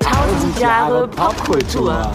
Tausend 0.00 0.60
Jahre 0.60 1.08
Popkultur. 1.08 2.12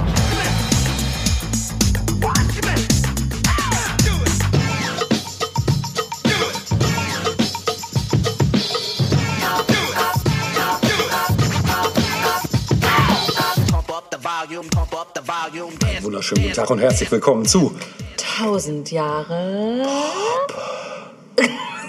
Einen 15.86 16.04
wunderschönen 16.04 16.44
guten 16.44 16.56
Tag 16.56 16.70
und 16.70 16.80
herzlich 16.80 17.12
willkommen 17.12 17.46
zu 17.46 17.76
Tausend 18.18 18.92
Jahre. 18.92 19.86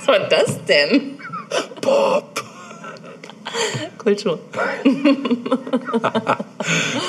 Was 0.07 0.21
war 0.21 0.29
das 0.29 0.65
denn? 0.67 1.19
Pop. 1.81 2.43
Kultur. 3.99 4.39
Ich 4.85 4.95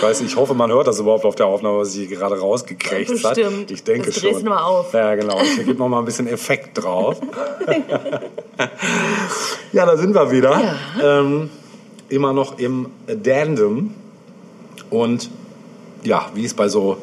weiß, 0.02 0.22
ich 0.22 0.36
hoffe, 0.36 0.56
man 0.56 0.72
hört 0.72 0.88
das 0.88 1.00
überhaupt 1.00 1.26
auf 1.26 1.36
der 1.36 1.46
Aufnahme, 1.46 1.78
was 1.80 1.92
sie 1.92 2.08
gerade 2.08 2.40
rausgekrächzt 2.40 3.24
hat. 3.24 3.36
Bestimmt. 3.36 3.70
Ich 3.70 3.84
denke 3.84 4.12
Das 4.12 4.20
schon. 4.20 4.44
du 4.44 4.50
mal 4.50 4.64
auf. 4.64 4.94
Ja, 4.94 5.14
genau. 5.16 5.40
Ich 5.42 5.58
gebe 5.58 5.76
noch 5.76 5.90
mal 5.90 6.00
ein 6.00 6.06
bisschen 6.06 6.28
Effekt 6.28 6.82
drauf. 6.82 7.20
ja, 9.74 9.86
da 9.86 9.98
sind 9.98 10.16
wir 10.16 10.32
wieder. 10.32 10.60
Ja. 11.00 11.20
Ähm, 11.20 11.52
immer 12.10 12.34
noch 12.34 12.58
im 12.58 12.88
Addendum. 13.08 13.94
Und 14.90 15.30
ja, 16.04 16.32
wie 16.34 16.46
es 16.46 16.56
bei 16.56 16.68
so 16.68 16.98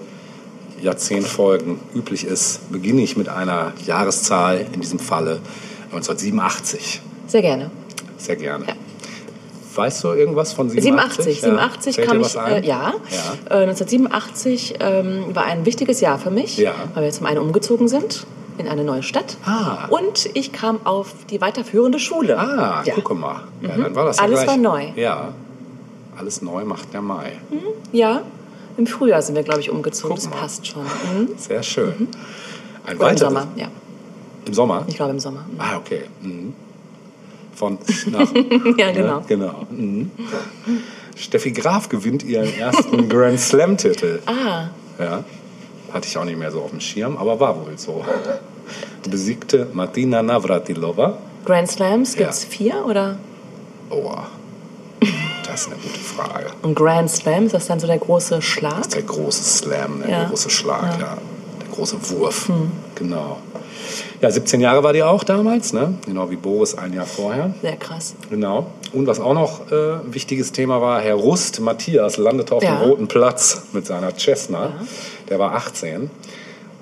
Jahrzehntfolgen 0.81 1.79
üblich 1.95 2.25
ist, 2.25 2.73
beginne 2.73 3.03
ich 3.03 3.17
mit 3.17 3.29
einer 3.29 3.75
Jahreszahl, 3.85 4.67
in 4.73 4.81
diesem 4.81 4.99
Falle 4.99 5.41
1987. 5.97 7.01
Sehr 7.27 7.43
gerne. 7.43 7.71
Sehr 8.19 8.37
gerne. 8.37 8.67
Ja. 8.67 8.75
Weißt 9.77 10.05
du 10.05 10.09
irgendwas 10.13 10.53
von 10.53 10.69
87? 10.71 11.41
87, 11.41 11.41
87 11.41 11.95
Fällt 11.97 12.09
kam 12.09 12.21
ich, 12.21 12.39
ein? 12.39 12.63
äh, 12.63 12.67
ja. 12.67 12.93
Ja. 13.51 13.57
Äh, 13.59 13.63
1987 13.65 14.75
ähm, 14.81 15.25
war 15.35 15.45
ein 15.47 15.67
wichtiges 15.67 16.01
Jahr 16.01 16.19
für 16.19 16.31
mich, 16.31 16.57
Ja. 16.59 16.75
weil 16.95 17.05
wir 17.05 17.11
zum 17.11 17.27
einen 17.27 17.39
umgezogen 17.39 17.89
sind 17.89 18.25
in 18.57 18.69
eine 18.69 18.85
neue 18.85 19.03
Stadt 19.03 19.37
Ah. 19.45 19.87
und 19.91 20.31
ich 20.35 20.53
kam 20.53 20.87
auf 20.87 21.13
die 21.29 21.41
weiterführende 21.41 21.99
Schule. 21.99 22.39
Ah, 22.39 22.83
ja. 22.85 22.95
gucke 22.95 23.15
mal. 23.15 23.43
Ja, 23.63 23.77
dann 23.77 23.95
war 23.97 24.05
das 24.05 24.21
Alles 24.21 24.43
gleich. 24.45 24.47
war 24.49 24.57
neu. 24.59 24.85
Ja. 24.95 25.35
Alles 26.17 26.41
neu 26.41 26.65
macht 26.65 26.93
der 26.93 27.03
Mai. 27.03 27.33
Ja, 27.91 28.23
im 28.77 28.87
Frühjahr 28.87 29.23
sind 29.23 29.35
wir, 29.35 29.43
glaube 29.43 29.59
ich, 29.61 29.71
umgezogen. 29.71 30.15
Guck 30.17 30.31
das 30.31 30.41
passt 30.41 30.67
schon. 30.69 30.85
Mhm. 30.85 31.31
Sehr 31.37 31.65
schön. 31.65 31.93
Ein 31.99 32.09
Oder 32.85 32.93
im 32.93 33.01
weiteres. 33.01 33.21
Sommer, 33.21 33.49
ja. 33.57 33.67
Im 34.47 34.55
Sommer? 34.55 34.85
Ich 34.89 34.97
glaube 34.97 35.13
im 35.13 35.21
Sommer. 35.21 35.45
Ah, 35.59 35.77
okay. 35.77 36.03
Mhm. 36.23 36.53
Von 37.55 37.79
nach. 38.11 38.33
Ja, 38.77 38.91
genau. 38.93 39.19
Ne? 39.21 39.25
Genau. 39.29 39.55
Mhm. 39.71 40.11
Steffi 41.17 41.53
Graf 41.53 41.89
gewinnt 41.89 42.23
ihren 42.25 42.53
ersten 42.59 43.09
Grand 43.09 43.39
Slam-Titel. 43.41 44.21
Ah, 44.27 44.69
Ja. 44.99 45.25
Hatte 45.93 46.09
ich 46.09 46.19
auch 46.19 46.25
nicht 46.25 46.37
mehr 46.39 46.51
so 46.51 46.61
auf 46.61 46.71
dem 46.71 46.81
Schirm, 46.81 47.17
aber 47.17 47.39
war 47.39 47.55
wohl 47.65 47.79
so. 47.79 48.05
Besiegte 49.09 49.69
Martina 49.73 50.23
Navratilova. 50.23 51.19
Grand 51.45 51.71
Slams, 51.71 52.17
gibt 52.17 52.31
es 52.31 52.43
Ja. 52.43 52.49
vier 52.51 52.85
oder? 52.87 53.17
Oh, 53.91 54.13
das 55.47 55.61
ist 55.61 55.67
eine 55.69 55.77
gute 55.77 56.01
Frage. 56.01 56.47
Und 56.63 56.75
Grand 56.75 57.09
Slam, 57.11 57.45
ist 57.47 57.55
das 57.55 57.67
dann 57.67 57.79
so 57.79 57.87
der 57.87 57.99
große 57.99 58.43
Schlag? 58.43 58.89
Der 58.91 59.03
große 59.03 59.45
Slam, 59.45 60.01
der 60.01 60.11
Ja. 60.11 60.25
große 60.25 60.51
Schlag, 60.51 60.95
ja. 60.95 60.99
Ja. 61.07 61.19
Der 61.61 61.69
große 61.77 61.97
Wurf. 62.11 62.51
Genau. 62.97 63.39
Ja, 64.21 64.31
17 64.31 64.61
Jahre 64.61 64.83
war 64.83 64.93
die 64.93 65.03
auch 65.03 65.25
damals, 65.25 65.73
ne? 65.73 65.95
Genau 66.07 66.31
wie 66.31 66.37
Boris 66.37 66.77
ein 66.79 66.93
Jahr 66.93 67.05
vorher. 67.07 67.53
Sehr 67.63 67.77
krass. 67.77 68.15
Genau. 68.31 68.67
Und 68.93 69.07
was 69.07 69.21
auch 69.21 69.35
noch 69.35 69.71
äh, 69.73 69.95
ein 70.05 70.15
wichtiges 70.15 70.53
Thema 70.53 70.81
war, 70.81 71.01
Herr 71.01 71.15
Rust 71.17 71.61
Matthias 71.61 72.17
landete 72.17 72.55
auf 72.55 72.63
Ja. 72.63 72.77
dem 72.77 72.89
Roten 72.89 73.09
Platz 73.09 73.65
mit 73.73 73.87
seiner 73.87 74.13
Cessna. 74.17 74.73
Der 75.29 75.39
war 75.39 75.55
18 75.55 76.11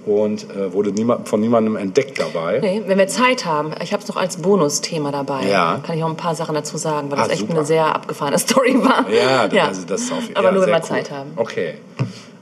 und 0.05 0.51
äh, 0.51 0.73
wurde 0.73 0.91
niemand, 0.91 1.29
von 1.29 1.41
niemandem 1.41 1.77
entdeckt 1.77 2.19
dabei. 2.21 2.59
Nee, 2.61 2.83
wenn 2.87 2.99
wir 2.99 3.07
Zeit 3.09 3.47
haben, 3.47 3.73
ich 3.83 3.93
habe 3.93 4.03
es 4.03 4.09
noch 4.09 4.17
als 4.17 4.37
Bonusthema 4.37 5.11
dabei. 5.13 5.47
Ja. 5.49 5.81
Kann 5.87 5.97
ich 5.97 6.05
auch 6.05 6.11
ein 6.11 6.17
paar 6.17 6.35
Sachen 6.35 6.55
dazu 6.55 6.77
sagen, 6.77 7.11
weil 7.11 7.19
Ah, 7.19 7.23
das 7.23 7.33
echt 7.33 7.41
super. 7.43 7.55
eine 7.55 7.65
sehr 7.65 7.87
abgefahrene 7.95 8.39
Story 8.41 8.75
war. 8.83 9.07
Ja, 9.11 9.49
also 9.69 9.83
das 9.87 10.03
ist 10.03 10.13
auf 10.13 10.19
Aber 10.35 10.47
ja, 10.49 10.53
nur, 10.53 10.63
wenn 10.67 10.73
wir 10.73 10.83
Zeit 10.83 11.11
haben. 11.11 11.31
Okay. 11.37 11.75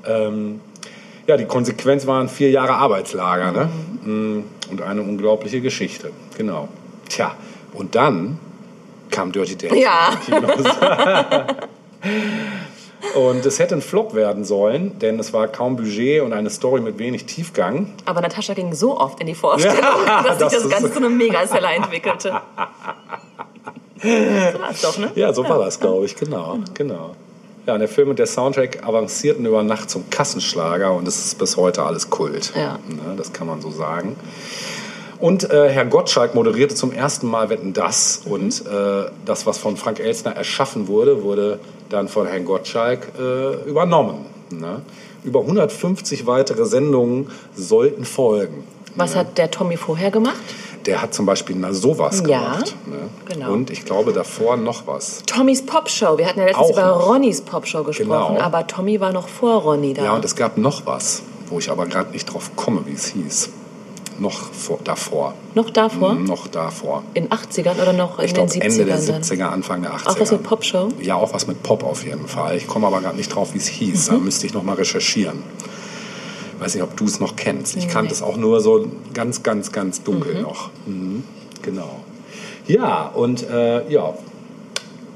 Ähm, 0.06 0.60
ja, 1.30 1.36
die 1.36 1.44
Konsequenz 1.44 2.08
waren 2.08 2.28
vier 2.28 2.50
Jahre 2.50 2.72
Arbeitslager 2.72 3.52
ne? 3.52 3.68
Mhm. 4.04 4.38
Mm, 4.38 4.44
und 4.72 4.82
eine 4.82 5.02
unglaubliche 5.02 5.60
Geschichte. 5.60 6.10
Genau. 6.36 6.68
Tja, 7.08 7.36
und 7.72 7.94
dann 7.94 8.38
kam 9.10 9.30
Dirty 9.30 9.56
Dancing. 9.56 9.80
Ja. 9.80 10.10
und 13.14 13.46
es 13.46 13.60
hätte 13.60 13.76
ein 13.76 13.80
Flop 13.82 14.14
werden 14.14 14.44
sollen, 14.44 14.98
denn 14.98 15.20
es 15.20 15.32
war 15.32 15.46
kaum 15.46 15.76
Budget 15.76 16.22
und 16.22 16.32
eine 16.32 16.50
Story 16.50 16.80
mit 16.80 16.98
wenig 16.98 17.26
Tiefgang. 17.26 17.92
Aber 18.06 18.20
Natascha 18.22 18.54
ging 18.54 18.72
so 18.74 18.98
oft 18.98 19.20
in 19.20 19.28
die 19.28 19.34
Vorstellung, 19.36 19.78
Ja, 20.06 20.22
dass 20.24 20.38
sich 20.38 20.48
das 20.48 20.52
das 20.54 20.64
ist- 20.64 20.70
Ganze 20.70 20.92
zu 20.92 20.98
einem 20.98 21.16
Megaseller 21.16 21.74
entwickelte. 21.74 22.40
so 24.02 24.08
war 24.60 24.70
es 24.72 24.82
doch, 24.82 24.98
ne? 24.98 25.12
Ja, 25.14 25.32
so 25.32 25.48
war 25.48 25.60
das, 25.60 25.78
glaube 25.78 26.06
ich, 26.06 26.16
genau, 26.16 26.58
genau. 26.74 27.14
Ja, 27.70 27.78
der 27.78 27.86
Film 27.86 28.08
und 28.08 28.18
der 28.18 28.26
Soundtrack 28.26 28.84
avancierten 28.84 29.46
über 29.46 29.62
Nacht 29.62 29.90
zum 29.90 30.10
Kassenschlager 30.10 30.92
und 30.92 31.06
es 31.06 31.24
ist 31.24 31.38
bis 31.38 31.56
heute 31.56 31.84
alles 31.84 32.10
Kult. 32.10 32.52
Ja. 32.56 32.80
Ne, 32.88 33.14
das 33.16 33.32
kann 33.32 33.46
man 33.46 33.60
so 33.60 33.70
sagen. 33.70 34.16
Und 35.20 35.48
äh, 35.52 35.68
Herr 35.68 35.84
Gottschalk 35.84 36.34
moderierte 36.34 36.74
zum 36.74 36.90
ersten 36.90 37.28
Mal 37.28 37.48
Wetten 37.48 37.72
das 37.72 38.22
und 38.24 38.66
äh, 38.66 39.04
das, 39.24 39.46
was 39.46 39.58
von 39.58 39.76
Frank 39.76 40.00
Elstner 40.00 40.32
erschaffen 40.32 40.88
wurde, 40.88 41.22
wurde 41.22 41.60
dann 41.90 42.08
von 42.08 42.26
Herrn 42.26 42.44
Gottschalk 42.44 43.06
äh, 43.16 43.68
übernommen. 43.68 44.26
Ne? 44.50 44.82
Über 45.22 45.38
150 45.38 46.26
weitere 46.26 46.64
Sendungen 46.64 47.30
sollten 47.54 48.04
folgen. 48.04 48.64
Was 48.96 49.14
hat 49.14 49.38
der 49.38 49.52
Tommy 49.52 49.76
vorher 49.76 50.10
gemacht? 50.10 50.42
Der 50.86 51.02
hat 51.02 51.12
zum 51.12 51.26
Beispiel 51.26 51.56
na 51.58 51.72
sowas 51.72 52.22
Ja, 52.26 52.40
gemacht. 52.54 52.74
Ne? 52.86 53.10
genau. 53.26 53.52
Und 53.52 53.70
ich 53.70 53.84
glaube 53.84 54.12
davor 54.12 54.56
noch 54.56 54.86
was. 54.86 55.22
Tommys 55.26 55.64
Popshow. 55.64 56.16
Wir 56.16 56.26
hatten 56.26 56.40
ja 56.40 56.46
letztens 56.46 56.66
Auch 56.68 56.72
über 56.72 56.86
noch. 56.86 57.06
Ronnys 57.06 57.42
Popshow 57.42 57.84
gesprochen, 57.84 58.34
Genau. 58.36 58.40
aber 58.44 58.66
Tommy 58.66 58.98
war 59.00 59.12
noch 59.12 59.28
vor 59.28 59.56
Ronny 59.62 59.92
da. 59.94 60.04
Ja, 60.04 60.14
und 60.14 60.24
es 60.24 60.34
gab 60.36 60.56
noch 60.56 60.86
was, 60.86 61.22
wo 61.48 61.58
ich 61.58 61.70
aber 61.70 61.86
gerade 61.86 62.10
nicht 62.12 62.24
drauf 62.26 62.50
komme, 62.56 62.80
wie 62.86 62.92
es 62.94 63.06
hieß. 63.08 63.50
Noch 64.18 64.38
vor, 64.52 64.78
davor. 64.84 65.34
noch 65.54 65.70
davor? 65.70 66.12
Noch 66.14 66.46
davor. 66.48 67.02
In 67.14 67.28
80ern 67.30 67.80
oder 67.80 67.92
noch 67.94 68.18
in 68.18 68.26
Ich 68.26 68.34
den 68.34 68.46
glaube 68.46 68.52
70ern 68.52 68.64
Ende 68.64 68.84
der 68.84 68.96
dann? 68.98 69.22
70er, 69.22 69.44
Anfang 69.48 69.80
der 69.82 69.92
80er. 69.94 70.08
Auch 70.08 70.20
was 70.20 70.32
mit 70.32 70.42
Popshow? 70.42 70.88
Ja, 71.00 71.14
auch 71.16 71.32
was 71.32 71.46
mit 71.46 71.62
Pop 71.62 71.82
auf 71.84 72.04
jeden 72.04 72.28
Fall. 72.28 72.56
Ich 72.56 72.66
komme 72.66 72.86
aber 72.86 73.00
gerade 73.00 73.16
nicht 73.16 73.34
drauf, 73.34 73.54
wie 73.54 73.58
es 73.58 73.66
hieß. 73.66 74.06
Da 74.08 74.14
müsste 74.18 74.44
ich 74.46 74.52
noch 74.52 74.62
mal 74.62 74.74
recherchieren. 74.76 75.42
Weiß 76.60 76.74
nicht, 76.74 76.84
ob 76.84 76.94
du 76.96 77.06
es 77.06 77.20
noch 77.20 77.36
kennst. 77.36 77.74
Ich 77.76 77.88
kannte 77.88 78.12
es 78.12 78.20
auch 78.20 78.36
nur 78.36 78.60
so 78.60 78.86
ganz, 79.14 79.42
ganz, 79.42 79.72
ganz 79.72 80.02
dunkel 80.02 80.42
noch. 80.42 80.70
Mhm. 80.84 81.24
Genau. 81.62 82.00
Ja, 82.66 83.06
und 83.06 83.48
äh, 83.48 83.90
ja, 83.90 84.14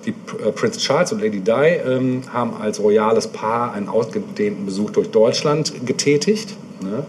die 0.07 0.11
äh, 0.11 0.53
Prince 0.53 0.81
Charles 0.81 1.13
und 1.13 1.21
Lady 1.21 1.41
Di 1.41 1.53
ähm, 1.53 2.23
haben 2.33 2.55
als 2.55 2.81
royales 2.81 3.29
Paar 3.29 3.73
einen 3.75 3.89
ausgedehnten 3.89 4.65
Besuch 4.65 4.91
durch 4.91 5.11
Deutschland 5.11 5.87
getätigt. 5.87 6.57
Ne? 6.83 7.05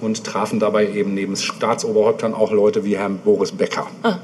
Und 0.00 0.24
trafen 0.24 0.58
dabei 0.58 0.90
eben 0.90 1.12
neben 1.12 1.36
Staatsoberhäuptern 1.36 2.34
auch 2.34 2.52
Leute 2.52 2.84
wie 2.84 2.96
Herrn 2.96 3.18
Boris 3.18 3.52
Becker. 3.52 3.86
Ne? 4.02 4.18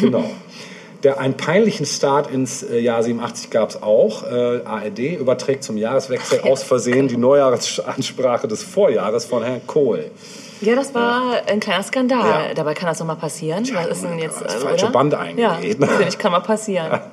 Genau. 0.00 0.30
Der, 1.02 1.18
einen 1.18 1.34
peinlichen 1.34 1.86
Start 1.86 2.30
ins 2.30 2.62
äh, 2.62 2.78
Jahr 2.78 3.02
87 3.02 3.50
gab 3.50 3.70
es 3.70 3.82
auch. 3.82 4.24
Äh, 4.30 4.60
ARD 4.64 4.98
überträgt 5.18 5.64
zum 5.64 5.76
Jahreswechsel 5.78 6.40
aus 6.42 6.62
Versehen 6.62 7.08
die 7.08 7.16
Neujahrsansprache 7.16 8.46
des 8.48 8.62
Vorjahres 8.62 9.24
von 9.24 9.42
Herrn 9.42 9.66
Kohl. 9.66 10.10
Ja, 10.60 10.74
das 10.74 10.94
war 10.94 11.40
ein 11.46 11.58
kleiner 11.58 11.82
Skandal. 11.82 12.48
Ja. 12.48 12.54
Dabei 12.54 12.74
kann 12.74 12.86
das 12.86 12.98
doch 12.98 13.06
mal 13.06 13.14
passieren. 13.14 13.64
Tja, 13.64 13.76
Was 13.80 13.96
ist 13.96 14.04
denn 14.04 14.18
jetzt, 14.18 14.42
das 14.42 14.56
äh, 14.56 14.58
falsche 14.58 14.84
oder? 14.86 14.92
Band 14.92 15.12
Ja, 15.14 15.20
eingenäht. 15.20 15.80
natürlich 15.80 16.18
kann 16.18 16.32
mal 16.32 16.40
passieren. 16.40 17.00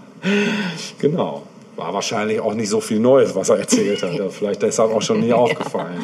Genau. 1.00 1.44
War 1.76 1.94
wahrscheinlich 1.94 2.40
auch 2.40 2.56
nicht 2.56 2.70
so 2.70 2.82
viel 2.82 3.00
Neues, 3.00 3.36
was 3.36 3.50
er 3.50 3.60
erzählt 3.60 4.02
hat. 4.02 4.14
Ja, 4.14 4.30
Vielleicht 4.30 4.64
ist 4.64 4.80
das 4.80 4.90
auch 4.92 5.02
schon 5.02 5.20
nie 5.20 5.32
aufgefallen. 5.32 6.00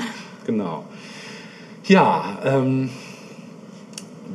Genau. 0.46 0.86
Ja, 1.86 2.38
ähm, 2.46 2.92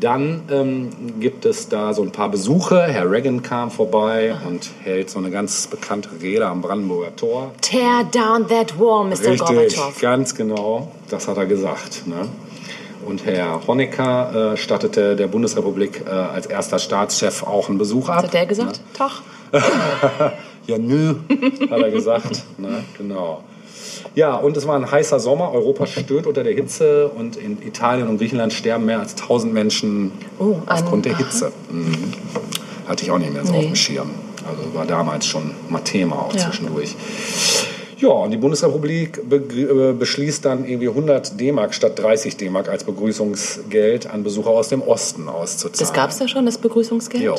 dann 0.01 0.43
ähm, 0.51 0.91
gibt 1.21 1.45
es 1.45 1.69
da 1.69 1.93
so 1.93 2.03
ein 2.03 2.11
paar 2.13 2.31
Besuche. 2.31 2.83
Herr 2.83 3.11
Reagan 3.11 3.43
kam 3.43 3.71
vorbei 3.71 4.35
und 4.47 4.71
hält 4.83 5.11
so 5.11 5.19
eine 5.19 5.31
ganz 5.31 5.67
bekannte 5.67 6.11
Rede 6.21 6.47
am 6.47 6.63
Brandenburger 6.63 7.15
Tor. 7.17 7.53
Tear 7.61 8.05
down 8.05 8.47
that 8.49 8.79
wall, 8.79 9.05
Mr. 9.05 9.11
Richtig, 9.11 9.39
Gorbatschow. 9.39 10.01
ganz 10.01 10.35
genau. 10.35 10.93
Das 11.09 11.29
hat 11.29 11.37
er 11.37 11.47
gesagt. 11.47 12.07
Ne? 12.07 12.29
Und 13.07 13.25
Herr 13.25 13.67
Honecker 13.67 14.53
äh, 14.53 14.57
stattete 14.57 15.17
der 15.17 15.27
Bundesrepublik 15.29 16.03
äh, 16.07 16.11
als 16.11 16.47
erster 16.47 16.79
Staatschef 16.79 17.43
auch 17.43 17.69
einen 17.69 17.79
Besuch 17.79 18.09
ab. 18.09 18.19
Was 18.19 18.25
hat 18.25 18.35
der 18.35 18.47
gesagt? 18.47 18.81
Tag. 18.95 19.23
Ja, 20.67 20.77
nö, 20.77 21.15
hat 21.71 21.81
er 21.81 21.91
gesagt. 21.91 22.45
ne? 22.59 22.85
Genau. 22.99 23.43
Ja, 24.15 24.35
und 24.37 24.57
es 24.57 24.67
war 24.67 24.77
ein 24.77 24.91
heißer 24.91 25.21
Sommer. 25.21 25.53
Europa 25.53 25.87
stöhnt 25.87 26.27
unter 26.27 26.43
der 26.45 26.55
Hitze 26.55 27.09
und 27.09 27.37
in 27.37 27.61
Italien 27.67 28.09
und 28.09 28.19
Griechenland 28.19 28.53
sterben 28.53 28.85
mehr 28.87 29.01
als 29.01 29.13
1000 29.17 29.53
Menschen 29.53 30.13
Oh, 30.39 30.57
aufgrund 30.67 31.05
der 31.05 31.17
Hitze. 31.17 31.53
Mhm. 31.71 31.95
Hatte 32.87 33.05
ich 33.05 33.11
auch 33.11 33.19
nicht 33.19 33.33
mehr 33.33 33.45
so 33.45 33.53
Nee. 33.53 33.59
auf 33.59 33.65
dem 33.67 33.77
Schirm. 33.77 34.11
Also 34.49 34.75
war 34.75 34.87
damals 34.87 35.27
schon 35.27 35.51
mal 35.69 35.81
Thema 35.81 36.17
auch 36.17 36.35
Ja. 36.35 36.41
zwischendurch. 36.47 36.95
Ja, 37.99 38.09
und 38.11 38.31
die 38.31 38.37
Bundesrepublik 38.37 39.29
be 39.29 39.37
äh, 39.37 39.93
beschließt 39.93 40.45
dann 40.45 40.65
irgendwie 40.65 40.89
100 40.89 41.39
D-Mark 41.41 41.75
statt 41.75 41.99
30 41.99 42.37
D-Mark 42.37 42.69
als 42.69 42.85
Begrüßungsgeld 42.85 44.09
an 44.09 44.23
Besucher 44.23 44.51
aus 44.51 44.69
dem 44.69 44.83
Osten 44.83 45.29
auszuzahlen. 45.29 45.79
Das 45.81 45.93
gab 45.93 46.11
es 46.11 46.19
ja 46.21 46.29
schon, 46.29 46.47
das 46.47 46.59
Begrüßungsgeld? 46.59 47.25
Jo. 47.25 47.35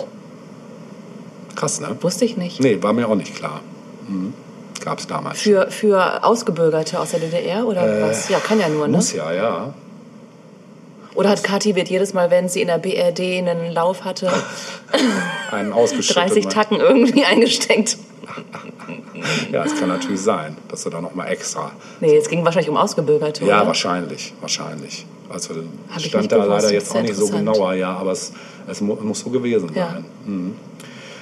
Krass, 1.56 1.80
ne? 1.80 1.96
Wusste 2.02 2.26
ich 2.26 2.38
nicht. 2.38 2.60
Nee, 2.60 2.78
war 2.82 2.94
mir 2.94 3.08
auch 3.08 3.16
nicht 3.16 3.36
klar. 3.36 3.62
Mhm. 4.08 4.34
Gab 4.84 5.00
es 5.00 5.08
damals. 5.08 5.40
Für, 5.42 5.70
für 5.72 6.24
Ausgebürgerte 6.24 7.00
aus 7.00 7.12
der 7.12 7.20
DDR 7.20 7.66
oder 7.66 8.02
was? 8.02 8.30
Ja, 8.30 8.40
kann 8.40 8.60
ja 8.60 8.70
nur, 8.70 8.88
ne? 8.88 8.94
Äh, 8.94 8.98
Muss 8.98 9.14
ja, 9.14 9.32
ja. 9.34 9.74
Oder 11.16 11.30
hat 11.30 11.44
Kathi 11.44 11.76
wird 11.76 11.90
jedes 11.90 12.14
Mal, 12.14 12.32
wenn 12.32 12.48
sie 12.48 12.62
in 12.62 12.68
der 12.68 12.78
BRD 12.78 13.20
einen 13.20 13.74
Lauf 13.74 14.06
hatte, 14.06 14.32
Einen 15.52 15.74
ausgeschüttet. 15.74 16.16
30 16.32 16.48
Tacken 16.48 16.80
irgendwie 16.80 17.24
eingesteckt? 17.32 17.98
Ja, 19.52 19.66
es 19.66 19.78
kann 19.78 19.90
natürlich 19.90 20.22
sein, 20.22 20.56
dass 20.70 20.84
du 20.84 20.90
da 20.90 21.02
noch 21.02 21.14
mal 21.14 21.26
extra. 21.26 21.72
Nee, 22.00 22.16
es 22.16 22.30
ging 22.30 22.46
wahrscheinlich 22.46 22.70
um 22.70 22.78
Ausgebürgerte, 22.78 23.44
Ja, 23.46 23.58
oder? 23.58 23.68
wahrscheinlich, 23.68 24.34
wahrscheinlich. 24.40 25.06
Also 25.30 25.56
Hab 25.90 25.98
ich 26.00 26.06
stand 26.06 26.32
da 26.32 26.38
gewusst, 26.38 26.50
leider 26.50 26.74
jetzt 26.74 26.96
auch 26.96 27.02
nicht 27.02 27.16
so 27.16 27.28
genauer, 27.28 27.74
ja, 27.74 27.98
aber 27.98 28.12
es, 28.14 28.32
es 28.68 28.80
mu 28.80 28.96
muss 28.96 29.20
so 29.20 29.30
gewesen 29.30 29.72
Ja. 29.76 29.90
sein. 29.92 30.06
Mhm. 30.26 30.56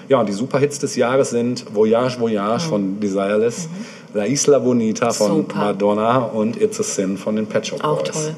Ja, 0.10 0.20
und 0.22 0.30
die 0.30 0.34
Superhits 0.34 0.80
des 0.80 0.96
Jahres 0.96 1.32
sind 1.32 1.66
Voyage, 1.74 2.20
Voyage 2.20 2.68
von 2.68 3.00
Desireless, 3.00 3.68
La 4.14 4.26
Isla 4.26 4.60
Bonita 4.60 5.12
von 5.12 5.32
Mhm. 5.32 5.36
Super. 5.38 5.58
Madonna 5.58 6.18
und 6.20 6.62
It's 6.62 6.80
a 6.80 6.84
Sin 6.84 7.18
von 7.18 7.36
den 7.36 7.46
Pet 7.48 7.68
Shop 7.68 7.84
Auch 7.84 8.02
Boys. 8.04 8.12
toll. 8.12 8.36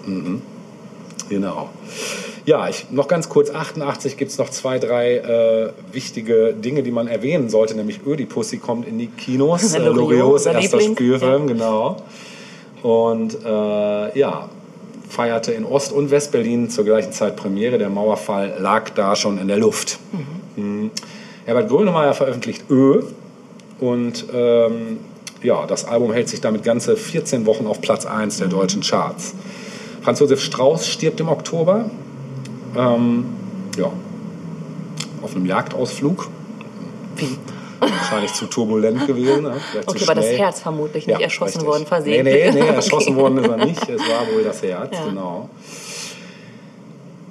Genau. 1.30 1.70
Ja, 2.46 2.68
ich, 2.68 2.88
noch 2.90 3.08
ganz 3.08 3.30
kurz, 3.30 3.52
88 3.52 4.18
gibt 4.18 4.32
es 4.32 4.40
noch 4.40 4.50
zwei, 4.50 4.80
drei 4.80 5.18
äh, 5.18 5.70
wichtige 5.94 6.54
Dinge, 6.54 6.82
die 6.82 6.90
man 6.90 7.08
erwähnen 7.08 7.50
sollte, 7.50 7.76
nämlich 7.76 8.00
Ödipussy 8.08 8.58
kommt 8.58 8.88
in 8.88 8.98
die 8.98 9.06
Kinos, 9.08 9.74
äh, 9.76 9.78
Loriots 9.78 10.48
erster 10.48 10.60
Liebling, 10.78 10.94
Spielfilm, 10.96 11.46
genau. 11.48 11.98
Und 12.82 13.38
äh, 13.46 14.18
ja, 14.18 14.50
feierte 15.08 15.52
in 15.52 15.66
Ost- 15.66 15.92
und 15.92 16.10
Westberlin 16.10 16.72
zur 16.72 16.86
gleichen 16.86 17.12
Zeit 17.12 17.36
Premiere. 17.36 17.78
Der 17.78 17.90
Mauerfall 17.90 18.56
lag 18.60 18.90
da 18.92 19.16
schon 19.16 19.38
in 19.38 19.48
der 19.48 19.58
Luft. 19.58 20.00
Mhm. 20.56 20.90
Herbert 21.50 21.68
Grönemeyer 21.68 22.14
veröffentlicht 22.14 22.66
Ö 22.70 23.02
und 23.80 24.26
ähm, 24.32 25.00
ja, 25.42 25.66
das 25.66 25.84
Album 25.86 26.14
hält 26.14 26.30
sich 26.30 26.42
damit 26.42 26.62
ganze 26.64 26.96
14 26.96 27.48
Wochen 27.48 27.66
auf 27.66 27.82
Platz 27.82 28.06
1 28.06 28.38
der 28.38 28.50
deutschen 28.50 28.82
Charts. 28.84 29.34
Franz 30.04 30.20
Josef 30.20 30.42
Strauß 30.44 30.88
stirbt 30.88 31.20
im 31.22 31.28
Oktober. 31.28 31.90
Ähm, 32.78 33.26
ja, 33.80 33.92
auf 35.24 35.36
einem 35.36 35.48
Jagdausflug. 35.48 36.28
Wie? 37.16 37.36
Wahrscheinlich 37.80 38.34
zu 38.34 38.46
turbulent 38.46 39.08
gewesen. 39.08 39.42
Ne? 39.42 39.54
Okay, 39.88 40.04
aber 40.04 40.14
das. 40.16 40.26
Herz 40.28 40.60
vermutlich 40.60 41.08
nicht 41.08 41.18
Ja, 41.18 41.24
erschossen 41.24 41.62
richtig. 41.62 41.66
worden, 41.68 41.82
Nee, 41.82 41.88
versehentlich. 41.88 42.54
nee, 42.54 42.62
nee, 42.62 42.68
erschossen 42.76 43.16
worden 43.16 43.38
ist 43.40 43.48
er 43.50 43.66
nicht. 43.66 43.90
Es 43.90 44.02
war 44.02 44.28
wohl 44.36 44.44
das 44.44 44.62
Herz, 44.62 44.92
Ja. 44.96 45.06
genau. 45.10 45.50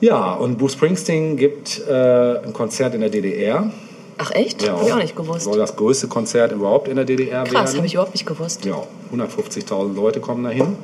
Ja, 0.00 0.32
und 0.35 0.59
Bruce 0.59 0.73
Springsteen 0.73 1.37
gibt 1.37 1.82
äh, 1.88 2.38
ein 2.44 2.53
Konzert 2.53 2.94
in 2.97 3.00
der 3.03 3.11
DDR. 3.11 3.70
Ach 4.19 4.31
echt? 4.32 4.62
Ja, 4.62 4.73
Hab 4.73 4.87
ich 4.87 4.93
auch 4.93 4.97
nicht 4.97 5.17
gewusst. 5.17 5.44
Soll 5.44 5.59
das 5.59 5.76
größte 5.76 6.09
Konzert 6.09 6.53
überhaupt 6.53 6.88
in 6.88 6.97
der 6.97 7.05
DDR 7.05 7.44
Krass, 7.44 7.53
werden. 7.53 7.76
habe 7.76 7.87
ich 7.87 7.94
überhaupt 7.94 8.15
nicht 8.15 8.26
gewusst. 8.26 8.65
Ja, 8.65 8.82
150.000 9.15 9.94
Leute 9.94 10.20
kommen 10.20 10.44
dahin. 10.44 10.76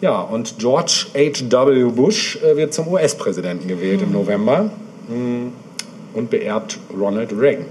Ja, 0.00 0.20
und 0.20 0.58
George 0.58 1.06
H.W. 1.14 1.90
Bush 1.90 2.38
äh, 2.42 2.56
wird 2.56 2.72
zum 2.72 2.88
US-Präsidenten 2.88 3.68
gewählt 3.68 4.00
im 4.00 4.12
November 4.12 4.70
mm, 5.08 5.48
und 6.14 6.30
beerbt 6.30 6.78
Ronald 6.98 7.32
Reagan. 7.38 7.66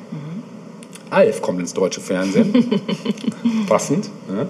Alf 1.10 1.42
kommt 1.42 1.60
ins 1.60 1.74
deutsche 1.74 2.02
Fernsehen. 2.02 2.54
Passend. 3.68 4.10
Ne? 4.28 4.46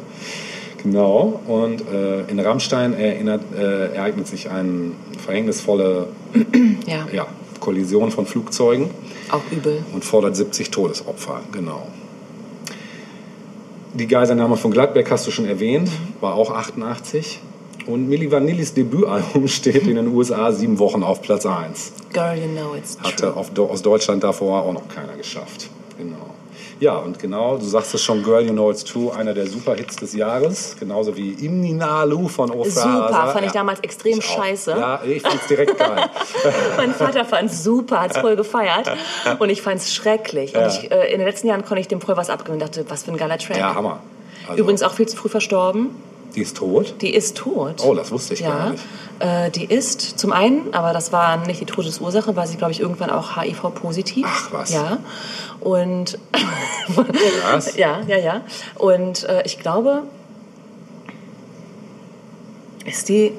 Genau. 0.84 1.40
Und 1.48 1.82
äh, 1.90 2.22
in 2.24 2.40
Rammstein 2.40 2.94
erinnert, 2.94 3.42
äh, 3.58 3.94
ereignet 3.96 4.28
sich 4.28 4.50
eine 4.50 4.92
verhängnisvolle 5.24 6.08
Ja, 6.86 7.08
ja, 7.12 7.28
Kollision 7.60 8.12
von 8.12 8.26
Flugzeugen 8.26 8.90
auch 9.30 9.42
übel. 9.52 9.84
und 9.94 10.06
fordert 10.06 10.36
70 10.36 10.72
Todesopfer, 10.72 11.42
genau. 11.52 11.88
Die 13.94 14.08
Geiselnahme 14.08 14.56
von 14.56 14.72
Gladbeck 14.72 15.10
hast 15.10 15.26
du 15.28 15.32
schon 15.32 15.46
erwähnt, 15.46 15.90
war 16.22 16.36
auch 16.36 16.52
88. 16.52 17.40
Und 17.88 18.08
Milli 18.08 18.32
Vanillis 18.32 18.74
Debütalbum 18.74 19.48
steht 19.48 19.88
in 19.88 19.96
den 19.96 20.08
USA 20.10 20.52
sieben 20.52 20.78
Wochen 20.78 21.02
auf 21.02 21.22
Platz 21.22 21.46
1. 21.46 21.94
Girl, 22.14 22.38
you 22.38 22.48
know 22.48 22.76
it's 22.76 22.98
true. 22.98 23.12
Hatte 23.12 23.36
auf, 23.36 23.58
aus 23.58 23.82
Deutschland 23.82 24.24
davor 24.24 24.62
auch 24.62 24.74
noch 24.74 24.88
keiner 24.88 25.16
geschafft. 25.16 25.70
Genau. 25.98 26.36
Ja, 26.80 26.96
und 26.98 27.20
genau, 27.20 27.58
du 27.58 27.66
sagst 27.66 27.94
es 27.94 28.02
schon, 28.02 28.24
Girl, 28.24 28.42
You 28.46 28.54
Know 28.54 28.72
It's 28.72 28.84
True, 28.86 29.14
einer 29.14 29.34
der 29.34 29.48
Superhits 29.48 29.98
des 29.98 30.14
Jahres. 30.14 30.76
Genauso 30.80 31.16
wie 31.18 31.32
Imninalu 31.32 32.30
von 32.30 32.52
Ofra. 32.52 32.70
Super, 32.70 33.30
fand 33.34 33.46
ich 33.48 33.52
damals 33.52 33.82
extrem 33.82 34.20
Ich 34.20 34.26
scheiße. 34.26 34.72
Ja, 34.72 35.02
ich 35.04 35.22
fand's 35.22 35.48
direkt 35.48 35.78
geil. 35.78 36.10
Mein 36.78 36.94
Vater 36.94 37.26
fand 37.26 37.52
es 37.52 37.64
super, 37.64 38.02
hat 38.02 38.12
es 38.12 38.18
voll 38.18 38.36
gefeiert. 38.38 38.90
Und 39.40 39.50
ich 39.50 39.62
fand 39.62 39.82
es 39.82 39.94
schrecklich. 39.94 40.56
Und 40.56 40.62
Ja. 40.62 40.68
ich, 40.68 40.90
äh, 40.90 41.12
in 41.12 41.20
den 41.20 41.28
letzten 41.28 41.48
Jahren 41.48 41.66
konnte 41.66 41.82
ich 41.82 41.88
dem 41.90 42.00
voll 42.00 42.16
was 42.16 42.30
abgewinnen 42.30 42.62
und 42.62 42.76
dachte, 42.76 42.90
was 42.90 43.04
für 43.04 43.12
ein 43.12 43.18
geiler 43.18 43.38
Track. 43.38 43.58
ja, 43.58 43.76
Hammer. 43.76 44.00
Also, 44.48 44.62
Übrigens 44.64 44.82
auch 44.82 44.94
viel 44.94 45.08
zu 45.08 45.18
früh 45.18 45.30
verstorben. 45.30 45.90
Die 46.36 46.42
ist 46.42 46.58
tot? 46.58 46.94
Die 47.02 47.14
ist 47.14 47.38
tot. 47.38 47.82
Oh, 47.84 47.96
das 47.96 48.12
wusste 48.12 48.36
ich 48.36 48.42
ja, 48.42 48.50
gar 48.50 48.70
nicht. 48.70 48.84
Äh, 49.18 49.50
die 49.50 49.66
ist 49.66 50.20
zum 50.20 50.32
einen, 50.32 50.74
aber 50.76 50.94
das 50.94 51.12
war 51.12 51.38
nicht 51.38 51.60
die 51.60 51.66
Todesursache, 51.66 52.36
war 52.36 52.46
sie, 52.48 52.56
glaube 52.56 52.72
ich, 52.72 52.80
irgendwann 52.80 53.10
auch 53.10 53.36
HIV-positiv. 53.36 54.28
Ach, 54.30 54.54
was. 54.54 54.72
Ja. 54.72 55.00
Und 55.60 56.20
Was? 57.52 57.76
ja, 57.78 58.02
ja, 58.08 58.18
ja. 58.18 58.42
Und 58.76 59.24
äh, 59.26 59.44
ich 59.46 59.60
glaube, 59.60 60.04
ist 62.86 63.10
die, 63.10 63.34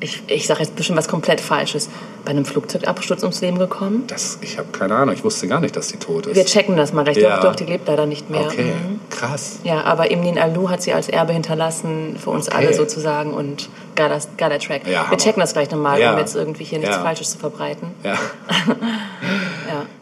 ich, 0.00 0.22
ich 0.28 0.46
sage 0.46 0.60
jetzt 0.60 0.76
bestimmt 0.76 0.98
was 0.98 1.08
komplett 1.08 1.40
Falsches, 1.40 1.88
bei 2.24 2.30
einem 2.30 2.44
Flugzeugabsturz 2.44 3.22
ums 3.22 3.40
Leben 3.40 3.58
gekommen. 3.58 4.04
Das, 4.08 4.38
ich 4.42 4.58
habe 4.58 4.68
keine 4.72 4.94
Ahnung, 4.96 5.14
ich 5.14 5.22
wusste 5.24 5.46
gar 5.48 5.60
nicht, 5.60 5.76
dass 5.76 5.88
die 5.88 5.96
tot 5.96 6.26
ist. 6.26 6.34
Wir 6.36 6.44
checken 6.44 6.76
das 6.76 6.92
mal 6.92 7.04
gleich. 7.04 7.16
Ja. 7.18 7.36
Doch, 7.36 7.44
doch, 7.50 7.54
die 7.56 7.64
lebt 7.64 7.86
leider 7.88 8.04
nicht 8.04 8.28
mehr. 8.30 8.42
Okay, 8.42 8.64
Mhm. 8.74 9.00
krass. 9.10 9.60
Ja, 9.64 9.82
aber 9.84 10.10
Imnin 10.10 10.36
Alu 10.38 10.68
hat 10.68 10.82
sie 10.82 10.92
als 10.92 11.08
Erbe 11.08 11.32
hinterlassen 11.32 12.16
für 12.22 12.30
uns 12.30 12.48
Okay. 12.48 12.56
alle 12.58 12.74
sozusagen 12.74 13.32
und 13.32 13.68
geiler, 13.94 14.18
geiler 14.36 14.58
Track. 14.58 14.86
Ja, 14.88 15.06
Wir 15.08 15.18
checken 15.18 15.40
das 15.40 15.52
gleich 15.52 15.70
nochmal, 15.70 16.00
Ja. 16.00 16.12
um 16.12 16.18
jetzt 16.18 16.34
irgendwie 16.34 16.64
hier 16.64 16.80
nichts. 16.80 16.96
Falsches 16.96 17.30
zu 17.30 17.38
verbreiten. 17.38 17.88
Ja. 18.02 18.14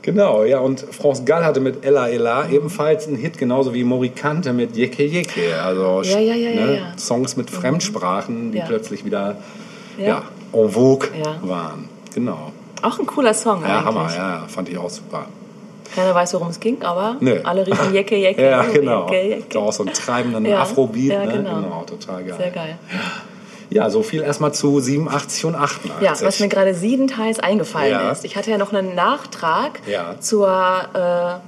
Genau, 0.05 0.45
ja, 0.45 0.59
und 0.59 0.81
France 0.81 1.25
Gall 1.25 1.47
hatte 1.47 1.61
mit 1.61 1.83
Ella 1.83 2.09
Ella 2.11 2.47
ebenfalls 2.51 3.09
einen 3.09 3.17
Hit, 3.17 3.39
genauso 3.39 3.73
wie 3.73 3.85
Morikante 3.85 4.53
mit 4.53 4.77
Jeke 4.77 5.03
Jeke. 5.05 5.63
Also 5.63 6.03
Ja, 6.03 6.19
ja, 6.19 6.35
ja, 6.35 6.51
ne. 6.67 6.79
Songs 6.99 7.39
mit 7.39 7.51
Fremdsprachen, 7.51 8.53
die 8.53 8.61
plötzlich 8.61 9.07
wieder 9.07 9.37
Ja. 9.97 10.25
en 10.53 10.69
vogue 10.69 11.09
waren. 11.43 11.89
Genau. 12.15 12.53
Auch 12.83 12.99
ein 12.99 13.07
cooler 13.07 13.33
Song 13.33 13.63
Ja, 13.63 13.79
eigentlich. 13.79 13.85
Hammer, 13.87 14.15
ja, 14.15 14.45
fand 14.47 14.69
ich 14.69 14.77
auch 14.77 14.91
super. 14.91 15.25
Keiner 15.95 16.15
weiß, 16.15 16.35
worum 16.35 16.49
es 16.49 16.61
ging, 16.61 16.83
aber 16.83 17.17
Nö. 17.21 17.41
alle 17.43 17.67
riefen 17.67 17.95
Jecke, 17.95 18.17
Jecke. 18.27 18.43
Ja, 18.45 18.63
genau. 18.63 19.07
Jecke, 19.09 19.29
Jecke. 19.29 19.45
Da 19.55 19.59
auch 19.61 19.73
so 19.73 19.85
einen 19.85 19.95
treibenden 19.95 20.45
Ja, 20.45 20.61
Afrobeat. 20.61 21.13
ja, 21.13 21.25
ne? 21.25 21.33
genau. 21.33 21.83
total 21.87 22.25
geil. 22.25 22.35
Sehr 22.37 22.51
geil. 22.51 22.79
Ja, 22.93 22.99
so 23.91 24.03
viel 24.03 24.23
erstmal 24.23 24.53
zu 24.55 24.81
87 24.81 25.45
und 25.45 25.55
88. 25.57 25.91
Ja, 26.01 26.13
was 26.23 26.41
mir 26.41 26.49
gerade 26.49 26.75
siebenteils 26.75 27.41
eingefallen 27.41 27.91
Ja. 27.93 28.11
ist. 28.13 28.25
Ich 28.25 28.37
hatte 28.37 28.51
ja 28.51 28.59
noch 28.59 28.73
einen 28.73 28.95
Nachtrag 28.95 29.81
Ja. 29.87 30.19
zur 30.21 31.41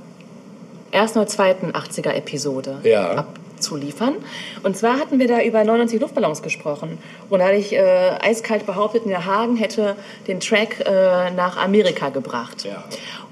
äh, 0.93 0.97
ersten 0.97 1.19
oder 1.19 1.29
zweiten 1.29 1.73
80er-Episode 1.73 2.79
Ja. 2.83 3.25
abzuliefern. 3.57 4.15
Und 4.63 4.77
zwar 4.77 4.99
hatten 4.99 5.19
wir 5.19 5.29
da 5.29 5.41
über 5.43 5.63
99 5.65 6.01
Luftballons 6.01 6.43
gesprochen. 6.43 6.99
Und 7.31 7.39
da 7.39 7.47
hatte 7.47 7.57
ich 7.57 7.73
äh, 7.75 8.11
eiskalt 8.21 8.67
behauptet, 8.67 9.07
der 9.07 9.25
Hagen 9.25 9.57
hätte 9.57 9.97
den 10.27 10.41
Track 10.41 10.81
äh, 10.87 11.31
nach 11.31 11.57
Amerika 11.57 12.09
gebracht. 12.11 12.65
Ja. 12.65 12.85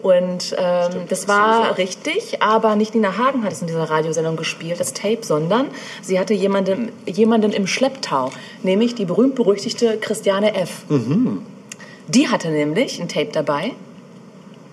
Und 0.04 0.54
ähm, 0.58 0.90
Stimmt, 0.90 1.11
das 1.11 1.20
das 1.20 1.28
war 1.28 1.61
gesagt. 1.61 1.78
richtig, 1.78 2.42
aber 2.42 2.76
nicht 2.76 2.94
Nina 2.94 3.16
Hagen 3.16 3.42
hat 3.42 3.52
es 3.52 3.62
in 3.62 3.68
dieser 3.68 3.88
Radiosendung 3.88 4.37
gespielt, 4.37 4.78
das 4.78 4.92
Tape, 4.92 5.20
sondern 5.23 5.68
sie 6.02 6.20
hatte 6.20 6.34
jemanden, 6.34 6.92
jemanden 7.06 7.52
im 7.52 7.66
Schlepptau, 7.66 8.30
nämlich 8.62 8.94
die 8.94 9.06
berühmt-berüchtigte 9.06 9.96
Christiane 9.96 10.54
F. 10.56 10.84
Mhm. 10.90 11.40
Die 12.08 12.28
hatte 12.28 12.50
nämlich 12.50 13.00
ein 13.00 13.08
Tape 13.08 13.30
dabei 13.32 13.73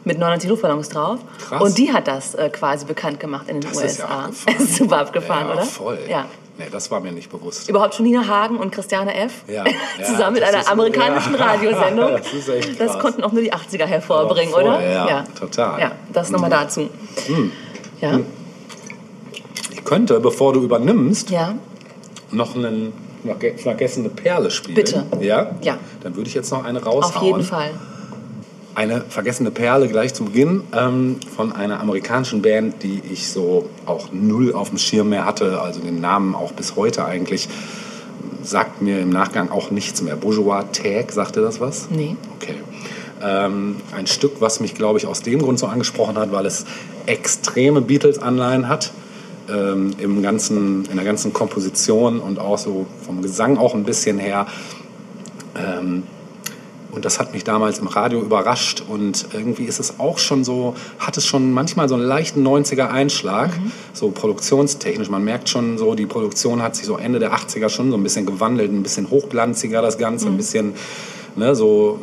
mit 0.04 0.20
99 0.20 0.50
Luftballons 0.50 0.90
drauf. 0.90 1.20
Krass. 1.48 1.62
Und 1.62 1.78
die 1.78 1.94
hat 1.94 2.10
das 2.10 2.36
äh, 2.36 2.50
quasi 2.50 2.86
bekannt 2.86 3.22
gemacht 3.22 3.48
in 3.48 3.62
den 3.62 3.72
Das 3.72 3.82
ist 3.82 4.00
ja 4.00 4.06
USA. 4.06 4.26
abgefahren. 4.26 4.58
ist 4.60 4.76
super 4.76 4.98
abgefahren, 4.98 5.48
ja, 5.48 5.54
oder? 5.54 5.64
voll. 5.64 6.00
Ja. 6.10 6.26
Nee, 6.64 6.70
das 6.72 6.92
war 6.92 7.00
mir 7.00 7.12
nicht 7.12 7.32
bewusst. 7.32 7.68
Überhaupt 7.70 7.96
schon 7.96 8.06
Nina 8.06 8.28
Hagen 8.28 8.58
und 8.58 8.72
Christiane 8.72 9.16
F. 9.16 9.44
Ja, 9.48 9.64
ja, 10.00 10.04
zusammen 10.06 10.34
mit 10.34 10.44
das 10.44 10.54
einer 10.54 10.70
amerikanischen 10.70 11.34
ja. 11.40 11.46
Radiosendung. 11.46 12.12
Das 12.12 12.78
Das 12.78 13.00
konnten 13.00 13.24
auch 13.24 13.32
nur 13.32 13.42
die 13.42 13.52
80er 13.54 13.86
hervorbringen, 13.86 14.54
Aber 14.54 14.64
voll, 14.64 14.74
oder? 14.76 14.92
ja, 14.92 15.24
total. 15.40 15.80
Ja, 15.80 15.92
das 16.14 16.30
nochmal 16.30 16.50
dazu. 16.52 16.90
Ja, 18.00 18.20
Ich 19.72 19.84
könnte, 19.86 20.20
bevor 20.20 20.54
du 20.54 20.62
übernimmst, 20.62 21.30
ja. 21.32 21.56
noch 22.32 22.56
einen 22.56 22.94
verge- 23.26 23.58
vergessene 23.58 24.10
Perle 24.10 24.52
spielen. 24.52 24.76
Bitte. 24.76 25.06
Ja? 25.20 25.52
Ja. 25.62 25.78
Dann 26.04 26.16
würde 26.16 26.28
ich 26.30 26.34
jetzt 26.36 26.52
noch 26.52 26.64
eine 26.64 26.84
raushauen. 26.84 27.16
Auf 27.16 27.24
jeden 27.24 27.44
Fall. 27.44 27.72
Eine 28.74 29.02
vergessene 29.02 29.52
Perle 29.52 29.90
gleich 29.90 30.14
zu 30.14 30.26
Beginn 30.26 30.64
ähm, 30.74 31.18
von 31.36 31.52
einer 31.52 31.82
amerikanischen 31.82 32.42
Band, 32.42 32.84
die 32.84 33.02
ich 33.12 33.30
so 33.30 33.70
auch 33.86 34.10
null 34.14 34.54
auf 34.54 34.70
dem 34.70 34.78
Schirm 34.78 35.10
mehr 35.10 35.26
hatte, 35.26 35.62
also 35.62 35.82
den 35.82 36.00
Namen 36.00 36.36
auch 36.36 36.54
bis 36.54 36.78
heute 36.78 37.04
eigentlich, 37.04 37.50
sagt 38.44 38.82
mir 38.82 39.00
im 39.00 39.10
Nachgang 39.10 39.52
auch 39.52 39.72
nichts 39.72 40.02
mehr. 40.02 40.16
Bourgeois 40.16 40.64
Tag, 40.72 41.12
sagte 41.12 41.42
das 41.42 41.60
was? 41.60 41.90
Nee. 41.90 42.16
Okay. 42.40 42.56
Ähm, 43.22 43.76
ein 43.96 44.08
Stück, 44.08 44.40
was 44.40 44.62
mich, 44.62 44.74
glaube 44.74 44.98
ich, 45.00 45.06
aus 45.06 45.22
dem 45.22 45.42
Grund 45.42 45.60
so 45.60 45.68
angesprochen 45.68 46.18
hat, 46.18 46.32
weil 46.32 46.46
es 46.46 46.66
extreme 47.06 47.82
Beatles-Anleihen 47.82 48.68
hat. 48.68 48.92
Ähm, 49.50 49.96
im 49.98 50.22
ganzen, 50.22 50.86
in 50.86 50.96
der 50.96 51.04
ganzen 51.04 51.34
Komposition 51.34 52.20
und 52.20 52.40
auch 52.40 52.58
so 52.58 52.86
vom 53.06 53.22
Gesang 53.22 53.58
auch 53.58 53.74
ein 53.74 53.84
bisschen 53.84 54.18
her. 54.18 54.48
Ähm, 55.56 56.04
und 56.92 57.06
das 57.06 57.20
hat 57.20 57.34
mich 57.34 57.44
damals 57.44 57.80
im 57.80 57.88
Radio 57.88 58.22
überrascht. 58.22 58.84
Und 58.88 59.28
irgendwie 59.34 59.64
ist 59.64 59.80
es 59.80 60.00
auch 60.00 60.18
schon 60.18 60.44
so, 60.44 60.76
hat 61.00 61.18
es 61.18 61.26
schon 61.26 61.52
manchmal 61.52 61.88
so 61.88 61.96
einen 61.96 62.04
leichten 62.04 62.46
90er-Einschlag, 62.46 63.52
so 63.94 64.12
produktionstechnisch. 64.12 65.10
Man 65.10 65.24
merkt 65.24 65.50
schon 65.50 65.78
so, 65.78 65.96
die 65.96 66.06
Produktion 66.06 66.62
hat 66.62 66.76
sich 66.76 66.86
so 66.86 66.98
Ende 66.98 67.20
der 67.20 67.34
80er 67.34 67.70
schon 67.70 67.92
so 67.92 67.98
ein 67.98 68.04
bisschen 68.04 68.26
gewandelt, 68.26 68.72
ein 68.72 68.84
bisschen 68.84 69.10
hochglanziger 69.10 69.82
das 69.82 69.98
Ganze, 69.98 70.28
ein 70.28 70.38
bisschen 70.38 70.74
ne, 71.36 71.56
so 71.56 72.00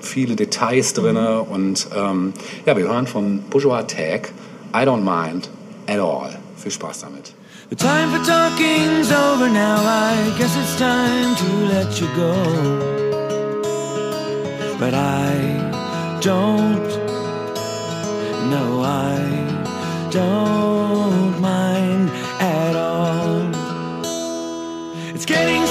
viele 0.00 0.36
Details 0.36 0.94
drin. 0.94 1.16
Und 1.16 1.88
ähm, 1.94 2.32
ja, 2.66 2.76
wir 2.76 2.84
hören 2.84 3.06
von 3.06 3.42
Bourgeois 3.50 3.82
Tag, 3.82 4.32
I 4.74 4.86
don't 4.86 5.02
mind 5.02 5.50
at 5.86 5.98
all. 5.98 6.38
Viel 6.56 6.70
Spaß 6.70 7.00
damit. 7.00 7.34
The 7.70 7.76
time 7.76 8.10
for 8.10 8.22
talking's 8.24 9.10
over 9.10 9.48
now. 9.48 9.76
I 9.76 10.34
guess 10.38 10.54
it's 10.56 10.76
time 10.78 11.34
to 11.34 11.74
let 11.74 12.00
you 12.00 12.06
go. 12.14 13.01
But 14.82 14.94
I 14.94 16.18
don't, 16.20 16.88
no, 18.50 18.82
I 18.82 20.08
don't 20.10 21.40
mind 21.40 22.10
at 22.40 22.74
all. 22.74 23.48
It's 25.14 25.24
getting 25.24 25.61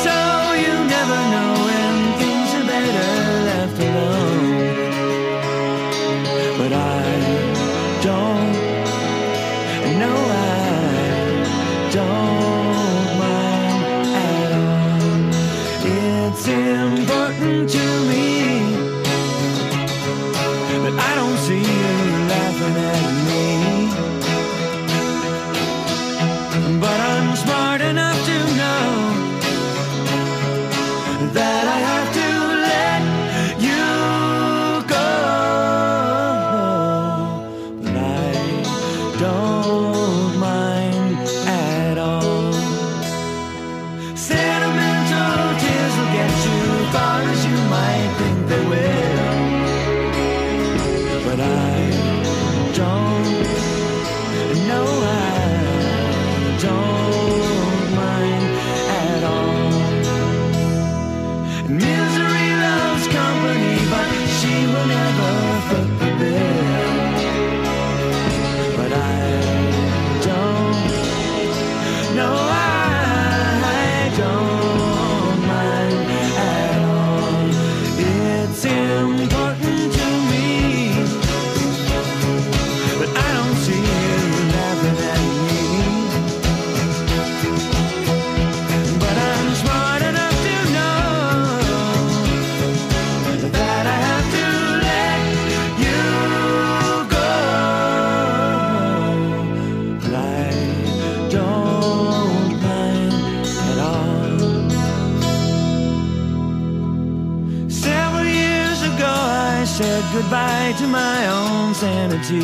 goodbye 110.72 110.80
to 110.80 110.88
my 110.88 111.28
own 111.28 111.74
sanity. 111.74 112.42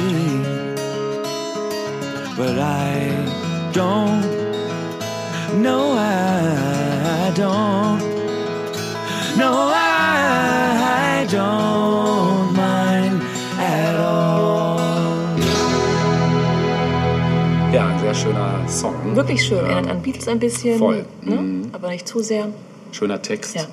But 2.35 2.59
I 2.59 3.71
don't. 3.73 4.25
No, 5.61 5.93
I 5.93 7.31
don't. 7.35 7.99
No, 9.37 9.51
I 9.73 11.25
don't 11.29 12.53
mind 12.55 13.21
at 13.59 13.95
all. 13.95 14.79
Ja, 17.73 17.87
ein 17.87 17.99
sehr 17.99 18.13
schöner 18.13 18.67
Song. 18.67 19.15
Wirklich 19.15 19.45
schön. 19.45 19.65
Erinnert 19.65 19.89
an 19.89 20.01
Beatles 20.01 20.27
ein 20.27 20.39
bisschen. 20.39 20.79
Voll. 20.79 21.05
Ne? 21.21 21.69
Aber 21.71 21.89
nicht 21.89 22.07
zu 22.07 22.21
sehr. 22.21 22.47
Schöner 22.91 23.21
Text. 23.21 23.55
Ja. 23.55 23.63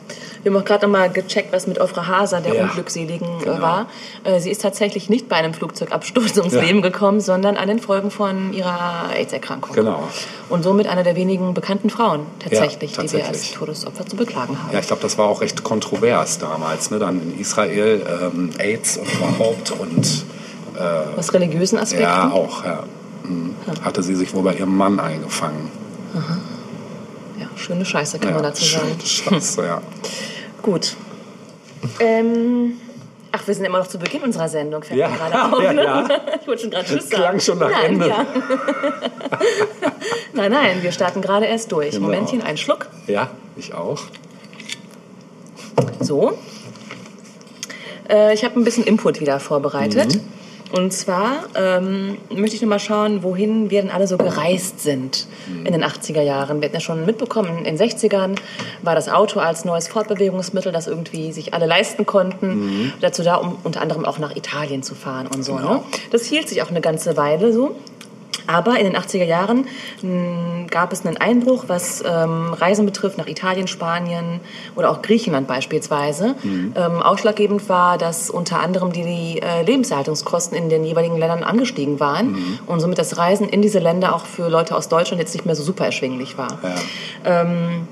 Wir 0.42 0.52
haben 0.52 0.60
auch 0.60 0.64
gerade 0.64 0.86
nochmal 0.86 1.10
gecheckt, 1.10 1.52
was 1.52 1.66
mit 1.66 1.80
Ofra 1.80 2.06
Hasa, 2.06 2.40
der 2.40 2.54
Ja, 2.54 2.64
Unglückseligen, 2.64 3.26
äh, 3.40 3.44
genau. 3.44 3.60
war. 3.62 3.86
Äh, 4.24 4.40
Sie 4.40 4.50
ist 4.50 4.60
tatsächlich 4.60 5.08
nicht 5.08 5.28
bei 5.28 5.36
einem 5.36 5.54
Flugzeugabsturz 5.54 6.36
ums 6.38 6.52
Ja. 6.54 6.60
Leben 6.60 6.82
gekommen, 6.82 7.20
sondern 7.20 7.56
an 7.56 7.68
den 7.68 7.78
Folgen 7.78 8.10
von 8.10 8.52
ihrer 8.52 9.10
AIDS-Erkrankung. 9.14 9.74
Genau. 9.74 10.08
Und 10.50 10.62
somit 10.62 10.86
eine 10.86 11.02
der 11.02 11.16
wenigen 11.16 11.54
bekannten 11.54 11.88
Frauen 11.90 12.26
tatsächlich, 12.40 12.92
die 12.92 12.96
wir 12.98 13.02
als 13.04 13.12
tatsächlich. 13.12 13.52
Todesopfer 13.54 14.04
zu 14.06 14.16
beklagen 14.16 14.58
haben. 14.62 14.72
Ja, 14.72 14.80
ich 14.80 14.86
glaube, 14.86 15.00
das 15.02 15.16
war 15.16 15.26
auch 15.26 15.40
recht 15.40 15.62
kontrovers 15.64 16.38
damals. 16.38 16.90
Ne? 16.90 16.98
Dann 16.98 17.20
in 17.22 17.40
Israel 17.40 18.04
ähm, 18.34 18.50
AIDS 18.58 18.98
und 18.98 19.12
überhaupt 19.14 19.70
und 19.72 20.24
Aus 21.16 21.32
religiösen 21.32 21.78
Aspekten. 21.78 22.02
ja 22.04 22.30
auch. 22.30 22.64
Ja. 22.64 22.82
Mhm. 23.22 23.54
Hatte 23.82 24.02
sie 24.02 24.14
sich 24.16 24.34
wohl 24.34 24.42
bei 24.42 24.54
ihrem 24.54 24.76
Mann 24.76 25.00
eingefangen. 25.00 25.70
Ja, 26.12 26.20
schöne 27.56 27.84
Scheiße, 27.84 28.18
kann 28.18 28.30
ja, 28.30 28.34
man 28.34 28.42
dazu 28.44 28.64
sagen. 28.64 28.96
schön, 29.04 29.30
Scheiße, 29.40 29.64
ja. 29.66 29.82
Gut. 30.62 30.94
Ähm, 32.00 32.80
ach, 33.32 33.46
wir 33.46 33.54
sind 33.54 33.64
immer 33.64 33.78
noch 33.78 33.86
zu 33.86 33.98
Beginn 33.98 34.22
unserer 34.22 34.48
Sendung. 34.48 34.82
Fällt 34.82 34.98
Ja, 34.98 35.08
mir 35.08 35.16
gerade 35.16 35.44
auf. 35.44 35.62
ja, 35.62 35.72
ne? 35.72 35.84
ja. 35.84 36.08
Ich 36.40 36.46
wollte 36.46 36.62
schon 36.62 36.70
gerade 36.70 36.86
Tschüss 36.86 37.08
Klang 37.10 37.22
sagen. 37.22 37.40
schon 37.40 37.58
nach 37.58 37.70
nein, 37.70 37.84
Ende. 37.92 38.08
Ja. 38.08 38.26
nein, 40.32 40.50
nein, 40.50 40.82
wir 40.82 40.92
starten 40.92 41.20
gerade 41.20 41.46
erst 41.46 41.70
durch. 41.72 41.90
Genau. 41.92 42.06
Momentchen, 42.06 42.42
einen 42.42 42.56
Schluck. 42.56 42.88
Ja, 43.06 43.30
ich 43.56 43.74
auch. 43.74 44.02
So. 46.00 46.38
Äh, 48.08 48.34
ich 48.34 48.44
habe 48.44 48.58
ein 48.58 48.64
bisschen 48.64 48.84
Input 48.84 49.20
wieder 49.20 49.40
vorbereitet. 49.40 50.14
Mhm. 50.14 50.20
Und 50.76 50.92
zwar 50.92 51.44
ähm, 51.54 52.18
möchte 52.30 52.56
ich 52.56 52.62
noch 52.62 52.68
mal 52.68 52.78
schauen, 52.80 53.22
wohin 53.22 53.70
wir 53.70 53.80
denn 53.82 53.90
alle 53.90 54.06
so 54.06 54.16
gereist 54.18 54.80
sind 54.80 55.26
Mhm. 55.46 55.66
in 55.66 55.72
den 55.72 55.84
80er 55.84 56.22
Jahren. 56.22 56.60
Wir 56.60 56.66
hatten 56.66 56.74
ja 56.76 56.80
schon 56.80 57.04
mitbekommen, 57.06 57.58
in 57.58 57.64
den 57.64 57.76
60ern 57.76 58.36
war 58.82 58.94
das 58.94 59.08
Auto 59.08 59.40
als 59.40 59.64
neues 59.64 59.88
Fortbewegungsmittel, 59.88 60.72
das 60.72 60.86
irgendwie 60.86 61.32
sich 61.32 61.52
alle 61.54 61.66
leisten 61.66 62.06
konnten. 62.06 62.92
Dazu 63.00 63.22
da, 63.22 63.36
um 63.36 63.58
unter 63.62 63.82
anderem 63.82 64.04
auch 64.04 64.18
nach 64.18 64.34
Italien 64.34 64.82
zu 64.82 64.94
fahren 64.94 65.26
und 65.26 65.42
so. 65.44 65.52
Mhm. 65.52 65.58
Genau. 65.58 65.74
Ne? 65.74 65.80
Das 66.10 66.24
hielt 66.24 66.48
sich 66.48 66.62
auch 66.62 66.70
eine 66.70 66.80
ganze 66.80 67.16
Weile 67.16 67.52
so. 67.52 67.76
Aber 68.46 68.78
in 68.78 68.84
den 68.84 68.96
80er 68.96 69.24
Jahren 69.24 69.66
mh, 70.02 70.66
gab 70.70 70.92
es 70.92 71.06
einen 71.06 71.16
Einbruch, 71.16 71.64
was 71.68 72.02
ähm, 72.06 72.52
Reisen 72.52 72.84
betrifft 72.84 73.16
nach 73.18 73.26
Italien, 73.26 73.66
Spanien 73.68 74.40
oder 74.76 74.90
auch 74.90 75.02
Griechenland 75.02 75.46
beispielsweise. 75.46 76.34
Ähm, 76.44 76.74
ausschlaggebend 77.02 77.68
war, 77.68 77.96
dass 77.98 78.30
unter 78.30 78.60
anderem 78.60 78.92
die, 78.92 79.40
äh, 79.40 79.62
Lebenserhaltungskosten 79.62 80.56
in 80.58 80.68
den 80.68 80.84
jeweiligen 80.84 81.16
Ländern 81.18 81.42
angestiegen 81.44 82.00
waren 82.00 82.58
und 82.66 82.80
somit 82.80 82.98
das 82.98 83.16
Reisen 83.18 83.48
in 83.48 83.62
diese 83.62 83.78
Länder 83.78 84.14
auch 84.14 84.24
für 84.26 84.48
Leute 84.48 84.74
aus 84.76 84.88
Deutschland 84.88 85.20
jetzt 85.20 85.34
nicht 85.34 85.46
mehr 85.46 85.54
so 85.56 85.62
super 85.62 85.84
erschwinglich 85.86 86.36
war. 86.36 86.58
Ähm, 87.24 87.86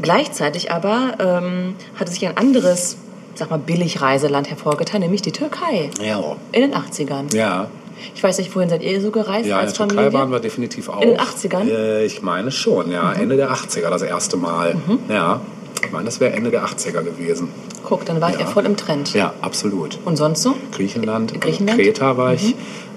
gleichzeitig 0.00 0.70
aber 0.70 1.14
ähm, 1.18 1.74
hatte 1.98 2.10
sich 2.12 2.26
ein 2.26 2.36
anderes, 2.36 2.96
sag 3.34 3.50
mal, 3.50 3.58
Billigreiseland 3.58 4.48
hervorgetan, 4.50 5.00
nämlich 5.00 5.22
die 5.22 5.32
Türkei 5.32 5.90
Ja. 6.00 6.36
in 6.52 6.60
den 6.62 6.74
80ern. 6.74 7.34
Ja. 7.34 7.68
Ich 8.14 8.22
weiß 8.22 8.38
nicht, 8.38 8.54
wohin 8.54 8.68
seid 8.68 8.82
ihr 8.82 9.00
so 9.00 9.10
gereist 9.10 9.46
Ja, 9.46 9.56
in 9.60 9.66
als 9.66 9.72
der 9.74 9.86
Türkei 9.88 10.02
Familie? 10.02 10.18
waren 10.18 10.30
wir 10.32 10.40
definitiv 10.40 10.88
auch. 10.88 11.00
In 11.02 11.10
den 11.10 11.18
80ern? 11.20 11.68
Äh, 11.68 12.04
ich 12.06 12.22
meine 12.22 12.50
schon, 12.50 12.90
ja. 12.90 13.12
Ende 13.12 13.36
der 13.36 13.50
80er 13.52 13.90
das 13.90 14.02
erste 14.02 14.36
Mal. 14.36 14.74
Mhm. 14.74 14.98
Ja. 15.08 15.40
Ich 15.84 15.92
meine, 15.92 16.04
das 16.06 16.18
wäre 16.20 16.32
Ende 16.34 16.50
der 16.50 16.64
80er 16.64 17.02
gewesen. 17.02 17.48
Guck, 17.84 18.04
dann 18.04 18.20
war 18.20 18.32
Ja. 18.32 18.40
ihr 18.40 18.46
voll 18.46 18.66
im 18.66 18.76
Trend. 18.76 19.14
Ja, 19.14 19.32
absolut. 19.40 19.98
Und 20.04 20.16
sonst 20.16 20.42
so? 20.42 20.54
Griechenland, 20.72 21.40
Griechenland? 21.40 21.78
Mhm. 21.78 21.82
Kreta 21.82 22.16
war 22.16 22.34
ich. 22.34 22.54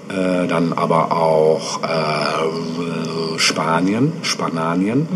Äh, 0.08 0.46
dann 0.48 0.72
aber 0.72 1.12
auch 1.12 1.80
äh, 1.82 3.38
Spanien, 3.38 4.12
Spanien, 4.22 5.06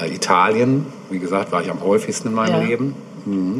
äh, 0.00 0.12
Italien. 0.14 0.86
Wie 1.10 1.18
gesagt, 1.18 1.52
war 1.52 1.62
ich 1.62 1.70
am 1.70 1.82
häufigsten 1.82 2.28
in 2.28 2.34
meinem 2.34 2.62
Ja. 2.62 2.66
Leben. 2.68 2.94
Mhm. 3.26 3.58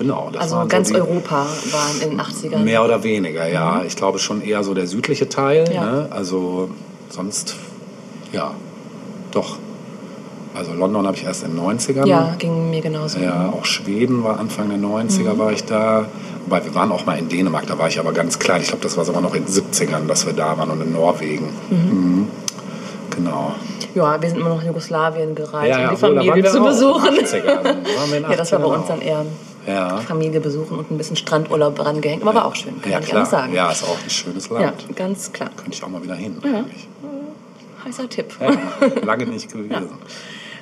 Genau. 0.00 0.30
Das 0.32 0.44
Also 0.44 0.66
ganz 0.66 0.88
so 0.88 0.94
die, 0.94 1.00
Europa 1.02 1.46
waren 1.72 2.00
in 2.00 2.10
den 2.16 2.20
80ern. 2.20 2.60
Mehr 2.60 2.82
oder 2.82 3.02
weniger, 3.04 3.46
ja. 3.46 3.82
Ich 3.86 3.96
glaube 3.96 4.18
schon 4.18 4.40
eher 4.40 4.64
so 4.64 4.72
der 4.72 4.86
südliche 4.86 5.28
Teil. 5.28 5.66
Mhm. 5.68 5.74
Ja. 5.74 5.84
Ne? 5.84 6.08
Also 6.10 6.70
sonst, 7.10 7.56
ja, 8.32 8.52
doch. 9.30 9.58
Also 10.54 10.72
London 10.72 11.06
habe 11.06 11.18
ich 11.18 11.24
erst 11.24 11.44
in 11.44 11.54
den 11.54 11.60
90ern. 11.60 12.06
Ja, 12.06 12.34
ging 12.38 12.70
mir 12.70 12.80
genauso. 12.80 13.18
Ja, 13.18 13.52
auch 13.52 13.66
Schweden 13.66 14.24
war 14.24 14.40
Anfang 14.40 14.70
der 14.70 14.78
90er 14.78 15.36
war 15.36 15.52
ich 15.52 15.64
da. 15.64 16.06
Wobei 16.46 16.64
wir 16.64 16.74
waren 16.74 16.90
auch 16.92 17.04
mal 17.04 17.18
in 17.18 17.28
Dänemark, 17.28 17.66
da 17.66 17.78
war 17.78 17.88
ich 17.88 18.00
aber 18.00 18.12
ganz 18.12 18.38
klein. 18.38 18.62
Ich 18.62 18.68
glaube, 18.68 18.82
das 18.82 18.96
war 18.96 19.04
sogar 19.04 19.20
noch 19.20 19.34
in 19.34 19.44
den 19.44 19.52
70ern, 19.52 20.06
dass 20.08 20.24
wir 20.24 20.32
da 20.32 20.56
waren 20.56 20.70
und 20.70 20.80
in 20.80 20.94
Norwegen. 20.94 21.50
Mhm. 21.68 22.28
Genau. 23.10 23.52
Ja, 23.94 24.20
wir 24.20 24.28
sind 24.30 24.38
immer 24.38 24.48
noch 24.48 24.62
in 24.62 24.68
Jugoslawien 24.68 25.34
gereist, 25.34 25.78
um 25.78 25.88
die 25.88 25.94
obwohl, 25.94 26.14
da 26.14 26.16
waren 26.16 26.26
Familie 26.26 26.50
zu 26.50 26.62
besuchen. 26.62 27.16
80ern. 27.16 27.62
Da 27.62 27.64
waren 27.64 28.10
wir 28.10 28.16
in 28.16 28.24
Ja, 28.30 28.36
das 28.36 28.50
war 28.52 28.60
bei 28.60 28.64
80ern 28.64 28.76
uns 28.76 28.86
dann 28.86 29.02
eher 29.02 29.26
Ja. 29.66 29.98
Familie 29.98 30.40
besuchen 30.40 30.78
und 30.78 30.90
ein 30.90 30.96
bisschen 30.98 31.16
Strandurlaub 31.16 31.84
rangehängt. 31.84 32.22
Aber 32.22 32.34
war 32.34 32.44
auch 32.46 32.54
schön, 32.54 32.80
kann 32.80 32.90
Ja, 32.92 32.98
nicht 32.98 33.08
klar. 33.10 33.18
anders 33.20 33.30
sagen. 33.30 33.52
Ja, 33.54 33.70
ist 33.70 33.84
auch 33.84 33.98
ein 34.02 34.10
schönes 34.10 34.48
Ja, 34.48 34.58
Land. 34.60 34.96
ganz 34.96 35.32
klar. 35.32 35.50
Könnte 35.56 35.72
ich 35.72 35.82
auch 35.84 35.88
mal 35.88 36.02
wieder 36.02 36.14
hin. 36.14 36.36
eigentlich. 36.42 36.88
Heißer 37.84 38.08
Tipp. 38.08 38.34
Ja, 38.40 38.50
lange 39.04 39.26
nicht 39.26 39.50
gewesen. 39.52 39.88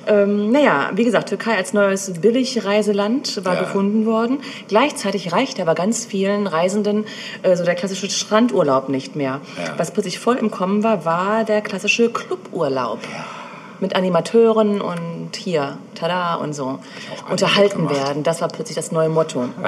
Ähm, 0.07 0.51
naja, 0.51 0.89
wie 0.95 1.03
gesagt, 1.03 1.29
Türkei 1.29 1.55
als 1.57 1.73
neues 1.73 2.11
Billigreiseland 2.21 3.43
war 3.45 3.55
Ja. 3.55 3.59
gefunden 3.61 4.05
worden. 4.05 4.39
Gleichzeitig 4.67 5.31
reichte 5.33 5.61
aber 5.61 5.75
ganz 5.75 6.05
vielen 6.05 6.47
Reisenden 6.47 7.05
äh, 7.43 7.55
so 7.55 7.63
der 7.65 7.75
klassische 7.75 8.09
Strandurlaub 8.09 8.89
nicht 8.89 9.15
mehr. 9.15 9.41
Ja. 9.57 9.73
Was 9.77 9.91
plötzlich 9.91 10.17
voll 10.17 10.37
im 10.37 10.49
Kommen 10.51 10.83
war, 10.83 11.05
war 11.05 11.43
der 11.43 11.61
klassische 11.61 12.09
Cluburlaub. 12.09 12.99
Mit 13.79 13.95
Animateuren 13.95 14.81
und 14.81 15.35
hier, 15.35 15.77
tada 15.95 16.35
und 16.35 16.53
so. 16.53 16.79
Unterhalten 17.29 17.89
werden, 17.89 18.23
das 18.23 18.41
war 18.41 18.49
plötzlich 18.49 18.75
das 18.75 18.91
neue 18.91 19.09
Motto. 19.09 19.45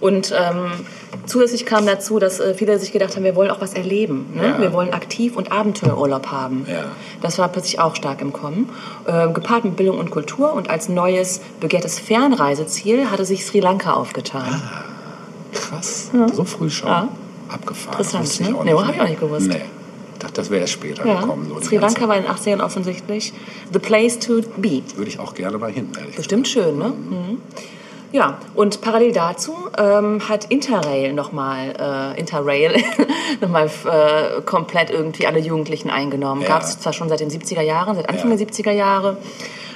Und 0.00 0.32
ähm, 0.34 0.72
zusätzlich 1.26 1.66
kam 1.66 1.86
dazu, 1.86 2.18
dass 2.18 2.40
äh, 2.40 2.54
viele 2.54 2.78
sich 2.78 2.92
gedacht 2.92 3.16
haben, 3.16 3.24
wir 3.24 3.36
wollen 3.36 3.50
auch 3.50 3.60
was 3.60 3.74
erleben. 3.74 4.32
Ne? 4.34 4.44
Ja. 4.44 4.58
Wir 4.58 4.72
wollen 4.72 4.94
aktiv 4.94 5.36
und 5.36 5.52
Abenteuerurlaub 5.52 6.28
haben. 6.28 6.66
Ja. 6.68 6.84
Das 7.20 7.38
war 7.38 7.48
plötzlich 7.48 7.80
auch 7.80 7.94
stark 7.94 8.22
im 8.22 8.32
Kommen. 8.32 8.70
Äh, 9.06 9.28
gepaart 9.28 9.64
mit 9.64 9.76
Bildung 9.76 9.98
und 9.98 10.10
Kultur 10.10 10.54
und 10.54 10.70
als 10.70 10.88
neues 10.88 11.42
begehrtes 11.60 11.98
Fernreiseziel 11.98 13.10
hatte 13.10 13.24
sich 13.24 13.44
Sri 13.44 13.60
Lanka 13.60 13.92
aufgetan. 13.92 14.62
Krass. 15.52 16.10
So 16.32 16.44
früh 16.44 16.70
schon. 16.70 16.88
Ja. 16.88 17.08
Abgefahren. 17.48 17.98
Interessant, 17.98 18.40
ne? 18.40 18.56
Nee, 18.64 18.72
nicht. 18.72 18.86
hab 18.86 18.94
ich 18.94 19.00
auch 19.00 19.08
nicht 19.08 19.20
gewusst. 19.20 19.48
Nee. 19.48 19.60
Ich 20.20 20.24
dachte, 20.26 20.34
das 20.42 20.50
wäre 20.50 20.60
erst 20.60 20.74
später 20.74 21.06
Ja. 21.06 21.22
gekommen. 21.22 21.46
So 21.48 21.58
Sri 21.62 21.78
Lanka 21.78 22.06
war 22.06 22.14
in 22.14 22.24
den 22.24 22.30
80ern 22.30 22.60
offensichtlich 22.62 23.32
the 23.72 23.78
place 23.78 24.18
to 24.18 24.42
be. 24.58 24.82
Würde 24.94 25.08
ich 25.10 25.18
auch 25.18 25.32
gerne 25.34 25.56
mal 25.56 25.72
hin, 25.72 25.88
ehrlich 25.98 26.14
Bestimmt 26.14 26.46
schön, 26.46 26.76
ne? 26.76 26.88
Mhm. 26.90 27.38
Ja, 28.12 28.36
und 28.54 28.82
parallel 28.82 29.12
dazu 29.12 29.54
ähm, 29.78 30.28
hat 30.28 30.44
Interrail 30.50 31.14
nochmal, 31.14 32.12
äh, 32.16 32.20
Interrail 32.20 32.74
nochmal 33.40 33.70
äh, 33.86 34.42
komplett 34.42 34.90
irgendwie 34.90 35.26
alle 35.26 35.38
Jugendlichen 35.38 35.88
eingenommen. 35.88 36.42
Ja. 36.42 36.48
Gab 36.48 36.64
es 36.64 36.78
zwar 36.78 36.92
schon 36.92 37.08
seit 37.08 37.20
den 37.20 37.30
70er 37.30 37.62
Jahren, 37.62 37.96
seit 37.96 38.10
Anfang 38.10 38.30
Ja. 38.30 38.36
der 38.36 38.46
70er 38.46 38.72
Jahre, 38.72 39.16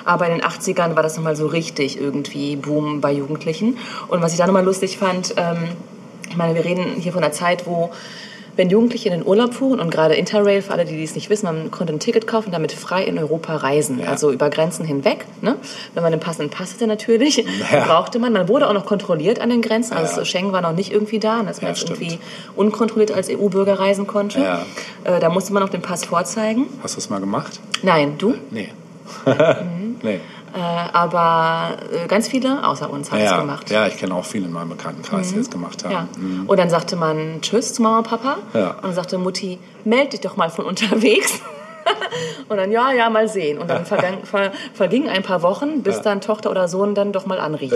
aber 0.05 0.27
in 0.27 0.33
den 0.33 0.42
80ern 0.42 0.95
war 0.95 1.03
das 1.03 1.16
nochmal 1.16 1.37
so 1.37 1.47
richtig 1.47 1.99
irgendwie 1.99 2.57
Boom 2.57 3.01
bei 3.01 3.12
Jugendlichen. 3.12 3.79
Und 4.09 4.21
was 4.21 4.33
ich 4.33 4.38
da 4.38 4.47
nochmal 4.47 4.64
lustig 4.64 4.99
fand, 4.99 5.33
ähm, 5.38 5.69
ich 6.29 6.37
meine, 6.37 6.55
wir 6.55 6.66
reden 6.66 6.85
hier 6.99 7.12
von 7.12 7.23
einer 7.25 7.33
Zeit, 7.33 7.66
wo 7.66 7.90
wenn 8.57 8.71
Jugendliche 8.71 9.09
in 9.09 9.14
den 9.21 9.27
Urlaub 9.27 9.55
fuhren 9.55 9.81
und 9.81 9.90
gerade 9.90 10.14
Interrail, 10.14 10.62
für 10.62 10.73
alle, 10.73 10.85
die 10.85 11.03
es 11.03 11.14
nicht 11.14 11.31
wissen, 11.31 11.47
man 11.47 11.71
konnte 11.71 11.93
ein 11.93 11.99
Ticket 12.01 12.27
kaufen 12.27 12.47
und 12.47 12.53
damit 12.53 12.73
frei 12.73 13.05
in 13.05 13.19
Europa 13.19 13.57
reisen, 13.57 13.99
Ja. 14.01 14.07
also 14.11 14.31
über 14.33 14.51
Grenzen 14.51 14.85
hinweg. 14.85 15.25
Ne? 15.40 15.57
Wenn 15.95 16.03
man 16.03 16.12
den 16.12 16.21
passenden 16.21 16.51
Pass 16.51 16.73
hatte 16.75 16.87
natürlich, 16.87 17.37
Ja. 17.73 17.85
brauchte 17.87 18.19
man. 18.19 18.33
Man 18.33 18.49
wurde 18.49 18.69
auch 18.69 18.73
noch 18.75 18.87
kontrolliert 18.87 19.40
an 19.40 19.51
den 19.51 19.62
Grenzen, 19.62 19.95
also 19.95 20.21
Ja. 20.21 20.25
Schengen 20.25 20.53
war 20.53 20.61
noch 20.61 20.73
nicht 20.73 20.93
irgendwie 20.93 21.19
da, 21.19 21.43
dass 21.43 21.62
man 21.62 21.73
jetzt 21.73 21.88
irgendwie 21.88 22.19
unkontrolliert 22.57 23.12
als 23.12 23.29
EU-Bürger 23.31 23.79
reisen 23.79 24.07
konnte. 24.07 24.38
Äh, 25.05 25.21
da 25.21 25.29
musste 25.31 25.53
man 25.53 25.62
auch 25.62 25.69
den 25.69 25.83
Pass 25.83 26.05
vorzeigen. 26.05 26.67
Hast 26.83 26.95
du 26.97 26.99
es 26.99 27.11
mal 27.11 27.21
gemacht? 27.21 27.61
Nein, 27.83 28.14
du? 28.19 28.35
Nee. 28.51 28.69
Mhm. 29.27 29.97
nee. 30.03 30.21
Äh, 30.55 30.59
aber 30.93 31.77
äh, 31.93 32.07
ganz 32.07 32.29
viele 32.29 32.67
außer 32.67 32.88
uns 32.88 33.11
haben 33.11 33.19
es 33.19 33.31
Ja, 33.31 33.40
gemacht. 33.40 33.71
ja, 33.71 33.87
ich 33.88 33.97
kenne 33.97 34.14
auch 34.14 34.25
viele 34.25 34.47
in 34.47 34.53
meinem 34.53 34.69
Bekanntenkreis, 34.69 35.33
die 35.33 35.40
es 35.40 35.51
gemacht 35.51 35.85
haben. 35.85 35.93
Ja. 35.93 36.09
Und 36.47 36.57
dann 36.59 36.71
sagte 36.71 36.95
man 36.95 37.40
Tschüss 37.40 37.75
zu 37.75 37.83
Mama 37.83 37.99
und 37.99 38.07
Papa. 38.09 38.37
Ja. 38.53 38.71
Und 38.75 38.85
dann 38.85 38.95
sagte 38.95 39.19
Mutti, 39.19 39.59
meld 39.85 40.12
dich 40.12 40.21
doch 40.21 40.37
mal 40.37 40.51
von 40.51 40.64
unterwegs. 40.64 41.40
und 42.49 42.57
dann, 42.57 42.71
ja, 42.71 42.93
ja, 42.93 43.11
mal 43.11 43.27
sehen. 43.29 43.59
Und 43.59 43.69
dann 43.69 43.85
vergang, 43.95 44.25
ver, 44.25 44.53
vergingen 44.75 45.09
ein 45.09 45.23
paar 45.25 45.43
Wochen, 45.43 45.83
bis 45.83 46.03
dann 46.03 46.21
Tochter 46.21 46.51
oder 46.53 46.69
Sohn 46.69 46.95
dann 46.95 47.12
doch 47.12 47.27
mal 47.27 47.40
anrief. 47.40 47.73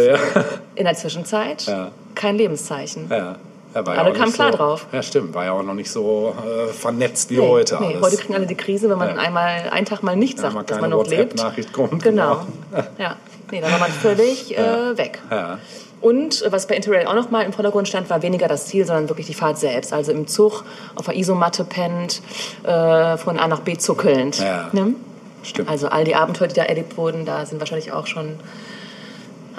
In 0.76 0.84
der 0.84 0.94
Zwischenzeit 0.94 1.66
kein 2.14 2.36
Lebenszeichen. 2.36 3.08
Ja. 3.10 3.36
Ja, 3.74 3.86
war 3.86 3.98
Alle 3.98 4.12
kamen 4.12 4.32
klar 4.32 4.50
so, 4.52 4.56
drauf. 4.58 4.86
Ja, 4.92 5.02
stimmt. 5.02 5.34
War 5.34 5.44
ja 5.44 5.52
auch 5.52 5.62
noch 5.62 5.74
nicht 5.74 5.90
so 5.90 6.34
äh, 6.68 6.72
vernetzt 6.72 7.30
wie 7.30 7.38
Nee, 7.38 7.46
heute 7.48 7.76
nee, 7.80 7.98
heute 8.00 8.16
kriegen 8.16 8.34
alle 8.34 8.46
die 8.46 8.54
Krise, 8.54 8.88
wenn 8.88 8.98
man 8.98 9.10
Ja. 9.10 9.16
einmal 9.16 9.68
einen 9.70 9.84
Tag 9.86 10.02
mal 10.02 10.16
nicht 10.16 10.36
Ja, 10.38 10.42
sagt, 10.44 10.54
mal 10.54 10.62
dass 10.64 10.80
man 10.80 10.90
noch 10.90 11.06
lebt. 11.06 11.32
WhatsApp-Nachricht 11.34 11.72
kommt, 11.72 12.02
Genau. 12.02 12.40
genau. 12.72 12.86
Ja. 12.98 13.16
Nee, 13.50 13.60
dann 13.60 13.70
war 13.72 13.78
man 13.78 13.90
völlig 13.90 14.56
äh, 14.56 14.96
weg. 14.98 15.20
Ja. 15.30 15.58
Und 16.00 16.42
äh, 16.42 16.52
was 16.52 16.66
bei 16.66 16.76
Interrail 16.76 17.06
auch 17.06 17.14
noch 17.14 17.30
mal 17.30 17.42
im 17.42 17.52
Vordergrund 17.52 17.88
stand, 17.88 18.08
war 18.10 18.22
weniger 18.22 18.46
das 18.48 18.66
Ziel, 18.66 18.86
sondern 18.86 19.08
wirklich 19.08 19.26
die 19.26 19.34
Fahrt 19.34 19.58
selbst. 19.58 19.92
Also 19.92 20.12
im 20.12 20.26
Zug 20.26 20.64
auf 20.94 21.06
der 21.06 21.16
Isomatte 21.16 21.64
pennt, 21.64 22.22
äh, 22.64 23.16
von 23.16 23.38
A 23.38 23.48
nach 23.48 23.60
B 23.60 23.76
zuckelnd. 23.76 24.38
Ja. 24.38 24.68
Ne? 24.72 24.94
Stimmt. 25.42 25.68
Also 25.68 25.88
all 25.88 26.04
die 26.04 26.14
Abenteuer, 26.14 26.48
die 26.48 26.54
da 26.54 26.62
erlebt 26.64 26.96
wurden, 26.96 27.24
da 27.24 27.44
sind 27.46 27.58
wahrscheinlich 27.60 27.92
auch 27.92 28.06
schon 28.06 28.36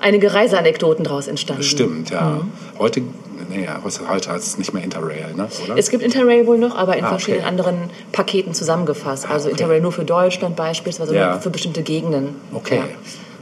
einige 0.02 0.34
Reiseanekdoten 0.34 1.04
draus 1.04 1.28
entstanden. 1.28 1.64
Stimmt, 1.64 2.10
ja. 2.10 2.42
Heute, 2.78 3.02
nee, 3.50 3.68
heute 4.10 4.32
heißt 4.32 4.46
es 4.48 4.58
nicht 4.58 4.74
mehr 4.74 4.84
Interrail, 4.84 5.34
ne? 5.36 5.48
oder? 5.66 5.78
Es 5.78 5.90
gibt 5.90 6.04
Interrail 6.04 6.46
wohl 6.48 6.58
noch, 6.58 6.76
aber 6.78 6.98
in 6.98 7.06
Ah, 7.06 7.10
verschiedenen 7.10 7.42
okay. 7.42 7.50
anderen 7.50 7.78
Paketen 8.12 8.54
zusammengefasst. 8.54 9.30
Also 9.30 9.46
okay. 9.50 9.58
Interrail 9.58 9.82
nur 9.82 9.92
für 9.92 10.06
Deutschland 10.06 10.56
beispielsweise, 10.56 11.16
Ja. 11.16 11.32
nur 11.34 11.42
für 11.42 11.50
bestimmte 11.50 11.84
Gegenden. 11.84 12.36
Okay. 12.54 12.82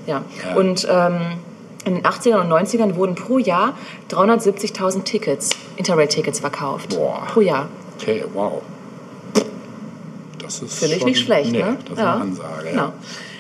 Ja. 0.06 0.14
ja. 0.16 0.24
Ja. 0.50 0.56
Und 0.56 0.88
ähm, 0.90 1.38
in 1.86 1.96
den 1.96 2.04
80ern 2.04 2.42
und 2.42 2.52
90ern 2.52 2.96
wurden 2.96 3.16
pro 3.16 3.38
Jahr 3.38 3.78
370.000 4.12 5.04
Tickets, 5.04 5.52
Interrail-Tickets 5.78 6.40
verkauft. 6.40 6.90
Boah. 6.90 7.24
Pro 7.32 7.42
Jahr. 7.42 7.68
Okay, 8.00 8.24
wow. 8.34 8.62
Das 10.42 10.62
ist 10.62 10.80
Finde 10.80 10.96
ich 10.96 11.06
nicht 11.06 11.24
schlecht, 11.26 11.52
nee, 11.52 11.60
ne? 11.60 11.78
Das 11.86 11.94
ist 11.94 12.00
eine 12.00 12.10
Ansage, 12.22 12.70
Genau. 12.72 12.94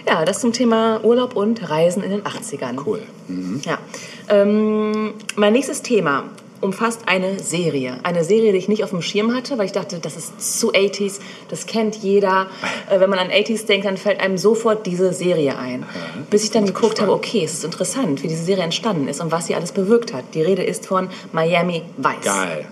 Ja, 0.07 0.23
das 0.23 0.39
zum 0.39 0.53
Thema 0.53 1.03
Urlaub 1.03 1.35
und 1.35 1.69
Reisen 1.69 2.01
in 2.01 2.11
den 2.11 2.23
80ern. 2.23 2.79
Cool. 2.85 3.01
Mhm. 3.27 3.61
Ja. 3.65 3.77
Ähm, 4.29 5.13
mein 5.35 5.53
nächstes 5.53 5.81
Thema 5.81 6.23
umfasst 6.61 7.01
eine 7.05 7.39
Serie. 7.39 7.97
Eine 8.03 8.23
Serie, 8.23 8.51
die 8.51 8.57
ich 8.57 8.67
nicht 8.67 8.83
auf 8.83 8.89
dem 8.91 9.01
Schirm 9.01 9.35
hatte, 9.35 9.57
weil 9.57 9.65
ich 9.65 9.73
dachte, 9.73 9.99
das 9.99 10.15
ist 10.15 10.59
zu 10.59 10.71
80s, 10.71 11.19
das 11.49 11.65
kennt 11.65 11.95
jeder. 11.95 12.47
Äh, 12.89 13.01
wenn 13.01 13.09
man 13.09 13.19
an 13.19 13.29
80s 13.29 13.65
denkt, 13.65 13.85
dann 13.85 13.97
fällt 13.97 14.21
einem 14.21 14.37
sofort 14.37 14.85
diese 14.85 15.11
Serie 15.11 15.57
ein. 15.57 15.83
Bis 16.29 16.45
ich 16.45 16.51
dann 16.51 16.65
geguckt 16.65 17.01
habe, 17.01 17.11
okay, 17.11 17.43
es 17.43 17.53
ist 17.53 17.65
interessant, 17.65 18.23
wie 18.23 18.29
diese 18.29 18.45
Serie 18.45 18.63
entstanden 18.63 19.09
ist 19.09 19.19
und 19.19 19.29
was 19.29 19.47
sie 19.47 19.55
alles 19.55 19.73
bewirkt 19.73 20.13
hat. 20.13 20.23
Die 20.33 20.41
Rede 20.41 20.63
ist 20.63 20.85
von 20.85 21.09
Miami 21.33 21.83
Vice. 21.97 22.23
Geil. 22.23 22.65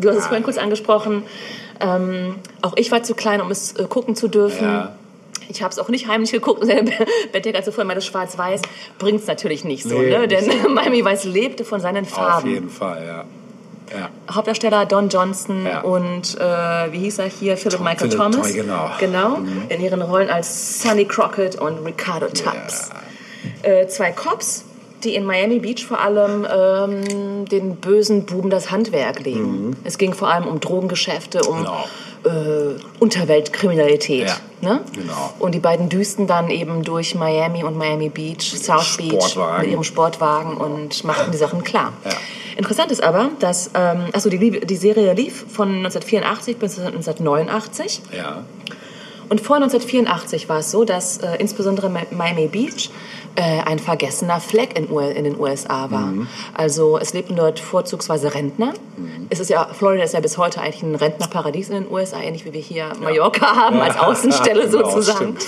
Du 0.00 0.08
hast 0.08 0.16
es 0.16 0.26
vorhin 0.26 0.42
kurz 0.42 0.58
angesprochen. 0.58 1.22
Ähm, 1.78 2.36
auch 2.60 2.76
ich 2.76 2.90
war 2.90 3.04
zu 3.04 3.14
klein, 3.14 3.40
um 3.40 3.52
es 3.52 3.76
äh, 3.76 3.84
gucken 3.84 4.16
zu 4.16 4.26
dürfen. 4.26 4.64
Ja. 4.64 4.96
Ich 5.48 5.62
habe 5.62 5.72
es 5.72 5.78
auch 5.78 5.88
nicht 5.88 6.06
heimlich 6.06 6.30
geguckt. 6.32 6.62
Der 6.68 6.82
Bettdecker, 7.32 7.58
als 7.58 7.66
vorhin 7.68 7.86
meinte 7.86 8.02
Schwarz-Weiß, 8.02 8.62
bringt 8.98 9.20
es 9.20 9.26
natürlich 9.26 9.64
nicht 9.64 9.82
so. 9.84 9.98
Nee, 9.98 10.16
ne? 10.18 10.28
Denn 10.28 10.44
so. 10.44 10.68
Miami 10.68 11.04
Weiß 11.04 11.24
lebte 11.24 11.64
von 11.64 11.80
seinen 11.80 12.04
Auf 12.04 12.10
Farben. 12.10 12.50
jeden 12.50 12.70
Fall, 12.70 13.04
ja. 13.06 13.24
Ja. 13.98 14.08
Hauptdarsteller 14.32 14.86
Don 14.86 15.08
Johnson 15.08 15.66
Ja. 15.66 15.80
und 15.80 16.38
äh, 16.38 16.92
wie 16.92 16.98
hieß 17.00 17.18
er 17.18 17.26
hier? 17.26 17.56
Philip 17.56 17.80
Michael 17.80 18.08
Philip 18.08 18.16
Thomas. 18.16 18.36
Thomas, 18.36 18.54
genau. 18.54 18.90
Genau, 19.00 19.38
in 19.68 19.80
ihren 19.80 20.00
Rollen 20.02 20.30
als 20.30 20.80
Sonny 20.80 21.06
Crockett 21.06 21.56
und 21.56 21.84
Ricardo 21.84 22.26
Tubbs. 22.28 22.90
Äh, 23.62 23.88
zwei 23.88 24.12
Cops, 24.12 24.64
die 25.02 25.16
in 25.16 25.24
Miami 25.24 25.58
Beach 25.58 25.84
vor 25.84 25.98
allem 26.00 26.46
ähm, 26.48 27.46
den 27.46 27.76
bösen 27.76 28.26
Buben 28.26 28.48
das 28.50 28.70
Handwerk 28.70 29.24
legen. 29.24 29.74
Es 29.82 29.98
ging 29.98 30.14
vor 30.14 30.28
allem 30.28 30.46
um 30.46 30.60
Drogengeschäfte, 30.60 31.40
um 31.42 31.56
Mhm. 31.58 31.64
Genau. 31.64 31.84
Äh, 32.24 33.00
Unterweltkriminalität. 33.00 34.28
Ja, 34.28 34.36
Ne? 34.62 34.80
genau. 34.92 35.32
Und 35.38 35.54
die 35.54 35.58
beiden 35.58 35.88
düsten 35.88 36.26
dann 36.26 36.50
eben 36.50 36.82
durch 36.82 37.14
Miami 37.14 37.64
und 37.64 37.78
Miami 37.78 38.10
Beach, 38.10 38.42
South 38.62 38.98
Beach 38.98 39.36
mit 39.60 39.68
ihrem 39.70 39.82
Sportwagen 39.84 40.56
und 40.58 41.02
machten 41.04 41.30
die 41.32 41.38
Sachen 41.38 41.64
klar. 41.64 41.94
Ja. 42.04 42.10
Interessant 42.58 42.90
ist 42.92 43.02
aber, 43.02 43.30
dass 43.38 43.70
ähm, 43.74 44.04
achso, 44.12 44.28
die, 44.28 44.60
die 44.60 44.76
Serie 44.76 45.14
lief 45.14 45.46
von 45.48 45.68
1984 45.78 46.58
bis 46.58 46.78
1989. 46.78 48.02
Ja. 48.14 48.44
Und 49.30 49.40
vor 49.40 49.56
1984 49.56 50.48
war 50.50 50.58
es 50.58 50.70
so, 50.70 50.84
dass 50.84 51.18
äh, 51.18 51.36
insbesondere 51.38 51.86
Mi- 51.88 52.06
Miami 52.10 52.48
Beach 52.48 52.90
äh, 53.36 53.62
ein 53.64 53.78
vergessener 53.78 54.40
Fleck 54.40 54.76
in, 54.78 54.88
in 54.90 55.24
den 55.24 55.38
USA 55.38 55.90
war. 55.90 56.06
Mhm. 56.08 56.26
Also 56.52 56.98
es 56.98 57.12
lebten 57.12 57.36
dort 57.36 57.60
vorzugsweise 57.60 58.34
Rentner. 58.34 58.74
Es 59.30 59.40
ist 59.40 59.48
ja, 59.50 59.68
Florida 59.72 60.02
ist 60.02 60.14
ja 60.14 60.20
bis 60.20 60.36
heute 60.36 60.60
eigentlich 60.60 60.82
ein 60.82 60.94
Rentnerparadies 60.94 61.68
in 61.70 61.84
den 61.84 61.90
USA, 61.90 62.20
ähnlich 62.20 62.44
wie 62.44 62.52
wir 62.52 62.60
hier 62.60 62.92
Mallorca 63.00 63.54
haben, 63.56 63.80
als 63.80 63.96
Außenstelle 64.00 64.68
Genau, 64.68 64.84
sozusagen. 64.90 65.36
stimmt. 65.38 65.44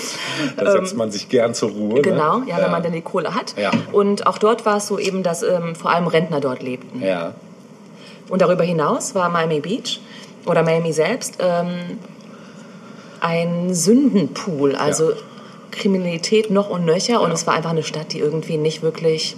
Da 0.57 0.71
setzt 0.71 0.95
man 0.95 1.11
sich 1.11 1.29
gern 1.29 1.53
zur 1.53 1.71
Ruhe. 1.71 2.01
Genau, 2.01 2.39
ne? 2.39 2.45
ja, 2.49 2.57
wenn 2.57 2.71
man 2.71 2.81
dann 2.81 2.93
die 2.93 3.01
Kohle 3.01 3.35
hat. 3.35 3.53
Und 3.91 4.25
auch 4.27 4.37
dort 4.37 4.65
war 4.65 4.77
es 4.77 4.87
so 4.87 4.97
eben, 4.97 5.21
dass 5.21 5.43
ähm, 5.43 5.75
vor 5.75 5.91
allem 5.91 6.07
Rentner 6.07 6.39
dort 6.39 6.63
lebten. 6.63 7.01
Und 8.29 8.41
darüber 8.41 8.63
hinaus 8.63 9.13
war 9.13 9.29
Miami 9.29 9.59
Beach 9.59 9.99
oder 10.45 10.63
Miami 10.63 10.93
selbst 10.93 11.37
ähm, 11.39 11.99
ein 13.19 13.73
Sündenpool, 13.73 14.75
also 14.75 15.11
Ja. 15.11 15.17
Kriminalität 15.75 16.49
noch 16.49 16.69
und 16.69 16.85
nöcher. 16.85 17.21
Und 17.21 17.31
es 17.31 17.45
war 17.47 17.53
einfach 17.53 17.71
eine 17.71 17.83
Stadt, 17.83 18.13
die 18.13 18.19
irgendwie 18.19 18.57
nicht 18.57 18.81
wirklich 18.81 19.35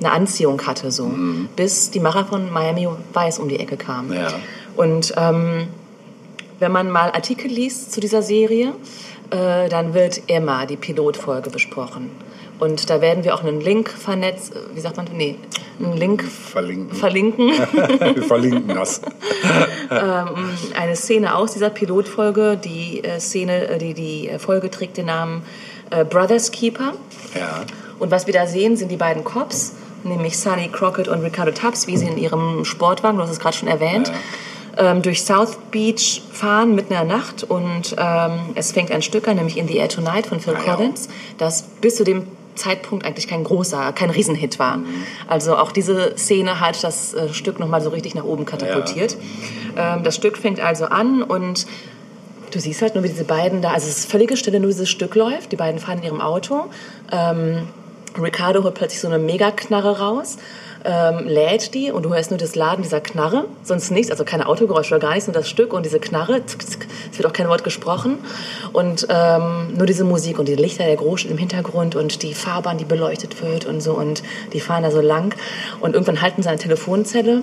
eine 0.00 0.12
Anziehung 0.12 0.66
hatte, 0.66 0.90
so. 0.90 1.10
Bis 1.56 1.90
die 1.90 2.00
Macher 2.00 2.24
von 2.24 2.50
Miami 2.50 2.88
Vice 3.12 3.38
um 3.38 3.48
die 3.48 3.60
Ecke 3.60 3.76
kamen. 3.76 4.12
Ja. 4.12 4.28
Und 4.76 5.12
ähm, 5.16 5.68
wenn 6.58 6.72
man 6.72 6.90
mal 6.90 7.10
Artikel 7.10 7.50
liest 7.50 7.92
zu 7.92 8.00
dieser 8.00 8.22
Serie, 8.22 8.72
äh, 9.30 9.68
dann 9.68 9.94
wird 9.94 10.22
immer 10.26 10.66
die 10.66 10.76
Pilotfolge 10.76 11.50
besprochen. 11.50 12.10
Und 12.60 12.90
da 12.90 13.00
werden 13.00 13.24
wir 13.24 13.34
auch 13.34 13.42
einen 13.42 13.60
Link 13.60 13.88
vernetzt, 13.90 14.52
wie 14.74 14.80
sagt 14.80 14.96
man, 14.98 15.06
nee, 15.14 15.36
einen 15.78 15.96
Link 15.96 16.22
Verlinken. 16.24 16.94
verlinken. 16.94 17.48
Wir 18.14 18.22
verlinken 18.22 18.68
das. 18.74 19.00
eine 19.88 20.94
Szene 20.94 21.34
aus 21.34 21.52
dieser 21.52 21.70
Pilotfolge. 21.70 22.58
Die 22.62 23.02
äh, 23.02 23.18
Szene, 23.18 23.66
äh, 23.68 23.78
die, 23.78 23.94
die 23.94 24.28
äh, 24.28 24.38
Folge 24.38 24.70
trägt 24.70 24.96
den 24.98 25.06
Namen 25.06 25.42
Brothers 26.08 26.52
Keeper. 26.52 26.92
Ja. 27.34 27.62
Und 27.98 28.12
was 28.12 28.28
wir 28.28 28.32
da 28.34 28.46
sehen, 28.46 28.76
sind 28.76 28.92
die 28.92 28.96
beiden 28.96 29.24
Cops, 29.24 29.74
nämlich 30.04 30.38
Sonny 30.38 30.68
Crockett 30.68 31.08
und 31.08 31.20
Ricardo 31.22 31.50
Tubbs, 31.50 31.88
wie 31.88 31.96
sie 31.96 32.06
in 32.06 32.16
ihrem 32.16 32.64
Sportwagen, 32.64 33.16
du 33.16 33.24
hast 33.24 33.30
es 33.30 33.40
gerade 33.40 33.56
schon 33.56 33.66
erwähnt, 33.68 34.12
ähm, 34.78 35.02
durch 35.02 35.24
South 35.24 35.58
Beach 35.72 36.22
fahren 36.32 36.76
mitten 36.76 36.92
in 36.92 37.08
der 37.08 37.16
Nacht. 37.16 37.42
Und 37.42 37.96
ähm, 37.98 38.38
es 38.54 38.70
fängt 38.70 38.92
ein 38.92 39.02
Stück 39.02 39.26
an, 39.26 39.34
nämlich 39.36 39.56
In 39.56 39.66
the 39.66 39.78
Air 39.78 39.88
Tonight 39.88 40.26
von 40.26 40.38
Phil 40.38 40.54
Ah, 40.54 40.64
ja. 40.64 40.74
Collins, 40.76 41.08
das 41.38 41.62
bis 41.80 41.96
zu 41.96 42.04
dem 42.04 42.28
Zeitpunkt 42.60 43.04
eigentlich 43.04 43.26
kein 43.26 43.44
großer, 43.44 43.92
kein 43.92 44.10
Riesenhit 44.10 44.58
war. 44.58 44.80
Also 45.26 45.56
auch 45.56 45.72
diese 45.72 46.16
Szene 46.16 46.60
hat 46.60 46.82
das 46.84 47.14
äh, 47.14 47.32
Stück 47.32 47.58
nochmal 47.58 47.80
so 47.80 47.90
richtig 47.90 48.14
nach 48.14 48.24
oben 48.24 48.44
katapultiert. 48.44 49.16
Ähm, 49.76 50.02
das 50.02 50.14
Stück 50.16 50.36
fängt 50.38 50.60
also 50.60 50.86
an 50.86 51.22
und 51.22 51.66
Du 52.52 52.58
siehst 52.58 52.82
halt 52.82 52.96
nur, 52.96 53.04
wie 53.04 53.08
diese 53.08 53.22
beiden 53.22 53.62
da, 53.62 53.70
also 53.70 53.86
es 53.86 53.98
ist 53.98 54.10
völlige 54.10 54.36
Stille, 54.36 54.58
nur 54.58 54.70
dieses 54.70 54.90
Stück 54.90 55.14
läuft. 55.14 55.52
Die 55.52 55.56
beiden 55.56 55.78
fahren 55.78 55.98
in 55.98 56.04
ihrem 56.04 56.20
Auto. 56.20 56.64
Ähm, 57.12 57.68
Ricardo 58.20 58.64
holt 58.64 58.74
plötzlich 58.74 59.00
so 59.00 59.06
eine 59.06 59.18
Megaknarre 59.18 60.00
raus, 60.00 60.36
ähm, 60.84 61.26
lädt 61.26 61.74
die 61.74 61.90
und 61.90 62.04
du 62.04 62.14
hörst 62.14 62.30
nur 62.30 62.38
das 62.38 62.54
Laden 62.54 62.82
dieser 62.82 63.00
Knarre, 63.00 63.44
sonst 63.62 63.90
nichts, 63.90 64.10
also 64.10 64.24
keine 64.24 64.46
Autogeräusche 64.46 64.94
oder 64.94 65.00
gar 65.00 65.14
nichts, 65.14 65.26
nur 65.26 65.34
das 65.34 65.48
Stück 65.48 65.72
und 65.72 65.84
diese 65.84 66.00
Knarre. 66.00 66.44
Zick, 66.46 66.66
zick. 66.66 66.88
Es 67.10 67.18
wird 67.18 67.26
auch 67.26 67.32
kein 67.32 67.48
Wort 67.48 67.64
gesprochen 67.64 68.18
und 68.72 69.06
ähm, 69.10 69.74
nur 69.76 69.86
diese 69.86 70.04
Musik 70.04 70.38
und 70.38 70.48
die 70.48 70.54
Lichter 70.54 70.84
der 70.84 70.96
Großstadt 70.96 71.32
im 71.32 71.38
Hintergrund 71.38 71.96
und 71.96 72.22
die 72.22 72.34
Fahrbahn, 72.34 72.78
die 72.78 72.84
beleuchtet 72.84 73.42
wird 73.42 73.66
und 73.66 73.80
so 73.80 73.92
und 73.94 74.22
die 74.52 74.60
fahren 74.60 74.82
da 74.82 74.90
so 74.90 75.00
lang 75.00 75.34
und 75.80 75.94
irgendwann 75.94 76.22
halten 76.22 76.42
sie 76.42 76.48
eine 76.48 76.58
Telefonzelle 76.58 77.42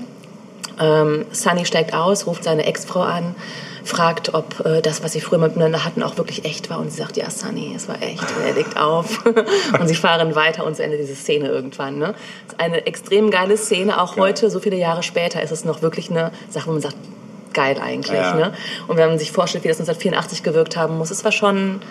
ähm, 0.80 1.26
Sunny 1.32 1.66
steigt 1.66 1.94
aus, 1.94 2.28
ruft 2.28 2.44
seine 2.44 2.66
Ex-Frau 2.66 3.02
an, 3.02 3.36
fragt, 3.88 4.34
ob 4.34 4.66
äh, 4.66 4.82
das, 4.82 5.04
was 5.04 5.14
sie 5.14 5.22
früher 5.22 5.40
miteinander 5.40 5.84
hatten, 5.84 6.04
auch 6.04 6.18
wirklich 6.18 6.46
echt 6.46 6.70
war. 6.70 6.80
Und 6.80 6.92
sie 6.92 6.98
sagt, 6.98 7.18
ja, 7.18 7.30
Sunny, 7.30 7.74
es 7.76 7.88
war 7.88 8.02
echt. 8.02 8.22
Und 8.22 8.46
er 8.46 8.54
legt 8.54 8.78
auf. 8.78 9.26
und 9.80 9.88
sie 9.88 9.96
fahren 9.96 10.36
weiter 10.36 10.66
und 10.66 10.76
zu 10.76 10.84
Ende 10.84 10.98
diese 10.98 11.16
Szene 11.16 11.48
irgendwann. 11.48 11.98
Ne? 11.98 12.14
Das 12.46 12.54
ist 12.54 12.60
eine 12.60 12.86
extrem 12.86 13.32
geile 13.32 13.58
Szene. 13.58 14.02
Auch 14.02 14.18
heute, 14.18 14.50
so 14.50 14.60
viele 14.60 14.78
Jahre 14.78 15.04
später, 15.04 15.42
ist 15.42 15.52
es 15.52 15.66
noch 15.66 15.82
wirklich 15.82 16.10
eine 16.10 16.32
Sache, 16.50 16.68
wo 16.68 16.72
man 16.72 16.82
sagt, 16.82 16.98
geil 17.54 17.78
eigentlich. 17.82 18.12
Ja. 18.12 18.36
Ne? 18.36 18.54
Und 18.88 18.98
wenn 18.98 19.10
man 19.10 19.20
sich 19.20 19.32
vorstellt, 19.32 19.64
wie 19.64 19.70
das 19.70 19.80
1984 19.80 20.44
gewirkt 20.44 20.78
haben 20.78 20.98
muss, 20.98 21.12
es 21.12 21.24
war 21.24 21.32
schon... 21.32 21.82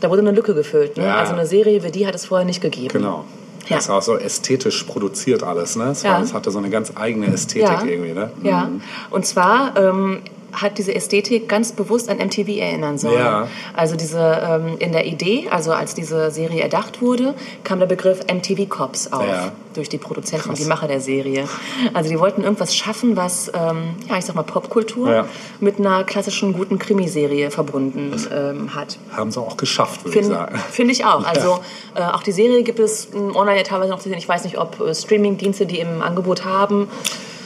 Da 0.00 0.10
wurde 0.10 0.22
eine 0.22 0.30
Lücke 0.30 0.54
gefüllt. 0.54 0.96
Ne? 0.96 1.06
Ja. 1.06 1.16
Also 1.16 1.32
eine 1.32 1.44
Serie 1.44 1.82
wie 1.82 1.90
die 1.90 2.06
hat 2.06 2.14
es 2.14 2.26
vorher 2.26 2.46
nicht 2.46 2.60
gegeben. 2.60 2.92
Genau. 2.92 3.24
Ja. 3.68 3.76
Das 3.76 3.88
war 3.88 3.98
auch 3.98 4.02
so 4.02 4.16
ästhetisch 4.16 4.82
produziert 4.84 5.42
alles, 5.42 5.76
ne? 5.76 5.90
Es, 5.90 6.02
Ja. 6.02 6.12
war, 6.14 6.22
es 6.22 6.32
hatte 6.34 6.50
so 6.50 6.58
eine 6.58 6.70
ganz 6.70 6.92
eigene 6.94 7.26
Ästhetik 7.26 7.68
Ja. 7.68 7.84
irgendwie, 7.84 8.12
ne? 8.12 8.30
Ja, 8.42 8.70
und 9.10 9.26
zwar 9.26 9.76
ähm, 9.76 10.20
hat 10.60 10.78
diese 10.78 10.94
Ästhetik 10.94 11.48
ganz 11.48 11.72
bewusst 11.72 12.08
an 12.08 12.18
MTV 12.18 12.48
erinnern 12.58 12.98
sollen. 12.98 13.18
Ja. 13.18 13.48
Also 13.74 13.96
diese 13.96 14.20
ähm, 14.20 14.76
in 14.78 14.92
der 14.92 15.06
Idee, 15.06 15.48
also 15.50 15.72
als 15.72 15.94
diese 15.94 16.30
Serie 16.30 16.62
erdacht 16.62 17.00
wurde, 17.02 17.34
kam 17.64 17.78
der 17.78 17.86
Begriff 17.86 18.20
MTV 18.32 18.68
Cops 18.68 19.12
auf 19.12 19.26
Ja. 19.26 19.52
durch 19.74 19.88
die 19.88 19.98
Produzenten 19.98 20.48
und 20.48 20.54
Krass. 20.56 20.64
die 20.64 20.68
Macher 20.68 20.88
der 20.88 21.00
Serie. 21.00 21.48
Also 21.94 22.10
die 22.10 22.18
wollten 22.18 22.42
irgendwas 22.42 22.74
schaffen, 22.74 23.16
was 23.16 23.50
ähm, 23.54 23.94
ja 24.08 24.18
ich 24.18 24.24
sag 24.24 24.34
mal 24.34 24.42
Popkultur 24.42 25.10
Ja. 25.12 25.24
mit 25.60 25.78
einer 25.78 26.04
klassischen 26.04 26.52
guten 26.52 26.78
Krimiserie 26.78 27.50
verbunden 27.50 28.12
ähm, 28.32 28.74
hat. 28.74 28.98
Haben 29.12 29.30
sie 29.30 29.40
auch 29.40 29.56
geschafft, 29.56 30.04
würde 30.04 30.18
ich 30.18 30.24
Finde 30.24 30.36
sagen. 30.38 30.58
find 30.70 30.90
ich 30.90 31.04
auch. 31.04 31.24
Also 31.24 31.60
äh, 31.94 32.02
auch 32.02 32.22
die 32.22 32.32
Serie 32.32 32.62
gibt 32.62 32.78
es 32.80 33.08
online 33.14 33.56
ja 33.58 33.62
teilweise 33.62 33.90
noch 33.90 33.98
zu 34.00 34.08
sehen. 34.08 34.18
Ich 34.18 34.28
weiß 34.28 34.44
nicht, 34.44 34.58
ob 34.58 34.80
äh, 34.80 34.94
Streamingdienste 34.94 35.66
die 35.66 35.78
im 35.78 36.02
Angebot 36.02 36.44
haben. 36.44 36.88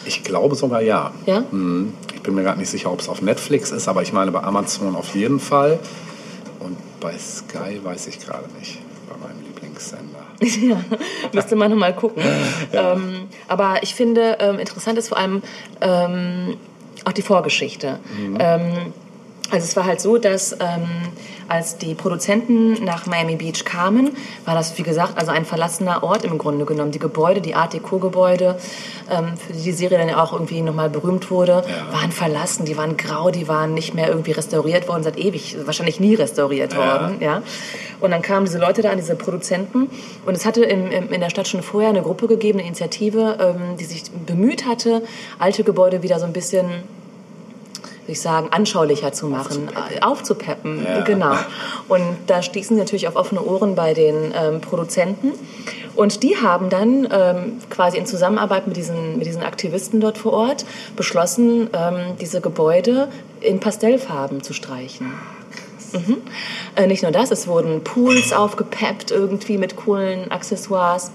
Ich 0.05 0.23
glaube 0.25 0.55
sogar 0.55 0.81
ja. 0.81 1.12
Ja? 1.27 1.45
Mhm. 1.51 1.95
Ich 2.15 2.23
bin 2.23 2.35
mir 2.35 2.43
gerade 2.43 2.59
nicht 2.59 2.71
sicher, 2.71 2.93
ob 2.93 3.01
es 3.01 3.09
auf 3.09 3.23
Netflix 3.23 3.71
ist, 3.71 3.88
aber 3.88 4.03
ich 4.03 4.12
meine 4.12 4.31
bei 4.31 4.43
Amazon 4.43 4.95
auf 4.95 5.15
jeden 5.15 5.41
Fall. 5.41 5.79
Und 6.61 6.77
bei 7.01 7.17
Sky 7.19 7.81
weiß 7.83 8.07
ich 8.07 8.21
gerade 8.21 8.49
nicht. 8.59 8.79
Bei 9.09 9.17
meinem 9.27 9.43
Lieblingssender. 9.43 10.19
Ja, 10.43 10.83
müsste 11.33 11.55
man 11.57 11.71
noch 11.71 11.79
mal 11.79 11.95
gucken. 11.95 12.23
Ähm, 12.73 13.29
aber 13.49 13.83
ich 13.83 13.95
finde, 13.95 14.38
ähm, 14.41 14.59
interessant 14.59 14.99
ist 14.99 15.09
vor 15.09 15.19
allem 15.19 15.43
ähm, 15.81 16.57
auch 17.05 17.12
die 17.12 17.23
Vorgeschichte. 17.23 17.99
Ähm, 18.38 18.93
also 19.53 19.65
es 19.65 19.77
war 19.77 19.85
halt 19.85 20.01
so, 20.01 20.19
dass 20.19 20.53
ähm, 20.53 20.88
als 21.49 21.77
die 21.77 21.95
Produzenten 21.95 22.83
nach 22.85 23.07
Miami 23.07 23.37
Beach 23.37 23.65
kamen, 23.65 24.17
war 24.47 24.55
das, 24.55 24.79
wie 24.79 24.83
gesagt, 24.83 25.19
also 25.19 25.31
ein 25.31 25.45
verlassener 25.45 26.03
Ort 26.03 26.25
im 26.25 26.38
Grunde 26.38 26.65
genommen. 26.65 26.91
Die 26.91 26.99
Gebäude, 26.99 27.43
die 27.43 27.55
Art 27.55 27.75
Deco-Gebäude, 27.75 28.57
ähm, 29.11 29.37
für 29.37 29.53
die 29.53 29.62
die 29.62 29.73
Serie 29.73 29.99
dann 29.99 30.09
ja 30.09 30.23
auch 30.23 30.33
irgendwie 30.33 30.62
nochmal 30.62 30.88
berühmt 30.88 31.31
wurde, 31.31 31.62
Ja. 31.69 31.93
waren 31.93 32.11
verlassen, 32.11 32.65
die 32.65 32.77
waren 32.77 32.97
grau, 32.97 33.31
die 33.31 33.47
waren 33.47 33.75
nicht 33.75 33.95
mehr 33.95 34.09
irgendwie 34.09 34.33
restauriert 34.33 34.88
worden, 34.88 35.03
seit 35.03 35.19
ewig, 35.19 35.57
wahrscheinlich 35.67 36.01
nie 36.01 36.15
restauriert 36.15 36.75
worden. 36.77 37.19
Ja? 37.21 37.43
Und 38.01 38.11
dann 38.11 38.23
kamen 38.23 38.47
diese 38.47 38.59
Leute 38.59 38.81
da 38.83 38.91
an, 38.91 38.97
diese 38.97 39.15
Produzenten. 39.15 39.91
Und 40.25 40.35
es 40.37 40.47
hatte 40.47 40.65
im, 40.65 40.91
in 40.91 41.21
der 41.21 41.29
Stadt 41.31 41.47
schon 41.47 41.62
vorher 41.62 41.91
eine 41.91 42.03
Gruppe 42.03 42.27
gegeben, 42.27 42.59
eine 42.59 42.67
Initiative, 42.69 43.37
ähm, 43.41 43.77
die 43.77 43.85
sich 43.85 44.05
bemüht 44.27 44.67
hatte, 44.67 45.03
alte 45.38 45.62
Gebäude 45.62 46.03
wieder 46.03 46.19
so 46.19 46.25
ein 46.25 46.33
bisschen, 46.33 46.71
ich 48.07 48.21
sagen, 48.21 48.49
anschaulicher 48.51 49.12
zu 49.12 49.27
machen, 49.27 49.69
aufzupeppen. 50.01 50.85
Ja. 50.85 51.01
Genau. 51.03 51.35
Und 51.88 52.17
da 52.27 52.43
stießen 52.43 52.77
sie 52.77 52.81
natürlich 52.81 53.09
auf 53.09 53.17
offene 53.17 53.43
Ohren 53.43 53.75
bei 53.75 53.95
den 53.95 54.33
ähm, 54.35 54.61
Produzenten. 54.61 55.33
Und 55.95 56.23
die 56.23 56.37
haben 56.37 56.71
dann 56.71 57.07
ähm, 57.12 57.59
quasi 57.71 57.99
in 57.99 58.07
Zusammenarbeit 58.07 58.67
mit 58.67 58.77
diesen, 58.77 59.19
mit 59.19 59.27
diesen 59.27 59.43
Aktivisten 59.43 60.01
dort 60.01 60.19
vor 60.19 60.33
Ort 60.33 60.65
beschlossen, 60.97 61.69
ähm, 61.73 62.17
diese 62.21 62.41
Gebäude 62.41 63.09
in 63.41 63.61
Pastellfarben 63.61 64.43
zu 64.43 64.53
streichen. 64.53 65.12
Mhm. 65.93 66.17
Äh, 66.77 66.87
nicht 66.87 67.03
nur 67.03 67.12
das, 67.12 67.31
es 67.31 67.47
wurden 67.47 67.85
Pools 67.85 68.33
aufgepeppt 68.33 69.11
irgendwie 69.11 69.59
mit 69.59 69.77
coolen 69.77 70.31
Accessoires. 70.31 71.11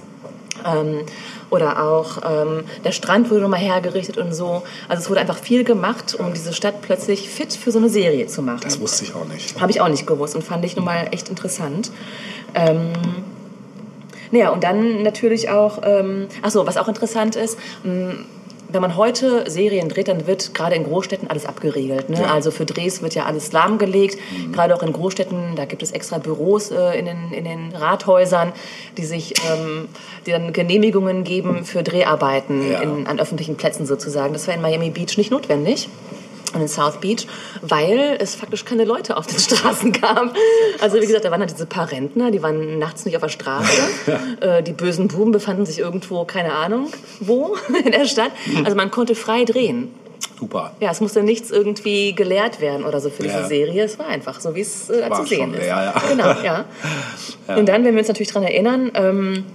Ähm, 0.66 1.02
oder 1.50 1.84
auch 1.84 2.18
ähm, 2.30 2.64
der 2.84 2.92
Strand 2.92 3.30
wurde 3.30 3.42
nochmal 3.42 3.60
hergerichtet 3.60 4.18
und 4.18 4.34
so. 4.34 4.64
Also 4.90 5.04
es 5.04 5.10
wurde 5.10 5.22
einfach 5.22 5.38
viel 5.38 5.64
gemacht, 5.64 6.16
um 6.20 6.34
diese 6.34 6.54
Stadt 6.54 6.82
plötzlich 6.82 7.30
fit 7.30 7.54
für 7.54 7.72
so 7.72 7.80
eine 7.80 7.90
Serie 7.90 8.28
zu 8.28 8.42
machen. 8.42 8.62
Das 8.64 8.80
wusste 8.80 9.06
ich 9.06 9.16
auch 9.16 9.26
nicht. 9.26 9.60
Habe 9.62 9.72
ich 9.72 9.80
auch 9.80 9.88
nicht 9.88 10.06
gewusst 10.06 10.36
und 10.36 10.44
fand 10.44 10.66
ich 10.66 10.76
nun 10.76 10.86
mal 10.86 11.08
echt 11.12 11.30
interessant. 11.30 11.92
Ähm, 12.54 12.92
naja, 14.32 14.50
und 14.50 14.64
dann 14.64 15.04
natürlich 15.04 15.50
auch, 15.50 15.80
ähm, 15.84 16.28
ach 16.42 16.52
so, 16.52 16.68
was 16.68 16.78
auch 16.78 16.88
interessant 16.88 17.36
ist, 17.36 17.58
mh, 17.84 18.16
wenn 18.70 18.82
man 18.82 18.98
heute 18.98 19.50
Serien 19.50 19.90
dreht, 19.90 20.08
dann 20.08 20.28
wird 20.28 20.54
gerade 20.54 20.76
in 20.76 20.84
Großstädten 20.84 21.30
alles 21.30 21.46
abgeriegelt. 21.46 22.10
Ne? 22.10 22.22
Ja. 22.22 22.34
Also 22.34 22.52
für 22.52 22.66
Drehs 22.66 23.02
wird 23.02 23.16
ja 23.16 23.26
alles 23.26 23.52
lahmgelegt. 23.52 24.18
Gerade 24.52 24.76
auch 24.76 24.84
in 24.84 24.94
Großstädten, 24.94 25.56
da 25.56 25.66
gibt 25.66 25.84
es 25.84 25.92
extra 25.92 26.18
Büros 26.18 26.72
äh, 26.72 26.98
in, 27.00 27.06
den, 27.06 27.32
in 27.32 27.46
den 27.46 27.74
Rathäusern, 27.76 28.52
die 28.98 29.06
sich, 29.06 29.34
ähm, 29.50 29.88
die 30.26 30.32
dann 30.32 30.54
Genehmigungen 30.54 31.24
geben 31.24 31.66
für 31.66 31.84
Dreharbeiten 31.84 32.72
Ja. 32.72 32.82
in, 32.82 33.08
an 33.08 33.20
öffentlichen 33.20 33.56
Plätzen 33.56 33.86
sozusagen. 33.86 34.34
Das 34.34 34.48
war 34.48 34.54
in 34.56 34.62
Miami 34.62 34.90
Beach 34.90 35.18
nicht 35.18 35.32
notwendig. 35.32 35.90
In 36.56 36.68
South 36.68 37.00
Beach, 37.02 37.28
weil 37.62 38.18
es 38.20 38.36
faktisch 38.36 38.64
keine 38.64 38.86
Leute 38.86 39.18
auf 39.18 39.28
den 39.28 39.38
Straßen 39.40 39.92
gab. 39.92 40.34
Also 40.80 40.98
wie 41.02 41.06
gesagt, 41.06 41.26
da 41.26 41.32
waren 41.32 41.42
halt 41.42 41.52
diese 41.52 41.66
paar 41.66 41.92
Rentner, 41.92 42.32
die 42.32 42.42
waren 42.42 42.80
nachts 42.80 43.06
nicht 43.06 43.16
auf 43.16 43.22
der 43.22 43.30
Straße. 43.30 43.68
Äh, 44.40 44.62
die 44.62 44.72
bösen 44.74 45.08
Buben 45.08 45.32
befanden 45.32 45.66
sich 45.66 45.80
irgendwo, 45.80 46.24
keine 46.26 46.54
Ahnung, 46.54 46.90
wo 47.20 47.56
in 47.84 47.92
der 47.92 48.06
Stadt. 48.06 48.32
Also 48.64 48.76
man 48.76 48.92
konnte 48.92 49.16
frei 49.16 49.46
drehen. 49.46 49.92
Super. 50.40 50.74
Ja, 50.80 50.92
es 50.92 51.02
musste 51.02 51.24
nichts 51.24 51.50
irgendwie 51.50 52.14
gelehrt 52.14 52.62
werden 52.62 52.86
oder 52.86 53.00
so 53.02 53.10
für 53.10 53.24
diese 53.24 53.40
Ja. 53.40 53.48
Serie. 53.48 53.84
Es 53.84 53.98
war 53.98 54.08
einfach 54.08 54.40
so, 54.40 54.54
wie 54.56 54.62
es 54.62 54.90
äh, 54.90 55.10
zu 55.12 55.26
sehen 55.26 55.40
schon 55.40 55.54
ist. 55.56 55.62
leer, 55.62 55.94
ja. 55.96 56.04
Genau, 56.08 56.42
ja. 56.44 56.66
Und 57.56 57.68
dann, 57.68 57.84
wenn 57.84 57.94
wir 57.96 58.00
uns 58.00 58.08
natürlich 58.08 58.32
daran 58.32 58.44
erinnern, 58.48 58.92
ähm, 58.94 59.46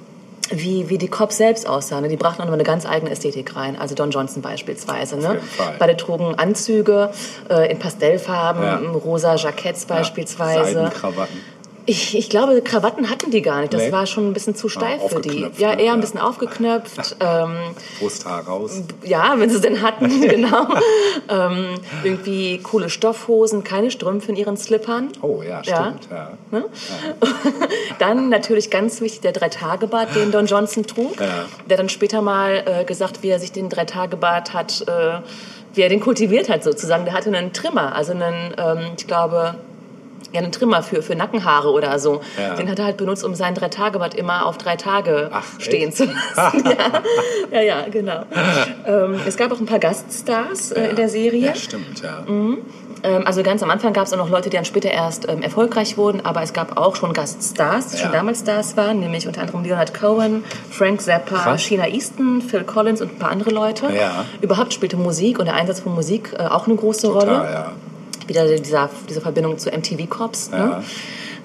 wie, 0.53 0.89
wie 0.89 0.99
die 0.99 1.09
Cops 1.09 1.37
selbst 1.39 1.67
aussahen. 1.69 2.03
ne? 2.03 2.09
Die 2.09 2.17
brachten 2.17 2.43
auch 2.43 2.47
noch 2.47 2.53
eine 2.53 2.63
ganz 2.65 2.87
eigene 2.87 3.11
Ästhetik 3.11 3.57
rein. 3.57 3.77
Also 3.79 3.95
Don 3.95 4.11
Johnson 4.11 4.43
beispielsweise. 4.43 5.17
Ne? 5.17 5.41
Beide 5.79 5.97
trugen 5.97 6.35
Anzüge 6.37 7.11
äh, 7.51 7.71
in 7.71 7.79
Pastellfarben, 7.79 8.63
Ja. 8.63 8.79
rosa 8.93 9.37
Jacketts 9.37 9.87
beispielsweise. 9.87 10.75
Seidenkrawatten. 10.75 11.41
Ich, 11.85 12.17
ich 12.17 12.31
glaube, 12.31 12.61
Krawatten 12.63 13.11
hatten 13.11 13.31
die 13.33 13.43
gar 13.43 13.61
nicht. 13.61 13.75
Das 13.75 13.83
Nee? 13.83 13.93
war 13.93 14.07
schon 14.07 14.29
ein 14.29 14.33
bisschen 14.33 14.55
zu 14.55 14.69
steif 14.69 15.01
für 15.09 15.21
die. 15.21 15.47
Ja, 15.59 15.75
ne? 15.75 15.81
eher 15.81 15.85
Ja. 15.87 15.93
ein 15.95 16.01
bisschen 16.01 16.21
aufgeknöpft. 16.21 17.17
ähm, 17.21 17.57
Brusthaar 17.99 18.45
raus. 18.47 18.83
ja, 19.05 19.35
wenn 19.39 19.51
sie 19.51 19.57
es 19.57 19.63
denn 19.63 19.83
hatten, 19.83 20.21
genau. 20.29 20.69
ähm, 21.29 21.75
irgendwie 22.05 22.59
coole 22.59 22.89
Stoffhosen, 22.89 23.65
keine 23.65 23.91
Strümpfe 23.91 24.31
in 24.31 24.37
ihren 24.37 24.57
Slippern. 24.57 25.09
Oh 25.23 25.43
ja, 25.43 25.61
Ja. 25.65 25.95
stimmt. 25.99 26.09
Ja. 26.11 26.33
Dann 27.99 28.29
natürlich 28.29 28.71
ganz 28.71 29.01
wichtig 29.01 29.21
der 29.21 29.33
Dreitagebart, 29.33 30.15
den 30.15 30.31
Don 30.31 30.47
Johnson 30.47 30.87
trug. 30.87 31.21
Ja. 31.21 31.47
Der 31.69 31.77
dann 31.77 31.89
später 31.89 32.23
mal 32.23 32.63
äh, 32.67 32.85
gesagt, 32.85 33.23
wie 33.23 33.29
er 33.29 33.39
sich 33.39 33.53
den 33.53 33.69
Dreitagebart 33.69 34.53
hat, 34.55 34.83
äh, 34.87 35.21
wie 35.75 35.83
er 35.83 35.89
den 35.89 36.01
kultiviert 36.01 36.49
hat 36.49 36.63
sozusagen. 36.65 37.05
Der 37.05 37.15
hatte 37.15 37.29
einen 37.35 37.53
Trimmer, 37.53 37.95
also 37.95 38.13
einen, 38.13 38.55
ähm, 38.59 38.93
ich 38.97 39.07
glaube, 39.07 39.55
ja, 40.33 40.41
einen 40.41 40.53
Trimmer 40.53 40.83
für, 40.83 41.03
für 41.03 41.15
Nackenhaare 41.15 41.71
oder 41.71 41.99
so. 41.99 42.21
Ja. 42.41 42.55
Den 42.55 42.71
hat 42.71 42.79
er 42.79 42.87
halt 42.87 42.97
benutzt, 42.97 43.25
um 43.25 43.35
sein 43.35 43.55
Dreitagebart 43.55 44.15
immer 44.15 44.47
auf 44.47 44.59
drei 44.59 44.77
Tage 44.77 45.31
Ach, 45.33 45.45
stehen 45.59 45.89
echt? 45.89 45.99
zu 45.99 46.05
lassen. 46.05 46.65
ja. 47.53 47.61
ja, 47.61 47.61
ja, 47.61 47.89
genau. 47.91 48.25
ähm, 48.87 49.21
es 49.27 49.37
gab 49.37 49.53
auch 49.53 49.61
ein 49.61 49.67
paar 49.67 49.79
Gaststars 49.79 50.73
äh, 50.73 50.91
in 50.91 50.97
der 50.97 51.09
Serie. 51.09 51.47
Ja, 51.47 51.55
stimmt, 51.55 52.03
ja. 52.03 52.25
Ähm, 53.05 53.27
also 53.27 53.43
ganz 53.43 53.63
am 53.63 53.71
Anfang 53.71 53.93
gab 53.93 54.07
es 54.07 54.13
auch 54.13 54.19
noch 54.19 54.31
Leute, 54.31 54.51
die 54.51 54.57
dann 54.57 54.65
später 54.65 54.91
erst 54.91 55.29
ähm, 55.29 55.43
erfolgreich 55.43 55.97
wurden, 55.97 56.25
aber 56.25 56.43
es 56.43 56.53
gab 56.53 56.79
auch 56.79 56.97
schon 56.97 57.13
Gaststars, 57.13 57.89
die 57.89 57.99
schon 57.99 58.13
damals 58.13 58.41
Stars 58.41 58.77
waren, 58.77 59.01
nämlich 59.01 59.27
unter 59.27 59.41
anderem 59.41 59.65
Leonard 59.65 59.93
Cohen, 59.95 60.45
Frank 60.71 61.01
Zappa, 61.01 61.37
Krass. 61.39 61.63
Sheena 61.63 61.89
Easton, 61.89 62.43
Phil 62.43 62.65
Collins 62.65 63.01
und 63.01 63.13
ein 63.13 63.19
paar 63.19 63.31
andere 63.31 63.51
Leute. 63.51 63.93
Ja. 63.93 64.25
Überhaupt 64.41 64.73
spielte 64.73 64.97
Musik 64.97 65.39
und 65.39 65.47
der 65.47 65.55
Einsatz 65.55 65.81
von 65.81 65.95
Musik 65.95 66.33
äh, 66.39 66.43
auch 66.43 66.67
eine 66.67 66.77
große 66.77 67.09
Total, 67.09 67.29
Rolle. 67.29 67.51
ja. 67.53 67.73
Wieder 68.29 68.47
dieser, 68.57 68.91
diese 69.09 69.21
Verbindung 69.21 69.59
zu 69.59 69.71
MTV 69.71 70.09
Cops. 70.09 70.51
Ja. 70.53 70.59
Ne? 70.67 70.85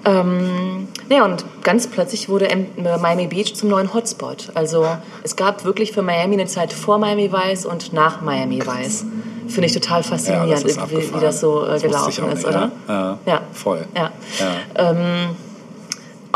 Ähm, 0.05 0.87
naja, 1.09 1.25
und 1.25 1.43
ganz 1.63 1.87
plötzlich 1.87 2.29
wurde 2.29 2.49
äh, 2.49 2.65
Miami 2.77 3.27
Beach 3.27 3.55
zum 3.55 3.69
neuen 3.69 3.93
Hotspot. 3.93 4.51
Also 4.53 4.85
es 5.23 5.35
gab 5.35 5.65
wirklich 5.65 5.91
für 5.91 6.01
Miami 6.01 6.35
eine 6.35 6.45
Zeit 6.45 6.71
vor 6.71 6.97
Miami 6.97 7.31
Vice 7.31 7.65
und 7.65 7.93
nach 7.93 8.21
Miami 8.21 8.61
Vice. 8.65 9.05
Finde 9.47 9.67
ich 9.67 9.73
total 9.73 10.03
faszinierend, 10.03 10.49
Ja, 10.51 10.67
wie 10.67 10.77
abgefahren. 10.79 11.21
das 11.21 11.39
so 11.39 11.63
äh, 11.65 11.69
Das 11.69 11.81
gelaufen 11.81 12.09
ist, 12.09 12.35
nicht, 12.35 12.47
oder? 12.47 12.71
ja. 12.87 13.17
Ja, 13.25 13.41
voll. 13.53 13.85
Ja. 13.95 14.11
Ja. 14.39 14.91
Ähm, 14.91 15.35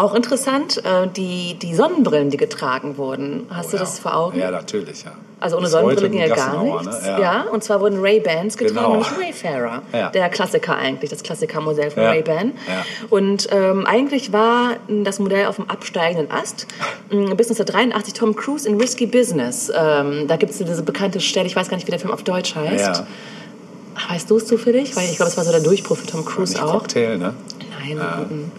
auch 0.02 0.14
interessant, 0.16 0.84
äh, 0.86 1.08
die, 1.08 1.56
die 1.62 1.76
Sonnenbrillen, 1.76 2.30
die 2.30 2.38
getragen 2.38 2.98
wurden. 2.98 3.48
Hast 3.50 3.68
Oh, 3.68 3.72
du 3.72 3.78
ja. 3.78 3.84
das 3.84 4.00
vor 4.00 4.16
Augen? 4.16 4.40
Ja, 4.40 4.52
natürlich, 4.52 5.04
ja. 5.04 5.12
Also 5.40 5.56
ohne 5.58 5.64
Bis 5.64 5.72
Sonnenbrille 5.72 6.10
ging 6.10 6.20
ja 6.20 6.28
gar 6.28 6.36
Gassenhauer, 6.38 6.82
nichts. 6.84 7.02
Ne? 7.02 7.08
Ja. 7.10 7.20
Ja. 7.20 7.42
und 7.52 7.64
zwar 7.64 7.82
wurden 7.82 8.00
Ray-Bans 8.00 8.58
getragen, 8.58 8.76
Genau. 8.76 8.92
nämlich 8.92 9.44
Wayfarer. 9.44 9.82
Ja. 9.94 10.10
Der 10.10 10.30
Klassiker 10.30 10.76
eigentlich, 10.78 11.10
das 11.10 11.24
Klassikermodell 11.24 11.90
von 11.92 12.04
Ja. 12.04 12.10
Ray-Ban. 12.10 12.52
Und 13.10 13.48
ähm, 13.52 13.86
eigentlich 13.88 14.32
war 14.32 14.74
das 14.88 15.18
Modell 15.20 15.48
auf 15.48 15.56
dem 15.56 15.70
absteigenden 15.70 16.30
Ast. 16.32 16.68
Mm, 17.10 17.36
Bis 17.36 17.48
1983 17.50 18.14
Tom 18.14 18.36
Cruise 18.36 18.68
in 18.70 18.80
Risky 18.80 19.08
Business. 19.08 19.72
Ähm, 19.76 20.28
da 20.28 20.36
gibt 20.38 20.52
es 20.52 20.60
diese 20.60 20.84
bekannte 20.84 21.20
Stelle, 21.20 21.48
ich 21.48 21.56
weiß 21.56 21.70
gar 21.70 21.78
nicht, 21.78 21.88
wie 21.88 21.92
der 21.92 22.00
Film 22.00 22.14
auf 22.14 22.24
Deutsch 22.24 22.54
heißt. 22.56 23.04
Weißt 24.10 24.30
du 24.30 24.38
es 24.38 24.46
zufällig? 24.46 24.96
Weil 24.96 25.06
ich 25.10 25.16
glaube, 25.18 25.32
es 25.32 25.38
war 25.38 25.44
so 25.44 25.52
der 25.52 25.62
Durchbruch 25.62 25.98
für 25.98 26.08
Tom 26.08 26.24
Cruise 26.26 26.62
auch. 26.64 26.72
Cocktail, 26.74 27.18
ne? 27.18 27.34
Nein, 27.80 27.98
mm. 27.98 28.52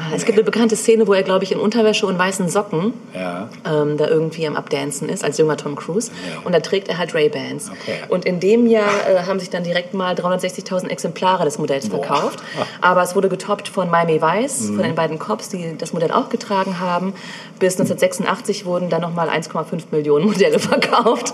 Ah, 0.00 0.14
es 0.14 0.24
gibt 0.24 0.38
eine 0.38 0.44
bekannte 0.44 0.76
Szene, 0.76 1.06
wo 1.08 1.12
er, 1.12 1.24
glaube 1.24 1.42
ich, 1.44 1.50
in 1.50 1.58
Unterwäsche 1.58 2.06
und 2.06 2.16
weißen 2.18 2.48
Socken 2.48 2.92
Ja. 3.14 3.48
ähm, 3.66 3.96
da 3.96 4.06
irgendwie 4.06 4.46
am 4.46 4.54
Abdancen 4.54 5.08
ist, 5.08 5.24
als 5.24 5.38
junger 5.38 5.56
Tom 5.56 5.74
Cruise. 5.74 6.12
Ja. 6.32 6.40
Und 6.44 6.52
da 6.54 6.60
trägt 6.60 6.88
er 6.88 6.98
halt 6.98 7.14
Ray-Bans. 7.14 7.70
Okay. 7.70 7.98
Und 8.08 8.24
in 8.24 8.38
dem 8.38 8.66
Jahr 8.68 8.88
äh, 9.10 9.26
haben 9.26 9.40
sich 9.40 9.50
dann 9.50 9.64
direkt 9.64 9.94
mal 9.94 10.14
360.000 10.14 10.88
Exemplare 10.88 11.44
des 11.44 11.58
Modells 11.58 11.88
verkauft. 11.88 12.40
Aber 12.80 13.02
es 13.02 13.16
wurde 13.16 13.28
getoppt 13.28 13.68
von 13.68 13.90
Miami 13.90 14.22
Vice, 14.22 14.68
Mhm. 14.68 14.74
von 14.76 14.84
den 14.84 14.94
beiden 14.94 15.18
Cops, 15.18 15.48
die 15.48 15.76
das 15.76 15.92
Modell 15.92 16.12
auch 16.12 16.28
getragen 16.28 16.78
haben. 16.78 17.12
Bis 17.58 17.74
1986 17.74 18.64
wurden 18.66 18.88
dann 18.90 19.00
nochmal 19.02 19.28
1,5 19.28 19.90
Millionen 19.90 20.26
Modelle 20.26 20.58
verkauft. 20.60 21.32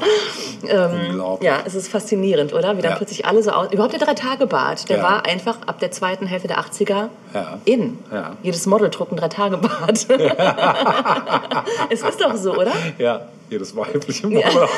Ähm, 0.67 1.23
ja, 1.41 1.59
es 1.67 1.75
ist 1.75 1.89
faszinierend, 1.89 2.55
oder? 2.55 2.77
Wie 2.79 2.83
dann 2.83 2.93
Ja. 2.93 2.97
plötzlich 2.97 3.27
alle 3.27 3.43
so 3.43 3.51
aus... 3.51 3.71
Überhaupt 3.73 3.93
der 3.93 4.01
Drei-Tage-Bart, 4.01 4.89
der 4.89 5.03
war 5.03 5.27
einfach 5.27 5.59
ab 5.67 5.79
der 5.81 5.91
zweiten 5.91 6.27
Hälfte 6.27 6.49
der 6.49 6.59
80er 6.59 7.09
Ja. 7.35 7.59
in. 7.65 7.99
Ja. 8.13 8.33
Jedes 8.55 8.67
Model 8.67 8.89
trug 8.89 9.11
ein 9.11 9.17
Drei-Tage-Bart. 9.17 10.07
es 11.91 12.03
ist 12.03 12.21
doch 12.21 12.37
so, 12.37 12.55
oder? 12.55 12.71
Ja, 12.99 13.23
jedes 13.51 13.75
weibliche 13.75 14.29
Model. 14.29 14.45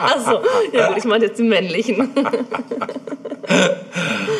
Achso, 0.00 0.40
ja 0.72 0.88
gut, 0.88 0.96
ich 0.98 1.04
meinte 1.04 1.26
jetzt 1.26 1.38
die 1.38 1.44
männlichen. 1.44 2.12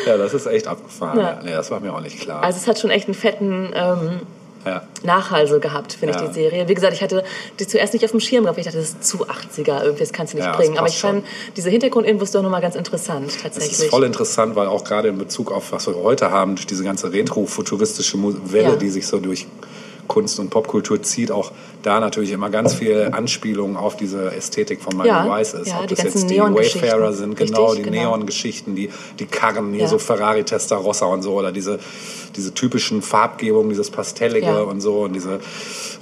Ja, 0.05 0.17
das 0.17 0.33
ist 0.33 0.45
echt 0.45 0.67
abgefahren. 0.67 1.19
Ja. 1.19 1.23
Ja. 1.31 1.39
Nee, 1.43 1.51
das 1.51 1.69
war 1.69 1.81
mir 1.81 1.93
auch 1.93 1.99
nicht 1.99 2.21
klar. 2.21 2.41
Also 2.43 2.57
es 2.57 2.67
hat 2.67 2.79
schon 2.79 2.89
echt 2.91 3.07
einen 3.07 3.13
fetten 3.13 3.69
ähm, 3.73 4.21
ja. 4.65 4.83
Nachhall 5.03 5.47
gehabt, 5.59 5.93
finde 5.93 6.15
Ja. 6.15 6.21
ich, 6.23 6.27
die 6.29 6.33
Serie. 6.33 6.67
Wie 6.67 6.73
gesagt, 6.73 6.93
ich 6.93 7.01
hatte 7.01 7.23
die 7.59 7.67
zuerst 7.67 7.93
nicht 7.93 8.05
auf 8.05 8.11
dem 8.11 8.19
Schirm 8.19 8.43
gehabt. 8.43 8.59
Ich 8.59 8.65
dachte, 8.65 8.77
das 8.77 8.89
ist 8.89 9.03
zu 9.03 9.25
80er, 9.27 9.83
irgendwie, 9.83 10.01
das 10.03 10.13
kannst 10.13 10.33
du 10.33 10.37
nicht 10.37 10.45
Ja, 10.45 10.51
das 10.51 10.61
bringen. 10.61 10.77
Aber 10.77 10.87
ich 10.87 10.97
fand 10.99 11.25
diese 11.55 11.69
Hintergrundinfos 11.69 12.31
doch 12.31 12.41
nochmal 12.43 12.61
ganz 12.61 12.75
interessant, 12.75 13.27
Es 13.27 13.41
tatsächlich. 13.41 13.71
ist 13.79 13.89
voll 13.89 14.03
interessant, 14.03 14.55
weil 14.55 14.67
auch 14.67 14.83
gerade 14.83 15.07
in 15.09 15.17
Bezug 15.17 15.51
auf 15.51 15.71
was 15.71 15.87
wir 15.87 15.95
heute 15.95 16.31
haben, 16.31 16.55
durch 16.55 16.67
diese 16.67 16.83
ganze 16.83 17.11
retro-futuristische 17.11 18.17
Welle, 18.51 18.77
die 18.77 18.89
sich 18.89 19.07
so 19.07 19.19
durch 19.19 19.47
Kunst 20.11 20.39
und 20.41 20.49
Popkultur 20.49 21.01
zieht, 21.01 21.31
auch 21.31 21.53
da 21.83 22.01
natürlich 22.01 22.31
immer 22.31 22.49
ganz 22.49 22.73
viel 22.73 23.11
Anspielungen 23.13 23.77
auf 23.77 23.95
diese 23.95 24.35
Ästhetik 24.35 24.81
von 24.81 24.97
Miami 24.97 25.29
Ja, 25.29 25.37
Vice 25.39 25.53
ist. 25.53 25.67
ja, 25.69 25.79
Ob 25.79 25.87
das 25.87 26.03
jetzt 26.03 26.29
die. 26.29 26.37
Wayfarer 26.37 27.13
sind, 27.13 27.39
Richtig, 27.39 27.55
genau, 27.55 27.73
die 27.75 27.83
genau. 27.83 28.17
Neon-Geschichten, 28.17 28.75
die, 28.75 28.89
die 29.19 29.25
Karren, 29.25 29.71
hier 29.71 29.83
Ja. 29.83 29.87
so 29.87 29.97
Ferrari 29.99 30.43
Testarossa 30.43 31.05
und 31.05 31.21
so, 31.21 31.35
oder 31.35 31.53
diese, 31.53 31.79
diese 32.35 32.53
typischen 32.53 33.01
Farbgebungen, 33.01 33.69
dieses 33.69 33.89
Pastellige 33.89 34.47
Ja. 34.47 34.59
und 34.63 34.81
so, 34.81 35.03
und 35.03 35.13
diese 35.13 35.39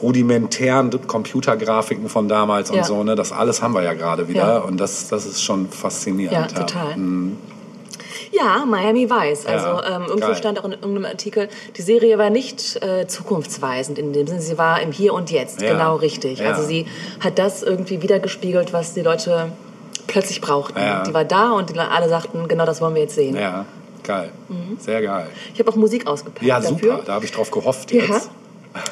rudimentären 0.02 0.90
Computergrafiken 1.06 2.10
von 2.10 2.28
damals 2.28 2.72
und 2.72 2.84
so, 2.86 3.04
ne, 3.04 3.16
das 3.16 3.32
alles 3.32 3.62
haben 3.62 3.76
wir 3.76 3.84
ja 3.84 3.94
gerade 3.94 4.28
wieder, 4.28 4.66
und 4.66 4.78
das, 4.80 5.08
das 5.08 5.28
ist 5.28 5.44
schon 5.44 5.70
faszinierend. 5.70 6.52
Ja, 6.52 6.60
total. 6.62 6.98
Mhm. 6.98 7.38
Ja, 8.32 8.64
Miami 8.66 9.10
Vice. 9.10 9.46
Also 9.46 9.66
Ja, 9.68 9.96
ähm, 9.96 10.04
irgendwo 10.08 10.28
geil. 10.28 10.36
stand 10.36 10.60
auch 10.60 10.66
in 10.66 10.72
irgendeinem 10.74 11.06
Artikel, 11.06 11.50
die 11.78 11.82
Serie 11.82 12.18
war 12.18 12.30
nicht 12.30 12.82
äh, 12.84 13.08
zukunftsweisend 13.08 13.98
in 13.98 14.14
dem 14.14 14.28
Sinne, 14.28 14.42
sie 14.42 14.58
war 14.58 14.82
im 14.82 14.92
Hier 14.92 15.14
und 15.14 15.32
Jetzt, 15.32 15.62
Ja. 15.62 15.72
genau 15.74 15.96
richtig. 15.96 16.40
Ja. 16.40 16.50
Also 16.52 16.64
sie 16.64 16.86
hat 17.20 17.40
das 17.40 17.64
irgendwie 17.64 18.02
wiedergespiegelt, 18.02 18.72
was 18.74 18.94
die 18.94 19.02
Leute 19.02 19.52
plötzlich 20.08 20.42
brauchten. 20.42 20.80
Die 21.08 21.14
war 21.14 21.26
da 21.26 21.52
und 21.52 21.78
alle 21.78 22.10
sagten, 22.10 22.48
genau 22.48 22.66
das 22.66 22.82
wollen 22.82 22.96
wir 22.96 23.02
jetzt 23.04 23.16
sehen. 23.16 23.36
Ja, 23.36 23.66
geil. 24.04 24.32
Sehr 24.80 25.02
geil. 25.02 25.28
Ich 25.54 25.60
habe 25.60 25.70
auch 25.72 25.76
Musik 25.76 26.08
ausgepackt 26.08 26.44
Ja, 26.46 26.60
Mhm. 26.60 26.64
dafür. 26.64 26.92
super. 26.92 27.04
Da 27.06 27.14
habe 27.14 27.26
ich 27.26 27.32
drauf 27.32 27.52
gehofft 27.52 27.92
Ja. 27.92 28.04
jetzt. 28.04 28.30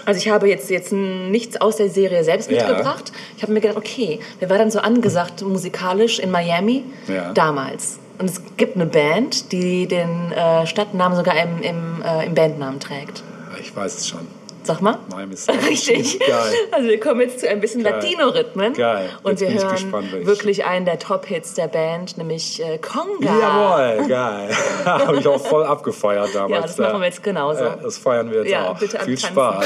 Also 0.06 0.18
ich 0.20 0.30
habe 0.30 0.50
jetzt, 0.50 0.70
jetzt 0.72 0.92
nichts 0.92 1.62
aus 1.62 1.76
der 1.78 1.90
Serie 1.90 2.24
selbst 2.24 2.50
Ja. 2.52 2.68
mitgebracht. 2.68 3.12
Ich 3.38 3.44
habe 3.44 3.54
mir 3.54 3.62
gedacht, 3.62 3.78
okay, 3.78 4.20
wer 4.40 4.50
war 4.50 4.58
dann 4.58 4.72
so 4.72 4.80
angesagt 4.80 5.44
musikalisch 5.44 6.18
in 6.20 6.32
Miami 6.32 6.84
Ja. 7.08 7.32
damals? 7.34 8.00
Und 8.20 8.30
es 8.30 8.42
gibt 8.58 8.76
eine 8.76 8.86
Band, 8.88 9.52
die 9.52 9.88
den 9.88 10.32
äh, 10.32 10.66
Stadtnamen 10.66 11.16
sogar 11.16 11.36
im, 11.42 11.62
im, 11.62 12.02
äh, 12.04 12.26
im 12.26 12.34
Bandnamen 12.34 12.80
trägt. 12.80 13.24
Ich 13.62 13.76
weiß 13.76 13.98
es 13.98 14.08
schon. 14.08 14.28
Sag 14.64 14.82
mal. 14.82 14.98
Miami 15.10 15.38
Sound. 15.38 15.66
Richtig. 15.66 16.20
Geil. 16.20 16.54
Also 16.72 16.90
wir 16.90 17.00
kommen 17.00 17.22
jetzt 17.22 17.40
zu 17.40 17.50
ein 17.50 17.62
bisschen. 17.62 17.82
Latino-Rhythmen. 17.82 18.74
Geil. 18.74 19.10
Und 19.24 19.40
Jetzt 19.40 19.54
wir 19.54 19.62
hören 19.62 19.72
gespannt, 19.72 20.26
wirklich 20.26 20.66
einen 20.66 20.86
der 20.86 21.00
Top-Hits 21.00 21.54
der 21.54 21.68
Band, 21.68 22.18
nämlich 22.18 22.62
äh, 22.62 22.78
Conga. 22.80 23.40
Jawohl, 23.40 24.08
geil. 24.10 24.50
habe 24.86 25.18
ich 25.20 25.28
auch 25.28 25.40
voll 25.40 25.64
abgefeiert 25.64 26.36
damals. 26.36 26.52
Ja, 26.52 26.62
das 26.62 26.78
machen 26.78 27.00
wir 27.00 27.08
jetzt 27.08 27.24
genauso. 27.24 27.64
Ja, 27.64 27.78
das 27.82 27.98
feiern 27.98 28.30
wir 28.30 28.40
jetzt 28.40 28.52
Ja, 28.52 28.72
auch. 28.72 28.78
bitte 28.80 29.00
Viel. 29.00 29.18
Spaß. 29.18 29.66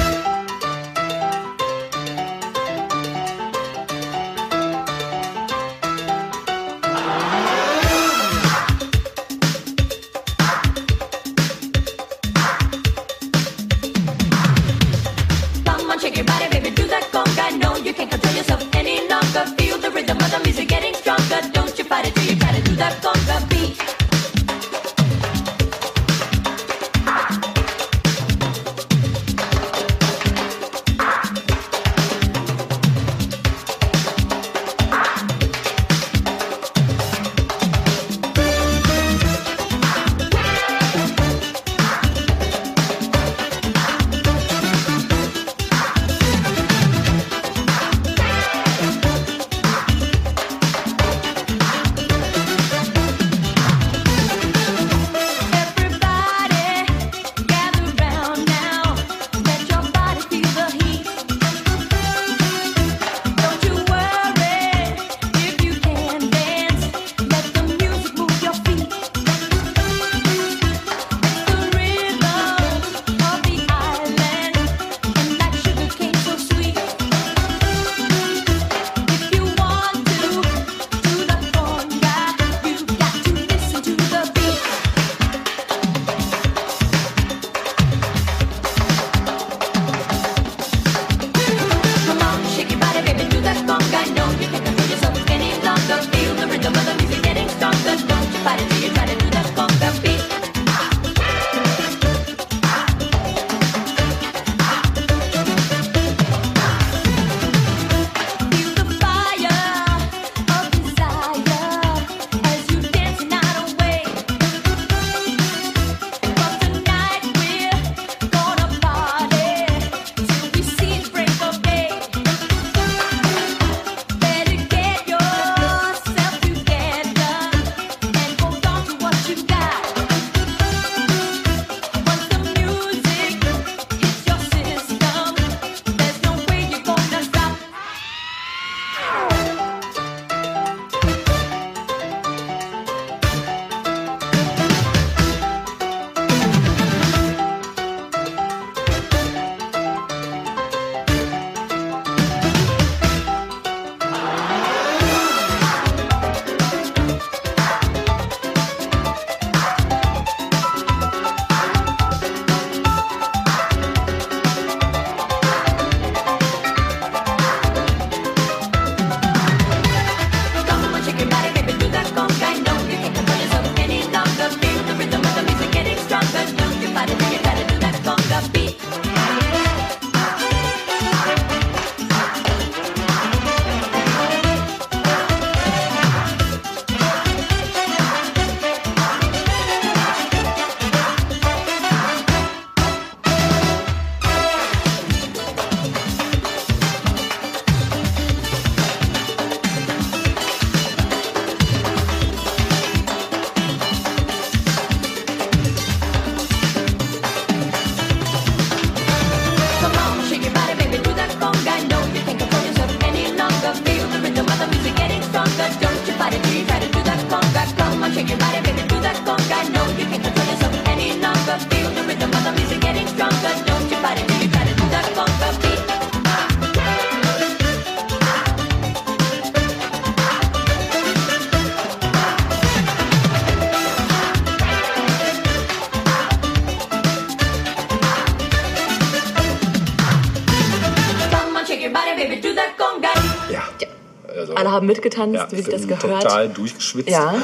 Haben 244.81 244.87
mitgetanzt, 244.87 245.35
ja, 245.35 245.47
wie 245.51 245.55
sich 245.57 245.69
das 245.69 245.87
gehört. 245.87 246.23
total 246.23 246.49
durchgeschwitzt. 246.49 247.09
Ja, 247.09 247.35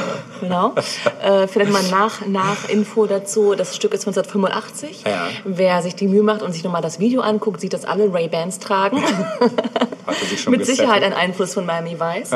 genau. 0.42 0.74
äh, 1.24 1.48
vielleicht 1.48 1.72
mal 1.72 1.84
nach, 1.84 2.26
nach 2.26 2.68
Info 2.70 3.06
dazu. 3.06 3.54
Das 3.56 3.76
Stück 3.76 3.94
ist 3.94 4.08
1985. 4.08 5.04
Ja. 5.06 5.28
Wer 5.46 5.82
sich 5.82 5.96
die 5.96 6.08
Mühe 6.08 6.24
macht 6.24 6.42
und 6.42 6.52
sich 6.54 6.64
nochmal 6.64 6.82
das 6.82 7.00
Video 7.00 7.22
anguckt, 7.22 7.62
sieht, 7.62 7.74
dass 7.74 7.86
alle 7.86 8.12
Ray-Bans 8.14 8.60
tragen. 8.60 9.02
Hatte 10.06 10.26
sich 10.26 10.42
schon 10.42 10.52
Mit 10.52 10.66
Sicherheit 10.66 11.04
ein 11.04 11.14
Einfluss 11.14 11.54
von 11.54 11.66
Miami 11.66 11.98
Vice. 12.00 12.32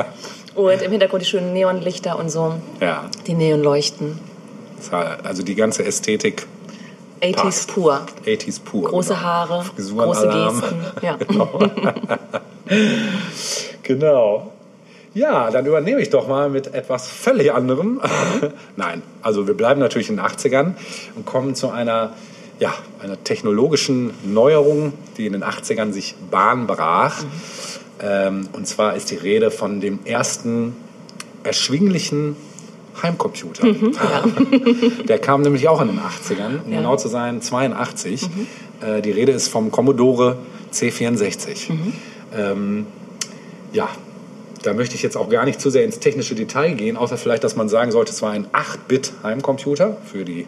Und 0.56 0.82
im 0.82 0.92
Hintergrund 0.92 1.24
die 1.24 1.28
schönen 1.28 1.54
Neonlichter 1.54 2.20
und 2.20 2.30
so. 2.30 2.56
Ja, 2.80 3.10
Die 3.26 3.34
Neonleuchten. 3.34 4.20
also 5.24 5.44
die 5.44 5.56
ganze 5.56 5.86
Ästhetik 5.86 6.46
80s 7.22 7.36
Passt. 7.36 7.74
pur. 7.74 8.02
80s 8.26 8.62
pur. 8.64 8.90
Große 8.90 9.14
genau. 9.14 9.22
Haare, 9.22 9.64
Frisurenalarm. 9.64 10.60
große 10.60 10.76
Gesten. 10.76 11.06
Ja. 11.06 11.18
Genau. 13.84 14.52
Ja, 15.14 15.52
dann 15.52 15.66
übernehme 15.66 16.02
ich 16.02 16.10
doch 16.10 16.28
mal 16.28 16.50
mit 16.50 16.74
etwas 16.74 17.08
völlig 17.08 17.54
anderem. 17.54 18.00
Nein, 18.78 19.02
also 19.22 19.46
wir 19.46 19.56
bleiben 19.56 19.82
natürlich 19.82 20.10
in 20.10 20.18
den 20.18 20.26
80ern 20.26 20.76
und 21.16 21.26
kommen 21.26 21.54
zu 21.54 21.70
einer, 21.70 22.14
ja, 22.60 22.74
einer 23.04 23.22
technologischen 23.22 24.12
Neuerung, 24.24 24.94
die 25.18 25.26
in 25.26 25.34
den 25.34 25.44
80ern 25.44 25.92
sich 25.92 26.16
Bahn 26.30 26.66
brach. 26.66 27.24
Ähm, 28.02 28.48
und 28.54 28.68
zwar 28.68 28.96
ist 28.96 29.12
die 29.12 29.16
Rede 29.16 29.52
von 29.52 29.82
dem 29.82 30.00
ersten 30.06 30.78
erschwinglichen 31.44 32.38
Heimcomputer. 33.02 33.68
Der 35.08 35.20
kam 35.20 35.42
nämlich 35.42 35.68
auch 35.68 35.82
in 35.82 35.88
den 35.88 36.00
80ern, 36.00 36.64
um 36.66 36.72
genau 36.72 36.96
zu 36.96 37.10
sein 37.10 37.42
82. 37.42 38.30
Äh, 38.80 39.02
die 39.02 39.12
Rede 39.12 39.34
ist 39.34 39.50
vom 39.50 39.72
Commodore 39.72 40.38
C64. 40.74 41.70
Ähm, 42.34 42.86
ja, 43.74 43.90
da 44.64 44.74
möchte 44.74 44.96
ich 44.96 45.04
jetzt 45.04 45.18
auch 45.18 45.30
gar 45.30 45.46
nicht 45.46 45.60
zu 45.60 45.70
sehr 45.70 45.84
ins 45.84 46.00
technische 46.00 46.36
Detail 46.36 46.74
gehen, 46.74 46.98
außer 46.98 47.18
vielleicht, 47.18 47.44
dass 47.44 47.56
man 47.56 47.70
sagen 47.70 47.92
sollte, 47.92 48.12
es 48.12 48.22
war 48.22 48.32
ein 48.32 48.48
8-Bit-Heimcomputer 48.48 49.98
für 50.12 50.26
die 50.26 50.48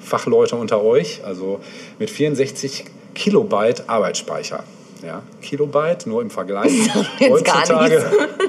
Fachleute 0.00 0.56
unter 0.56 0.82
euch, 0.82 1.22
also 1.24 1.60
mit 1.98 2.10
64 2.10 2.84
Kilobyte 3.14 3.88
Arbeitsspeicher. 3.88 4.64
Ja, 5.06 5.22
Kilobyte, 5.42 6.06
nur 6.06 6.22
im 6.22 6.30
Vergleich. 6.30 6.72
heutzutage, 7.20 8.04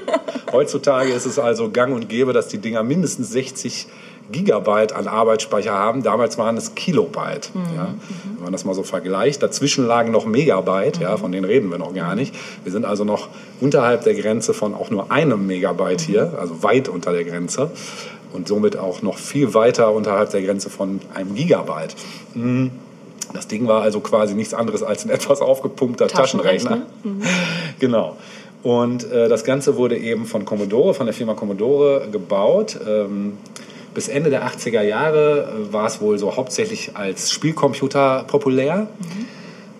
heutzutage 0.51 1.11
ist 1.11 1.25
es 1.25 1.37
also 1.37 1.69
gang 1.69 1.93
und 1.93 2.09
gäbe, 2.09 2.33
dass 2.33 2.47
die 2.47 2.57
Dinger 2.57 2.83
mindestens 2.83 3.31
60 3.31 3.87
Gigabyte 4.31 4.93
an 4.93 5.07
Arbeitsspeicher 5.07 5.73
haben. 5.73 6.03
Damals 6.03 6.37
waren 6.37 6.57
es 6.57 6.75
Kilobyte. 6.75 7.51
Ja. 7.75 7.93
Wenn 8.35 8.43
man 8.43 8.51
das 8.51 8.65
mal 8.65 8.75
so 8.75 8.83
vergleicht. 8.83 9.41
Dazwischen 9.41 9.85
lagen 9.87 10.11
noch 10.11 10.25
Megabyte, 10.25 10.99
ja, 10.99 11.17
von 11.17 11.31
denen 11.31 11.45
reden 11.45 11.71
wir 11.71 11.77
noch 11.77 11.93
gar 11.93 12.15
nicht. 12.15 12.35
Wir 12.63 12.71
sind 12.71 12.85
also 12.85 13.03
noch 13.03 13.29
unterhalb 13.59 14.03
der 14.03 14.13
Grenze 14.13 14.53
von 14.53 14.75
auch 14.75 14.89
nur 14.89 15.11
einem 15.11 15.47
Megabyte 15.47 16.01
hier, 16.01 16.33
also 16.39 16.63
weit 16.63 16.89
unter 16.89 17.11
der 17.11 17.23
Grenze. 17.23 17.71
Und 18.31 18.47
somit 18.47 18.77
auch 18.77 19.01
noch 19.01 19.17
viel 19.17 19.55
weiter 19.55 19.91
unterhalb 19.91 20.29
der 20.29 20.43
Grenze 20.43 20.69
von 20.69 20.99
einem 21.15 21.33
Gigabyte. 21.33 21.95
Mhm. 22.35 22.71
Das 23.33 23.47
Ding 23.47 23.67
war 23.67 23.81
also 23.81 23.99
quasi 23.99 24.33
nichts 24.33 24.53
anderes 24.53 24.83
als 24.83 25.05
ein 25.05 25.09
etwas 25.19 25.41
aufgepumpter 25.41 26.07
Taschenrechner. 26.07 26.81
Taschenrechner. 27.03 27.27
genau. 27.79 28.17
Und 28.61 29.09
äh, 29.11 29.29
das 29.29 29.43
Ganze 29.43 29.77
wurde 29.77 29.97
eben 29.97 30.25
von 30.25 30.43
Commodore, 30.45 30.93
von 30.93 31.05
der 31.05 31.13
Firma 31.13 31.33
Commodore 31.33 32.09
gebaut. 32.11 32.77
Ähm, 32.87 33.37
bis 33.93 34.07
Ende 34.07 34.29
der 34.29 34.47
80er 34.47 34.81
Jahre 34.81 35.67
äh, 35.69 35.73
war 35.73 35.87
es 35.87 36.01
wohl 36.01 36.17
so 36.17 36.35
hauptsächlich 36.35 36.95
als 36.95 37.31
Spielcomputer 37.31 38.25
populär. 38.27 38.87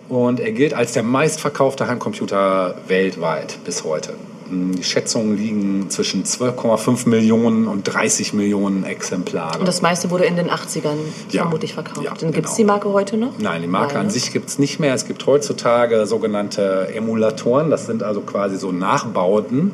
Und 0.08 0.40
er 0.40 0.50
gilt 0.52 0.74
als 0.74 0.92
der 0.92 1.04
meistverkaufte 1.04 1.86
Heimcomputer 1.86 2.74
weltweit 2.88 3.58
bis 3.64 3.84
heute. 3.84 4.14
Die 4.50 4.82
Schätzungen 4.82 5.36
liegen 5.36 5.90
zwischen 5.90 6.24
12,5 6.24 7.08
Millionen 7.08 7.66
und 7.68 7.84
30 7.84 8.32
Millionen 8.34 8.84
Exemplare. 8.84 9.58
Und 9.58 9.68
das 9.68 9.80
meiste 9.82 10.10
wurde 10.10 10.24
in 10.24 10.36
den 10.36 10.50
80ern 10.50 10.96
Ja. 11.30 11.42
vermutlich 11.42 11.74
verkauft. 11.74 12.04
Ja, 12.04 12.12
Dann 12.18 12.32
gibt 12.32 12.46
es 12.48 12.52
genau. 12.52 12.56
die 12.56 12.64
Marke 12.64 12.92
heute 12.92 13.16
noch? 13.16 13.32
Nein, 13.38 13.62
die 13.62 13.68
Marke 13.68 13.94
Nein, 13.94 14.00
an 14.00 14.06
ne? 14.06 14.12
sich 14.12 14.32
gibt 14.32 14.48
es 14.48 14.58
nicht 14.58 14.80
mehr. 14.80 14.94
Es 14.94 15.06
gibt 15.06 15.24
heutzutage 15.26 16.06
sogenannte 16.06 16.88
Emulatoren. 16.94 17.70
Das 17.70 17.86
sind 17.86 18.02
also 18.02 18.20
quasi 18.22 18.56
so 18.56 18.72
Nachbauten, 18.72 19.72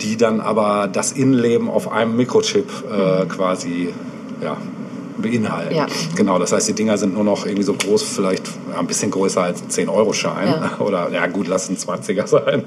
die 0.00 0.16
dann 0.16 0.40
aber 0.40 0.88
das 0.92 1.12
Innenleben 1.12 1.68
auf 1.70 1.90
einem 1.90 2.16
Mikrochip 2.16 2.68
äh, 2.90 3.26
quasi 3.26 3.92
ja, 4.42 4.56
beinhalten. 5.18 5.74
Ja. 5.74 5.86
Genau, 6.14 6.38
das 6.38 6.52
heißt, 6.52 6.68
die 6.68 6.72
Dinger 6.74 6.96
sind 6.98 7.14
nur 7.14 7.24
noch 7.24 7.44
irgendwie 7.46 7.64
so 7.64 7.74
groß, 7.74 8.02
vielleicht 8.02 8.48
ein 8.78 8.86
bisschen 8.86 9.10
größer 9.10 9.42
als 9.42 9.62
ein 9.62 9.68
10-Euro-Schein. 9.68 10.48
Ja. 10.48 10.78
Oder 10.84 11.10
ja 11.12 11.26
gut, 11.26 11.48
lass 11.48 11.68
ein 11.68 11.76
20er 11.76 12.26
sein. 12.28 12.64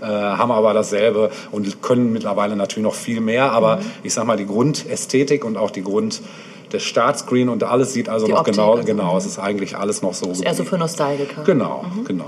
Äh, 0.00 0.06
haben 0.06 0.50
aber 0.50 0.72
dasselbe 0.72 1.30
und 1.50 1.82
können 1.82 2.12
mittlerweile 2.12 2.56
natürlich 2.56 2.84
noch 2.84 2.94
viel 2.94 3.20
mehr. 3.20 3.52
Aber 3.52 3.76
Mhm. 3.76 3.80
ich 4.02 4.14
sag 4.14 4.24
mal, 4.26 4.36
die 4.36 4.46
Grundästhetik 4.46 5.44
und 5.44 5.56
auch 5.56 5.70
die 5.70 5.82
Grund 5.82 6.22
der 6.72 6.78
Startscreen 6.78 7.48
und 7.48 7.64
alles 7.64 7.92
sieht 7.92 8.08
also 8.08 8.26
Die 8.26 8.32
noch 8.32 8.40
Optik, 8.40 8.54
genau, 8.54 8.72
also. 8.74 8.84
genau, 8.84 9.16
es 9.18 9.26
ist 9.26 9.38
eigentlich 9.38 9.76
alles 9.76 10.02
noch 10.02 10.14
so. 10.14 10.32
Eher 10.42 10.54
so 10.54 10.64
für 10.64 10.78
Nostalgiker. 10.78 11.42
Genau, 11.44 11.84
genau. 12.06 12.26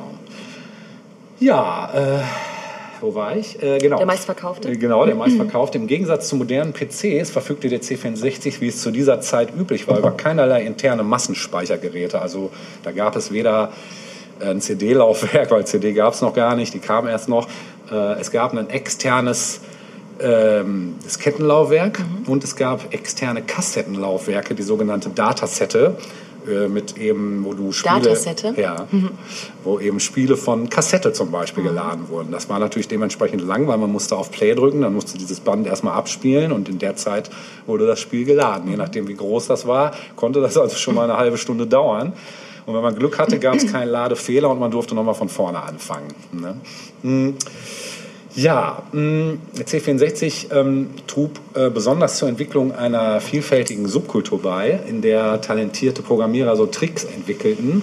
Ja, 1.40 1.90
äh, 1.94 2.18
wo 3.00 3.14
war 3.14 3.36
ich? 3.36 3.60
Äh, 3.62 3.78
genau. 3.78 3.96
Der 3.98 4.06
meistverkaufte? 4.06 4.68
Äh, 4.70 4.76
Genau, 4.76 5.04
der 5.06 5.14
meistverkaufte. 5.16 5.78
Im 5.78 5.86
Gegensatz 5.86 6.28
zu 6.28 6.36
modernen 6.36 6.72
PCs 6.72 7.30
verfügte 7.30 7.68
der 7.68 7.80
C64, 7.82 8.60
wie 8.60 8.68
es 8.68 8.80
zu 8.80 8.90
dieser 8.90 9.20
Zeit 9.20 9.48
üblich 9.56 9.88
war, 9.88 9.98
über 9.98 10.10
keinerlei 10.12 10.62
interne 10.64 11.02
Massenspeichergeräte. 11.02 12.20
Also 12.20 12.50
da 12.82 12.92
gab 12.92 13.16
es 13.16 13.32
weder 13.32 13.72
ein 14.40 14.60
CD-Laufwerk, 14.60 15.50
weil 15.50 15.66
CD 15.66 15.92
gab 15.92 16.14
es 16.14 16.20
noch 16.20 16.34
gar 16.34 16.56
nicht, 16.56 16.74
die 16.74 16.78
kam 16.78 17.06
erst 17.06 17.28
noch. 17.28 17.48
Äh, 17.90 18.20
Es 18.20 18.30
gab 18.30 18.52
ein 18.54 18.70
externes 18.70 19.60
ähm, 20.20 20.94
Diskettenlaufwerk 21.04 22.00
und 22.26 22.44
es 22.44 22.56
gab 22.56 22.92
externe 22.92 23.42
Kassettenlaufwerke, 23.42 24.54
die 24.54 24.62
sogenannte 24.62 25.10
Datasette, 25.10 25.96
äh, 26.48 26.68
mit 26.68 26.96
eben, 26.98 27.44
wo 27.44 27.54
du 27.54 27.72
Spiele... 27.72 28.00
Datasette? 28.00 28.54
Ja, 28.56 28.86
wo 29.64 29.78
eben 29.78 30.00
Spiele 30.00 30.36
von 30.36 30.68
Kassette 30.68 31.12
zum 31.12 31.30
Beispiel 31.30 31.62
geladen 31.62 32.08
wurden. 32.08 32.32
Das 32.32 32.48
war 32.48 32.58
natürlich 32.58 32.88
dementsprechend 32.88 33.42
lang, 33.42 33.68
weil 33.68 33.78
man 33.78 33.90
musste 33.90 34.16
auf 34.16 34.30
Play 34.30 34.54
drücken, 34.54 34.82
dann 34.82 34.94
musste 34.94 35.18
dieses 35.18 35.40
Band 35.40 35.66
erstmal 35.66 35.94
abspielen 35.94 36.52
und 36.52 36.68
in 36.68 36.78
der 36.78 36.96
Zeit 36.96 37.30
wurde 37.66 37.86
das 37.86 38.00
Spiel 38.00 38.24
geladen. 38.24 38.68
Je 38.68 38.76
nachdem, 38.76 39.08
wie 39.08 39.14
groß 39.14 39.46
das 39.46 39.66
war, 39.66 39.92
konnte 40.16 40.40
das 40.40 40.56
also 40.56 40.76
schon 40.76 40.94
mal 40.94 41.04
eine 41.04 41.16
halbe 41.16 41.38
Stunde 41.38 41.66
dauern. 41.66 42.12
Und 42.66 42.74
wenn 42.74 42.82
man 42.82 42.94
Glück 42.94 43.18
hatte, 43.18 43.38
gab 43.38 43.56
es 43.56 43.66
keinen 43.72 43.88
Ladefehler 43.88 44.50
und 44.50 44.58
man 44.58 44.70
durfte 44.70 44.94
nochmal 44.94 45.14
von 45.14 45.28
vorne 45.28 45.62
anfangen. 45.62 46.08
Ne? 46.32 46.56
Hm. 47.02 47.34
Ja, 48.34 48.82
der 48.94 49.66
C64 49.66 50.54
ähm, 50.54 50.90
trug 51.06 51.32
äh, 51.52 51.68
besonders 51.68 52.16
zur 52.16 52.30
Entwicklung 52.30 52.72
einer 52.72 53.20
vielfältigen 53.20 53.86
Subkultur 53.88 54.40
bei, 54.40 54.80
in 54.88 55.02
der 55.02 55.42
talentierte 55.42 56.00
Programmierer 56.00 56.56
so 56.56 56.64
Tricks 56.64 57.04
entwickelten, 57.04 57.82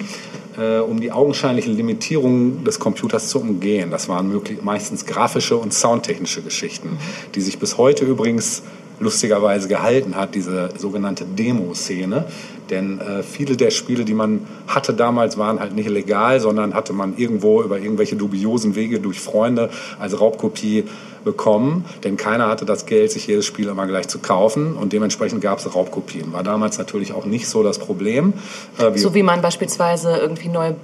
äh, 0.58 0.80
um 0.80 1.02
die 1.02 1.12
augenscheinliche 1.12 1.70
Limitierung 1.70 2.64
des 2.64 2.80
Computers 2.80 3.30
zu 3.30 3.40
umgehen. 3.40 3.92
Das 3.92 4.10
waren 4.10 4.28
möglich, 4.28 4.64
meistens 4.64 5.06
grafische 5.06 5.56
und 5.56 5.72
soundtechnische 5.72 6.42
Geschichten, 6.42 6.98
die 7.36 7.42
sich 7.42 7.60
bis 7.60 7.78
heute 7.78 8.06
übrigens 8.06 8.64
lustigerweise 9.00 9.68
gehalten 9.68 10.16
hat, 10.16 10.36
diese 10.36 10.70
sogenannte 10.78 11.26
Demo-Szene. 11.26 12.26
Denn 12.70 13.00
äh, 13.00 13.24
viele 13.24 13.56
der 13.58 13.72
Spiele, 13.72 14.06
die 14.06 14.14
man 14.14 14.46
hatte 14.68 14.94
damals, 14.94 15.38
waren 15.38 15.60
halt 15.60 15.74
nicht 15.74 15.90
legal, 15.90 16.40
sondern 16.40 16.74
hatte 16.76 16.94
man 16.94 17.18
irgendwo 17.18 17.64
über 17.64 17.80
irgendwelche 17.80 18.16
dubiosen 18.16 18.76
Wege 18.76 19.00
durch 19.00 19.20
Freunde 19.20 19.70
als 20.00 20.20
Raubkopie 20.20 20.84
bekommen. 21.24 21.86
Denn 22.04 22.16
keiner 22.16 22.48
hatte 22.48 22.66
das 22.66 22.86
Geld, 22.86 23.12
sich 23.12 23.26
jedes 23.28 23.46
Spiel 23.46 23.68
immer 23.70 23.88
gleich 23.88 24.08
zu 24.08 24.20
kaufen. 24.20 24.74
Und 24.74 24.94
dementsprechend 24.94 25.42
gab 25.42 25.58
es 25.60 25.74
Raubkopien. 25.74 26.32
War 26.32 26.44
damals 26.44 26.78
natürlich 26.78 27.14
auch 27.14 27.26
nicht 27.26 27.48
so 27.48 27.64
das 27.64 27.80
Problem. 27.80 28.34
Äh, 28.78 28.94
wie- 28.94 29.00
So 29.00 29.14
wie 29.16 29.24
man 29.24 29.42
beispielsweise 29.42 30.18
irgendwie 30.18 30.50
neue. 30.50 30.76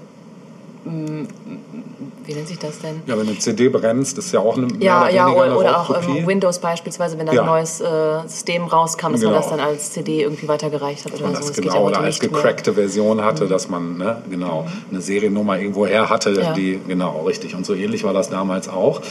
Wie 2.25 2.33
nennt 2.33 2.47
sich 2.47 2.57
das 2.59 2.79
denn? 2.79 3.01
ja, 3.05 3.17
wenn 3.17 3.27
eine 3.27 3.37
CD 3.37 3.69
brennst, 3.69 4.17
ist 4.17 4.31
ja 4.31 4.39
auch 4.39 4.57
eine, 4.57 4.67
Ja, 4.79 5.01
mehr 5.01 5.11
ja, 5.13 5.27
oder, 5.29 5.57
oder, 5.57 5.79
auch 5.81 6.01
ähm, 6.07 6.25
Windows 6.27 6.59
beispielsweise, 6.59 7.17
wenn 7.17 7.25
da 7.27 7.33
Ja. 7.33 7.41
ein 7.41 7.47
neues 7.47 7.81
äh, 7.81 8.21
System 8.27 8.63
rauskam, 8.65 9.11
dass 9.11 9.21
man 9.21 9.31
Genau. 9.31 9.35
das 9.35 9.49
dann 9.49 9.59
als 9.59 9.91
CD 9.91 10.21
irgendwie 10.23 10.47
weitergereicht 10.47 11.05
hat 11.05 11.13
oder 11.13 11.27
so. 11.35 11.47
das 11.49 11.53
genau, 11.53 11.85
oder 11.87 11.99
als 11.99 12.21
mehr. 12.21 12.29
gecrackte 12.31 12.73
Version 12.73 13.23
hatte, 13.23 13.47
dass 13.47 13.69
man 13.69 13.97
ne, 13.97 14.21
genau 14.29 14.65
eine 14.89 15.01
Seriennummer 15.01 15.59
irgendwo 15.59 15.85
her 15.85 16.09
hatte, 16.09 16.31
Ja. 16.31 16.53
die 16.53 16.79
genau 16.87 17.23
richtig. 17.25 17.55
Und 17.55 17.65
so 17.65 17.73
ähnlich 17.73 18.03
war 18.03 18.13
das 18.13 18.29
damals 18.29 18.67
auch. 18.69 19.01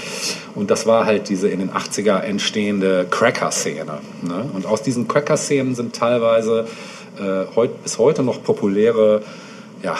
Und 0.54 0.70
das 0.70 0.86
war 0.86 1.06
halt 1.06 1.28
diese 1.28 1.48
in 1.48 1.60
den 1.60 1.70
80er 1.70 2.20
entstehende 2.20 3.06
Cracker-Szene. 3.10 3.98
Ne? 4.22 4.50
Und 4.52 4.66
aus 4.66 4.82
diesen 4.82 5.06
Cracker-Szenen 5.08 5.74
sind 5.74 5.94
teilweise 5.94 6.66
äh, 7.18 7.44
heut, 7.54 7.82
bis 7.82 7.98
heute 7.98 8.22
noch 8.22 8.42
populäre 8.42 9.22
ja, 9.82 9.96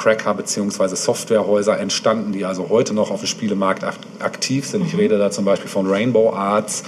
Cracker 0.00 0.32
bzw. 0.32 0.96
Softwarehäuser 0.96 1.78
entstanden, 1.78 2.32
die 2.32 2.46
also 2.46 2.70
heute 2.70 2.94
noch 2.94 3.10
auf 3.10 3.20
dem 3.20 3.26
Spielemarkt 3.26 3.84
ak 3.84 3.96
aktiv 4.20 4.66
sind. 4.66 4.86
Ich 4.86 4.96
rede 4.96 5.18
da 5.18 5.30
zum 5.30 5.44
Beispiel 5.44 5.68
von 5.68 5.86
Rainbow 5.86 6.32
Arts. 6.32 6.82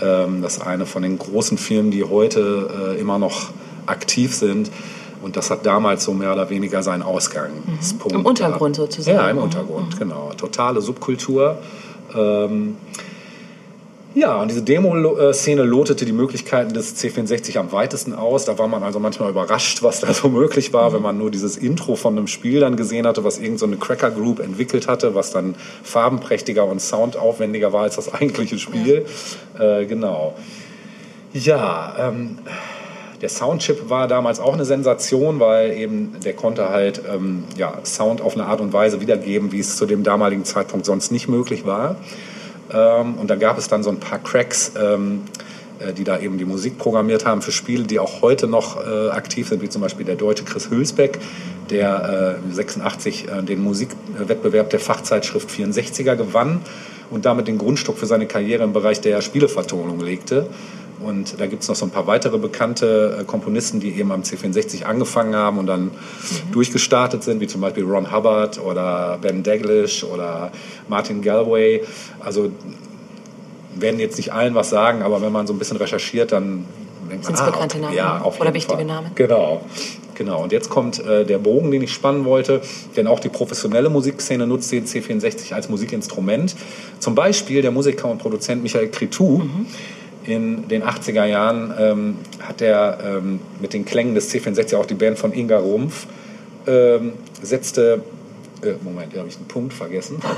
Ähm, 0.00 0.40
das 0.40 0.56
ist 0.56 0.62
eine 0.66 0.86
von 0.86 1.02
den 1.02 1.18
großen 1.18 1.58
Firmen, 1.58 1.90
die 1.90 2.04
heute 2.04 2.94
äh, 2.96 3.00
immer 3.00 3.18
noch 3.18 3.50
aktiv 3.86 4.34
sind. 4.34 4.70
Und 5.22 5.36
das 5.36 5.50
hat 5.50 5.66
damals 5.66 6.04
so 6.04 6.14
mehr 6.14 6.32
oder 6.32 6.48
weniger 6.48 6.82
seinen 6.82 7.02
Ausgangspunkt. 7.02 8.12
Im 8.14 8.24
Untergrund 8.24 8.76
sozusagen. 8.76 9.16
Ja, 9.16 9.28
im 9.28 9.36
Mhm. 9.36 9.42
Untergrund, 9.42 9.98
genau. 9.98 10.32
Totale 10.36 10.80
Subkultur. 10.80 11.58
Ähm, 12.16 12.76
ja, 14.14 14.40
und 14.40 14.48
diese 14.48 14.62
Demo-Szene 14.62 15.64
lotete 15.64 16.04
die 16.04 16.12
Möglichkeiten 16.12 16.72
des 16.72 16.96
C64 16.96 17.58
am 17.58 17.72
weitesten 17.72 18.12
aus. 18.12 18.44
Da 18.44 18.58
war 18.58 18.68
man 18.68 18.84
also 18.84 19.00
manchmal 19.00 19.30
überrascht, 19.30 19.82
was 19.82 20.00
da 20.00 20.14
so 20.14 20.28
möglich 20.28 20.72
war, 20.72 20.92
wenn 20.92 21.02
man 21.02 21.18
nur 21.18 21.32
dieses 21.32 21.56
Intro 21.56 21.96
von 21.96 22.16
einem 22.16 22.28
Spiel 22.28 22.60
dann 22.60 22.76
gesehen 22.76 23.06
hatte, 23.08 23.24
was 23.24 23.38
irgendeine 23.38 23.58
so 23.58 23.66
eine 23.66 23.76
Cracker 23.76 24.12
Group 24.12 24.38
entwickelt 24.38 24.86
hatte, 24.86 25.16
was 25.16 25.32
dann 25.32 25.56
farbenprächtiger 25.82 26.64
und 26.64 26.80
soundaufwendiger 26.80 27.72
war 27.72 27.82
als 27.82 27.96
das 27.96 28.14
eigentliche 28.14 28.58
Spiel. 28.58 29.04
Äh, 29.58 29.86
genau. 29.86 30.34
Ja, 31.32 31.96
ähm, 31.98 32.38
der 33.20 33.28
Soundchip 33.28 33.90
war 33.90 34.06
damals 34.06 34.38
auch 34.38 34.54
eine 34.54 34.64
Sensation, 34.64 35.40
weil 35.40 35.72
eben 35.72 36.12
der 36.24 36.34
konnte 36.34 36.68
halt 36.68 37.02
ähm, 37.12 37.44
ja, 37.56 37.78
Sound 37.82 38.20
auf 38.20 38.34
eine 38.34 38.46
Art 38.46 38.60
und 38.60 38.72
Weise 38.72 39.00
wiedergeben, 39.00 39.50
wie 39.50 39.58
es 39.58 39.76
zu 39.76 39.86
dem 39.86 40.04
damaligen 40.04 40.44
Zeitpunkt 40.44 40.86
sonst 40.86 41.10
nicht 41.10 41.26
möglich 41.26 41.66
war. 41.66 41.96
Ähm, 42.74 43.14
und 43.14 43.28
da 43.30 43.36
gab 43.36 43.58
es 43.58 43.68
dann 43.68 43.82
so 43.82 43.90
ein 43.90 44.00
paar 44.00 44.18
Cracks, 44.18 44.72
ähm, 44.80 45.22
äh, 45.78 45.92
die 45.92 46.04
da 46.04 46.18
eben 46.18 46.38
die 46.38 46.44
Musik 46.44 46.78
programmiert 46.78 47.24
haben 47.24 47.42
für 47.42 47.52
Spiele, 47.52 47.84
die 47.84 47.98
auch 47.98 48.22
heute 48.22 48.46
noch 48.46 48.84
äh, 48.84 49.10
aktiv 49.10 49.48
sind, 49.48 49.62
wie 49.62 49.68
zum 49.68 49.82
Beispiel 49.82 50.04
der 50.04 50.16
deutsche 50.16 50.44
Chris 50.44 50.70
Hülsbeck, 50.70 51.18
der 51.70 52.38
äh, 52.50 52.52
86 52.52 53.28
äh, 53.28 53.42
den 53.42 53.62
Musikwettbewerb 53.62 54.70
der 54.70 54.80
Fachzeitschrift 54.80 55.48
64er 55.48 56.16
gewann 56.16 56.60
und 57.10 57.24
damit 57.24 57.48
den 57.48 57.58
Grundstock 57.58 57.98
für 57.98 58.06
seine 58.06 58.26
Karriere 58.26 58.64
im 58.64 58.72
Bereich 58.72 59.00
der 59.00 59.20
Spielevertonung 59.20 60.00
legte. 60.00 60.48
Und 61.00 61.40
da 61.40 61.46
gibt 61.46 61.62
es 61.62 61.68
noch 61.68 61.76
so 61.76 61.84
ein 61.84 61.90
paar 61.90 62.06
weitere 62.06 62.38
bekannte 62.38 63.18
äh, 63.20 63.24
Komponisten, 63.24 63.80
die 63.80 63.92
eben 63.98 64.12
am 64.12 64.22
C64 64.22 64.84
angefangen 64.84 65.34
haben 65.34 65.58
und 65.58 65.66
dann 65.66 65.90
durchgestartet 66.52 67.22
sind, 67.22 67.40
wie 67.40 67.46
zum 67.46 67.60
Beispiel 67.60 67.84
Ron 67.84 68.12
Hubbard 68.12 68.60
oder 68.60 69.18
Ben 69.20 69.42
Daglish 69.42 70.04
oder 70.04 70.52
Martin 70.88 71.20
Galway. 71.22 71.82
Also 72.20 72.50
werden 73.76 73.98
jetzt 73.98 74.16
nicht 74.16 74.32
allen 74.32 74.54
was 74.54 74.70
sagen, 74.70 75.02
aber 75.02 75.20
wenn 75.20 75.32
man 75.32 75.46
so 75.46 75.52
ein 75.52 75.58
bisschen 75.58 75.76
recherchiert, 75.76 76.32
dann 76.32 76.64
denkt 77.10 77.24
man, 77.24 77.36
Sind's 77.36 77.44
bekannte 77.44 77.78
Namen, 77.78 77.94
ja, 77.94 78.18
ne? 78.18 78.24
auf 78.24 78.36
Oder 78.36 78.46
jeden 78.46 78.54
wichtige 78.54 78.76
Fall. 78.78 78.86
Namen. 78.86 79.10
Genau. 79.14 79.62
Genau, 80.14 80.44
und 80.44 80.52
jetzt 80.52 80.70
kommt 80.70 81.04
äh, 81.04 81.24
der 81.24 81.38
Bogen, 81.38 81.72
den 81.72 81.82
ich 81.82 81.92
spannen 81.92 82.24
wollte, 82.24 82.60
denn 82.96 83.08
auch 83.08 83.18
die 83.18 83.28
professionelle 83.28 83.90
Musikszene 83.90 84.46
nutzt 84.46 84.70
den 84.70 84.86
C64 84.86 85.52
als 85.52 85.68
Musikinstrument. 85.68 86.54
Zum 87.00 87.16
Beispiel 87.16 87.62
der 87.62 87.72
Musiker 87.72 88.08
und 88.08 88.18
Produzent 88.18 88.62
Michael 88.62 88.90
Cretou. 88.90 89.42
In 90.24 90.68
den 90.68 90.82
80er 90.82 91.24
Jahren 91.26 91.74
ähm, 91.78 92.16
hat 92.40 92.62
er 92.62 92.98
ähm, 93.04 93.40
mit 93.60 93.72
den 93.74 93.84
Klängen 93.84 94.14
des 94.14 94.32
C64 94.32 94.76
auch 94.76 94.86
die 94.86 94.94
Band 94.94 95.18
von 95.18 95.32
Inga 95.32 95.58
Rumpf 95.58 96.06
ähm, 96.66 97.12
setzte. 97.42 98.02
Äh, 98.62 98.72
Moment, 98.82 99.12
hier 99.12 99.20
habe 99.20 99.28
ich 99.28 99.36
einen 99.36 99.48
Punkt 99.48 99.72
vergessen. 99.74 100.20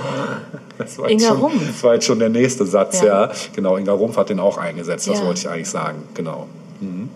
Das 0.79 0.99
war 0.99 1.09
Inga 1.09 1.29
schon, 1.29 1.37
Rumpf? 1.39 1.67
Das 1.67 1.83
war 1.85 1.95
jetzt 1.95 2.05
schon 2.05 2.19
der 2.19 2.29
nächste 2.29 2.67
Satz, 2.67 3.01
ja. 3.01 3.27
Ja. 3.27 3.33
Genau, 3.55 3.79
Inga 3.79 3.93
Rumpf 3.93 4.17
hat 4.19 4.29
den 4.29 4.41
auch 4.41 4.59
eingesetzt, 4.59 5.09
das 5.09 5.21
Ja. 5.21 5.25
wollte 5.25 5.41
ich 5.41 5.49
eigentlich 5.49 5.71
sagen. 5.71 6.03
Genau. 6.13 6.49
Mhm. 6.81 7.09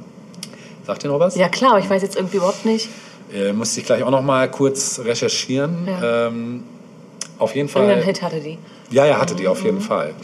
Sagt 0.87 1.05
ihr 1.05 1.11
noch 1.11 1.21
was? 1.21 1.37
Ja 1.37 1.49
klar, 1.51 1.73
aber 1.73 1.81
ich 1.81 1.91
weiß 1.91 2.01
jetzt 2.03 2.17
irgendwie 2.17 2.39
überhaupt 2.39 2.65
nicht. 2.65 2.89
Äh, 3.35 3.53
musste 3.53 3.81
ich 3.81 3.87
gleich 3.87 4.03
auch 4.03 4.11
noch 4.11 4.23
mal 4.23 4.51
kurz 4.51 5.01
recherchieren. 5.05 5.87
Ja. 5.87 6.29
Ähm, 6.29 6.63
auf 7.39 7.55
jeden 7.55 7.69
Fall. 7.69 7.83
Irgendeinen 7.83 8.07
Hit 8.07 8.23
hatte 8.23 8.41
die. 8.41 8.59
Ja, 8.91 9.05
ja, 9.07 9.21
hatte 9.21 9.35
die 9.35 9.47
auf 9.47 9.63
jeden 9.63 9.81
Fall. 9.81 10.15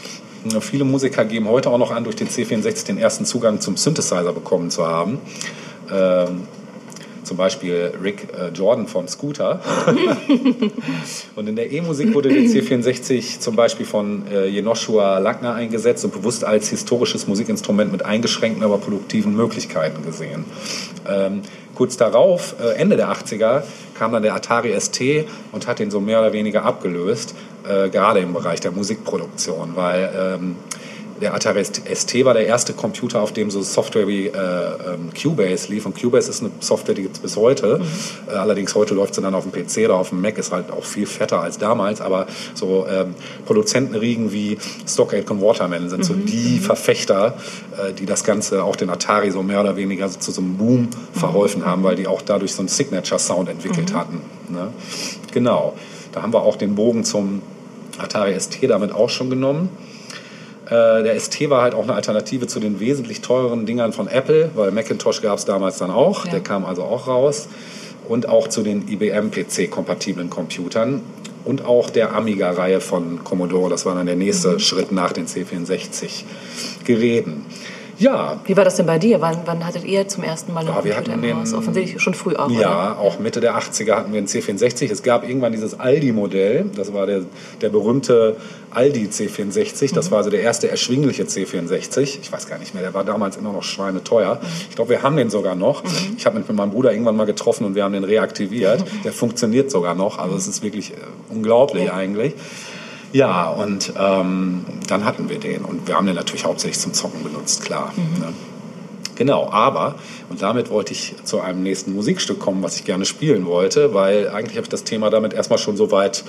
Ja, 0.51 0.59
Viele 0.59 0.83
Musiker 0.83 1.25
geben 1.25 1.47
heute 1.47 1.69
auch 1.69 1.77
noch 1.77 1.91
an, 1.91 2.03
durch 2.03 2.15
den 2.15 2.27
C64 2.27 2.85
den 2.85 2.97
ersten 2.97 3.25
Zugang 3.25 3.59
zum 3.59 3.77
Synthesizer 3.77 4.33
bekommen 4.33 4.69
zu 4.69 4.85
haben. 4.85 5.19
Ähm, 5.91 6.47
zum 7.27 7.37
Beispiel 7.37 7.93
Rick 8.01 8.27
äh, 8.33 8.49
Jordan 8.49 8.87
von 8.87 9.07
Scooter. 9.07 9.59
und 11.35 11.47
in 11.47 11.55
der 11.55 11.71
E-Musik 11.71 12.13
wurde 12.13 12.29
der 12.29 12.43
C64 12.43 13.39
zum 13.39 13.55
Beispiel 13.55 13.85
von 13.85 14.25
äh, 14.27 14.47
Jenoshua 14.47 15.19
Lackner 15.19 15.53
eingesetzt 15.53 16.05
und 16.05 16.13
bewusst 16.13 16.45
als 16.45 16.69
historisches 16.69 17.27
Musikinstrument 17.27 17.91
mit 17.91 18.05
eingeschränkten, 18.05 18.63
aber 18.63 18.77
produktiven 18.77 19.35
Möglichkeiten 19.35 20.03
gesehen. 20.05 20.45
Ähm, 21.07 21.41
kurz 21.77 21.95
darauf, 21.95 22.55
äh, 22.59 22.73
Ende 22.73 22.97
der 22.97 23.09
80er, 23.09 23.61
kam 23.93 24.11
dann 24.11 24.23
der 24.23 24.33
Atari 24.33 24.73
ST 24.79 24.99
und 25.51 25.67
hat 25.67 25.77
den 25.77 25.91
so 25.91 25.99
mehr 25.99 26.19
oder 26.19 26.33
weniger 26.33 26.65
abgelöst, 26.65 27.35
äh, 27.69 27.89
gerade 27.89 28.19
im 28.19 28.33
Bereich 28.33 28.59
der 28.61 28.71
Musikproduktion, 28.71 29.75
weil 29.75 30.09
ähm, 30.17 30.55
der 31.21 31.33
Atari 31.33 31.63
ST 31.63 32.25
war 32.25 32.33
der 32.33 32.45
erste 32.45 32.73
Computer, 32.73 33.21
auf 33.21 33.33
dem 33.33 33.49
so 33.49 33.61
Software 33.61 34.07
wie 34.07 34.27
äh, 34.27 34.31
ähm, 34.31 35.09
Cubase 35.19 35.71
lief. 35.71 35.85
Und 35.85 35.99
Cubase 35.99 36.29
ist 36.29 36.41
eine 36.41 36.51
Software, 36.59 36.95
die 36.95 37.03
gibt 37.03 37.15
es 37.15 37.21
bis 37.21 37.35
heute. 37.35 37.81
Äh, 38.27 38.35
allerdings 38.35 38.75
heute 38.75 38.93
läuft 38.93 39.15
sie 39.15 39.21
dann 39.21 39.33
auf 39.33 39.45
dem 39.49 39.51
PC 39.51 39.85
oder 39.85 39.95
auf 39.95 40.09
dem 40.09 40.21
Mac, 40.21 40.37
ist 40.37 40.51
halt 40.51 40.71
auch 40.71 40.83
viel 40.83 41.05
fetter 41.05 41.41
als 41.41 41.57
damals. 41.57 42.01
Aber 42.01 42.27
so 42.53 42.85
ähm, 42.89 43.15
Produzentenriegen 43.45 44.31
wie 44.31 44.57
Stockade 44.87 45.25
und 45.31 45.41
Waterman 45.41 45.89
sind 45.89 46.05
so 46.05 46.13
die 46.13 46.59
Verfechter, 46.59 47.37
äh, 47.77 47.93
die 47.93 48.05
das 48.05 48.23
Ganze, 48.23 48.63
auch 48.63 48.75
den 48.75 48.89
Atari 48.89 49.31
so 49.31 49.43
mehr 49.43 49.61
oder 49.61 49.75
weniger 49.75 50.09
zu 50.09 50.31
so 50.31 50.41
einem 50.41 50.57
Boom 50.57 50.89
verholfen 51.13 51.65
haben, 51.65 51.83
weil 51.83 51.95
die 51.95 52.07
auch 52.07 52.21
dadurch 52.21 52.53
so 52.53 52.61
einen 52.61 52.69
Signature-Sound 52.69 53.49
entwickelt 53.49 53.93
hatten. 53.93 54.21
Ne? 54.49 54.69
Genau. 55.33 55.73
Da 56.11 56.21
haben 56.21 56.33
wir 56.33 56.41
auch 56.41 56.55
den 56.55 56.75
Bogen 56.75 57.03
zum 57.03 57.41
Atari 57.97 58.39
ST 58.39 58.57
damit 58.63 58.91
auch 58.91 59.09
schon 59.09 59.29
genommen. 59.29 59.69
Äh, 60.69 61.03
der 61.03 61.19
ST 61.19 61.49
war 61.49 61.61
halt 61.61 61.73
auch 61.73 61.83
eine 61.83 61.93
Alternative 61.93 62.47
zu 62.47 62.59
den 62.59 62.79
wesentlich 62.79 63.21
teureren 63.21 63.65
Dingern 63.65 63.93
von 63.93 64.07
Apple, 64.07 64.51
weil 64.55 64.71
Macintosh 64.71 65.21
gab 65.21 65.37
es 65.37 65.45
damals 65.45 65.77
dann 65.77 65.91
auch, 65.91 66.25
Ja. 66.25 66.31
der 66.31 66.39
kam 66.41 66.65
also 66.65 66.83
auch 66.83 67.07
raus. 67.07 67.47
Und 68.07 68.29
auch 68.29 68.47
zu 68.47 68.61
den 68.63 68.87
IBM-PC-kompatiblen 68.87 70.29
Computern 70.29 71.01
und 71.43 71.65
auch 71.65 71.89
der 71.89 72.15
Amiga-Reihe 72.15 72.79
von 72.79 73.21
Commodore. 73.25 73.69
Das 73.69 73.85
war 73.85 73.95
dann 73.95 74.05
der 74.05 74.15
nächste 74.15 74.53
Mhm. 74.53 74.59
Schritt 74.59 74.91
nach 74.93 75.11
den 75.11 75.27
C64-Geräten. 75.27 77.45
Ja, 77.99 78.39
Wie 78.45 78.55
war 78.55 78.63
das 78.63 78.75
denn 78.75 78.85
bei 78.85 78.99
dir? 78.99 79.21
Wann, 79.21 79.39
wann 79.45 79.65
hattet 79.65 79.83
ihr 79.83 80.07
zum 80.07 80.23
ersten 80.23 80.53
Mal 80.53 80.59
einen 80.59 80.69
Ja, 80.69 80.75
Computer 80.75 81.13
im 81.13 81.21
den- 81.23 81.39
Haus? 81.39 81.53
Offensichtlich 81.53 81.99
schon 82.01 82.13
früh 82.13 82.35
auch, 82.35 82.49
Ja, 82.51 82.91
oder? 82.93 82.99
auch 82.99 83.19
Mitte 83.19 83.39
der 83.39 83.55
80er 83.57 83.95
hatten 83.95 84.11
wir 84.11 84.19
einen 84.19 84.27
C64. 84.27 84.91
Es 84.91 85.01
gab 85.01 85.27
irgendwann 85.27 85.51
dieses 85.51 85.79
Aldi-Modell. 85.79 86.65
Das 86.75 86.93
war 86.93 87.07
der, 87.07 87.21
der 87.61 87.69
berühmte 87.69 88.35
Aldi 88.69 89.07
C64. 89.11 89.95
Das 89.95 90.11
war 90.11 90.19
also 90.19 90.29
der 90.29 90.41
erste 90.41 90.69
erschwingliche 90.69 91.23
C64. 91.23 92.19
Ich 92.21 92.31
weiß 92.31 92.47
gar 92.47 92.59
nicht 92.59 92.75
mehr, 92.75 92.83
der 92.83 92.93
war 92.93 93.03
damals 93.03 93.35
immer 93.37 93.51
noch 93.51 93.63
schweineteuer. 93.63 94.39
Ich 94.69 94.75
glaube, 94.75 94.91
wir 94.91 95.01
haben 95.01 95.17
den 95.17 95.31
sogar 95.31 95.55
noch. 95.55 95.83
Ich 96.17 96.25
habe 96.27 96.37
mich 96.37 96.47
mit 96.47 96.55
meinem 96.55 96.71
Bruder 96.71 96.91
irgendwann 96.91 97.15
mal 97.15 97.25
getroffen 97.25 97.65
und 97.65 97.73
wir 97.73 97.83
haben 97.83 97.93
den 97.93 98.03
reaktiviert. 98.03 98.83
Der 99.05 99.11
funktioniert 99.11 99.71
sogar 99.71 99.95
noch. 99.95 100.19
Also 100.19 100.35
es 100.35 100.47
ist 100.47 100.61
wirklich 100.61 100.91
äh, 100.91 100.95
unglaublich 101.29 101.91
eigentlich. 101.91 102.33
Ja, 103.13 103.49
und 103.49 103.93
ähm, 103.97 104.65
dann 104.87 105.05
hatten 105.05 105.29
wir 105.29 105.39
den. 105.39 105.63
Und 105.63 105.87
wir 105.87 105.95
haben 105.95 106.05
den 106.05 106.15
natürlich 106.15 106.45
hauptsächlich 106.45 106.79
zum 106.79 106.93
Zocken 106.93 107.23
benutzt, 107.23 107.63
klar. 107.63 107.93
Ne? 108.19 108.33
Genau, 109.15 109.49
aber, 109.49 109.95
und 110.29 110.41
damit 110.43 110.69
wollte 110.69 110.93
ich 110.93 111.15
zu 111.23 111.41
einem 111.41 111.63
nächsten 111.63 111.93
Musikstück 111.95 112.39
kommen, 112.39 112.61
was 112.61 112.75
ich 112.75 112.83
gerne 112.85 113.03
spielen 113.05 113.47
wollte, 113.47 113.93
weil 113.95 114.29
eigentlich 114.29 114.57
habe 114.57 114.65
ich 114.65 114.69
das 114.69 114.83
Thema 114.83 115.09
damit 115.09 115.33
erstmal 115.33 115.57
schon 115.57 115.75
so 115.75 115.89
weit, 115.89 116.23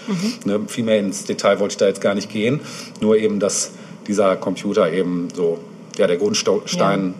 ne, 0.46 0.60
viel 0.68 0.84
mehr 0.84 0.98
ins 0.98 1.24
Detail 1.24 1.60
wollte 1.60 1.72
ich 1.72 1.76
da 1.76 1.86
jetzt 1.86 2.00
gar 2.00 2.14
nicht 2.14 2.30
gehen, 2.30 2.60
nur 3.02 3.18
eben, 3.18 3.40
dass 3.40 3.72
dieser 4.06 4.36
Computer 4.36 4.90
eben 4.90 5.28
so, 5.34 5.58
ja, 5.98 6.06
der 6.06 6.16
Grundstein 6.16 7.12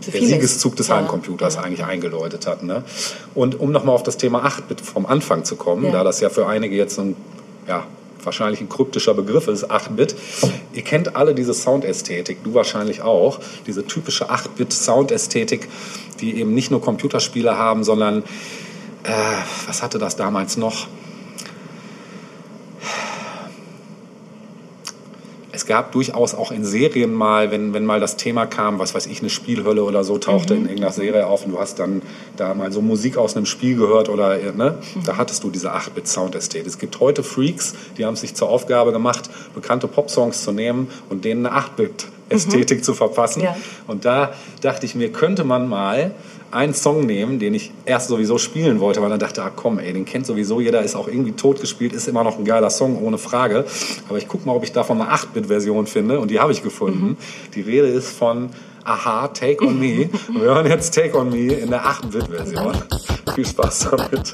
Für 0.00 0.10
der. 0.12 0.24
Siegeszug 0.24 0.76
des 0.76 0.86
Ja. 0.86 0.98
Heimcomputers 0.98 1.56
eigentlich 1.58 1.84
eingeläutet 1.84 2.46
hat. 2.46 2.62
Ne? 2.62 2.84
Und 3.34 3.58
um 3.58 3.72
nochmal 3.72 3.96
auf 3.96 4.04
das 4.04 4.18
Thema 4.18 4.46
8-Bit 4.46 4.80
vom 4.82 5.06
Anfang 5.06 5.42
zu 5.42 5.56
kommen, 5.56 5.86
Ja. 5.86 5.90
da 5.92 6.04
das 6.04 6.20
ja 6.20 6.28
für 6.30 6.46
einige 6.46 6.76
jetzt 6.76 6.94
so 6.94 7.02
ein, 7.02 7.16
ja, 7.66 7.84
wahrscheinlich 8.24 8.60
ein 8.60 8.68
kryptischer 8.68 9.14
Begriff 9.14 9.48
ist, 9.48 9.70
8-Bit. 9.70 10.14
Ihr 10.72 10.82
kennt 10.82 11.16
alle 11.16 11.34
diese 11.34 11.54
Soundästhetik, 11.54 12.42
du 12.44 12.54
wahrscheinlich 12.54 13.02
auch, 13.02 13.40
diese 13.66 13.86
typische 13.86 14.30
8-Bit-Soundästhetik, 14.30 15.68
die 16.20 16.36
eben 16.38 16.54
nicht 16.54 16.70
nur 16.70 16.80
Computerspiele 16.80 17.56
haben, 17.56 17.84
sondern, 17.84 18.22
äh, 19.02 19.12
was 19.66 19.82
hatte 19.82 19.98
das 19.98 20.16
damals 20.16 20.56
noch? 20.56 20.86
Es 25.52 25.66
gab 25.66 25.92
durchaus 25.92 26.34
auch 26.34 26.50
in 26.50 26.64
Serien 26.64 27.12
mal, 27.12 27.50
wenn, 27.50 27.74
wenn 27.74 27.84
mal 27.84 28.00
das 28.00 28.16
Thema 28.16 28.46
kam, 28.46 28.78
was 28.78 28.94
weiß 28.94 29.06
ich, 29.06 29.20
eine 29.20 29.28
Spielhölle 29.28 29.84
oder 29.84 30.02
so, 30.02 30.16
tauchte 30.16 30.54
in 30.54 30.62
irgendeiner 30.62 30.92
Serie 30.92 31.26
auf 31.26 31.44
und 31.44 31.52
du 31.52 31.60
hast 31.60 31.78
dann 31.78 32.00
da 32.36 32.54
mal 32.54 32.72
so 32.72 32.80
Musik 32.80 33.18
aus 33.18 33.36
einem 33.36 33.44
Spiel 33.44 33.76
gehört 33.76 34.08
oder, 34.08 34.40
äh, 34.40 34.52
ne, 34.52 34.78
da 35.04 35.18
hattest 35.18 35.44
du 35.44 35.50
diese 35.50 35.74
8-Bit-Sound-Ästhetik. 35.74 36.66
Es 36.66 36.78
gibt 36.78 36.98
heute 37.00 37.22
Freaks, 37.22 37.74
die 37.98 38.06
haben 38.06 38.14
es 38.14 38.22
sich 38.22 38.34
zur 38.34 38.48
Aufgabe 38.48 38.92
gemacht, 38.92 39.28
bekannte 39.54 39.88
Popsongs 39.88 40.42
zu 40.42 40.52
nehmen 40.52 40.88
und 41.10 41.26
denen 41.26 41.44
eine 41.44 41.56
8-Bit-Ästhetik 41.56 42.82
zu 42.82 42.94
verpassen. 42.94 43.42
Ja. 43.42 43.54
Und 43.86 44.06
da 44.06 44.32
dachte 44.62 44.86
ich 44.86 44.94
mir, 44.94 45.12
könnte 45.12 45.44
man 45.44 45.68
mal 45.68 46.12
einen 46.52 46.74
Song 46.74 47.06
nehmen, 47.06 47.38
den 47.38 47.54
ich 47.54 47.72
erst 47.86 48.08
sowieso 48.08 48.38
spielen 48.38 48.78
wollte, 48.78 49.00
weil 49.02 49.08
dann 49.08 49.18
dachte, 49.18 49.42
ah 49.42 49.50
komm, 49.54 49.78
ey, 49.78 49.92
den 49.92 50.04
kennt 50.04 50.26
sowieso 50.26 50.60
jeder, 50.60 50.82
ist 50.82 50.94
auch 50.94 51.08
irgendwie 51.08 51.32
tot 51.32 51.60
gespielt, 51.60 51.92
ist 51.92 52.08
immer 52.08 52.24
noch 52.24 52.38
ein 52.38 52.44
geiler 52.44 52.70
Song, 52.70 53.02
ohne 53.02 53.18
Frage. 53.18 53.64
Aber 54.08 54.18
ich 54.18 54.28
guck 54.28 54.44
mal, 54.46 54.54
ob 54.54 54.62
ich 54.62 54.72
davon 54.72 55.00
eine 55.00 55.10
8-Bit-Version 55.10 55.86
finde 55.86 56.20
und 56.20 56.30
die 56.30 56.40
habe 56.40 56.52
ich 56.52 56.62
gefunden. 56.62 57.16
Die 57.54 57.62
Rede 57.62 57.88
ist 57.88 58.10
von 58.10 58.50
Aha, 58.84 59.28
Take 59.28 59.64
on 59.64 59.78
Me. 59.78 60.10
Und 60.28 60.34
wir 60.40 60.42
hören 60.42 60.66
jetzt 60.66 60.94
Take 60.94 61.16
on 61.16 61.30
Me 61.30 61.52
in 61.54 61.70
der 61.70 61.84
8-Bit-Version. 61.84 62.74
Viel 63.34 63.46
Spaß 63.46 63.90
damit. 63.90 64.32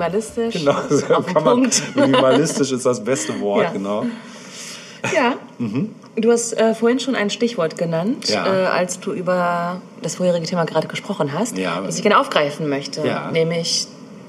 Minimalistisch. 0.00 0.54
Genau, 0.54 0.74
kann 1.32 1.44
man, 1.44 1.44
Punkt. 1.44 1.82
minimalistisch 1.94 2.72
ist 2.72 2.86
das 2.86 3.02
beste 3.04 3.38
Wort, 3.40 3.64
Ja. 3.64 3.70
genau. 3.70 4.06
Ja. 5.14 5.34
Du 6.16 6.30
hast 6.32 6.52
äh, 6.58 6.74
vorhin 6.74 7.00
schon 7.00 7.14
ein 7.14 7.30
Stichwort 7.30 7.76
genannt, 7.78 8.28
Ja. 8.28 8.46
äh, 8.46 8.66
als 8.66 9.00
du 9.00 9.12
über 9.12 9.80
das 10.02 10.16
vorherige 10.16 10.46
Thema 10.46 10.64
gerade 10.64 10.88
gesprochen 10.88 11.32
hast, 11.32 11.56
Ja. 11.58 11.80
das 11.80 11.96
ich 11.96 12.02
gerne 12.02 12.18
aufgreifen 12.18 12.68
möchte, 12.68 13.06
Ja. 13.06 13.30
nämlich 13.30 13.86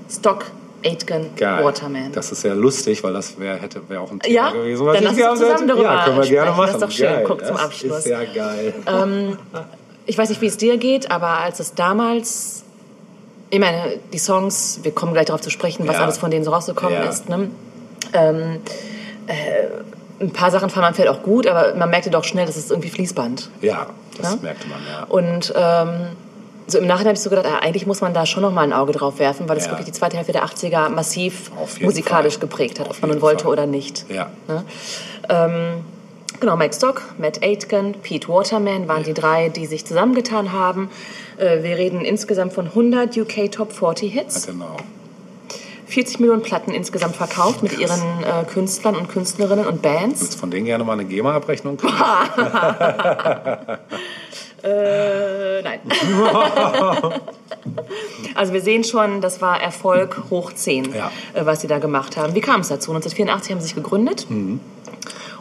Stock 0.10 0.46
Aitken 0.84 1.28
Geil. 1.36 1.64
Waterman. 1.64 2.12
Das 2.14 2.32
ist 2.32 2.44
ja 2.44 2.54
lustig, 2.54 3.04
weil 3.04 3.14
das 3.14 3.38
wäre 3.40 3.58
hätte 3.58 3.82
wäre 3.88 4.02
auch 4.02 4.12
ein 4.12 4.20
Thema 4.20 4.34
Ja, 4.34 4.50
gewesen. 4.52 4.86
dann 4.86 4.96
ich 4.96 5.02
lass 5.02 5.10
uns 5.12 5.18
gerne- 5.20 5.38
zusammen 5.40 5.68
darüber 5.68 5.84
Ja, 5.94 6.04
können 6.06 6.18
wir 6.18 6.30
gerne 6.30 6.52
sprechen. 6.52 6.58
machen. 6.58 6.66
Das 6.68 6.74
ist 6.76 6.82
doch 6.82 6.92
schön. 6.92 7.06
Geil. 7.16 7.24
Guck 7.28 7.46
zum 7.46 7.56
das 7.56 7.64
Abschluss. 7.66 7.98
Ist 8.00 8.08
ja 8.08 8.24
geil. 8.24 8.74
ich 10.08 10.18
weiß 10.18 10.30
nicht, 10.30 10.42
wie 10.42 10.48
es 10.48 10.58
dir 10.58 10.78
geht, 10.78 11.12
aber 11.12 11.28
als 11.42 11.60
es 11.60 11.76
damals, 11.76 12.64
ich 13.52 13.60
meine, 13.60 14.00
die 14.12 14.18
Songs, 14.18 14.80
wir 14.82 14.92
kommen 14.92 15.14
gleich 15.14 15.26
darauf 15.28 15.42
zu 15.42 15.50
sprechen, 15.52 15.88
was 15.88 15.98
Ja. 15.98 16.04
alles 16.04 16.18
von 16.18 16.32
denen 16.32 16.44
so 16.44 16.52
rausgekommen 16.52 16.96
Ja. 17.04 17.10
ist. 17.10 17.30
Ne? 17.30 17.50
Ähm, 18.14 18.62
äh, 19.28 20.24
ein 20.24 20.32
paar 20.32 20.50
Sachen 20.52 20.70
fand 20.70 20.84
man 20.84 20.94
vielleicht 20.94 21.10
auch 21.12 21.22
gut, 21.24 21.46
aber 21.48 21.76
man 21.76 21.90
merkte 21.90 22.10
doch 22.10 22.24
schnell, 22.24 22.46
das 22.46 22.58
ist 22.58 22.72
irgendwie 22.72 22.90
Fließband. 22.90 23.50
Ja, 23.62 23.88
das 24.18 24.32
Ja? 24.34 24.38
merkte 24.42 24.68
man, 24.68 24.80
ja. 24.90 25.04
Und 25.06 25.54
ähm, 25.56 26.08
so 26.68 26.78
im 26.78 26.88
Nachhinein 26.88 27.08
habe 27.10 27.16
ich 27.16 27.22
so 27.22 27.30
gedacht, 27.30 27.48
ah, 27.48 27.60
eigentlich 27.60 27.86
muss 27.86 28.02
man 28.02 28.14
da 28.14 28.26
schon 28.26 28.44
noch 28.44 28.52
mal 28.52 28.62
ein 28.62 28.72
Auge 28.74 28.94
drauf 28.94 29.20
werfen, 29.20 29.50
weil 29.50 29.58
es 29.58 29.68
wirklich 29.68 29.86
die 29.88 29.92
zweite 29.92 30.16
Hälfte 30.18 30.32
der 30.32 30.46
80er 30.46 30.90
massiv 30.90 31.52
musikalisch 31.82 32.36
Fall. 32.36 32.42
geprägt 32.42 32.80
hat, 32.80 32.88
Auf 32.90 32.98
ob 32.98 33.02
man 33.02 33.12
nun 33.12 33.22
wollte 33.22 33.44
Fall. 33.44 33.54
oder 33.54 33.66
nicht. 33.66 34.06
Ja. 34.10 34.30
Ne? 34.48 34.64
Ähm, 35.28 35.84
genau, 36.40 36.56
Mike 36.56 36.74
Stock, 36.76 37.02
Matt 37.18 37.44
Aitken, 37.44 37.96
Pete 38.02 38.30
Waterman 38.30 38.88
waren 38.88 39.04
die 39.04 39.14
drei, 39.14 39.50
die 39.50 39.66
sich 39.66 39.86
zusammengetan 39.86 40.54
haben. 40.54 40.90
Äh, 41.42 41.64
wir 41.64 41.78
reden 41.78 42.02
insgesamt 42.06 42.54
von 42.54 42.68
100 42.68 43.18
UK 43.18 43.52
Top 43.52 43.74
40 43.74 44.14
Hits, 44.14 44.46
Genau. 44.48 44.78
40 45.88 46.20
Millionen 46.22 46.42
Platten 46.42 46.72
insgesamt 46.72 47.18
verkauft 47.18 47.64
mit 47.64 47.78
ihren 47.78 48.00
äh, 48.24 48.46
Künstlern 48.46 48.96
und 48.96 49.10
Künstlerinnen 49.10 49.66
und 49.66 49.82
Bands. 49.82 50.22
Willst 50.22 50.36
du 50.36 50.38
von 50.38 50.50
denen 50.52 50.66
gerne 50.66 50.86
mal 50.86 50.94
eine 50.94 51.04
GEMA-Abrechnung? 51.06 51.78
Äh, 54.64 55.64
nein. 55.64 55.80
also 58.36 58.54
wir 58.54 58.62
sehen 58.62 58.84
schon, 58.84 59.20
das 59.20 59.42
war 59.42 59.60
Erfolg 59.60 60.26
hoch 60.30 60.54
10, 60.54 60.94
Ja. 60.94 61.12
äh, 61.34 61.44
was 61.48 61.62
sie 61.62 61.68
da 61.68 61.80
gemacht 61.80 62.16
haben. 62.16 62.36
Wie 62.36 62.42
kam 62.42 62.62
es 62.62 62.68
dazu? 62.68 62.92
1984 62.92 63.52
haben 63.54 63.60
sie 63.60 63.66
sich 63.66 63.74
gegründet. 63.76 64.28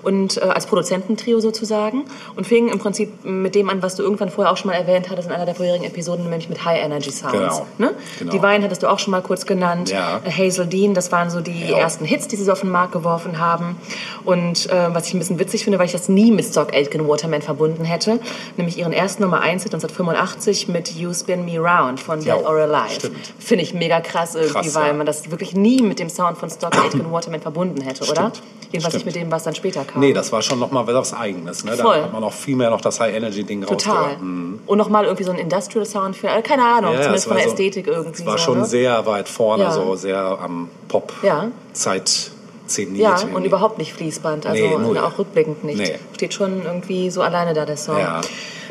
Und 0.02 0.38
äh, 0.38 0.40
als 0.40 0.66
Produzententrio 0.66 1.40
sozusagen 1.40 2.04
und 2.36 2.46
fingen 2.46 2.68
im 2.70 2.78
Prinzip 2.78 3.24
mit 3.24 3.54
dem 3.54 3.68
an, 3.68 3.82
was 3.82 3.96
du 3.96 4.02
irgendwann 4.02 4.30
vorher 4.30 4.52
auch 4.52 4.56
schon 4.56 4.70
mal 4.70 4.76
erwähnt 4.76 5.10
hattest 5.10 5.28
in 5.28 5.34
einer 5.34 5.46
der 5.46 5.54
vorherigen 5.54 5.84
Episoden, 5.84 6.24
nämlich 6.28 6.48
mit 6.48 6.64
High 6.64 6.82
Energy 6.84 7.10
Sounds. 7.10 7.32
Genau. 7.32 7.66
Ne? 7.78 7.92
Genau. 8.18 8.32
Die 8.32 8.42
Wein 8.42 8.62
hattest 8.62 8.82
du 8.82 8.86
auch 8.90 8.98
schon 8.98 9.10
mal 9.10 9.22
kurz 9.22 9.46
genannt. 9.46 9.90
Ja. 9.90 10.20
Äh, 10.24 10.30
Hazel 10.30 10.66
Dean, 10.66 10.94
das 10.94 11.12
waren 11.12 11.30
so 11.30 11.40
die 11.40 11.66
Ja. 11.68 11.78
ersten 11.78 12.04
Hits, 12.04 12.28
die 12.28 12.36
sie 12.36 12.44
so 12.44 12.52
auf 12.52 12.60
den 12.60 12.70
Markt 12.70 12.92
geworfen 12.92 13.38
haben. 13.38 13.76
Und 14.24 14.70
äh, 14.70 14.94
was 14.94 15.06
ich 15.08 15.14
ein 15.14 15.18
bisschen 15.18 15.38
witzig 15.38 15.64
finde, 15.64 15.78
weil 15.78 15.86
ich 15.86 15.92
das 15.92 16.08
nie 16.08 16.30
mit 16.30 16.44
Stock 16.46 16.72
Aitken 16.74 17.06
Waterman 17.08 17.42
verbunden 17.42 17.84
hätte, 17.84 18.20
nämlich 18.56 18.78
ihren 18.78 18.92
ersten 18.92 19.22
Nummer 19.22 19.40
1 19.40 19.62
Hit 19.64 19.74
1985 19.74 20.68
mit 20.68 20.94
You 20.94 21.12
Spin 21.12 21.44
Me 21.44 21.58
Round 21.58 22.00
von 22.00 22.20
Ja, 22.22 22.36
Dead 22.36 22.46
or 22.46 22.56
Alive. 22.56 22.94
stimmt. 22.94 23.16
Finde 23.38 23.64
ich 23.64 23.74
mega 23.74 24.00
krass 24.00 24.34
irgendwie, 24.34 24.52
Krass, 24.52 24.74
weil 24.74 24.94
man 24.94 25.06
das 25.06 25.30
wirklich 25.30 25.54
nie 25.54 25.82
mit 25.82 25.98
dem 25.98 26.08
Sound 26.08 26.38
von 26.38 26.48
Stock 26.50 26.76
Aitken 26.76 27.10
Waterman 27.12 27.40
verbunden 27.40 27.80
hätte, 27.82 28.08
oder? 28.10 28.32
Stimmt. 28.70 28.72
Jedenfalls 28.72 28.94
nicht 28.94 29.02
Stimmt. 29.02 29.16
mit 29.16 29.24
dem, 29.26 29.32
was 29.32 29.42
dann 29.42 29.54
später 29.54 29.84
kam. 29.84 30.00
Nee, 30.00 30.12
das 30.12 30.30
war 30.32 30.42
schon 30.42 30.58
noch 30.60 30.70
mal 30.70 30.86
was 30.86 31.12
Eigenes. 31.12 31.64
Ne? 31.64 31.72
Da 31.76 31.82
Voll. 31.82 32.02
hat 32.02 32.12
man 32.12 32.22
auch 32.22 32.32
viel 32.32 32.54
mehr 32.56 32.70
noch 32.70 32.80
das 32.80 33.00
High-Energy-Ding 33.00 33.62
Total. 33.66 34.16
Mhm. 34.18 34.60
Und 34.66 34.78
nochmal 34.78 35.04
irgendwie 35.04 35.24
so 35.24 35.32
ein 35.32 35.38
Industrial 35.38 35.84
Sound 35.84 36.16
für, 36.16 36.28
äh, 36.28 36.40
keine 36.42 36.64
Ahnung, 36.64 36.92
Ja, 36.94 37.00
zumindest 37.02 37.24
es 37.26 37.28
von 37.28 37.36
der 37.36 37.44
so- 37.46 37.50
Ästhetik 37.50 37.86
irgendwie. 37.88 38.20
Es 38.22 38.26
war 38.26 38.38
so, 38.38 38.44
schon 38.44 38.58
ne? 38.60 38.64
sehr 38.66 39.04
weit 39.06 39.28
vorne, 39.28 39.64
Ja. 39.64 39.70
so 39.72 39.96
sehr 39.96 40.18
am 40.40 40.68
Pop. 40.88 41.12
Ja. 41.22 41.48
Zeit 41.72 42.30
zeniert. 42.66 42.98
Ja, 43.02 43.14
und 43.16 43.22
irgendwie. 43.30 43.46
überhaupt 43.48 43.78
nicht 43.78 43.92
Fließband, 43.92 44.46
also 44.46 44.62
Nee, 44.62 44.76
null. 44.78 44.98
auch 44.98 45.18
rückblickend 45.18 45.64
nicht. 45.64 45.78
Nee. 45.78 45.98
Steht 46.14 46.32
schon 46.34 46.62
irgendwie 46.64 47.10
so 47.10 47.22
alleine 47.22 47.52
da, 47.54 47.66
der 47.66 47.76
Song. 47.76 47.98
Ja. 47.98 48.20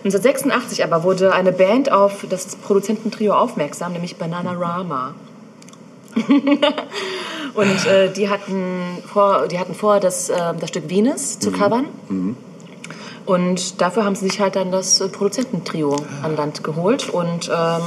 1986 0.06 0.84
aber 0.86 1.04
wurde 1.04 1.34
eine 1.34 1.52
Band 1.52 1.92
auf 1.92 2.26
das 2.30 2.56
Produzententrio 2.56 3.34
aufmerksam, 3.34 3.92
nämlich 3.92 4.16
Bananarama. 4.16 5.14
und 7.56 7.86
äh, 7.88 8.12
die, 8.12 8.30
hatten 8.30 8.98
vor, 9.06 9.48
die 9.48 9.60
hatten 9.60 9.74
vor, 9.74 10.00
das, 10.00 10.30
äh, 10.30 10.54
das 10.60 10.70
Stück 10.70 10.90
Venus 10.90 11.36
Mhm. 11.38 11.42
zu 11.42 11.52
covern. 11.52 11.86
Und 13.26 13.82
dafür 13.82 14.06
haben 14.06 14.16
sie 14.16 14.28
sich 14.28 14.40
halt 14.40 14.56
dann 14.56 14.72
das 14.72 15.02
äh, 15.02 15.08
Produzententrio 15.08 15.96
an 16.24 16.36
Land 16.36 16.64
geholt. 16.64 17.10
Und 17.10 17.50
ähm, 17.54 17.82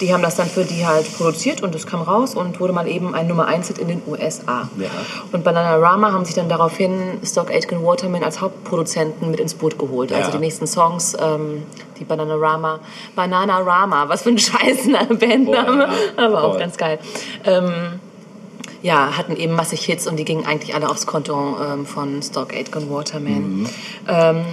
die 0.00 0.12
haben 0.12 0.22
das 0.22 0.36
dann 0.36 0.46
für 0.48 0.64
die 0.64 0.86
halt 0.86 1.12
produziert 1.16 1.62
und 1.62 1.74
es 1.74 1.86
kam 1.86 2.02
raus 2.02 2.34
und 2.34 2.60
wurde 2.60 2.72
mal 2.72 2.86
eben 2.88 3.14
ein 3.14 3.26
Nummer 3.26 3.46
1 3.46 3.68
Hit 3.68 3.78
in 3.78 3.88
den 3.88 4.02
USA. 4.06 4.68
Ja. 4.78 4.88
Und 5.32 5.44
Bananarama 5.44 6.12
haben 6.12 6.24
sich 6.24 6.34
dann 6.34 6.48
daraufhin 6.48 7.18
Stock 7.24 7.50
Aitken 7.50 7.84
Waterman 7.84 8.22
als 8.24 8.40
Hauptproduzenten 8.40 9.30
mit 9.30 9.40
ins 9.40 9.54
Boot 9.54 9.78
geholt. 9.78 10.12
Also 10.12 10.26
Ja. 10.30 10.32
die 10.36 10.38
nächsten 10.38 10.66
Songs, 10.66 11.16
ähm, 11.20 11.62
die 11.98 12.04
Bananarama, 12.04 12.80
Bananarama, 13.14 14.08
was 14.08 14.22
für 14.22 14.30
ein 14.30 14.38
scheiß 14.38 14.88
Bandname, 15.08 15.88
ja. 16.16 16.24
aber 16.24 16.44
auch 16.44 16.50
Voll. 16.52 16.60
ganz 16.60 16.76
geil. 16.76 16.98
Ähm, 17.44 18.00
ja, 18.82 19.16
hatten 19.16 19.34
eben 19.36 19.54
massig 19.54 19.84
Hits 19.84 20.06
und 20.06 20.16
die 20.16 20.24
gingen 20.24 20.46
eigentlich 20.46 20.74
alle 20.74 20.88
aufs 20.88 21.06
Konto 21.06 21.56
ähm, 21.60 21.84
von 21.86 22.22
Stock 22.22 22.52
Aitken 22.54 22.88
Waterman. 22.90 23.60
Mhm. 23.60 23.68
Ähm, 24.06 24.44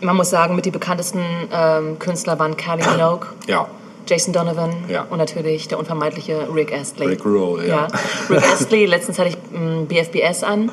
man 0.00 0.16
muss 0.16 0.30
sagen, 0.30 0.54
mit 0.56 0.64
die 0.66 0.70
bekanntesten 0.70 1.22
ähm, 1.52 1.98
Künstler 1.98 2.38
waren 2.38 2.56
Kylie 2.56 2.86
Minogue, 2.90 3.26
Ja. 3.46 3.66
Jason 4.06 4.32
Donovan 4.32 4.72
Ja. 4.88 5.06
und 5.08 5.18
natürlich 5.18 5.68
der 5.68 5.78
unvermeidliche 5.78 6.48
Rick 6.52 6.72
Astley. 6.72 7.06
Rick 7.06 7.24
Roll, 7.24 7.64
ja. 7.66 7.86
Rick 8.28 8.42
Astley, 8.52 8.86
letztens 8.86 9.18
hatte 9.18 9.28
ich 9.30 9.36
mm, 9.52 9.86
BFBS 9.86 10.42
an. 10.42 10.72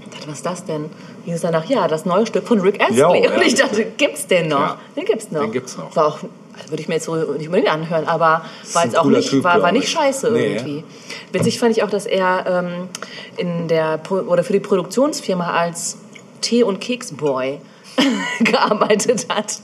Ich 0.00 0.08
dachte, 0.10 0.28
was 0.28 0.36
ist 0.36 0.46
das 0.46 0.64
denn? 0.64 0.88
Hieß 1.24 1.34
es 1.36 1.40
danach, 1.42 1.64
ja, 1.66 1.86
das 1.88 2.04
neue 2.06 2.26
Stück 2.26 2.46
von 2.46 2.60
Rick 2.60 2.80
Astley. 2.80 2.98
Jo, 2.98 3.14
ja. 3.14 3.34
Und 3.34 3.42
ich 3.42 3.54
dachte, 3.54 3.84
gibt's 3.96 4.26
den 4.26 4.48
noch? 4.48 4.58
Ja. 4.60 4.78
Den 4.96 5.04
gibt's 5.04 5.30
noch. 5.30 5.40
Den 5.42 5.52
gibt's 5.52 5.76
noch. 5.76 5.94
War 5.94 6.06
auch, 6.06 6.18
also 6.56 6.70
würde 6.70 6.82
ich 6.82 6.88
mir 6.88 6.94
jetzt 6.94 7.04
so 7.04 7.14
nicht 7.14 7.46
unbedingt 7.48 7.70
anhören, 7.70 8.06
aber 8.06 8.42
war 8.72 8.84
jetzt 8.84 8.96
auch 8.96 9.04
nicht, 9.04 9.28
Typ, 9.30 9.44
war, 9.44 9.60
war 9.62 9.72
nicht 9.72 9.84
ich. 9.84 9.90
scheiße 9.90 10.30
Nee. 10.30 10.54
irgendwie. 10.54 10.84
Witzig 11.32 11.58
fand 11.58 11.76
ich 11.76 11.82
auch, 11.82 11.90
dass 11.90 12.06
er 12.06 12.44
ähm, 12.46 12.88
in 13.36 13.68
der 13.68 14.00
oder 14.10 14.44
für 14.44 14.52
die 14.52 14.60
Produktionsfirma 14.60 15.50
als 15.50 15.98
Tee- 16.40 16.62
und 16.62 16.80
Keksboy 16.80 17.58
gearbeitet 18.40 19.26
hat. 19.28 19.58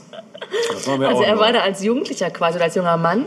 Also 1.05 1.21
er 1.23 1.37
war 1.39 1.51
da 1.53 1.59
als 1.59 1.83
Jugendlicher 1.83 2.29
quasi 2.31 2.55
oder 2.55 2.65
als 2.65 2.75
junger 2.75 2.97
Mann 2.97 3.25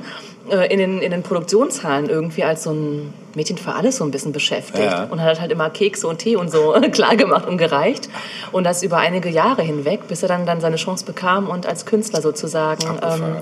äh, 0.50 0.72
in 0.72 0.78
den, 0.78 1.00
in 1.00 1.10
den 1.10 1.22
Produktionshallen 1.22 2.08
irgendwie 2.08 2.42
als 2.42 2.64
so 2.64 2.70
ein 2.72 3.12
Mädchen 3.34 3.58
für 3.58 3.74
alles 3.74 3.96
so 3.98 4.04
ein 4.04 4.10
bisschen 4.10 4.32
beschäftigt 4.32 4.84
Ja. 4.84 5.04
und 5.04 5.22
hat 5.22 5.40
halt 5.40 5.52
immer 5.52 5.70
Kekse 5.70 6.06
und 6.08 6.18
Tee 6.18 6.36
und 6.36 6.50
so 6.50 6.72
klar 6.92 7.16
gemacht 7.16 7.46
und 7.46 7.58
gereicht 7.58 8.08
und 8.50 8.64
das 8.64 8.82
über 8.82 8.98
einige 8.98 9.28
Jahre 9.28 9.62
hinweg, 9.62 10.08
bis 10.08 10.22
er 10.22 10.28
dann, 10.28 10.46
dann 10.46 10.60
seine 10.60 10.76
Chance 10.76 11.04
bekam 11.04 11.48
und 11.48 11.66
als 11.66 11.86
Künstler 11.86 12.20
sozusagen 12.22 12.82
ähm, 13.02 13.36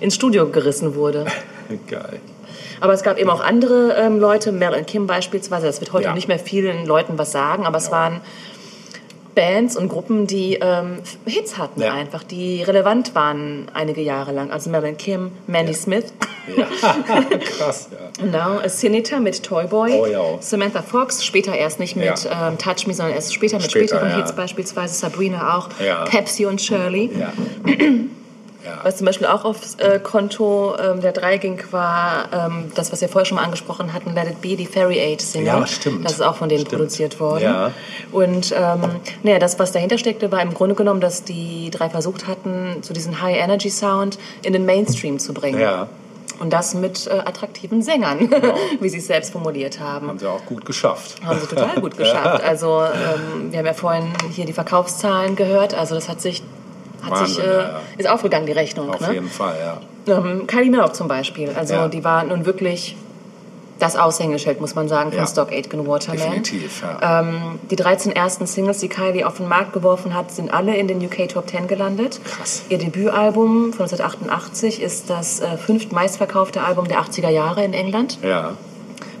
ins 0.00 0.14
Studio 0.14 0.48
gerissen 0.48 0.94
wurde. 0.94 1.24
Geil. 1.88 2.20
Aber 2.80 2.92
es 2.92 3.02
gab 3.02 3.18
eben 3.18 3.30
auch 3.30 3.42
andere 3.42 3.94
ähm, 3.98 4.20
Leute, 4.20 4.50
und 4.52 4.86
Kim 4.86 5.06
beispielsweise, 5.06 5.66
das 5.66 5.80
wird 5.80 5.92
heute 5.92 6.06
Ja. 6.06 6.14
nicht 6.14 6.28
mehr 6.28 6.38
vielen 6.38 6.86
Leuten 6.86 7.18
was 7.18 7.32
sagen, 7.32 7.66
aber 7.66 7.78
es 7.78 7.90
waren 7.90 8.20
Bands 9.34 9.76
und 9.76 9.88
Gruppen, 9.88 10.26
die 10.26 10.58
ähm, 10.60 10.98
Hits 11.26 11.58
hatten 11.58 11.80
Ja. 11.80 11.92
einfach, 11.94 12.22
die 12.22 12.62
relevant 12.62 13.14
waren 13.14 13.66
einige 13.74 14.00
Jahre 14.00 14.32
lang. 14.32 14.50
Also 14.50 14.70
und 14.70 14.96
Kim, 14.96 15.32
Mandy 15.46 15.72
Ja. 15.72 15.78
Smith, 15.78 16.12
Ja. 16.56 16.66
Krass, 17.58 17.88
ja. 17.90 18.24
genau, 18.24 18.60
Sinita 18.68 19.18
mit 19.18 19.42
Toy 19.42 19.66
Boy, 19.66 19.92
Oh, 19.92 20.06
ja. 20.06 20.20
Samantha 20.40 20.82
Fox, 20.82 21.24
später 21.24 21.54
erst 21.56 21.80
nicht 21.80 21.96
mit 21.96 22.28
ähm, 22.30 22.58
Touch 22.58 22.86
Me, 22.86 22.94
sondern 22.94 23.14
erst 23.14 23.32
später 23.34 23.56
mit 23.58 23.70
Später, 23.70 23.98
späteren. 23.98 24.16
Hits 24.16 24.32
beispielsweise, 24.34 24.94
Sabrina 24.94 25.56
auch. 25.56 25.68
Pepsi 26.04 26.46
und 26.46 26.60
Shirley. 26.60 27.10
Ja. 27.18 27.32
Was 28.82 28.96
zum 28.96 29.06
Beispiel 29.06 29.26
auch 29.26 29.44
aufs 29.44 29.74
äh, 29.76 29.98
Konto 29.98 30.74
ähm, 30.78 31.00
der 31.00 31.12
drei 31.12 31.38
ging, 31.38 31.60
war 31.70 32.28
ähm, 32.32 32.72
das, 32.74 32.92
was 32.92 33.00
wir 33.00 33.08
vorher 33.08 33.26
schon 33.26 33.36
mal 33.36 33.44
angesprochen 33.44 33.92
hatten, 33.92 34.14
Let 34.14 34.28
It 34.28 34.40
Be, 34.40 34.56
die 34.56 34.66
Fairy 34.66 34.98
Aid 34.98 35.20
Single. 35.20 35.46
Ja, 35.46 35.66
stimmt. 35.66 36.04
Das 36.04 36.12
ist 36.12 36.22
auch 36.22 36.36
von 36.36 36.48
denen 36.48 36.66
Stimmt. 36.66 36.78
produziert 36.78 37.20
worden. 37.20 37.44
Ja. 37.44 37.70
Und 38.12 38.52
ähm, 38.56 38.82
naja, 39.22 39.38
das, 39.38 39.58
was 39.58 39.72
dahinter 39.72 39.98
steckte, 39.98 40.32
war 40.32 40.40
im 40.42 40.54
Grunde 40.54 40.74
genommen, 40.74 41.00
dass 41.00 41.24
die 41.24 41.70
drei 41.70 41.90
versucht 41.90 42.26
hatten, 42.26 42.78
so 42.82 42.94
diesen 42.94 43.20
High-Energy-Sound 43.20 44.18
in 44.42 44.52
den 44.52 44.64
Mainstream 44.64 45.18
zu 45.18 45.34
bringen. 45.34 45.60
Ja. 45.60 45.88
Und 46.40 46.52
das 46.52 46.74
mit 46.74 47.06
äh, 47.06 47.10
attraktiven 47.10 47.82
Sängern, 47.82 48.28
wie 48.80 48.88
sie 48.88 48.98
es 48.98 49.06
selbst 49.06 49.32
formuliert 49.32 49.78
haben. 49.78 50.08
Haben 50.08 50.18
sie 50.18 50.28
auch 50.28 50.44
gut 50.46 50.64
geschafft. 50.64 51.24
Haben 51.24 51.40
sie 51.40 51.46
total 51.46 51.80
gut 51.80 51.96
geschafft. 51.96 52.42
Also 52.42 52.82
ähm, 52.82 53.52
wir 53.52 53.60
haben 53.60 53.66
ja 53.66 53.72
vorhin 53.72 54.12
hier 54.32 54.44
die 54.44 54.52
Verkaufszahlen 54.52 55.36
gehört. 55.36 55.74
Also 55.74 55.94
das 55.94 56.08
hat 56.08 56.20
sich, 56.20 56.42
hat 57.04 57.26
sich 57.28 57.38
Wahnsinn, 57.38 57.44
äh, 57.44 57.54
ja, 57.54 57.62
ja. 57.62 57.80
ist 57.98 58.08
aufgegangen, 58.08 58.46
die 58.46 58.52
Rechnung. 58.52 58.90
Auf 58.90 59.00
ne? 59.00 59.14
jeden 59.14 59.28
Fall, 59.28 59.56
ja. 60.06 60.16
Ähm, 60.16 60.46
Kylie 60.46 60.70
Minogue 60.70 60.92
zum 60.92 61.08
Beispiel. 61.08 61.50
Also 61.54 61.74
Ja. 61.74 61.88
die 61.88 62.04
war 62.04 62.24
nun 62.24 62.44
wirklich 62.46 62.96
das 63.80 63.96
Aushängeschild, 63.96 64.60
muss 64.60 64.74
man 64.74 64.88
sagen, 64.88 65.10
von 65.10 65.18
Ja. 65.20 65.26
Stock 65.26 65.50
Aitken 65.50 65.86
Waterman. 65.86 66.18
Definitiv, 66.18 66.82
ja. 66.82 67.20
Ähm, 67.20 67.58
die 67.70 67.76
13 67.76 68.12
ersten 68.12 68.46
Singles, 68.46 68.78
die 68.78 68.88
Kylie 68.88 69.26
auf 69.26 69.38
den 69.38 69.48
Markt 69.48 69.72
geworfen 69.72 70.14
hat, 70.14 70.30
sind 70.30 70.52
alle 70.52 70.76
in 70.76 70.86
den 70.88 71.04
UK 71.04 71.28
Top 71.28 71.48
10 71.48 71.66
gelandet. 71.66 72.20
Krass. 72.24 72.62
Ihr 72.68 72.78
Debütalbum 72.78 73.72
von 73.72 73.86
1988 73.86 74.80
ist 74.80 75.10
das 75.10 75.40
äh, 75.40 75.56
fünft 75.56 75.92
meistverkaufte 75.92 76.62
Album 76.62 76.86
der 76.86 77.00
80er 77.00 77.30
Jahre 77.30 77.64
in 77.64 77.72
England. 77.72 78.18
Ja. 78.22 78.52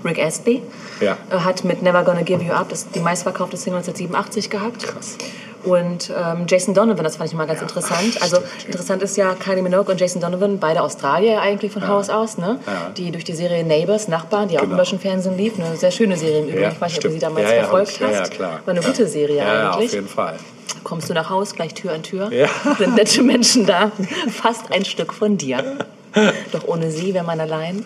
Rick 0.04 0.18
Astley. 0.22 0.62
Ja. 1.00 1.16
Äh, 1.30 1.38
Hat 1.38 1.64
mit 1.64 1.82
Never 1.82 2.04
Gonna 2.04 2.22
Give 2.22 2.42
You 2.44 2.52
Up 2.52 2.68
das, 2.68 2.88
die 2.90 3.00
meistverkaufte 3.00 3.56
Single 3.56 3.78
1987 3.80 4.50
gehabt. 4.50 4.84
Krass. 4.84 5.16
Und 5.64 6.10
ähm, 6.10 6.46
Jason 6.48 6.74
Donovan, 6.74 7.04
das 7.04 7.16
fand 7.16 7.30
ich 7.30 7.36
mal 7.36 7.46
ganz 7.46 7.62
interessant. 7.62 8.20
Also 8.20 8.38
interessant 8.66 9.02
ist 9.02 9.16
ja 9.16 9.34
Kylie 9.34 9.62
Minogue 9.62 9.90
und 9.92 10.00
Jason 10.00 10.20
Donovan, 10.20 10.58
beide 10.58 10.82
Australier 10.82 11.40
eigentlich 11.40 11.72
von 11.72 11.86
Haus 11.88 12.10
aus, 12.10 12.38
ne? 12.38 12.58
Ja. 12.66 12.90
Die 12.96 13.10
durch 13.10 13.24
die 13.24 13.34
Serie 13.34 13.64
Neighbours, 13.64 14.08
Nachbarn, 14.08 14.48
die 14.48 14.58
auch 14.58 14.62
im 14.62 14.68
Genau. 14.70 14.78
deutschen 14.82 15.00
Fernsehen 15.00 15.36
lief, 15.36 15.54
eine 15.58 15.76
sehr 15.76 15.90
schöne 15.90 16.16
Serie 16.16 16.40
im 16.40 16.44
Übrigen. 16.48 16.62
Ja, 16.62 16.68
ich 16.72 16.80
weiß 16.80 16.92
nicht, 16.92 16.98
ob 16.98 17.04
du 17.04 17.10
sie 17.12 17.18
damals 17.18 17.48
ja, 17.48 17.54
ja, 17.56 17.62
verfolgt 17.62 17.92
hast. 18.00 18.00
Ja, 18.00 18.10
ja, 18.10 18.22
klar. 18.28 18.60
War 18.64 18.72
eine 18.74 18.80
ja. 18.82 18.86
gute 18.88 19.06
Serie 19.08 19.36
ja, 19.36 19.44
Ja, 19.54 19.70
eigentlich. 19.72 19.88
auf 19.88 19.94
jeden 19.94 20.08
Fall. 20.08 20.36
Kommst 20.82 21.08
du 21.08 21.14
nach 21.14 21.30
Haus, 21.30 21.54
gleich 21.54 21.72
Tür 21.74 21.92
an 21.92 22.02
Tür, 22.02 22.30
Ja. 22.32 22.48
sind 22.78 22.94
nette 22.96 23.22
Menschen 23.22 23.64
da, 23.66 23.90
fast 24.30 24.70
ein 24.70 24.84
Stück 24.84 25.12
von 25.14 25.38
dir. 25.38 25.78
Doch 26.52 26.68
ohne 26.68 26.90
sie 26.90 27.14
wäre 27.14 27.24
man 27.24 27.40
allein 27.40 27.84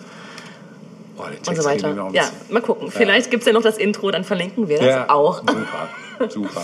Den 1.27 1.37
und 1.47 1.55
so 1.55 1.63
weiter. 1.65 2.09
Ja, 2.13 2.29
mal 2.49 2.61
gucken. 2.61 2.89
Vielleicht 2.91 3.29
gibt 3.31 3.41
es 3.41 3.47
ja 3.47 3.53
noch 3.53 3.61
das 3.61 3.77
Intro, 3.77 4.11
dann 4.11 4.23
verlinken 4.23 4.67
wir 4.69 4.77
das 4.77 4.87
Ja, 4.87 5.09
auch. 5.09 5.39
Super, 5.39 6.29
super. 6.29 6.61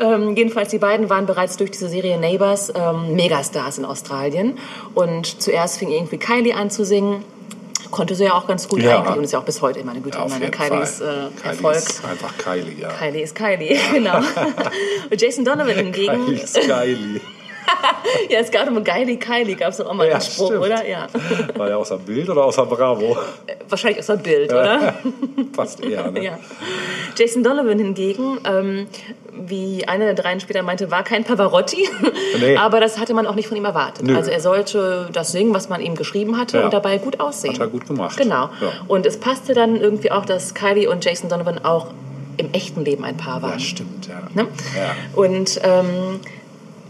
Ähm, 0.00 0.34
jedenfalls, 0.36 0.70
die 0.70 0.78
beiden 0.78 1.10
waren 1.10 1.26
bereits 1.26 1.56
durch 1.58 1.70
diese 1.70 1.88
Serie 1.88 2.18
Neighbours 2.18 2.72
ähm, 2.74 3.14
Megastars 3.14 3.76
in 3.78 3.84
Australien. 3.84 4.58
Und 4.94 5.42
zuerst 5.42 5.78
fing 5.78 5.90
irgendwie 5.90 6.16
Kylie 6.18 6.54
an 6.56 6.70
zu 6.70 6.84
singen. 6.84 7.22
Konnte 7.90 8.14
sie 8.14 8.24
ja 8.24 8.32
auch 8.32 8.46
ganz 8.46 8.68
gut 8.68 8.80
Ja. 8.80 9.00
eigentlich 9.02 9.16
und 9.18 9.24
ist 9.24 9.32
ja 9.32 9.38
auch 9.38 9.44
bis 9.44 9.60
heute 9.60 9.80
immer 9.80 9.90
eine 9.92 10.00
gute 10.00 10.16
Ja, 10.16 10.26
meine 10.26 10.50
Kylies 10.50 11.00
Fall. 11.00 11.30
äh, 11.30 11.40
Kylie 11.42 11.50
Erfolg. 11.52 11.76
ist 11.76 12.04
einfach 12.06 12.38
Kylie, 12.38 12.74
ja. 12.80 12.88
Kylie 12.88 13.22
ist 13.22 13.34
Kylie, 13.34 13.78
genau. 13.92 14.16
und 15.10 15.20
Jason 15.20 15.44
Donovan 15.44 15.74
hingegen, 15.74 16.24
Kylie 16.24 16.40
ist 16.40 16.58
Kylie. 16.58 17.20
ja, 18.30 18.38
es 18.40 18.50
gab 18.50 18.66
immer 18.66 18.80
Kylie, 18.82 19.16
Kylie, 19.18 19.54
gab 19.56 19.70
es 19.70 19.80
auch 19.80 19.92
mal 19.94 20.06
Ja, 20.06 20.14
einen 20.14 20.22
Spruch, 20.22 20.46
stimmt. 20.48 20.64
oder? 20.64 20.86
Ja. 20.86 21.06
War 21.56 21.66
der 21.68 21.78
außer 21.78 21.98
Bild 21.98 22.28
oder 22.28 22.44
außer 22.44 22.66
Bravo? 22.66 23.16
Wahrscheinlich 23.68 24.00
aus 24.00 24.06
der 24.06 24.16
Bild, 24.16 24.52
oder? 24.52 24.94
Fast 25.54 25.82
eher, 25.84 26.10
ne? 26.10 26.24
Ja. 26.24 26.38
Jason 27.16 27.42
Donovan 27.42 27.78
hingegen, 27.78 28.38
ähm, 28.44 28.86
wie 29.32 29.86
einer 29.88 30.04
der 30.06 30.14
dreien 30.14 30.40
später 30.40 30.62
meinte, 30.62 30.90
war 30.90 31.02
kein 31.04 31.24
Pavarotti, 31.24 31.88
Nee. 32.40 32.56
aber 32.56 32.80
das 32.80 32.98
hatte 32.98 33.14
man 33.14 33.26
auch 33.26 33.34
nicht 33.34 33.48
von 33.48 33.56
ihm 33.56 33.64
erwartet. 33.64 34.04
Nö. 34.06 34.16
Also 34.16 34.30
er 34.30 34.40
sollte 34.40 35.08
das 35.12 35.32
singen, 35.32 35.54
was 35.54 35.68
man 35.68 35.80
ihm 35.80 35.94
geschrieben 35.94 36.38
hatte 36.38 36.58
Ja. 36.58 36.64
und 36.64 36.72
dabei 36.74 36.98
gut 36.98 37.20
aussehen. 37.20 37.54
Hat 37.54 37.60
er 37.60 37.66
gut 37.68 37.86
gemacht. 37.86 38.16
Genau. 38.16 38.50
Ja. 38.60 38.72
Und 38.88 39.06
es 39.06 39.18
passte 39.18 39.54
dann 39.54 39.76
irgendwie 39.76 40.10
auch, 40.10 40.24
dass 40.24 40.54
Kylie 40.54 40.88
und 40.90 41.04
Jason 41.04 41.28
Donovan 41.28 41.64
auch 41.64 41.88
im 42.38 42.52
echten 42.52 42.84
Leben 42.84 43.04
ein 43.04 43.16
Paar 43.16 43.42
waren. 43.42 43.52
Ja, 43.52 43.58
stimmt, 43.58 44.06
ja. 44.08 44.22
Ne? 44.34 44.48
Ja. 44.76 44.94
Und 45.14 45.60
ähm, 45.62 46.20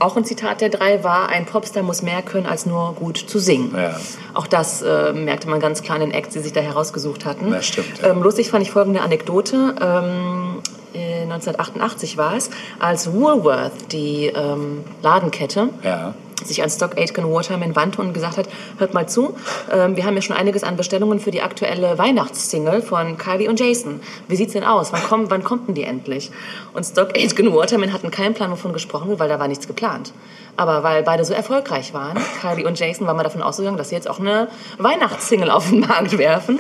auch 0.02 0.16
ein 0.16 0.24
Zitat 0.24 0.60
der 0.60 0.68
drei 0.68 1.02
war, 1.04 1.28
ein 1.28 1.46
Popstar 1.46 1.82
muss 1.82 2.02
mehr 2.02 2.22
können, 2.22 2.46
als 2.46 2.66
nur 2.66 2.94
gut 2.94 3.16
zu 3.16 3.38
singen. 3.38 3.74
Ja. 3.76 3.96
Auch 4.34 4.46
das 4.46 4.82
äh, 4.82 5.12
merkte 5.12 5.48
man 5.48 5.60
ganz 5.60 5.82
klar 5.82 5.96
in 5.96 6.10
den 6.10 6.10
Acts, 6.12 6.34
die 6.34 6.40
sich 6.40 6.52
da 6.52 6.60
herausgesucht 6.60 7.24
hatten. 7.24 7.52
Ja, 7.52 7.62
stimmt, 7.62 8.00
ja. 8.00 8.10
Ähm, 8.10 8.22
lustig 8.22 8.50
fand 8.50 8.62
ich 8.62 8.70
folgende 8.70 9.00
Anekdote. 9.00 9.74
Ähm, 9.80 10.62
äh, 10.94 11.22
1988 11.22 12.16
war 12.16 12.36
es, 12.36 12.50
als 12.78 13.12
Woolworth, 13.12 13.92
die 13.92 14.26
ähm, 14.26 14.84
Ladenkette, 15.02 15.68
Ja. 15.82 16.14
Sich 16.46 16.62
an 16.62 16.70
Stock 16.70 16.96
Aitken 16.98 17.30
Waterman 17.30 17.76
wandte 17.76 18.00
und 18.00 18.12
gesagt 18.12 18.36
hat, 18.36 18.48
hört 18.78 18.94
mal 18.94 19.08
zu, 19.08 19.34
ähm, 19.70 19.96
wir 19.96 20.04
haben 20.04 20.14
ja 20.14 20.22
schon 20.22 20.36
einiges 20.36 20.62
an 20.64 20.76
Bestellungen 20.76 21.20
für 21.20 21.30
die 21.30 21.42
aktuelle 21.42 21.98
Weihnachtssingle 21.98 22.82
von 22.82 23.18
Kylie 23.18 23.48
und 23.48 23.60
Jason. 23.60 24.00
Wie 24.28 24.36
sieht's 24.36 24.52
denn 24.52 24.64
aus? 24.64 24.92
Wann, 24.92 25.02
kommen, 25.02 25.30
wann 25.30 25.44
kommt 25.44 25.68
denn 25.68 25.74
die 25.74 25.84
endlich? 25.84 26.30
Und 26.72 26.84
Stock 26.84 27.16
Aitken 27.16 27.52
Waterman 27.52 27.92
hatten 27.92 28.10
keinen 28.10 28.34
Plan, 28.34 28.50
wovon 28.50 28.72
gesprochen 28.72 29.08
wird, 29.08 29.18
weil 29.18 29.28
da 29.28 29.38
war 29.38 29.48
nichts 29.48 29.66
geplant. 29.66 30.12
Aber 30.56 30.82
weil 30.82 31.02
beide 31.02 31.24
so 31.24 31.32
erfolgreich 31.32 31.94
waren, 31.94 32.18
Kylie 32.40 32.66
und 32.66 32.78
Jason, 32.78 33.06
war 33.06 33.14
man 33.14 33.24
davon 33.24 33.42
ausgegangen, 33.42 33.78
dass 33.78 33.88
sie 33.88 33.94
jetzt 33.94 34.08
auch 34.08 34.20
eine 34.20 34.48
Weihnachtssingle 34.78 35.50
auf 35.50 35.70
den 35.70 35.80
Markt 35.80 36.18
werfen. 36.18 36.58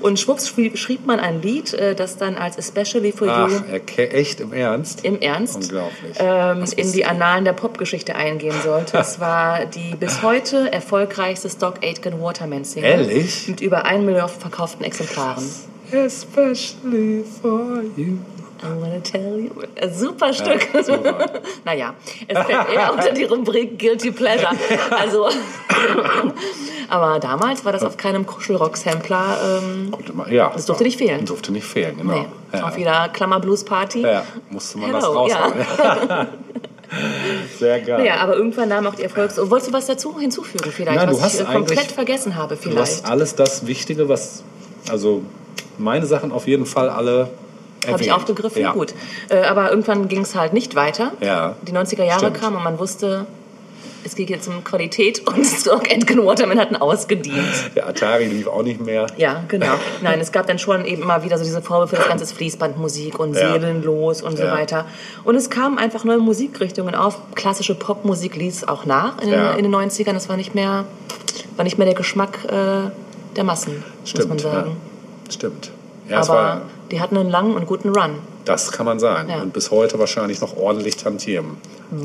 Und 0.00 0.20
schwupps 0.20 0.48
schrieb, 0.48 0.78
schrieb 0.78 1.04
man 1.06 1.18
ein 1.18 1.42
Lied, 1.42 1.74
äh, 1.74 1.94
das 1.96 2.16
dann 2.16 2.36
als 2.36 2.56
Especially 2.56 3.10
for 3.12 3.28
Ach, 3.28 3.50
You 3.50 4.02
echt 4.02 4.40
im 4.40 4.52
Ernst? 4.52 5.04
im 5.04 5.20
Ernst 5.20 5.56
Unglaublich. 5.56 6.16
ähm, 6.18 6.64
in 6.76 6.92
die 6.92 7.04
Annalen 7.04 7.44
der 7.44 7.54
Popgeschichte 7.54 8.14
eingehen 8.14 8.54
sollte. 8.62 8.98
Es 8.98 9.18
war 9.18 9.66
die 9.66 9.96
bis 9.96 10.22
heute 10.22 10.72
erfolgreichste 10.72 11.50
Stock 11.50 11.82
Aitken 11.82 12.20
Waterman 12.22 12.64
Single. 12.64 12.90
Ehrlich? 12.90 13.48
Mit 13.48 13.60
über 13.60 13.84
1 13.84 14.04
Million 14.04 14.28
verkauften 14.28 14.84
Exemplaren. 14.84 15.44
Especially 15.90 17.24
for 17.42 17.82
you. 17.96 18.18
I 18.64 18.80
wanna 18.80 19.00
tell 19.00 19.38
you. 19.38 19.50
Ein 19.80 19.92
Super 19.94 20.32
Stück. 20.32 20.66
super. 20.84 21.26
naja, 21.64 21.94
es 22.26 22.38
fällt 22.38 22.68
eher 22.72 22.92
unter 22.92 23.12
die 23.12 23.24
Rubrik 23.24 23.78
Guilty 23.78 24.10
Pleasure. 24.10 24.52
Also, 24.90 25.28
aber 26.88 27.18
damals 27.18 27.64
war 27.64 27.72
das 27.72 27.82
auf 27.82 27.96
keinem 27.96 28.26
Kuschelrock-Sampler. 28.26 29.60
Ähm, 29.62 29.94
Ja. 30.30 30.50
Das 30.54 30.66
durfte 30.66 30.84
nicht 30.84 30.96
fehlen. 30.98 31.24
Durfte 31.26 31.52
nicht 31.52 31.66
fehlen, 31.66 31.96
genau. 31.98 32.12
nee, 32.14 32.26
ja. 32.52 32.66
Auf 32.68 32.78
jeder 32.78 33.08
Klammer-Blues-Party. 33.10 34.02
ja, 34.02 34.24
musste 34.50 34.78
man 34.78 34.92
das 34.92 35.04
Hello, 35.04 35.14
raushauen. 35.18 35.52
Sehr 37.58 37.80
geil. 37.80 38.04
Ja, 38.06 38.16
aber 38.16 38.36
irgendwann 38.36 38.68
nahm 38.68 38.86
auch 38.86 38.94
die 38.94 39.02
Erfolgs... 39.02 39.38
Oh, 39.38 39.50
wolltest 39.50 39.70
du 39.70 39.74
was 39.74 39.86
dazu 39.86 40.18
hinzufügen 40.18 40.70
vielleicht, 40.70 40.96
Nein, 40.98 41.08
du 41.08 41.14
was 41.16 41.22
hast 41.22 41.40
ich 41.40 41.48
äh, 41.48 41.52
komplett 41.52 41.90
vergessen 41.92 42.36
habe 42.36 42.54
Du 42.56 42.62
vielleicht? 42.62 42.80
hast 42.80 43.06
alles 43.06 43.34
das 43.34 43.66
Wichtige, 43.66 44.08
was, 44.08 44.42
also 44.88 45.22
meine 45.78 46.06
Sachen 46.06 46.30
auf 46.30 46.46
jeden 46.46 46.66
Fall 46.66 46.88
alle 46.88 47.30
Habe 47.92 48.02
ich 48.02 48.12
aufgegriffen? 48.12 48.62
Ja. 48.62 48.72
Gut. 48.72 48.94
Äh, 49.28 49.42
aber 49.44 49.70
irgendwann 49.70 50.08
ging 50.08 50.20
es 50.22 50.34
halt 50.34 50.52
nicht 50.52 50.74
weiter. 50.74 51.12
Ja. 51.20 51.56
Die 51.62 51.72
90er 51.72 52.04
Jahre 52.04 52.20
Stimmt. 52.20 52.40
kamen 52.40 52.56
und 52.56 52.64
man 52.64 52.78
wusste, 52.78 53.26
es 54.06 54.14
geht 54.14 54.28
jetzt 54.28 54.48
um 54.48 54.62
Qualität 54.64 55.26
und 55.26 55.44
Stock 55.44 55.90
Aitken 55.90 56.24
Waterman 56.26 56.58
hatten 56.58 56.76
ausgedient. 56.76 57.46
Der 57.74 57.88
Atari 57.88 58.26
lief 58.26 58.46
auch 58.46 58.62
nicht 58.62 58.80
mehr. 58.84 59.06
Ja, 59.16 59.42
genau. 59.48 59.74
Nein, 60.02 60.20
es 60.20 60.30
gab 60.30 60.46
dann 60.46 60.58
schon 60.58 60.84
eben 60.84 61.02
immer 61.02 61.24
wieder 61.24 61.38
so 61.38 61.44
diese 61.44 61.62
Vorwürfe, 61.62 61.96
das 61.96 62.06
ganze 62.08 62.26
Fließbandmusik 62.34 63.18
und 63.18 63.34
Ja. 63.34 63.52
seelenlos 63.52 64.20
und 64.22 64.36
so 64.36 64.44
Ja. 64.44 64.52
weiter. 64.52 64.84
Und 65.24 65.36
es 65.36 65.48
kamen 65.48 65.78
einfach 65.78 66.04
neue 66.04 66.18
Musikrichtungen 66.18 66.94
auf. 66.94 67.16
Klassische 67.34 67.74
Popmusik 67.74 68.36
ließ 68.36 68.68
auch 68.68 68.84
nach 68.84 69.20
in, 69.22 69.30
Ja. 69.30 69.52
den, 69.52 69.58
in 69.64 69.64
den 69.64 69.74
90ern. 69.74 70.12
Das 70.12 70.28
war 70.28 70.36
nicht 70.36 70.54
mehr, 70.54 70.84
war 71.56 71.64
nicht 71.64 71.78
mehr 71.78 71.86
der 71.86 71.94
Geschmack 71.96 72.38
äh, 72.44 72.90
der 73.36 73.44
Massen, 73.44 73.82
Stimmt, 74.04 74.28
muss 74.28 74.42
man 74.44 74.52
sagen. 74.52 74.76
Stimmt. 75.30 75.70
Ja, 76.10 76.20
Aber 76.20 76.62
die 76.90 77.00
hatten 77.00 77.16
einen 77.16 77.30
langen 77.30 77.54
und 77.54 77.66
guten 77.66 77.90
Run. 77.90 78.16
das 78.44 78.70
kann 78.72 78.84
man 78.86 78.98
sagen. 78.98 79.30
Ja. 79.30 79.40
Und 79.42 79.52
bis 79.52 79.70
heute 79.70 79.98
wahrscheinlich 79.98 80.40
noch 80.40 80.56
ordentlich 80.56 80.96
tantieren. 80.96 81.56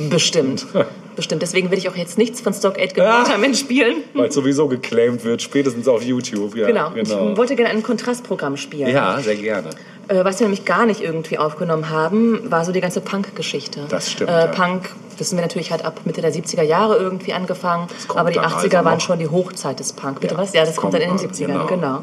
Bestimmt. 0.09 0.65
Bestimmt. 1.15 1.41
Deswegen 1.41 1.69
will 1.71 1.77
ich 1.77 1.89
auch 1.89 1.95
jetzt 1.97 2.17
nichts 2.17 2.39
von 2.39 2.53
Stock 2.53 2.77
Aitken 2.79 3.01
Waterman 3.03 3.53
spielen. 3.53 4.03
Weil 4.13 4.27
es 4.29 4.35
sowieso 4.35 4.67
geclaimed 4.69 5.23
wird, 5.25 5.41
spätestens 5.41 5.87
auf 5.87 6.01
YouTube. 6.01 6.55
Ja, 6.55 6.67
Genau. 6.67 6.91
genau. 6.91 7.31
Ich 7.31 7.37
wollte 7.37 7.55
gerne 7.57 7.71
ein 7.71 7.83
Kontrastprogramm 7.83 8.55
spielen. 8.55 8.89
Ja, 8.89 9.19
sehr 9.19 9.35
gerne. 9.35 9.69
Äh, 10.09 10.25
was 10.25 10.39
wir 10.39 10.45
nämlich 10.47 10.65
gar 10.65 10.85
nicht 10.85 11.01
irgendwie 11.01 11.37
aufgenommen 11.37 11.89
haben, 11.89 12.39
war 12.51 12.65
so 12.65 12.71
die 12.71 12.81
ganze 12.81 12.99
Punk-Geschichte. 12.99 13.81
Das 13.89 14.11
stimmt, 14.11 14.29
Äh, 14.31 14.39
ja. 14.39 14.47
Punk, 14.47 14.89
wissen 15.17 15.37
wir 15.37 15.43
natürlich, 15.43 15.71
hat 15.71 15.85
ab 15.85 16.01
Mitte 16.05 16.21
der 16.21 16.33
70er 16.33 16.63
Jahre 16.63 16.97
irgendwie 16.97 17.31
angefangen. 17.33 17.87
Aber 18.15 18.29
die 18.31 18.35
dann 18.39 18.45
80er 18.45 18.75
also 18.77 18.85
waren 18.85 18.99
schon 18.99 19.19
die 19.19 19.27
Hochzeit 19.27 19.79
des 19.79 19.93
Punk. 19.93 20.19
Bitte 20.19 20.33
Ja, 20.33 20.39
was? 20.41 20.53
Ja, 20.53 20.61
das 20.61 20.69
das 20.71 20.77
kommt 20.77 20.93
dann 20.95 21.01
in 21.01 21.09
den 21.09 21.17
kommt 21.17 21.33
70ern, 21.35 21.47
noch, 21.53 21.67
genau. 21.67 21.99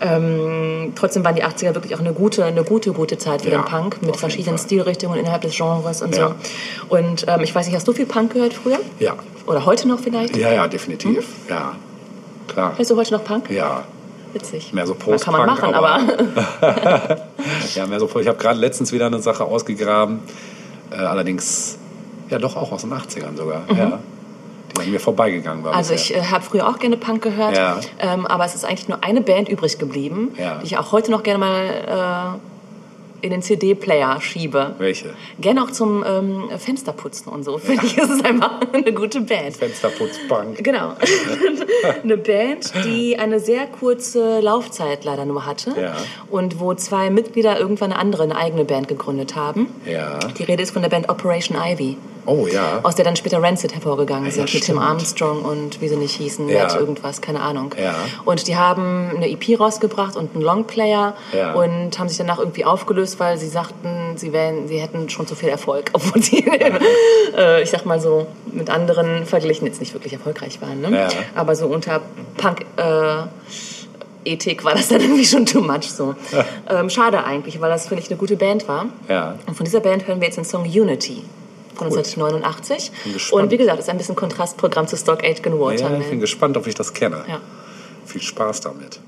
Ähm, 0.00 0.92
trotzdem 0.94 1.24
waren 1.24 1.34
die 1.34 1.44
80er 1.44 1.74
wirklich 1.74 1.94
auch 1.94 2.00
eine 2.00 2.12
gute, 2.12 2.44
eine 2.44 2.62
gute, 2.64 2.92
gute 2.92 3.18
Zeit 3.18 3.42
für 3.42 3.50
Ja, 3.50 3.58
den 3.58 3.64
Punk 3.64 4.00
mit 4.02 4.16
verschiedenen 4.16 4.56
Fall. 4.58 4.66
Stilrichtungen 4.66 5.18
innerhalb 5.18 5.42
des 5.42 5.56
Genres 5.56 6.02
und 6.02 6.14
so. 6.14 6.34
Und 6.88 7.26
ähm, 7.28 7.40
ich 7.42 7.54
weiß 7.54 7.66
nicht, 7.66 7.74
hast 7.76 7.88
du 7.88 7.92
viel 7.92 8.06
Punk 8.06 8.32
gehört 8.34 8.54
früher? 8.54 8.78
Ja. 8.98 9.14
Oder 9.46 9.66
heute 9.66 9.88
noch 9.88 9.98
vielleicht? 9.98 10.36
Ja, 10.36 10.52
ja, 10.52 10.68
definitiv. 10.68 11.26
Ja, 11.48 11.74
klar. 12.46 12.74
Hörst 12.76 12.90
du 12.90 12.96
heute 12.96 13.12
noch 13.14 13.24
Punk? 13.24 13.50
Ja, 13.50 13.82
Witzig. 14.32 14.72
mehr 14.72 14.86
so 14.86 14.94
Post-Punk. 14.94 15.22
kann 15.24 15.34
man 15.34 15.46
machen, 15.46 15.74
aber, 15.74 16.00
ja, 17.74 17.86
mehr 17.86 18.00
so, 18.00 18.08
ich 18.20 18.28
habe 18.28 18.38
gerade 18.38 18.58
letztens 18.58 18.92
wieder 18.92 19.06
eine 19.06 19.20
Sache 19.20 19.44
ausgegraben. 19.44 20.20
Äh, 20.90 20.96
allerdings, 20.96 21.78
ja 22.28 22.38
doch 22.38 22.56
auch 22.56 22.72
aus 22.72 22.82
den 22.82 22.92
80ern 22.92 23.36
sogar. 23.36 23.62
Ja, 23.76 23.98
die 24.76 24.80
an 24.82 24.90
mir 24.90 25.00
vorbeigegangen 25.00 25.64
war. 25.64 25.72
Mhm. 25.72 25.78
Also 25.78 25.92
bisher. 25.92 26.18
ich 26.18 26.22
äh, 26.22 26.26
habe 26.30 26.44
früher 26.44 26.68
auch 26.68 26.78
gerne 26.78 26.96
Punk 26.96 27.22
gehört, 27.22 27.56
Ja. 27.56 27.80
ähm, 27.98 28.26
aber 28.26 28.44
es 28.44 28.54
ist 28.54 28.64
eigentlich 28.64 28.88
nur 28.88 29.02
eine 29.04 29.20
Band 29.20 29.48
übrig 29.48 29.78
geblieben, 29.78 30.32
Ja. 30.38 30.58
die 30.58 30.66
ich 30.66 30.78
auch 30.78 30.92
heute 30.92 31.10
noch 31.10 31.22
gerne 31.22 31.38
mal 31.38 32.38
äh, 32.38 32.38
in 33.22 33.30
den 33.30 33.42
CD-Player 33.42 34.20
schiebe. 34.20 34.74
Welche? 34.78 35.14
Gerne 35.40 35.62
auch 35.62 35.70
zum 35.70 36.04
ähm, 36.06 36.48
Fensterputzen 36.58 37.32
und 37.32 37.44
so. 37.44 37.58
Finde 37.58 37.84
ich, 37.86 37.96
ist 37.98 38.10
es 38.10 38.24
einfach 38.24 38.60
eine 38.72 38.92
gute 38.92 39.20
Band. 39.20 39.56
Fensterputzpunk. 39.56 40.62
Genau. 40.62 40.94
eine 42.02 42.16
Band, 42.16 42.72
die 42.84 43.18
eine 43.18 43.40
sehr 43.40 43.66
kurze 43.66 44.40
Laufzeit 44.40 45.04
leider 45.04 45.24
nur 45.24 45.46
hatte 45.46 45.74
Ja. 45.80 45.96
und 46.30 46.60
wo 46.60 46.74
zwei 46.74 47.10
Mitglieder 47.10 47.58
irgendwann 47.58 47.92
eine 47.92 48.00
andere, 48.00 48.22
eine 48.24 48.36
eigene 48.36 48.64
Band 48.64 48.88
gegründet 48.88 49.36
haben. 49.36 49.68
Ja. 49.86 50.18
Die 50.38 50.44
Rede 50.44 50.62
ist 50.62 50.72
von 50.72 50.82
der 50.82 50.88
Band 50.88 51.08
Operation 51.08 51.56
Ivy. 51.60 51.96
Oh 52.26 52.46
ja. 52.46 52.80
aus 52.82 52.94
der 52.94 53.04
dann 53.04 53.16
später 53.16 53.42
Rancid 53.42 53.74
hervorgegangen 53.74 54.26
Ja, 54.26 54.30
sind, 54.30 54.42
mit 54.44 54.52
Tim 54.52 54.62
stimmt. 54.62 54.80
Armstrong 54.82 55.42
und 55.42 55.80
wie 55.80 55.88
sie 55.88 55.96
nicht 55.96 56.14
hießen, 56.16 56.48
Ja. 56.48 56.62
Matt 56.64 56.76
irgendwas, 56.76 57.20
keine 57.20 57.40
Ahnung. 57.40 57.74
Ja. 57.80 57.94
Und 58.24 58.46
die 58.46 58.56
haben 58.56 59.10
eine 59.16 59.28
EP 59.30 59.58
rausgebracht 59.58 60.16
und 60.16 60.34
einen 60.34 60.42
Longplayer 60.42 61.14
Ja. 61.36 61.52
und 61.54 61.98
haben 61.98 62.08
sich 62.08 62.18
danach 62.18 62.38
irgendwie 62.38 62.64
aufgelöst, 62.64 63.18
weil 63.20 63.38
sie 63.38 63.48
sagten, 63.48 64.16
sie, 64.16 64.32
wären, 64.32 64.68
sie 64.68 64.78
hätten 64.80 65.08
schon 65.08 65.26
zu 65.26 65.34
viel 65.34 65.48
Erfolg, 65.48 65.90
obwohl 65.92 66.22
sie, 66.22 66.44
äh, 67.36 67.62
ich 67.62 67.70
sag 67.70 67.86
mal 67.86 68.00
so, 68.00 68.26
mit 68.52 68.70
anderen 68.70 69.26
verglichen 69.26 69.66
jetzt 69.66 69.80
nicht 69.80 69.92
wirklich 69.94 70.12
erfolgreich 70.12 70.60
waren. 70.60 70.80
Ne? 70.80 71.08
Aber 71.34 71.54
so 71.54 71.66
unter 71.66 72.00
Punk... 72.36 72.60
Äh, 72.76 73.22
Ethik 74.22 74.64
war 74.64 74.74
das 74.74 74.88
dann 74.88 75.00
irgendwie 75.00 75.24
schon 75.24 75.46
too 75.46 75.62
much 75.62 75.90
so. 75.90 76.14
ähm, 76.68 76.90
schade 76.90 77.24
eigentlich, 77.24 77.58
weil 77.58 77.70
das, 77.70 77.88
finde 77.88 78.02
ich, 78.02 78.10
eine 78.10 78.18
gute 78.18 78.36
Band 78.36 78.68
war. 78.68 78.86
Ja. 79.08 79.36
Und 79.46 79.56
von 79.56 79.64
dieser 79.64 79.80
Band 79.80 80.06
hören 80.06 80.20
wir 80.20 80.26
jetzt 80.26 80.36
den 80.36 80.44
Song 80.44 80.64
Unity 80.64 81.24
von 81.88 81.98
1989. 81.98 82.92
Bin 83.04 83.12
gespannt. 83.14 83.42
Und 83.42 83.50
wie 83.50 83.56
gesagt, 83.56 83.78
ist 83.78 83.88
ein 83.88 83.96
bisschen 83.98 84.16
Kontrastprogramm 84.16 84.86
zu 84.86 84.96
Stock 84.96 85.24
Aitken 85.24 85.54
Ja, 85.54 85.60
Waterman. 85.60 86.00
ich 86.02 86.10
bin 86.10 86.20
gespannt, 86.20 86.56
ob 86.56 86.66
ich 86.66 86.74
das 86.74 86.92
kenne. 86.92 87.24
Ja. 87.28 87.40
Viel 88.06 88.22
Spaß 88.22 88.60
damit. 88.60 89.00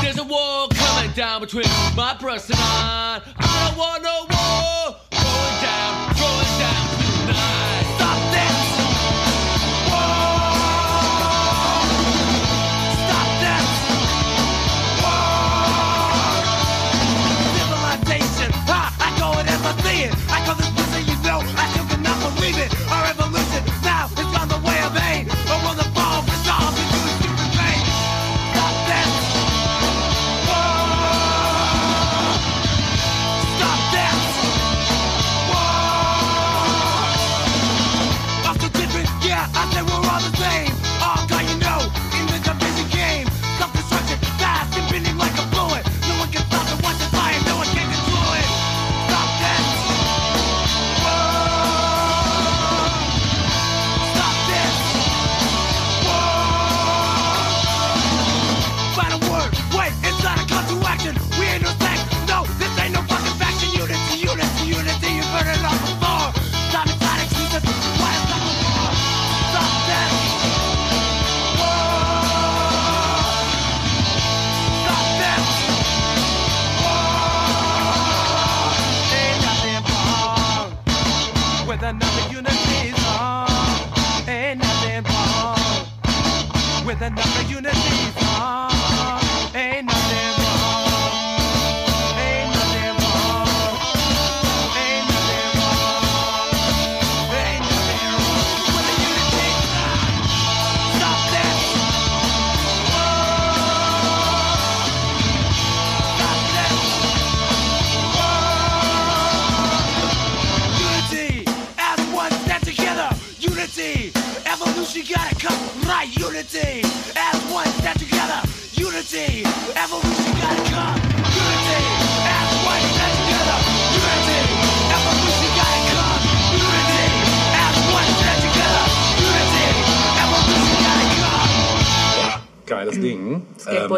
There's 0.00 0.18
a 0.18 0.28
war 0.28 0.68
coming 0.70 1.12
down 1.14 1.40
between 1.40 1.68
my 1.96 2.14
breast 2.20 2.50
and 2.50 2.58
mine. 2.58 3.22
I 3.38 3.44
don't 3.68 3.76
want 3.78 4.02
no 4.02 4.26
war 4.34 4.96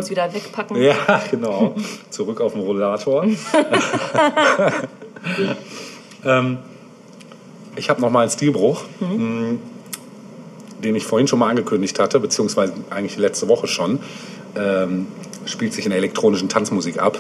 Skateboards 0.04 0.10
wieder 0.10 0.34
wegpacken. 0.34 0.76
Ja, 0.80 1.22
genau. 1.30 1.74
Zurück 2.10 2.40
auf 2.40 2.52
den 2.52 2.62
Rollator. 2.62 3.24
ähm, 6.24 6.58
ich 7.76 7.90
habe 7.90 8.00
noch 8.00 8.10
mal 8.10 8.20
einen 8.20 8.30
Stilbruch, 8.30 8.84
mh, 9.00 9.56
den 10.82 10.96
ich 10.96 11.04
vorhin 11.04 11.28
schon 11.28 11.38
mal 11.38 11.48
angekündigt 11.48 11.98
hatte, 11.98 12.20
beziehungsweise 12.20 12.74
eigentlich 12.90 13.16
letzte 13.16 13.48
Woche 13.48 13.66
schon. 13.66 14.00
Ähm, 14.56 15.06
spielt 15.46 15.74
sich 15.74 15.84
in 15.84 15.90
der 15.90 15.98
elektronischen 15.98 16.48
Tanzmusik 16.48 17.02
ab 17.02 17.18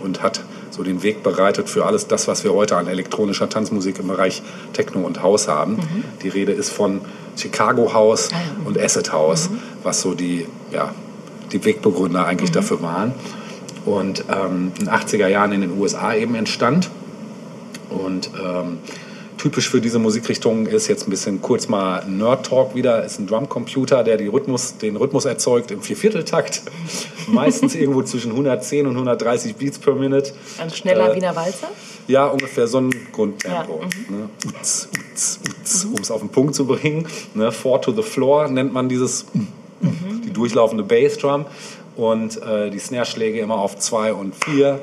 und 0.00 0.22
hat 0.22 0.40
so 0.70 0.82
den 0.82 1.02
Weg 1.02 1.22
bereitet 1.22 1.68
für 1.68 1.84
alles 1.84 2.06
das, 2.06 2.26
was 2.28 2.42
wir 2.44 2.54
heute 2.54 2.76
an 2.76 2.86
elektronischer 2.86 3.48
Tanzmusik 3.48 3.98
im 3.98 4.08
Bereich 4.08 4.42
Techno 4.72 5.00
und 5.00 5.22
House 5.22 5.48
haben. 5.48 5.78
Die 6.22 6.28
Rede 6.28 6.52
ist 6.52 6.70
von 6.70 7.00
Chicago 7.36 7.92
House 7.92 8.30
Ah 8.32 8.36
ja, 8.36 8.60
mhm. 8.60 8.66
und 8.66 8.78
Acid 8.78 9.12
House, 9.12 9.50
was 9.82 10.00
so 10.00 10.14
die, 10.14 10.46
ja, 10.72 10.94
die 11.52 11.64
Wegbegründer 11.64 12.26
eigentlich 12.26 12.50
dafür 12.50 12.82
waren. 12.82 13.14
Und 13.84 14.24
ähm, 14.30 14.72
in 14.78 14.86
den 14.86 14.88
80er 14.88 15.28
Jahren 15.28 15.52
in 15.52 15.60
den 15.60 15.78
USA 15.78 16.14
eben 16.14 16.34
entstand. 16.34 16.90
Und 17.88 18.30
ähm, 18.34 18.78
typisch 19.38 19.70
für 19.70 19.80
diese 19.80 19.98
Musikrichtung 19.98 20.66
ist 20.66 20.88
jetzt 20.88 21.06
ein 21.06 21.10
bisschen 21.10 21.40
kurz 21.40 21.68
mal 21.68 22.04
Nerd 22.06 22.46
Talk 22.46 22.74
wieder, 22.74 23.04
ist 23.04 23.20
ein 23.20 23.28
Drumcomputer, 23.28 24.02
der 24.02 24.16
die 24.16 24.26
Rhythmus, 24.26 24.78
den 24.78 24.96
Rhythmus 24.96 25.24
erzeugt 25.24 25.70
im 25.70 25.82
Viervierteltakt. 25.82 26.62
Meistens 27.28 27.74
irgendwo 27.74 28.02
zwischen 28.02 28.32
110 28.32 28.86
und 28.86 28.94
130 28.94 29.54
Beats 29.54 29.78
per 29.78 29.94
Minute. 29.94 30.32
Ein 30.58 30.70
schneller 30.70 31.12
Äh, 31.12 31.16
Wiener 31.16 31.36
Walzer. 31.36 31.68
Ja, 32.08 32.26
ungefähr 32.26 32.66
so 32.66 32.78
ein 32.78 32.90
Grundtempo. 33.12 33.80
Ja, 33.82 34.16
ne? 34.16 34.28
Uts, 34.46 34.88
uts, 35.12 35.84
Um 35.84 36.00
es 36.00 36.10
auf 36.10 36.20
den 36.20 36.28
Punkt 36.28 36.54
zu 36.54 36.66
bringen. 36.66 37.06
Ne? 37.34 37.50
Four 37.50 37.82
to 37.82 37.92
the 37.92 38.02
floor 38.02 38.48
nennt 38.48 38.72
man 38.72 38.88
dieses, 38.88 39.26
die 39.80 40.32
durchlaufende 40.32 40.84
Bassdrum. 40.84 41.46
Und 41.96 42.42
äh, 42.42 42.70
die 42.70 42.78
Snare-Schläge 42.78 43.40
immer 43.40 43.56
auf 43.56 43.78
zwei 43.78 44.12
und 44.12 44.34
vier. 44.34 44.80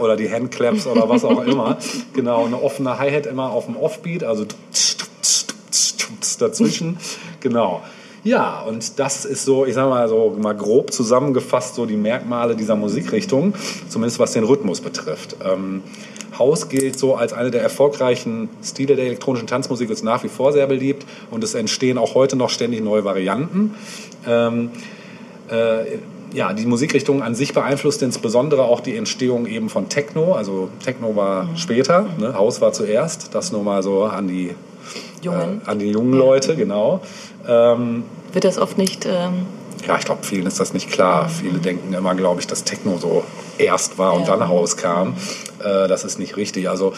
Oder 0.00 0.16
die 0.16 0.30
Handclaps 0.30 0.86
oder 0.86 1.08
was 1.08 1.24
auch 1.24 1.42
immer. 1.44 1.78
Genau, 2.14 2.46
eine 2.46 2.60
offene 2.60 2.98
Hi-Hat 2.98 3.26
immer 3.26 3.50
auf 3.50 3.66
dem 3.66 3.76
Offbeat, 3.76 4.24
also 4.24 4.46
dazwischen. 6.38 6.98
Genau. 7.40 7.82
Ja, 8.22 8.62
und 8.62 8.98
das 8.98 9.24
ist 9.24 9.44
so, 9.44 9.64
ich 9.64 9.74
sag 9.74 9.88
mal 9.88 10.08
so 10.08 10.36
mal 10.38 10.54
grob 10.54 10.92
zusammengefasst, 10.92 11.74
so 11.74 11.86
die 11.86 11.96
Merkmale 11.96 12.54
dieser 12.54 12.76
Musikrichtung, 12.76 13.54
zumindest 13.88 14.18
was 14.18 14.32
den 14.32 14.44
Rhythmus 14.44 14.80
betrifft. 14.80 15.36
Ähm, 15.42 15.82
House 16.38 16.68
gilt 16.68 16.98
so 16.98 17.16
als 17.16 17.32
eine 17.32 17.50
der 17.50 17.62
erfolgreichen 17.62 18.48
Stile 18.62 18.96
der 18.96 19.06
elektronischen 19.06 19.46
Tanzmusik, 19.46 19.90
ist 19.90 20.04
nach 20.04 20.22
wie 20.22 20.28
vor 20.28 20.52
sehr 20.52 20.66
beliebt 20.66 21.06
und 21.30 21.44
es 21.44 21.54
entstehen 21.54 21.98
auch 21.98 22.14
heute 22.14 22.36
noch 22.36 22.50
ständig 22.50 22.82
neue 22.82 23.04
Varianten. 23.04 23.74
Ähm, 24.26 24.70
äh, 25.50 25.98
ja, 26.32 26.52
die 26.52 26.66
Musikrichtung 26.66 27.22
an 27.22 27.34
sich 27.34 27.54
beeinflusst 27.54 28.02
insbesondere 28.02 28.64
auch 28.64 28.80
die 28.80 28.96
Entstehung 28.96 29.46
eben 29.46 29.68
von 29.68 29.88
Techno. 29.88 30.34
Also 30.34 30.68
Techno 30.84 31.16
war 31.16 31.48
später, 31.56 32.06
ne? 32.18 32.34
House 32.34 32.60
war 32.60 32.72
zuerst. 32.72 33.34
Das 33.34 33.50
nur 33.50 33.64
mal 33.64 33.82
so 33.82 34.04
an 34.04 34.28
die 34.28 34.54
Jungen. 35.22 35.62
äh, 35.66 35.70
an 35.70 35.78
die 35.78 35.90
jungen 35.90 36.12
Leute, 36.14 36.56
genau. 36.56 37.00
Ähm, 37.48 38.04
Wird 38.32 38.44
das 38.44 38.58
oft 38.58 38.78
nicht. 38.78 39.06
Ähm, 39.06 39.46
ja, 39.86 39.96
ich 39.98 40.04
glaube, 40.04 40.22
vielen 40.24 40.46
ist 40.46 40.60
das 40.60 40.74
nicht 40.74 40.90
klar. 40.90 41.28
Viele 41.28 41.58
denken 41.58 41.92
immer, 41.94 42.14
glaube 42.14 42.40
ich, 42.40 42.46
dass 42.46 42.64
Techno 42.64 42.98
so 42.98 43.24
erst 43.58 43.98
war 43.98 44.14
und 44.14 44.26
Ja. 44.26 44.36
dann 44.36 44.42
rauskam. 44.42 45.14
Äh, 45.62 45.88
das 45.88 46.04
ist 46.04 46.18
nicht 46.18 46.36
richtig. 46.36 46.68
Also 46.68 46.92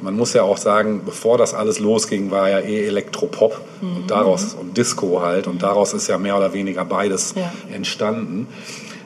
man 0.00 0.16
muss 0.16 0.32
ja 0.32 0.42
auch 0.42 0.56
sagen, 0.56 1.02
bevor 1.04 1.38
das 1.38 1.54
alles 1.54 1.78
losging, 1.78 2.30
war 2.30 2.48
ja 2.50 2.58
eh 2.60 2.86
Elektropop 2.86 3.60
und 3.80 4.10
daraus 4.10 4.54
und 4.58 4.76
Disco 4.76 5.20
halt 5.22 5.46
und 5.46 5.62
daraus 5.62 5.92
ist 5.94 6.08
ja 6.08 6.18
mehr 6.18 6.36
oder 6.36 6.52
weniger 6.52 6.84
beides 6.84 7.34
Ja. 7.36 7.52
entstanden. 7.72 8.48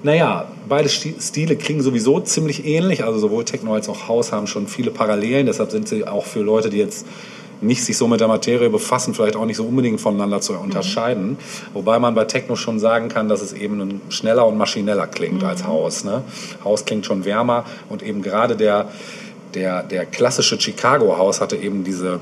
Naja, 0.02 0.46
beide 0.68 0.88
Sti- 0.88 1.16
Stile 1.20 1.56
klingen 1.56 1.82
sowieso 1.82 2.20
ziemlich 2.20 2.64
ähnlich. 2.64 3.02
Also 3.04 3.18
sowohl 3.18 3.44
Techno 3.44 3.74
als 3.74 3.88
auch 3.88 4.08
House 4.08 4.30
haben 4.32 4.46
schon 4.46 4.68
viele 4.68 4.90
Parallelen. 4.90 5.46
Deshalb 5.46 5.70
sind 5.70 5.88
sie 5.88 6.06
auch 6.06 6.24
für 6.24 6.40
Leute, 6.40 6.70
die 6.70 6.78
jetzt 6.78 7.04
nicht 7.60 7.84
sich 7.84 7.96
so 7.96 8.08
mit 8.08 8.20
der 8.20 8.28
Materie 8.28 8.70
befassen, 8.70 9.14
vielleicht 9.14 9.36
auch 9.36 9.46
nicht 9.46 9.56
so 9.56 9.64
unbedingt 9.64 10.00
voneinander 10.00 10.40
zu 10.40 10.54
unterscheiden. 10.54 11.38
Wobei 11.72 11.98
man 11.98 12.14
bei 12.14 12.24
Techno 12.24 12.56
schon 12.56 12.78
sagen 12.78 13.08
kann, 13.08 13.28
dass 13.28 13.42
es 13.42 13.52
eben 13.52 14.00
schneller 14.08 14.46
und 14.46 14.56
maschineller 14.56 15.06
klingt 15.06 15.42
als 15.44 15.64
House. 15.64 16.04
Ne? 16.04 16.22
House 16.64 16.84
klingt 16.84 17.06
schon 17.06 17.24
wärmer 17.24 17.64
und 17.88 18.02
eben 18.02 18.22
gerade 18.22 18.56
der, 18.56 18.88
der, 19.54 19.82
der 19.82 20.06
klassische 20.06 20.60
Chicago 20.60 21.16
House 21.16 21.40
hatte 21.40 21.56
eben 21.56 21.84
diese 21.84 22.20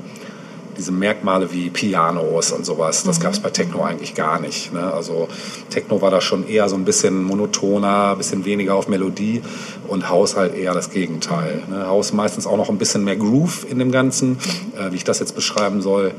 diese 0.77 0.93
Merkmale 0.93 1.53
wie 1.53 1.71
Pianos 1.71 2.53
und 2.53 2.65
sowas, 2.67 3.05
das 3.05 3.21
gab 3.21 3.33
es 3.33 3.41
bei 3.41 3.51
Techno 3.51 3.83
eigentlich 3.83 4.15
gar 4.15 4.41
nicht. 4.41 4.73
Ne? 4.73 4.93
Also 4.93 5.29
Techno 5.71 6.01
war 6.01 6.11
da 6.11 6.21
schon 6.21 6.47
eher 6.47 6.69
so 6.69 6.77
ein 6.77 6.85
bisschen 6.85 7.23
monotoner, 7.23 8.13
ein 8.13 8.19
bisschen 8.19 8.45
weniger 8.45 8.75
auf 8.75 8.89
Melodie 8.89 9.43
und 9.89 10.09
House 10.09 10.37
halt 10.37 10.55
eher 10.57 10.75
das 10.75 10.91
Gegenteil. 10.91 11.63
Ne? 11.69 11.87
House 11.87 12.13
meistens 12.13 12.47
auch 12.47 12.57
noch 12.57 12.69
ein 12.69 12.79
bisschen 12.79 13.05
mehr 13.05 13.17
Groove 13.17 13.67
in 13.71 13.79
dem 13.79 13.93
Ganzen. 13.93 14.39
Äh, 14.77 14.93
wie 14.93 14.97
ich 14.97 15.05
das 15.05 15.21
jetzt 15.21 15.35
beschreiben 15.35 15.83
soll, 15.83 16.13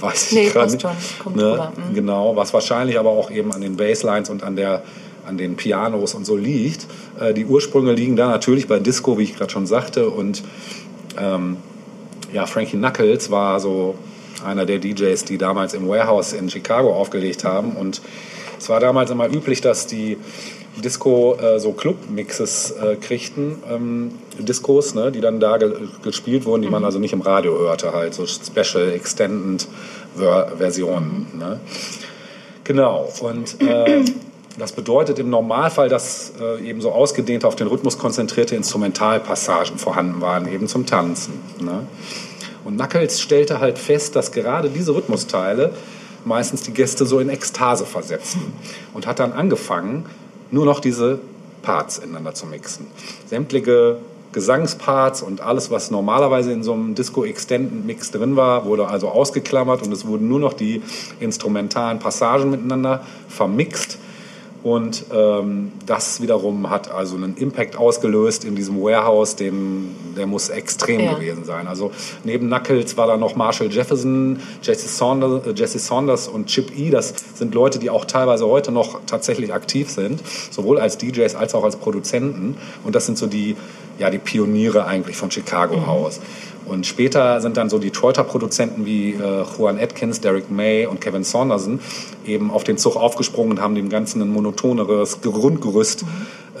weiß 0.00 0.26
ich 0.26 0.32
Nee, 0.32 0.48
gerade 0.50 0.76
passt 0.76 1.24
nicht. 1.26 1.36
Ne? 1.36 1.72
Mhm. 1.90 1.94
Genau, 1.94 2.36
was 2.36 2.52
wahrscheinlich 2.52 2.98
aber 2.98 3.10
auch 3.10 3.30
eben 3.30 3.52
an 3.52 3.60
den 3.60 3.76
Basslines 3.76 4.30
und 4.30 4.42
an 4.42 4.56
der 4.56 4.82
an 5.26 5.36
den 5.36 5.56
Pianos 5.56 6.14
und 6.14 6.24
so 6.24 6.36
liegt. 6.36 6.86
Äh, 7.20 7.34
die 7.34 7.46
Ursprünge 7.46 7.92
liegen 7.92 8.16
da 8.16 8.28
natürlich 8.28 8.66
bei 8.66 8.78
Disco, 8.78 9.18
wie 9.18 9.24
ich 9.24 9.36
gerade 9.36 9.52
schon 9.52 9.66
sagte. 9.66 10.10
Und 10.10 10.42
ähm, 11.18 11.58
ja, 12.32 12.46
Frankie 12.46 12.76
Knuckles 12.76 13.30
war 13.30 13.60
so 13.60 13.94
einer 14.44 14.64
der 14.64 14.78
DJs, 14.78 15.24
die 15.24 15.38
damals 15.38 15.74
im 15.74 15.88
Warehouse 15.88 16.32
in 16.32 16.48
Chicago 16.50 16.94
aufgelegt 16.94 17.44
haben. 17.44 17.72
Und 17.72 18.00
es 18.58 18.68
war 18.68 18.80
damals 18.80 19.10
immer 19.10 19.28
üblich, 19.28 19.60
dass 19.60 19.86
die 19.86 20.16
Disco 20.82 21.36
äh, 21.36 21.58
so 21.58 21.72
Club-Mixes 21.72 22.70
äh, 22.72 22.96
kriegten, 22.96 23.56
ähm, 23.70 24.12
Discos, 24.38 24.94
ne, 24.94 25.12
die 25.12 25.20
dann 25.20 25.40
da 25.40 25.58
ge 25.58 25.72
gespielt 26.02 26.46
wurden, 26.46 26.62
die 26.62 26.68
man 26.68 26.84
also 26.84 26.98
nicht 26.98 27.12
im 27.12 27.20
Radio 27.20 27.58
hörte, 27.58 27.92
halt 27.92 28.14
so 28.14 28.26
Special 28.26 28.90
Extended 28.92 29.66
Ver 30.16 30.52
Versionen. 30.56 31.26
Ne? 31.38 31.60
Genau. 32.64 33.08
Und 33.20 33.60
äh, 33.60 34.04
das 34.60 34.72
bedeutet 34.72 35.18
im 35.18 35.30
Normalfall, 35.30 35.88
dass 35.88 36.32
äh, 36.40 36.68
eben 36.68 36.80
so 36.80 36.92
ausgedehnte, 36.92 37.48
auf 37.48 37.56
den 37.56 37.66
Rhythmus 37.66 37.98
konzentrierte 37.98 38.54
Instrumentalpassagen 38.54 39.78
vorhanden 39.78 40.20
waren, 40.20 40.46
eben 40.52 40.68
zum 40.68 40.86
Tanzen. 40.86 41.34
Ne? 41.60 41.86
Und 42.64 42.76
Knuckles 42.76 43.20
stellte 43.20 43.60
halt 43.60 43.78
fest, 43.78 44.14
dass 44.16 44.32
gerade 44.32 44.68
diese 44.68 44.94
Rhythmusteile 44.94 45.72
meistens 46.24 46.62
die 46.62 46.72
Gäste 46.72 47.06
so 47.06 47.18
in 47.18 47.30
Ekstase 47.30 47.86
versetzten. 47.86 48.52
Und 48.92 49.06
hat 49.06 49.18
dann 49.18 49.32
angefangen, 49.32 50.06
nur 50.50 50.66
noch 50.66 50.80
diese 50.80 51.20
Parts 51.62 51.98
ineinander 51.98 52.34
zu 52.34 52.46
mixen. 52.46 52.86
Sämtliche 53.26 53.98
Gesangsparts 54.32 55.22
und 55.22 55.40
alles, 55.40 55.70
was 55.70 55.90
normalerweise 55.90 56.52
in 56.52 56.62
so 56.62 56.72
einem 56.72 56.94
Disco-Extended-Mix 56.94 58.12
drin 58.12 58.36
war, 58.36 58.64
wurde 58.64 58.86
also 58.86 59.08
ausgeklammert 59.08 59.82
und 59.82 59.92
es 59.92 60.06
wurden 60.06 60.28
nur 60.28 60.38
noch 60.38 60.52
die 60.52 60.82
instrumentalen 61.18 61.98
Passagen 61.98 62.50
miteinander 62.50 63.04
vermixt. 63.28 63.98
Und 64.62 65.06
ähm, 65.12 65.72
das 65.86 66.20
wiederum 66.20 66.68
hat 66.68 66.90
also 66.90 67.16
einen 67.16 67.36
Impact 67.36 67.76
ausgelöst 67.76 68.44
in 68.44 68.56
diesem 68.56 68.80
Warehouse, 68.82 69.34
den, 69.36 69.94
der 70.16 70.26
muss 70.26 70.50
extrem 70.50 71.00
Ja. 71.00 71.14
gewesen 71.14 71.44
sein. 71.44 71.66
Also 71.66 71.92
neben 72.24 72.48
Knuckles 72.48 72.96
war 72.98 73.06
da 73.06 73.16
noch 73.16 73.36
Marshall 73.36 73.72
Jefferson, 73.72 74.38
Jesse 74.62 74.88
Saunders, 74.88 75.46
äh, 75.46 75.52
Jesse 75.54 75.78
Saunders 75.78 76.28
und 76.28 76.46
Chip 76.46 76.76
E. 76.78 76.90
Das 76.90 77.14
sind 77.34 77.54
Leute, 77.54 77.78
die 77.78 77.88
auch 77.88 78.04
teilweise 78.04 78.46
heute 78.46 78.70
noch 78.70 79.00
tatsächlich 79.06 79.54
aktiv 79.54 79.88
sind, 79.90 80.20
sowohl 80.50 80.78
als 80.78 80.98
DJs 80.98 81.34
als 81.34 81.54
auch 81.54 81.64
als 81.64 81.76
Produzenten. 81.76 82.56
Und 82.84 82.94
das 82.94 83.06
sind 83.06 83.16
so 83.16 83.26
die, 83.26 83.56
ja, 83.98 84.10
die 84.10 84.18
Pioniere 84.18 84.84
eigentlich 84.84 85.16
von 85.16 85.30
Chicago 85.30 85.86
House. 85.86 86.20
Und 86.66 86.86
später 86.86 87.40
sind 87.40 87.56
dann 87.56 87.68
so 87.68 87.78
Detroiter 87.78 88.22
Produzenten 88.22 88.86
wie 88.86 89.12
äh, 89.14 89.44
Juan 89.56 89.78
Atkins, 89.78 90.20
Derek 90.20 90.50
May 90.50 90.86
und 90.86 91.00
Kevin 91.00 91.24
Saunderson 91.24 91.80
eben 92.24 92.50
auf 92.50 92.64
den 92.64 92.78
Zug 92.78 92.96
aufgesprungen 92.96 93.52
und 93.52 93.60
haben 93.60 93.74
dem 93.74 93.88
Ganzen 93.88 94.22
ein 94.22 94.30
monotoneres 94.30 95.20
Grundgerüst 95.20 96.04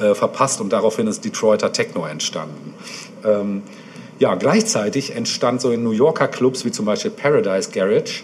äh, 0.00 0.14
verpasst 0.14 0.60
und 0.60 0.72
daraufhin 0.72 1.06
ist 1.06 1.24
Detroiter 1.24 1.72
Techno 1.72 2.06
entstanden. 2.06 2.74
Ähm, 3.24 3.62
ja, 4.18 4.34
gleichzeitig 4.34 5.16
entstand 5.16 5.60
so 5.60 5.70
in 5.70 5.82
New 5.82 5.92
Yorker 5.92 6.28
Clubs 6.28 6.64
wie 6.64 6.70
zum 6.70 6.86
Beispiel 6.86 7.10
Paradise 7.10 7.70
Garage, 7.70 8.22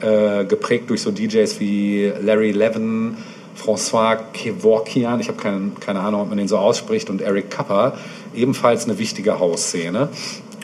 äh, 0.00 0.44
geprägt 0.44 0.90
durch 0.90 1.02
so 1.02 1.10
DJs 1.10 1.60
wie 1.60 2.12
Larry 2.20 2.50
Levin, 2.50 3.16
François 3.56 4.18
Kevorkian, 4.32 5.20
ich 5.20 5.28
habe 5.28 5.40
keine, 5.40 5.70
keine 5.80 6.00
Ahnung, 6.00 6.20
ob 6.22 6.28
man 6.28 6.38
den 6.38 6.48
so 6.48 6.58
ausspricht, 6.58 7.10
und 7.10 7.22
Eric 7.22 7.50
Kappa, 7.50 7.94
ebenfalls 8.34 8.84
eine 8.84 8.98
wichtige 8.98 9.38
Hausszene. 9.38 10.08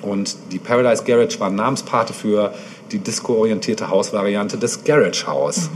Und 0.02 0.36
die 0.50 0.58
Paradise 0.58 1.04
Garage 1.04 1.38
war 1.40 1.50
Namenspate 1.50 2.12
für 2.12 2.52
die 2.90 2.98
disco-orientierte 2.98 3.88
Hausvariante 3.88 4.58
des 4.58 4.84
Garage 4.84 5.26
House. 5.26 5.70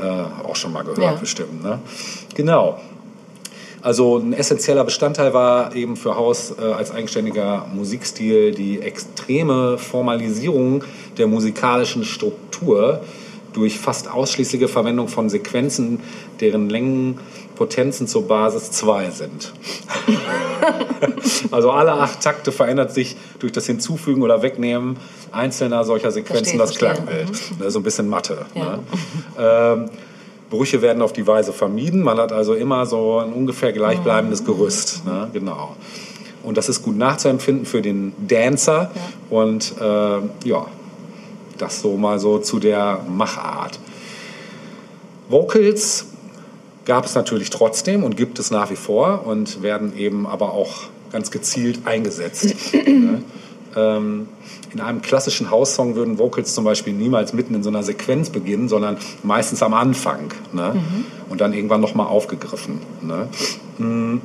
Äh, 0.00 0.04
auch 0.46 0.56
schon 0.56 0.72
mal 0.72 0.82
gehört, 0.82 0.98
Ja. 0.98 1.12
bestimmt. 1.12 1.62
Ne? 1.62 1.78
Genau. 2.34 2.80
Also 3.82 4.18
ein 4.18 4.32
essentieller 4.32 4.84
Bestandteil 4.84 5.34
war 5.34 5.74
eben 5.74 5.96
für 5.96 6.14
House 6.16 6.54
äh, 6.56 6.62
als 6.64 6.92
eigenständiger 6.92 7.66
Musikstil 7.74 8.52
die 8.54 8.80
extreme 8.80 9.76
Formalisierung 9.76 10.84
der 11.18 11.26
musikalischen 11.26 12.04
Struktur 12.04 13.00
durch 13.52 13.78
fast 13.78 14.10
ausschließliche 14.10 14.68
Verwendung 14.68 15.08
von 15.08 15.28
Sequenzen, 15.28 16.00
deren 16.40 16.68
Längen 16.68 17.18
Potenzen 17.54 18.06
zur 18.06 18.26
Basis 18.26 18.72
2 18.72 19.10
sind. 19.10 19.52
also 21.50 21.70
alle 21.70 21.92
acht 21.92 22.20
Takte 22.20 22.50
verändert 22.50 22.92
sich 22.92 23.16
durch 23.38 23.52
das 23.52 23.66
Hinzufügen 23.66 24.22
oder 24.22 24.42
Wegnehmen 24.42 24.96
einzelner 25.30 25.84
solcher 25.84 26.10
Sequenzen 26.10 26.56
Verstehe, 26.56 26.88
das 26.88 26.94
verstehe. 26.96 27.04
Klangbild. 27.04 27.66
Ist 27.66 27.72
so 27.72 27.78
ein 27.78 27.82
bisschen 27.82 28.08
Mathe. 28.08 28.46
Ja. 28.54 28.64
Ne? 28.64 28.78
Ähm, 29.38 29.90
Brüche 30.50 30.82
werden 30.82 31.02
auf 31.02 31.12
die 31.12 31.26
Weise 31.26 31.52
vermieden. 31.52 32.02
Man 32.02 32.18
hat 32.18 32.32
also 32.32 32.54
immer 32.54 32.84
so 32.84 33.18
ein 33.18 33.32
ungefähr 33.32 33.72
gleichbleibendes 33.72 34.44
Gerüst. 34.44 35.04
Ne? 35.06 35.30
Genau. 35.32 35.76
Und 36.42 36.58
das 36.58 36.68
ist 36.68 36.82
gut 36.82 36.96
nachzuempfinden 36.96 37.64
für 37.64 37.80
den 37.80 38.12
Dancer. 38.28 38.90
Und 39.30 39.74
äh, 39.80 40.48
ja, 40.48 40.66
das 41.62 41.80
so 41.80 41.96
mal 41.96 42.18
so 42.18 42.38
zu 42.38 42.58
der 42.58 43.00
Machart. 43.08 43.78
Vocals 45.28 46.06
gab 46.84 47.06
es 47.06 47.14
natürlich 47.14 47.50
trotzdem 47.50 48.04
und 48.04 48.16
gibt 48.16 48.38
es 48.38 48.50
nach 48.50 48.70
wie 48.70 48.76
vor 48.76 49.26
und 49.26 49.62
werden 49.62 49.96
eben 49.96 50.26
aber 50.26 50.52
auch 50.52 50.84
ganz 51.12 51.30
gezielt 51.30 51.86
eingesetzt. 51.86 52.54
ne? 52.86 53.22
ähm, 53.76 54.28
in 54.72 54.80
einem 54.80 55.02
klassischen 55.02 55.50
House-Song 55.50 55.94
würden 55.94 56.18
Vocals 56.18 56.54
zum 56.54 56.64
Beispiel 56.64 56.92
niemals 56.92 57.32
mitten 57.32 57.54
in 57.54 57.62
so 57.62 57.70
einer 57.70 57.82
Sequenz 57.82 58.30
beginnen, 58.30 58.68
sondern 58.68 58.96
meistens 59.22 59.62
am 59.62 59.74
Anfang 59.74 60.32
ne? 60.52 60.74
und 61.28 61.40
dann 61.40 61.52
irgendwann 61.52 61.80
nochmal 61.80 62.06
aufgegriffen. 62.06 62.80
Ne? 63.02 63.28
Mm, 63.78 64.20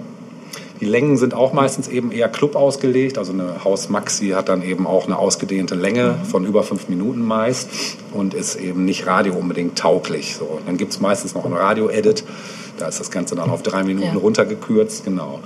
Die 0.80 0.86
Längen 0.86 1.17
sind 1.17 1.34
auch 1.34 1.53
meistens 1.53 1.88
eben 1.88 2.11
eher 2.11 2.30
Club 2.30 2.55
ausgelegt. 2.55 3.17
Also 3.17 3.34
eine 3.34 3.63
Haus 3.63 3.89
Maxi 3.89 4.30
hat 4.30 4.49
dann 4.49 4.61
eben 4.61 4.86
auch 4.86 5.05
eine 5.05 5.17
ausgedehnte 5.17 5.75
Länge 5.75 6.15
von 6.30 6.45
über 6.45 6.63
fünf 6.63 6.88
Minuten 6.88 7.21
meist 7.21 7.69
und 8.13 8.34
ist 8.34 8.55
eben 8.55 8.86
nicht 8.86 9.07
Radio 9.07 9.34
unbedingt 9.34 9.78
tauglich. 9.78 10.36
So. 10.36 10.59
Dann 10.65 10.78
gibt 10.78 10.91
es 10.93 10.99
meistens 10.99 11.34
noch 11.34 11.45
ein 11.45 11.53
Radio-Edit. 11.53 12.23
Da 12.78 12.88
ist 12.88 12.99
das 12.99 13.09
Ganze 13.09 13.36
dann 13.36 13.49
auf 13.49 13.63
drei 13.63 13.84
Minuten 13.84 14.07
Ja. 14.13 14.19
runtergekürzt. 14.19 15.03
Genau. 15.03 15.39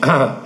Ah. 0.00 0.36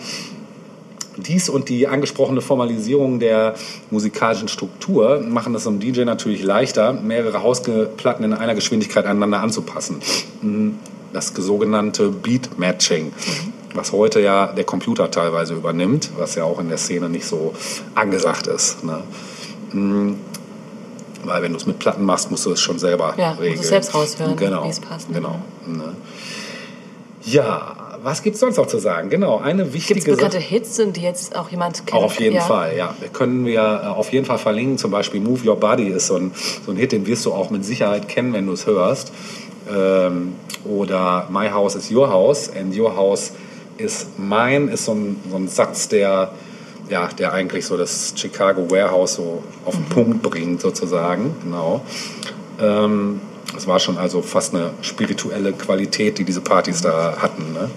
Dies 1.17 1.49
und 1.49 1.71
die 1.71 1.87
angesprochene 1.87 2.43
Formalisierung 2.43 3.21
der 3.21 3.55
musikalischen 3.91 4.49
Struktur 4.49 5.21
machen 5.27 5.55
es 5.55 5.67
einem 5.67 5.81
DJ 5.81 6.03
natürlich 6.03 6.43
leichter, 6.43 6.93
mehrere 6.93 7.43
Hausplatten 7.43 8.23
in 8.25 8.35
einer 8.35 8.55
Geschwindigkeit 8.55 9.07
aneinander 9.07 9.41
anzupassen. 9.41 9.97
Das 11.17 11.29
sogenannte 11.35 12.11
Beat 12.11 12.59
Matching, 12.59 13.11
was 13.73 13.91
heute 13.93 14.21
ja 14.21 14.49
der 14.49 14.65
Computer 14.65 15.11
teilweise 15.11 15.55
übernimmt, 15.55 16.11
was 16.19 16.35
ja 16.35 16.45
auch 16.45 16.61
in 16.61 16.69
der 16.69 16.77
Szene 16.77 17.09
nicht 17.09 17.25
so 17.25 17.55
angesagt 17.95 18.49
ist. 18.49 18.85
Ne? 18.85 19.03
Mm, 19.73 20.17
Weil 21.25 21.41
wenn 21.41 21.53
du 21.53 21.57
es 21.57 21.65
mit 21.65 21.79
Platten 21.79 22.05
machst, 22.05 22.31
musst 22.31 22.45
du 22.45 22.53
es 22.53 22.61
schon 22.61 22.79
selber 22.79 23.15
Ja, 23.17 23.29
musst 23.29 23.39
du 23.39 23.43
regeln. 23.45 23.61
es 23.63 23.69
selbst 23.69 23.95
raushören, 23.95 24.37
genau, 24.37 24.65
wie 24.65 24.69
es 24.69 24.79
passt? 24.79 25.11
Genau. 25.11 25.41
Ne? 25.67 25.95
Ja, 27.23 27.77
was 28.03 28.23
gibt 28.23 28.35
es 28.35 28.41
sonst 28.41 28.59
noch 28.59 28.67
zu 28.67 28.79
sagen? 28.79 29.09
Genau, 29.09 29.39
eine 29.39 29.63
Gibt 29.63 29.75
wichtige 29.75 30.01
es 30.01 30.05
bekannte. 30.05 30.39
Hits, 30.39 30.77
die 30.77 31.01
jetzt 31.01 31.35
auch 31.35 31.49
jemand 31.49 31.87
kennt? 31.87 31.99
Auch 31.99 32.05
auf 32.05 32.21
jeden 32.21 32.37
ja. 32.37 32.43
Fall, 32.43 32.77
ja. 32.77 32.95
Wir 33.01 33.09
können 33.09 33.47
wir 33.47 33.81
äh, 33.85 33.87
auf 33.87 34.13
jeden 34.13 34.27
Fall 34.27 34.39
verlinken. 34.39 34.77
Zum 34.77 34.91
Beispiel 34.91 35.23
Move 35.23 35.49
Your 35.49 35.57
Body 35.57 35.89
ist 35.89 36.09
so 36.09 36.17
ein, 36.17 36.33
so 36.67 36.73
ein 36.73 36.77
Hit, 36.77 36.93
den 36.93 37.07
wirst 37.07 37.25
du 37.25 37.33
auch 37.33 37.49
mit 37.49 37.65
Sicherheit 37.65 38.07
kennen, 38.07 38.35
wenn 38.35 38.47
du 38.47 38.53
es 38.53 38.67
hörst. 38.67 39.13
Ähm, 39.69 40.35
oder 40.65 41.29
My 41.31 41.49
House 41.49 41.75
is 41.75 41.91
Your 41.91 42.09
House 42.09 42.51
and 42.55 42.77
Your 42.77 42.97
House 42.97 43.33
is 43.79 44.07
Mine 44.17 44.71
ist 44.71 44.85
so 44.85 44.93
ein, 44.93 45.17
so 45.31 45.37
ein 45.37 45.49
Satz, 45.49 45.89
der, 45.89 46.33
ja, 46.89 47.09
der 47.09 47.33
eigentlich 47.33 47.67
so 47.67 47.77
das 47.77 48.15
Chicago 48.17 48.71
Warehouse 48.71 49.15
so 49.15 49.43
auf 49.65 49.75
den 49.75 49.85
Punkt 49.87 50.23
bringt, 50.23 50.61
sozusagen. 50.61 51.35
Genau. 51.43 51.83
Ähm, 52.61 53.21
es 53.57 53.67
war 53.67 53.79
schon 53.79 53.97
also 53.99 54.23
fast 54.23 54.55
eine 54.55 54.71
spirituelle 54.83 55.53
Qualität, 55.53 56.19
die 56.19 56.25
diese 56.25 56.41
Partys 56.41 56.83
da 56.83 57.17
hatten. 57.19 57.53
Ne? 57.53 57.71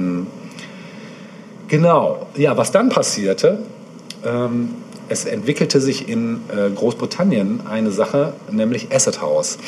Mm. 0.00 0.26
Genau. 1.68 2.26
Ja, 2.36 2.56
was 2.56 2.72
dann 2.72 2.88
passierte, 2.88 3.58
ähm, 4.24 4.70
es 5.08 5.24
entwickelte 5.24 5.80
sich 5.80 6.08
in 6.08 6.40
äh, 6.48 6.70
Großbritannien 6.70 7.62
eine 7.68 7.90
Sache, 7.90 8.34
nämlich 8.50 8.92
Acid 8.92 9.20
House. 9.20 9.58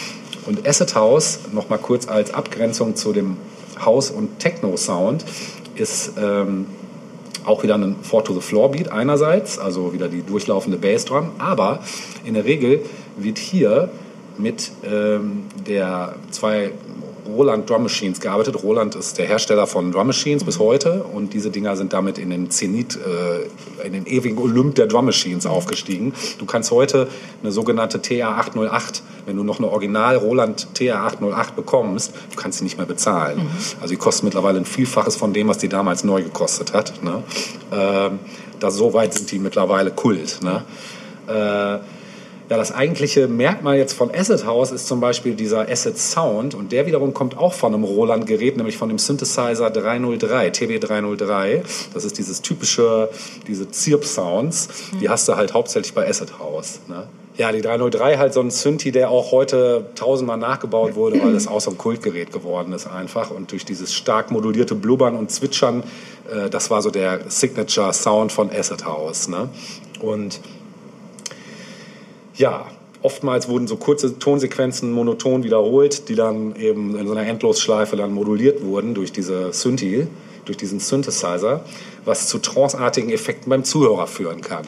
Und 0.46 0.66
Acid 0.66 0.94
House, 0.94 1.40
nochmal 1.52 1.78
kurz 1.78 2.08
als 2.08 2.32
Abgrenzung 2.32 2.96
zu 2.96 3.12
dem 3.12 3.36
House- 3.84 4.10
und 4.10 4.38
Techno-Sound, 4.38 5.24
ist 5.74 6.12
ähm, 6.18 6.66
Auch 7.44 7.62
wieder 7.62 7.76
ein 7.76 7.96
Four 8.02 8.24
to 8.24 8.34
the 8.34 8.40
Floor 8.40 8.70
Beat 8.70 8.92
einerseits, 8.92 9.58
also 9.58 9.92
wieder 9.92 10.08
die 10.08 10.22
durchlaufende 10.22 10.76
Bassdrum, 10.76 11.30
aber 11.38 11.80
in 12.24 12.34
der 12.34 12.44
Regel 12.44 12.84
wird 13.16 13.38
hier 13.38 13.90
mit 14.36 14.70
ähm, 14.84 15.44
der 15.66 16.16
zwei 16.30 16.72
Roland 17.26 17.68
Drum 17.68 17.84
Machines 17.84 18.20
gearbeitet. 18.20 18.62
Roland 18.62 18.94
ist 18.94 19.18
der 19.18 19.26
Hersteller 19.26 19.66
von 19.66 19.92
Drum 19.92 20.08
Machines 20.08 20.44
bis 20.44 20.58
heute 20.58 21.02
und 21.02 21.34
diese 21.34 21.50
Dinger 21.50 21.76
sind 21.76 21.92
damit 21.92 22.18
in 22.18 22.30
den 22.30 22.50
Zenit, 22.50 22.96
äh, 22.96 23.86
in 23.86 23.92
den 23.92 24.06
ewigen 24.06 24.38
Olymp 24.38 24.74
der 24.74 24.86
Drum 24.86 25.06
Machines 25.06 25.46
aufgestiegen. 25.46 26.12
Du 26.38 26.46
kannst 26.46 26.70
heute 26.70 27.08
eine 27.42 27.52
sogenannte 27.52 27.98
TA808, 27.98 29.02
wenn 29.26 29.36
du 29.36 29.44
noch 29.44 29.58
eine 29.58 29.68
Original 29.68 30.16
Roland 30.16 30.68
TA808 30.74 31.54
bekommst, 31.54 32.12
du 32.30 32.36
kannst 32.36 32.58
sie 32.58 32.64
nicht 32.64 32.76
mehr 32.76 32.86
bezahlen. 32.86 33.48
Also 33.80 33.92
die 33.92 33.98
kosten 33.98 34.26
mittlerweile 34.26 34.58
ein 34.58 34.64
Vielfaches 34.64 35.16
von 35.16 35.32
dem, 35.32 35.48
was 35.48 35.58
die 35.58 35.68
damals 35.68 36.04
neu 36.04 36.22
gekostet 36.22 36.72
hat. 36.72 37.02
Ne? 37.02 37.22
Ähm, 37.72 38.18
da 38.58 38.70
so 38.70 38.92
weit 38.92 39.14
sind 39.14 39.30
die 39.30 39.38
mittlerweile 39.38 39.90
Kult. 39.90 40.40
Ne? 40.42 40.62
Äh, 41.26 41.99
ja, 42.50 42.56
das 42.56 42.72
eigentliche 42.72 43.28
Merkmal 43.28 43.76
jetzt 43.76 43.92
von 43.92 44.10
Acid 44.12 44.44
House 44.44 44.72
ist 44.72 44.88
zum 44.88 44.98
Beispiel 44.98 45.34
dieser 45.34 45.68
Acid 45.70 45.96
Sound 45.96 46.56
und 46.56 46.72
der 46.72 46.84
wiederum 46.84 47.14
kommt 47.14 47.38
auch 47.38 47.52
von 47.52 47.72
einem 47.72 47.84
Roland-Gerät, 47.84 48.56
nämlich 48.56 48.76
von 48.76 48.88
dem 48.88 48.98
Synthesizer 48.98 49.70
303, 49.70 50.48
TB303. 50.48 51.62
Das 51.94 52.04
ist 52.04 52.18
dieses 52.18 52.42
typische, 52.42 53.08
diese 53.46 53.70
Zirp-Sounds, 53.70 54.68
die 55.00 55.08
hast 55.08 55.28
du 55.28 55.36
halt 55.36 55.54
hauptsächlich 55.54 55.94
bei 55.94 56.08
Acid 56.08 56.40
House. 56.40 56.80
Ne? 56.88 57.06
Ja, 57.36 57.52
die 57.52 57.62
303 57.62 58.16
halt 58.18 58.34
so 58.34 58.40
ein 58.40 58.50
Synthi, 58.50 58.90
der 58.90 59.10
auch 59.10 59.30
heute 59.30 59.86
tausendmal 59.94 60.36
nachgebaut 60.36 60.96
wurde, 60.96 61.22
weil 61.22 61.32
das 61.32 61.46
auch 61.46 61.60
so 61.60 61.70
ein 61.70 61.78
Kultgerät 61.78 62.32
geworden 62.32 62.72
ist 62.72 62.88
einfach. 62.88 63.30
Und 63.30 63.52
durch 63.52 63.64
dieses 63.64 63.94
stark 63.94 64.32
modulierte 64.32 64.74
Blubbern 64.74 65.14
und 65.14 65.30
Zwitschern, 65.30 65.84
äh, 66.28 66.50
das 66.50 66.68
war 66.68 66.82
so 66.82 66.90
der 66.90 67.20
Signature-Sound 67.28 68.32
von 68.32 68.50
Acid 68.50 68.84
House. 68.84 69.28
Ne? 69.28 69.48
Und 70.00 70.40
ja, 72.40 72.66
oftmals 73.02 73.48
wurden 73.48 73.68
so 73.68 73.76
kurze 73.76 74.18
Tonsequenzen 74.18 74.92
monoton 74.92 75.44
wiederholt, 75.44 76.08
die 76.08 76.14
dann 76.14 76.56
eben 76.56 76.96
in 76.98 77.06
so 77.06 77.12
einer 77.12 77.26
Endlosschleife 77.26 77.96
dann 77.96 78.12
moduliert 78.12 78.62
wurden 78.62 78.94
durch 78.94 79.12
diese 79.12 79.52
Synthi, 79.52 80.06
durch 80.46 80.56
diesen 80.56 80.80
Synthesizer, 80.80 81.62
was 82.06 82.28
zu 82.28 82.38
tranceartigen 82.38 83.10
Effekten 83.10 83.50
beim 83.50 83.62
Zuhörer 83.62 84.06
führen 84.06 84.40
kann. 84.40 84.64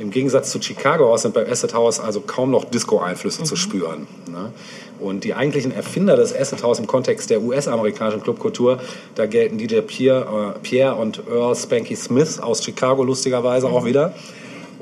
Im 0.00 0.10
Gegensatz 0.10 0.50
zu 0.50 0.60
Chicago 0.60 1.06
House 1.06 1.22
sind 1.22 1.34
bei 1.34 1.48
Acid 1.48 1.72
House 1.72 2.00
also 2.00 2.20
kaum 2.20 2.50
noch 2.50 2.64
Disco-Einflüsse 2.64 3.44
zu 3.44 3.54
spüren. 3.54 4.08
Ne? 4.28 4.50
Und 4.98 5.22
die 5.22 5.34
eigentlichen 5.34 5.70
Erfinder 5.70 6.16
des 6.16 6.34
Acid 6.34 6.64
House 6.64 6.80
im 6.80 6.88
Kontext 6.88 7.30
der 7.30 7.40
US-amerikanischen 7.40 8.20
Clubkultur, 8.20 8.80
da 9.14 9.26
gelten 9.26 9.56
DJ 9.56 9.82
Pierre, 9.82 10.54
äh, 10.56 10.58
Pierre 10.60 10.96
und 10.96 11.22
Earl 11.30 11.54
Spanky 11.54 11.94
Smith 11.94 12.40
aus 12.40 12.64
Chicago 12.64 13.04
lustigerweise 13.04 13.68
auch 13.68 13.84
wieder. 13.84 14.14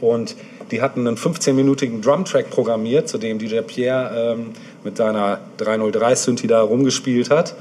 Und 0.00 0.34
die 0.72 0.82
hatten 0.82 1.06
einen 1.06 1.16
15-minütigen 1.16 2.00
Drumtrack 2.02 2.50
programmiert, 2.50 3.08
zu 3.08 3.18
dem 3.18 3.38
DJ 3.38 3.60
Pierre 3.60 4.34
ähm, 4.36 4.46
mit 4.82 4.96
seiner 4.96 5.38
303 5.58 6.14
Synthi 6.14 6.46
da 6.46 6.62
rumgespielt 6.62 7.30
hat. 7.30 7.54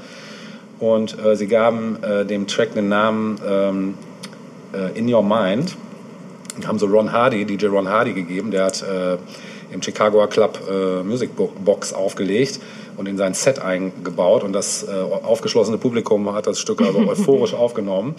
Und 0.80 1.16
äh, 1.24 1.36
sie 1.36 1.46
gaben 1.46 2.02
äh, 2.02 2.24
dem 2.24 2.48
Track 2.48 2.74
den 2.74 2.88
Namen 2.88 3.38
ähm, 3.46 3.94
äh, 4.72 4.98
In 4.98 5.12
Your 5.12 5.22
Mind 5.22 5.76
und 6.56 6.66
haben 6.66 6.78
so 6.78 6.86
Ron 6.86 7.12
Hardy, 7.12 7.44
DJ 7.44 7.66
Ron 7.66 7.88
Hardy 7.88 8.14
gegeben. 8.14 8.50
Der 8.50 8.64
hat 8.64 8.82
äh, 8.82 9.16
im 9.72 9.80
Chicagoer 9.82 10.28
Club 10.28 10.58
äh, 10.68 11.02
Music 11.02 11.36
Bo- 11.36 11.52
Box 11.64 11.92
aufgelegt 11.92 12.58
und 12.96 13.06
in 13.06 13.16
sein 13.16 13.34
Set 13.34 13.60
eingebaut. 13.60 14.42
Und 14.42 14.52
das 14.54 14.82
äh, 14.82 14.90
aufgeschlossene 14.90 15.78
Publikum 15.78 16.32
hat 16.34 16.46
das 16.46 16.58
Stück 16.58 16.80
also 16.82 16.98
euphorisch 17.08 17.54
aufgenommen. 17.54 18.14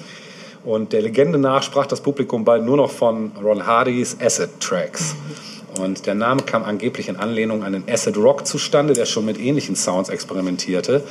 Und 0.65 0.93
der 0.93 1.01
Legende 1.01 1.37
nach 1.37 1.61
sprach 1.61 1.85
das 1.85 2.01
Publikum 2.01 2.45
bald 2.45 2.63
nur 2.63 2.77
noch 2.77 2.91
von 2.91 3.31
Ron 3.43 3.65
Hardys 3.65 4.17
Acid 4.21 4.49
Tracks. 4.59 5.15
Und 5.79 6.05
der 6.05 6.15
Name 6.15 6.43
kam 6.43 6.63
angeblich 6.63 7.09
in 7.09 7.15
Anlehnung 7.15 7.63
an 7.63 7.73
den 7.73 7.83
Acid 7.89 8.15
Rock 8.17 8.45
zustande, 8.45 8.93
der 8.93 9.05
schon 9.05 9.25
mit 9.25 9.39
ähnlichen 9.39 9.75
Sounds 9.75 10.09
experimentierte. 10.09 11.03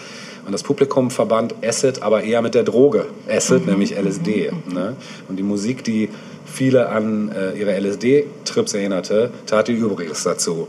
Und 0.46 0.52
das 0.52 0.62
Publikum 0.62 1.10
verband 1.10 1.54
Acid 1.62 2.02
aber 2.02 2.22
eher 2.22 2.42
mit 2.42 2.54
der 2.54 2.62
Droge 2.62 3.06
Acid, 3.28 3.66
nämlich 3.66 3.96
LSD. 3.96 4.52
Ne? 4.72 4.96
Und 5.28 5.36
die 5.36 5.42
Musik, 5.42 5.84
die 5.84 6.08
viele 6.44 6.88
an 6.88 7.30
äh, 7.32 7.58
ihre 7.58 7.78
LSD-Trips 7.78 8.74
erinnerte, 8.74 9.30
tat 9.46 9.68
ihr 9.68 9.76
Übriges 9.76 10.22
dazu. 10.22 10.68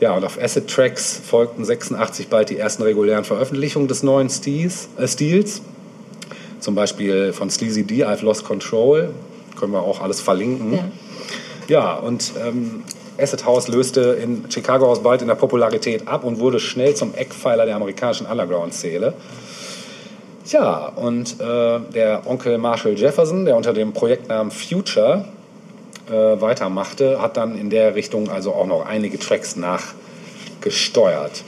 Ja, 0.00 0.14
und 0.14 0.24
auf 0.24 0.38
Acid 0.40 0.68
Tracks 0.68 1.18
folgten 1.24 1.64
86 1.64 2.28
bald 2.28 2.50
die 2.50 2.58
ersten 2.58 2.82
regulären 2.82 3.24
Veröffentlichungen 3.24 3.88
des 3.88 4.02
neuen 4.02 4.28
Stils. 4.28 4.88
Äh, 4.98 5.08
Stils. 5.08 5.62
Zum 6.66 6.74
Beispiel 6.74 7.32
von 7.32 7.48
Sleazy 7.48 7.84
D, 7.84 8.04
I've 8.04 8.24
Lost 8.24 8.42
Control. 8.42 9.10
Können 9.56 9.70
wir 9.70 9.82
auch 9.82 10.00
alles 10.00 10.20
verlinken. 10.20 10.72
Ja. 10.72 10.84
Ja, 11.68 11.94
und 11.94 12.32
ähm, 12.44 12.82
Acid 13.20 13.44
House 13.44 13.68
löste 13.68 14.00
in 14.20 14.50
Chicago 14.50 14.86
aus 14.86 15.00
bald 15.00 15.22
in 15.22 15.28
der 15.28 15.36
Popularität 15.36 16.08
ab 16.08 16.24
und 16.24 16.40
wurde 16.40 16.58
schnell 16.58 16.96
zum 16.96 17.14
Eckpfeiler 17.14 17.66
der 17.66 17.76
amerikanischen 17.76 18.26
Underground-Szene. 18.26 19.14
Ja, 20.46 20.88
und 20.88 21.40
äh, 21.40 21.78
der 21.94 22.22
Onkel 22.26 22.58
Marshall 22.58 22.98
Jefferson, 22.98 23.44
der 23.44 23.56
unter 23.56 23.72
dem 23.72 23.92
Projektnamen 23.92 24.50
Future 24.50 25.24
äh, 26.10 26.40
weitermachte, 26.40 27.22
hat 27.22 27.36
dann 27.36 27.56
in 27.56 27.70
der 27.70 27.94
Richtung 27.94 28.28
also 28.28 28.52
auch 28.52 28.66
noch 28.66 28.84
einige 28.86 29.20
Tracks 29.20 29.54
nachgesteuert. 29.54 31.44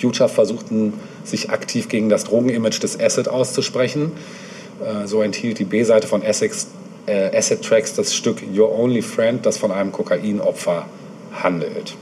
Future 0.00 0.28
versuchten 0.28 0.94
sich 1.24 1.50
aktiv 1.50 1.88
gegen 1.88 2.08
das 2.08 2.24
Drogenimage 2.24 2.80
des 2.80 2.98
Acid 2.98 3.28
auszusprechen. 3.28 4.12
Äh, 4.80 5.06
so 5.06 5.22
enthielt 5.22 5.58
die 5.58 5.64
B-Seite 5.64 6.06
von 6.06 6.22
Essex, 6.22 6.68
äh, 7.06 7.36
Acid 7.36 7.62
Tracks 7.62 7.94
das 7.94 8.14
Stück 8.14 8.42
Your 8.54 8.76
Only 8.78 9.02
Friend, 9.02 9.44
das 9.44 9.58
von 9.58 9.70
einem 9.70 9.92
Kokainopfer 9.92 10.86
handelt. 11.32 11.94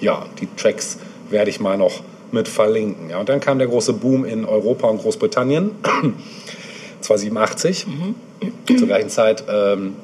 Ja, 0.00 0.26
die 0.40 0.48
Tracks 0.56 0.98
werde 1.28 1.50
ich 1.50 1.60
mal 1.60 1.76
noch 1.76 2.02
mit 2.32 2.48
verlinken. 2.48 3.10
Ja, 3.10 3.18
und 3.18 3.28
dann 3.28 3.40
kam 3.40 3.58
der 3.58 3.68
große 3.68 3.92
Boom 3.92 4.24
in 4.24 4.44
Europa 4.44 4.88
und 4.88 4.98
Großbritannien. 4.98 5.72
Zwar 7.00 7.18
87. 7.18 7.86
Zur 8.78 8.86
gleichen 8.86 9.10
Zeit 9.10 9.44
ähm, 9.48 9.96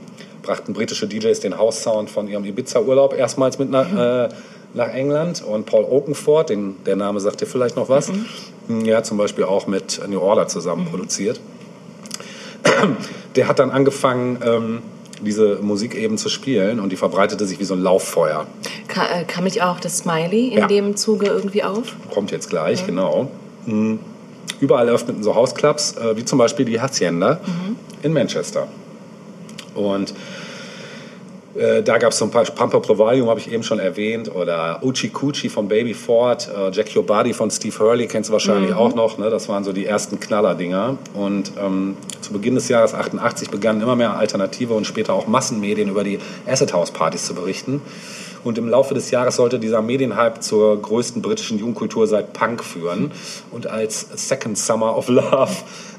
brachten 0.43 0.72
britische 0.72 1.07
DJs 1.07 1.41
den 1.41 1.59
House-Sound 1.59 2.11
von 2.11 2.29
ihrem 2.29 2.45
Ibiza-Urlaub 2.45 3.14
erstmals 3.16 3.59
mit 3.59 3.70
nach, 3.70 3.93
äh, 3.97 4.29
nach 4.74 4.88
England. 4.88 5.42
Und 5.42 5.66
Paul 5.66 5.84
Oakenfold, 5.84 6.50
den, 6.50 6.76
der 6.84 6.96
Name 6.96 7.20
sagt 7.20 7.40
dir 7.40 7.46
vielleicht 7.46 7.76
noch 7.76 7.88
was, 7.88 8.10
ja, 8.68 9.02
zum 9.02 9.16
Beispiel 9.18 9.44
auch 9.44 9.66
mit 9.66 10.00
New 10.08 10.20
Order 10.20 10.48
zusammen 10.48 10.86
produziert. 10.86 11.40
Der 13.36 13.48
hat 13.48 13.58
dann 13.58 13.70
angefangen, 13.70 14.38
ähm, 14.44 14.82
diese 15.22 15.56
Musik 15.62 15.94
eben 15.94 16.18
zu 16.18 16.28
spielen 16.28 16.78
und 16.80 16.90
die 16.90 16.96
verbreitete 16.96 17.46
sich 17.46 17.58
wie 17.58 17.64
so 17.64 17.74
ein 17.74 17.80
Lauffeuer. 17.82 18.47
Ka 18.88 19.06
äh, 19.06 19.24
kam 19.24 19.44
nicht 19.44 19.62
auch 19.62 19.80
das 19.80 19.98
Smiley 19.98 20.48
in 20.48 20.59
Ja. 20.59 20.66
dem 20.66 20.97
Zuge 20.97 21.26
irgendwie 21.26 21.62
auf? 21.62 21.94
Kommt 22.12 22.30
jetzt 22.32 22.51
gleich, 22.51 22.84
genau. 22.86 23.30
Mhm. 23.64 24.01
Überall 24.60 24.88
eröffneten 24.88 25.22
so 25.22 25.34
Hausclubs, 25.34 25.97
äh, 25.97 26.16
wie 26.16 26.24
zum 26.24 26.38
Beispiel 26.38 26.64
die 26.66 26.80
Hacienda 26.80 27.40
in 28.02 28.12
Manchester. 28.12 28.68
Und 29.74 30.12
äh, 31.59 31.83
da 31.83 31.99
gab 31.99 32.12
es 32.12 32.19
so 32.19 32.24
ein 32.24 32.31
paar 32.31 32.45
the 32.45 32.99
Volume, 32.99 33.28
habe 33.28 33.41
ich 33.41 33.51
eben 33.51 33.62
schon 33.62 33.78
erwähnt, 33.78 34.35
oder 34.35 34.81
Uchi 34.83 35.11
Coochie 35.11 35.49
von 35.49 35.69
Baby 35.69 35.95
Ford, 35.95 36.49
äh, 36.49 36.70
Jack 36.70 36.95
Your 36.95 37.05
Body 37.05 37.33
von 37.33 37.51
Steve 37.51 37.78
Hurley, 37.78 38.07
kennst 38.07 38.28
du 38.28 38.33
wahrscheinlich 38.33 38.74
auch 38.74 38.95
noch. 38.95 39.19
Ne? 39.19 39.31
Das 39.31 39.49
waren 39.49 39.65
so 39.65 39.73
die 39.73 39.87
ersten 39.87 40.20
Knallerdinger. 40.20 40.99
Und 41.15 41.53
ähm, 41.59 41.97
zu 42.20 42.33
Beginn 42.33 42.55
des 42.55 42.69
Jahres 42.69 42.95
88 42.95 43.51
begannen 43.51 43.81
immer 43.81 43.97
mehr 43.97 44.16
alternative 44.16 44.74
und 44.74 44.87
später 44.87 45.15
auch 45.15 45.27
Massenmedien 45.27 45.89
über 45.89 46.05
die 46.05 46.19
Acid 46.47 46.73
House 46.73 46.91
Partys 46.91 47.27
zu 47.27 47.35
berichten. 47.35 47.81
Und 48.45 48.59
im 48.59 48.69
Laufe 48.69 48.95
des 48.95 49.11
Jahres 49.11 49.37
sollte 49.37 49.59
dieser 49.59 49.83
Medienhype 49.83 50.39
zur 50.41 50.81
größten 50.81 51.20
britischen 51.20 51.59
Jugendkultur 51.59 52.07
seit 52.07 52.33
Punk 52.33 52.62
führen 52.62 53.11
und 53.51 53.66
als 53.66 54.07
Second 54.15 54.57
Summer 54.57 54.97
of 54.97 55.09
Love 55.09 55.53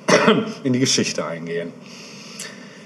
in 0.64 0.72
die 0.72 0.80
Geschichte 0.80 1.26
eingehen. 1.26 1.74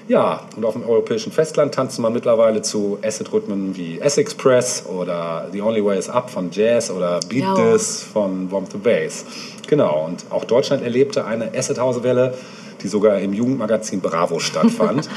Ja, 0.08 0.48
und 0.56 0.66
auf 0.66 0.74
dem 0.74 0.84
europäischen 0.84 1.32
Festland 1.32 1.74
tanzt 1.74 2.00
man 2.00 2.12
mittlerweile 2.12 2.62
zu 2.62 2.98
Acid-Rhythmen 3.04 3.76
wie 3.78 4.00
S-Express 4.00 4.86
oder 4.88 5.48
The 5.52 5.62
Only 5.62 5.84
Way 5.84 6.00
is 6.00 6.10
Up 6.10 6.30
von 6.30 6.50
Jazz 6.52 6.92
oder 6.92 7.20
Beat 7.30 7.44
Ja. 7.44 7.56
This 7.56 8.04
von 8.04 8.48
Bomb 8.50 8.72
the 8.72 8.78
Bass. 8.78 9.26
Genau, 9.68 10.06
und 10.06 10.26
auch 10.30 10.44
Deutschland 10.44 10.84
erlebte 10.84 11.26
eine 11.26 11.52
Acid-House-Welle, 11.56 12.34
die 12.82 12.88
sogar 12.88 13.20
im 13.20 13.34
Jugendmagazin 13.34 14.02
Bravo 14.02 14.40
stattfand. 14.40 15.10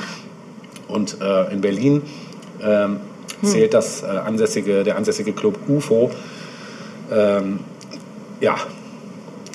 und 0.89 1.17
äh, 1.21 1.53
in 1.53 1.61
Berlin 1.61 2.03
ähm, 2.63 3.01
zählt 3.43 3.75
das 3.75 4.03
äh, 4.03 4.07
ansässige, 4.07 4.85
der 4.85 4.97
ansässige 4.97 5.33
Club 5.33 5.59
UFO 5.69 6.11
ähm, 7.11 7.61
ja, 8.41 8.57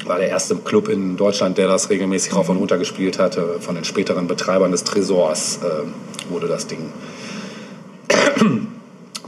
war 0.09 0.17
der 0.17 0.27
erste 0.27 0.55
Club 0.55 0.89
in 0.89 1.15
Deutschland, 1.15 1.57
der 1.59 1.67
das 1.67 1.89
regelmäßig 1.91 2.35
rauf 2.35 2.49
und 2.49 2.57
runter 2.57 2.79
gespielt 2.79 3.19
hatte. 3.19 3.59
Von 3.59 3.75
den 3.75 3.85
späteren 3.85 4.27
Betreibern 4.27 4.71
des 4.71 4.83
Tresors 4.83 5.59
äh, 5.63 6.31
wurde 6.31 6.47
das 6.47 6.65
Ding 6.65 6.91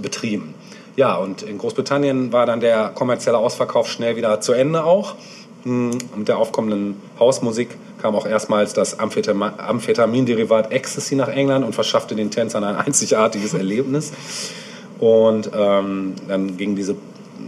betrieben. 0.01 0.55
Ja, 0.95 1.15
und 1.15 1.43
in 1.43 1.59
Großbritannien 1.59 2.33
war 2.33 2.47
dann 2.47 2.59
der 2.59 2.89
kommerzielle 2.89 3.37
Ausverkauf 3.37 3.89
schnell 3.89 4.15
wieder 4.15 4.41
zu 4.41 4.53
Ende 4.53 4.83
auch. 4.83 5.15
Mit 5.63 6.27
der 6.27 6.39
aufkommenden 6.39 6.99
Hausmusik 7.19 7.77
kam 8.01 8.15
auch 8.15 8.25
erstmals 8.25 8.73
das 8.73 8.99
Amphetam 8.99 9.43
Amphetaminderivat 9.43 10.71
Ecstasy 10.71 11.15
nach 11.15 11.27
England 11.27 11.63
und 11.63 11.73
verschaffte 11.73 12.15
den 12.15 12.31
Tänzern 12.31 12.63
ein 12.63 12.75
einzigartiges 12.87 13.53
Erlebnis. 13.53 14.11
Und 14.99 15.51
ähm, 15.55 16.15
dann 16.27 16.57
gingen 16.57 16.75
diese 16.75 16.95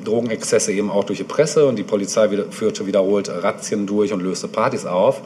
Drogenexzesse 0.03 0.71
eben 0.73 0.89
auch 0.91 1.03
durch 1.03 1.19
die 1.19 1.23
Presse 1.25 1.65
und 1.65 1.77
die 1.77 1.83
Polizei 1.83 2.31
wieder, 2.31 2.45
führte 2.51 2.85
wiederholt 2.85 3.29
Razzien 3.29 3.85
durch 3.85 4.13
und 4.13 4.21
löste 4.21 4.47
Partys 4.47 4.85
auf. 4.85 5.21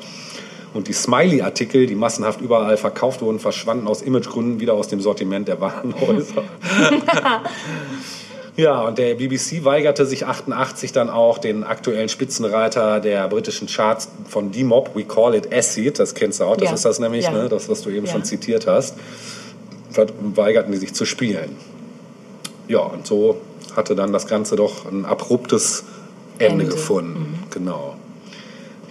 Und 0.74 0.88
die 0.88 0.94
Smiley-Artikel, 0.94 1.88
die 1.88 1.96
massenhaft 1.96 2.42
überall 2.42 2.78
verkauft 2.78 3.22
wurden, 3.22 3.40
verschwanden 3.40 3.88
aus 3.88 4.02
Imagegründen 4.02 4.60
wieder 4.60 4.74
aus 4.74 4.88
dem 4.88 5.02
Sortiment 5.02 5.48
der 5.48 5.60
Warenhäuser. 5.62 6.44
Ja, 8.56 8.82
und 8.82 8.98
der 8.98 9.14
BBC 9.14 9.64
weigerte 9.66 10.08
sich 10.08 10.26
88 10.26 10.92
dann 10.92 11.12
auch, 11.12 11.38
den 11.38 11.64
aktuellen 11.64 12.10
Spitzenreiter 12.10 13.00
der 13.00 13.28
britischen 13.28 13.68
Charts 13.68 14.10
von 14.28 14.52
D-Mob, 14.52 14.96
We 14.96 15.04
Call 15.04 15.36
It 15.36 15.54
Acid, 15.54 16.00
das 16.00 16.16
kennst 16.16 16.40
du 16.40 16.46
auch, 16.46 16.58
das 16.58 16.70
Ja. 16.70 16.74
ist 16.74 16.84
das 16.86 16.98
nämlich, 17.00 17.26
Ja. 17.26 17.34
ne, 17.34 17.50
das, 17.50 17.70
was 17.70 17.84
du 17.84 17.92
eben 17.92 18.08
Ja. 18.08 18.14
schon 18.14 18.24
zitiert 18.24 18.66
hast, 18.66 18.96
weigerten 20.34 20.72
die 20.72 20.80
sich 20.80 20.92
zu 20.96 21.06
spielen. 21.06 21.56
Ja, 22.68 22.80
und 22.80 23.06
so 23.06 23.38
hatte 23.78 23.96
dann 23.96 24.12
das 24.12 24.28
Ganze 24.28 24.58
doch 24.58 24.86
ein 24.86 25.06
abruptes 25.06 25.86
Ende, 26.40 26.64
Ende. 26.64 26.66
Mhm. 26.66 26.70
gefunden. 26.70 27.44
Genau. 27.52 27.96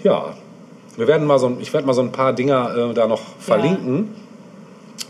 Ja, 0.02 0.34
wir 0.96 1.06
werden 1.06 1.26
mal 1.26 1.38
so, 1.38 1.56
ich 1.60 1.72
werde 1.74 1.86
mal 1.86 1.92
so 1.92 2.00
ein 2.00 2.12
paar 2.12 2.32
Dinger 2.32 2.90
äh, 2.90 2.94
da 2.94 3.06
noch 3.06 3.20
verlinken. 3.38 4.14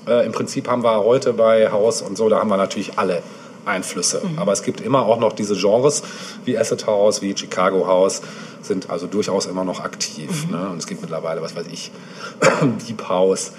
Äh, 0.08 0.26
Im 0.26 0.32
Prinzip 0.32 0.68
haben 0.68 0.82
wir 0.82 1.04
heute 1.04 1.32
bei 1.32 1.70
House 1.70 2.02
und 2.02 2.16
so, 2.16 2.28
da 2.28 2.40
haben 2.40 2.48
wir 2.48 2.56
natürlich 2.56 2.98
alle 2.98 3.22
Einflüsse. 3.66 4.22
Mhm. 4.24 4.38
Aber 4.38 4.52
es 4.52 4.62
gibt 4.62 4.80
immer 4.80 5.04
auch 5.04 5.18
noch 5.18 5.32
diese 5.32 5.54
Genres 5.54 6.02
wie 6.44 6.58
Acid 6.58 6.86
House, 6.86 7.22
wie 7.22 7.36
Chicago 7.36 7.86
House, 7.86 8.22
sind 8.62 8.90
also 8.90 9.06
durchaus 9.06 9.46
immer 9.46 9.64
noch 9.64 9.80
aktiv. 9.80 10.46
Mhm. 10.46 10.52
Ne? 10.52 10.68
Und 10.70 10.78
es 10.78 10.86
gibt 10.86 11.02
mittlerweile, 11.02 11.42
was 11.42 11.54
weiß 11.54 11.66
ich, 11.70 11.90
Deep 12.88 13.08
House, 13.08 13.52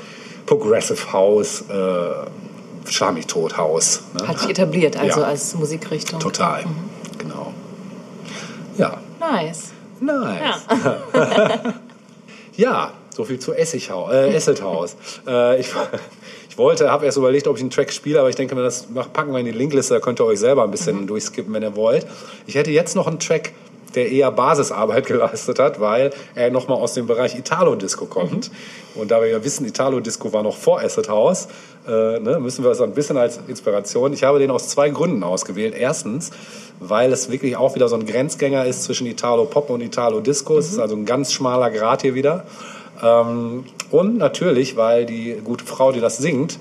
Progressive 0.46 1.14
House, 1.14 1.64
äh, 1.70 2.10
Schlag 2.90 3.14
mich 3.14 3.28
tot 3.28 3.58
House. 3.58 4.02
Ne? 4.14 4.28
Hat 4.28 4.40
sich 4.40 4.50
etabliert, 4.50 4.98
also 4.98 5.22
Ja. 5.22 5.28
als 5.28 5.54
Musikrichtung. 5.56 6.20
Total, 6.20 6.66
genau. 7.18 7.54
Ja, 8.78 9.00
Nice. 9.20 9.72
Nice. 10.00 10.62
Ja, 12.56 12.92
so 13.16 13.24
viel 13.24 13.40
zu 13.40 13.54
Essighaus, 13.54 14.12
äh, 14.14 14.62
House. 14.62 14.96
äh, 15.28 15.60
ich, 15.60 15.68
ich 16.50 16.58
wollte, 16.58 16.92
habe 16.92 17.06
erst 17.06 17.18
überlegt, 17.18 17.48
ob 17.48 17.56
ich 17.58 17.62
einen 17.62 17.72
Track 17.72 17.92
spiele, 17.92 18.20
aber 18.20 18.30
ich 18.30 18.36
denke, 18.36 18.56
das 18.56 18.88
packen 19.14 19.32
wir 19.32 19.40
in 19.40 19.46
die 19.46 19.52
Linkliste, 19.52 19.96
da 19.96 20.00
könnt 20.00 20.20
ihr 20.20 20.26
euch 20.26 20.40
selber 20.40 20.64
ein 20.64 20.72
bisschen 20.72 21.08
durchskippen, 21.08 21.54
wenn 21.54 21.64
ihr 21.64 21.76
wollt. 21.76 22.06
Ich 22.46 22.56
hätte 22.56 22.72
jetzt 22.72 22.96
noch 22.96 23.08
einen 23.08 23.20
Track, 23.20 23.54
der 23.96 24.12
eher 24.12 24.32
Basisarbeit 24.32 25.06
geleistet 25.08 25.60
hat, 25.60 25.80
weil 25.80 26.12
er 26.36 26.52
nochmal 26.52 26.78
aus 26.78 26.94
dem 26.94 27.08
Bereich 27.08 27.38
Italo-Disco 27.38 28.06
kommt. 28.06 28.52
Und 28.96 29.12
da 29.12 29.22
wir 29.22 29.28
ja 29.28 29.44
wissen, 29.44 29.66
Italo-Disco 29.66 30.34
war 30.34 30.44
noch 30.44 30.56
vor 30.58 30.82
Acid 30.82 31.10
House, 31.10 31.48
äh, 31.88 32.20
ne, 32.20 32.40
müssen 32.40 32.64
wir 32.64 32.70
das 32.70 32.82
ein 32.82 32.94
bisschen 32.94 33.18
als 33.18 33.40
Inspiration. 33.48 34.12
Ich 34.14 34.24
habe 34.24 34.40
den 34.40 34.52
aus 34.52 34.68
zwei 34.70 34.90
Gründen 34.90 35.24
ausgewählt. 35.24 35.74
Erstens, 35.78 36.32
weil 36.80 37.12
es 37.14 37.32
wirklich 37.32 37.56
auch 37.56 37.76
wieder 37.76 37.88
so 37.88 37.96
ein 37.96 38.06
Grenzgänger 38.06 38.66
ist 38.66 38.84
zwischen 38.84 39.08
Italo-Pop 39.08 39.70
und 39.70 39.82
Italo-Disco. 39.82 40.58
Es 40.58 40.72
ist 40.72 40.80
also 40.80 40.96
ein 40.96 41.06
ganz 41.06 41.32
schmaler 41.32 41.70
Grat 41.70 42.02
hier 42.02 42.14
wieder. 42.14 42.46
Ähm, 43.02 43.66
und 43.92 44.18
natürlich, 44.18 44.76
weil 44.76 45.06
die 45.06 45.38
gute 45.44 45.66
Frau, 45.66 45.92
die 45.92 46.02
das 46.02 46.18
singt, 46.18 46.60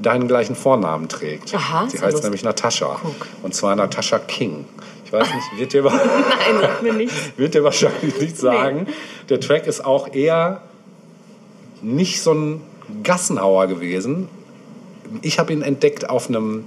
deinen 0.00 0.28
gleichen 0.28 0.56
Vornamen 0.56 1.08
trägt. 1.08 1.54
Aha, 1.54 1.86
Sie 1.88 1.96
heißt 1.96 2.02
lustig. 2.02 2.24
nämlich 2.24 2.44
Natascha. 2.44 2.98
Guck. 3.02 3.26
Und 3.42 3.54
zwar 3.54 3.74
Natascha 3.76 4.18
King. 4.18 4.66
Ich 5.06 5.12
weiß 5.12 5.28
nicht, 5.34 5.60
wird 5.60 5.72
dir, 5.72 5.82
Nein, 5.84 6.60
sagt 6.60 6.82
mir 6.82 6.92
nichts. 6.92 7.14
wird 7.36 7.54
dir 7.54 7.62
wahrscheinlich 7.62 8.20
nicht 8.20 8.36
sagen. 8.36 8.88
Der 9.28 9.38
Track 9.38 9.66
ist 9.68 9.84
auch 9.84 10.12
eher 10.12 10.62
nicht 11.80 12.20
so 12.20 12.32
ein 12.32 12.60
Gassenhauer 13.04 13.68
gewesen. 13.68 14.28
Ich 15.22 15.38
habe 15.38 15.52
ihn 15.52 15.62
entdeckt 15.62 16.10
auf 16.10 16.28
einem, 16.28 16.64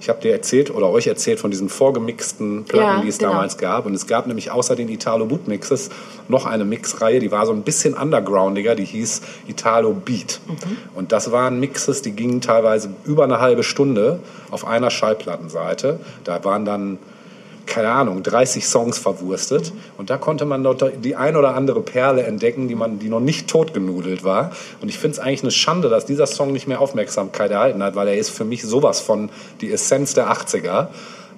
ich 0.00 0.08
habe 0.08 0.20
dir 0.20 0.32
erzählt 0.32 0.74
oder 0.74 0.90
euch 0.90 1.06
erzählt 1.06 1.38
von 1.38 1.52
diesen 1.52 1.68
vorgemixten 1.68 2.64
Platten, 2.64 2.96
Ja, 2.98 3.02
die 3.02 3.08
es 3.08 3.18
genau. 3.18 3.30
damals 3.32 3.56
gab. 3.56 3.86
Und 3.86 3.94
es 3.94 4.08
gab 4.08 4.26
nämlich 4.26 4.50
außer 4.50 4.74
den 4.74 4.88
Italo 4.88 5.26
Boot 5.26 5.46
Mixes 5.46 5.90
noch 6.26 6.44
eine 6.44 6.64
Mixreihe, 6.64 7.20
die 7.20 7.30
war 7.30 7.46
so 7.46 7.52
ein 7.52 7.62
bisschen 7.62 7.94
undergroundiger, 7.94 8.74
die 8.74 8.84
hieß 8.84 9.22
Italo 9.46 9.92
Beat. 9.92 10.40
Mhm. 10.48 10.54
Und 10.96 11.12
das 11.12 11.30
waren 11.30 11.60
Mixes, 11.60 12.02
die 12.02 12.10
gingen 12.10 12.40
teilweise 12.40 12.88
über 13.04 13.22
eine 13.22 13.38
halbe 13.38 13.62
Stunde 13.62 14.18
auf 14.50 14.66
einer 14.66 14.90
Schallplattenseite. 14.90 16.00
Da 16.24 16.42
waren 16.42 16.64
dann 16.64 16.98
keine 17.66 17.90
Ahnung, 17.90 18.22
30 18.22 18.66
Songs 18.66 18.98
verwurstet. 18.98 19.72
Und 19.98 20.10
da 20.10 20.16
konnte 20.16 20.44
man 20.44 20.62
dort 20.62 21.04
die 21.04 21.16
ein 21.16 21.36
oder 21.36 21.54
andere 21.54 21.82
Perle 21.82 22.22
entdecken, 22.22 22.68
die, 22.68 22.74
man, 22.74 22.98
die 22.98 23.08
noch 23.08 23.20
nicht 23.20 23.48
totgenudelt 23.48 24.24
war. 24.24 24.52
Und 24.80 24.88
ich 24.88 24.98
finde 24.98 25.16
es 25.16 25.18
eigentlich 25.18 25.42
eine 25.42 25.50
Schande, 25.50 25.88
dass 25.88 26.06
dieser 26.06 26.26
Song 26.26 26.52
nicht 26.52 26.66
mehr 26.66 26.80
Aufmerksamkeit 26.80 27.50
erhalten 27.50 27.82
hat, 27.82 27.94
weil 27.94 28.08
er 28.08 28.16
ist 28.16 28.30
für 28.30 28.44
mich 28.44 28.62
sowas 28.62 29.00
von 29.00 29.30
die 29.60 29.72
Essenz 29.72 30.14
der 30.14 30.30
80er. 30.30 30.88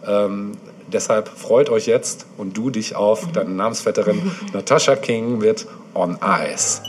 Ähm, 0.07 0.53
deshalb 0.93 1.29
freut 1.29 1.71
euch 1.71 1.87
jetzt 1.87 2.27
und 2.37 2.57
du 2.57 2.71
dich 2.71 2.95
auf 2.95 3.31
deine 3.33 3.51
Namensvetterin 3.51 4.31
Natasha 4.53 4.97
King 4.97 5.39
mit 5.39 5.67
On 5.95 6.19
Ice. 6.23 6.81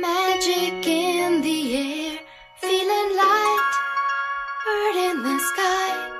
Magic 0.00 0.86
in 0.86 1.42
the 1.42 1.74
air, 1.74 2.18
feeling 2.60 3.16
light, 3.16 3.74
bird 4.64 4.96
in 4.96 5.22
the 5.22 5.38
sky. 5.38 6.13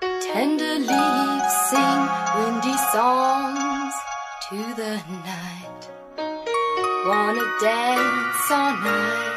Tender 0.00 0.78
leaves 0.78 1.54
sing 1.68 2.00
windy 2.34 2.76
songs 2.92 3.94
to 4.48 4.56
the 4.74 5.02
night. 5.24 5.88
Wanna 7.06 7.44
dance 7.60 8.50
all 8.50 8.74
ice. 8.80 9.29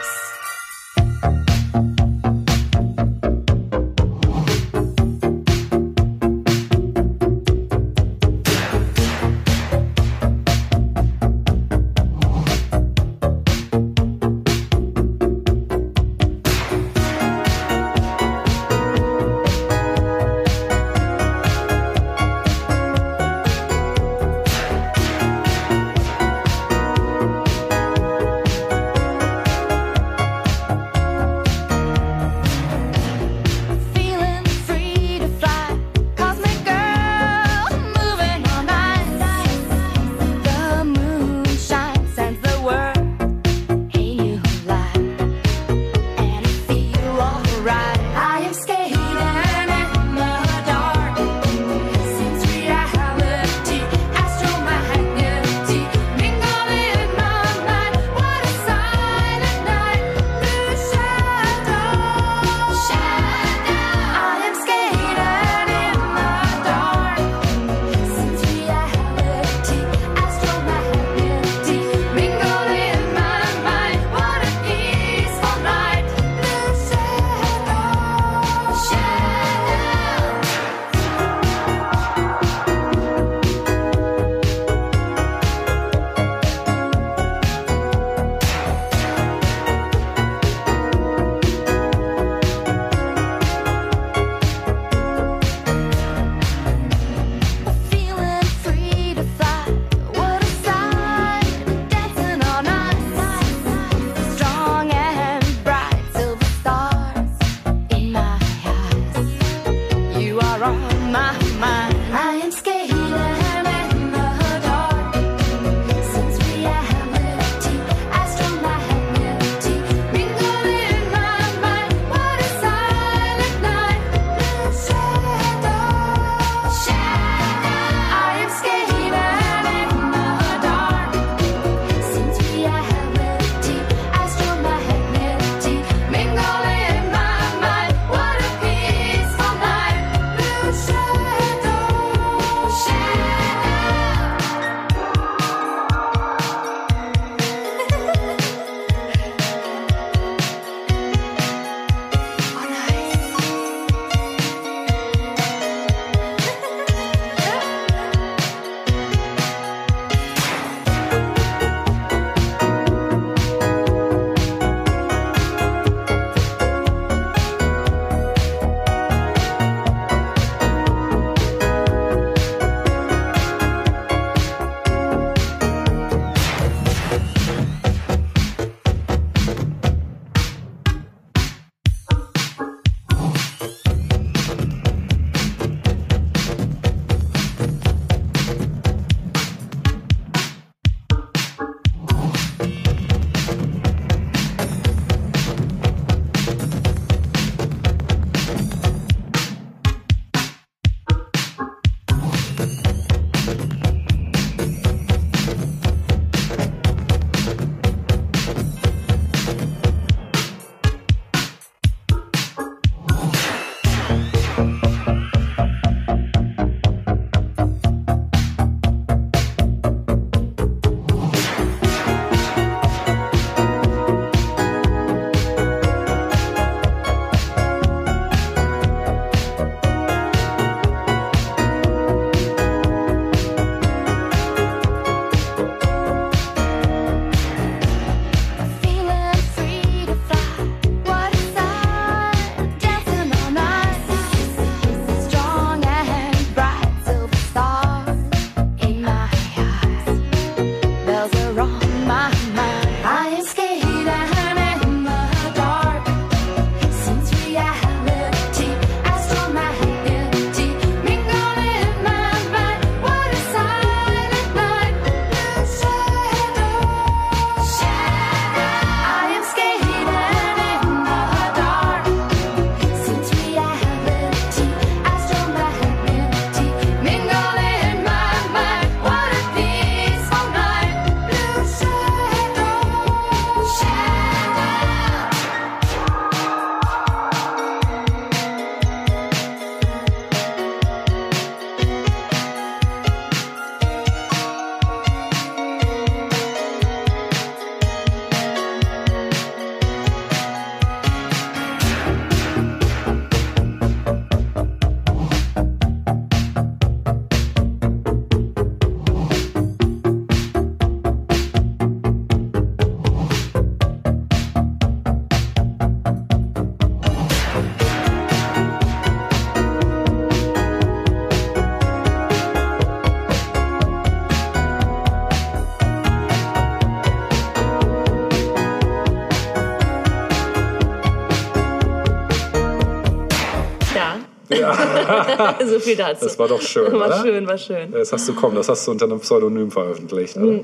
so 335.65 335.79
viel 335.79 335.95
dazu. 335.95 336.25
Das 336.25 336.39
war 336.39 336.47
doch 336.47 336.61
schön, 336.61 336.91
War 336.93 337.07
oder? 337.07 337.21
schön, 337.21 337.47
war 337.47 337.57
schön. 337.57 337.91
Das 337.91 338.11
hast 338.13 338.27
du 338.27 338.33
kommen, 338.33 338.55
das 338.55 338.69
hast 338.69 338.87
du 338.87 338.91
unter 338.91 339.05
einem 339.05 339.19
Pseudonym 339.19 339.71
veröffentlicht, 339.71 340.37
oder? 340.37 340.59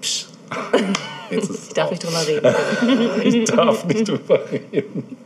Psch, 0.00 0.26
ich 1.30 1.42
darf 1.74 1.90
raus. 1.90 1.90
nicht 1.90 2.04
drüber 2.04 2.26
reden. 2.26 3.24
ich 3.24 3.44
darf 3.44 3.84
nicht 3.84 4.08
drüber 4.08 4.40
reden. 4.50 5.16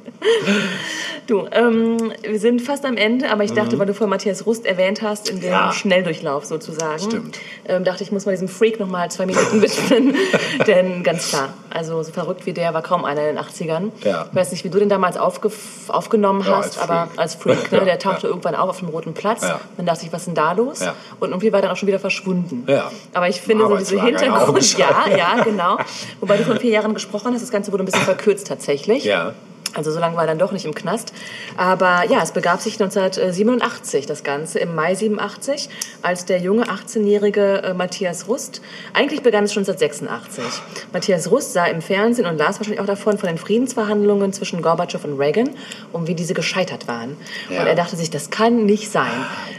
Du, 1.26 1.46
ähm, 1.52 2.12
wir 2.22 2.38
sind 2.40 2.62
fast 2.62 2.84
am 2.84 2.96
Ende, 2.96 3.30
aber 3.30 3.44
ich 3.44 3.52
dachte, 3.52 3.78
weil 3.78 3.86
du 3.86 3.94
vorhin 3.94 4.10
Matthias 4.10 4.46
Rust 4.46 4.66
erwähnt 4.66 5.02
hast, 5.02 5.28
in 5.28 5.40
dem 5.40 5.50
Mhm. 5.50 5.52
Ja. 5.52 5.72
Schnelldurchlauf 5.72 6.44
sozusagen, 6.44 6.98
Stimmt. 6.98 7.38
Ähm, 7.68 7.84
dachte 7.84 8.02
ich, 8.02 8.10
muss 8.12 8.24
mal 8.26 8.32
diesem 8.32 8.48
Freak 8.48 8.80
nochmal 8.80 9.10
zwei 9.10 9.26
Minuten 9.26 9.60
widmen. 9.62 10.14
Denn 10.66 11.02
ganz 11.02 11.28
klar, 11.28 11.50
also 11.68 12.02
so 12.02 12.12
verrückt 12.12 12.46
wie 12.46 12.52
der 12.52 12.72
war 12.74 12.82
kaum 12.82 13.04
einer 13.04 13.28
in 13.28 13.36
den 13.36 13.44
80ern. 13.44 13.90
Ja. 14.04 14.26
Ich 14.30 14.34
weiß 14.36 14.52
nicht, 14.52 14.64
wie 14.64 14.70
du 14.70 14.78
den 14.78 14.88
damals 14.88 15.16
aufgenommen 15.18 16.42
Ja, 16.46 16.56
hast, 16.56 16.78
als 16.78 16.78
aber 16.78 17.08
als 17.16 17.34
Freak, 17.34 17.70
ne? 17.72 17.80
Der 17.84 17.98
tauchte 17.98 18.26
irgendwann 18.26 18.54
auf 18.54 18.70
auf 18.70 18.78
dem 18.78 18.88
Roten 18.88 19.14
Platz. 19.14 19.40
Dann 19.76 19.86
dachte 19.86 20.06
ich, 20.06 20.12
was 20.12 20.20
ist 20.22 20.26
denn 20.26 20.34
da 20.36 20.52
los? 20.52 20.80
Und 21.18 21.30
irgendwie 21.30 21.52
war 21.52 21.60
dann 21.60 21.70
auch 21.72 21.76
schon 21.76 21.88
wieder 21.88 21.98
verschwunden. 21.98 22.64
Ja. 22.68 22.90
Aber 23.14 23.28
ich 23.28 23.40
finde 23.40 23.66
so 23.66 23.76
diese 23.76 24.00
Hintergrund, 24.00 24.78
ja, 24.78 25.06
ja, 25.16 25.42
genau. 25.42 25.76
Wobei 26.20 26.36
du 26.36 26.44
von 26.44 26.58
vier 26.58 26.70
Jahren 26.70 26.94
gesprochen 26.94 27.32
hast, 27.34 27.42
das 27.42 27.50
Ganze 27.50 27.72
wurde 27.72 27.82
ein 27.82 27.86
bisschen 27.86 28.02
verkürzt 28.02 28.46
tatsächlich. 28.46 29.04
Ja. 29.04 29.34
Also 29.74 29.92
so 29.92 30.00
lange 30.00 30.16
war 30.16 30.24
er 30.24 30.28
dann 30.28 30.38
doch 30.38 30.50
nicht 30.50 30.64
im 30.64 30.74
Knast. 30.74 31.12
Aber 31.56 32.04
ja, 32.08 32.20
es 32.22 32.32
begab 32.32 32.60
sich 32.60 32.80
1987 32.80 34.06
das 34.06 34.24
Ganze, 34.24 34.58
im 34.58 34.74
Mai 34.74 34.94
87, 34.94 35.68
als 36.02 36.24
der 36.24 36.38
junge 36.38 36.64
18-jährige 36.64 37.62
äh, 37.62 37.74
Matthias 37.74 38.26
Rust, 38.26 38.62
eigentlich 38.94 39.22
begann 39.22 39.44
es 39.44 39.52
schon 39.52 39.62
1986. 39.62 40.44
Matthias 40.92 41.30
Rust 41.30 41.52
sah 41.52 41.66
im 41.66 41.82
Fernsehen 41.82 42.26
und 42.26 42.36
las 42.36 42.58
wahrscheinlich 42.58 42.80
auch 42.80 42.86
davon 42.86 43.16
von 43.16 43.28
den 43.28 43.38
Friedensverhandlungen 43.38 44.32
zwischen 44.32 44.60
Gorbatschow 44.60 45.04
und 45.04 45.18
Reagan 45.18 45.50
und 45.92 46.08
wie 46.08 46.14
diese 46.14 46.34
gescheitert 46.34 46.88
waren. 46.88 47.16
Ja. 47.48 47.60
Und 47.60 47.66
er 47.68 47.76
dachte 47.76 47.94
sich, 47.94 48.10
das 48.10 48.30
kann 48.30 48.66
nicht 48.66 48.90
sein. 48.90 49.12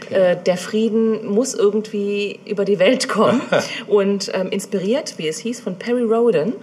Äh, 0.10 0.36
der 0.36 0.58
Frieden 0.58 1.26
muss 1.26 1.54
irgendwie 1.54 2.40
über 2.46 2.66
die 2.66 2.80
Welt 2.80 3.08
kommen. 3.08 3.42
und 3.88 4.30
ähm, 4.34 4.50
inspiriert, 4.50 5.14
wie 5.18 5.30
es 5.30 5.38
hieß, 5.40 5.62
von 5.62 5.78
Perry 5.78 6.04
Roden, 6.04 6.54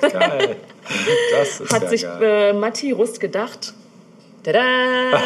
Geil. 0.00 0.56
Das 1.32 1.60
ist 1.60 1.72
hat 1.72 1.82
ja 1.82 1.88
sich 1.88 2.02
geil. 2.02 2.22
äh, 2.22 2.52
Matti 2.52 2.90
Rust 2.92 3.20
gedacht, 3.20 3.74
tada, 4.42 4.60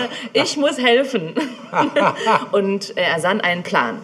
ich 0.32 0.56
muss 0.56 0.78
helfen. 0.78 1.34
und 2.52 2.97
er 2.97 3.18
sann 3.20 3.40
einen 3.40 3.62
Plan. 3.62 3.98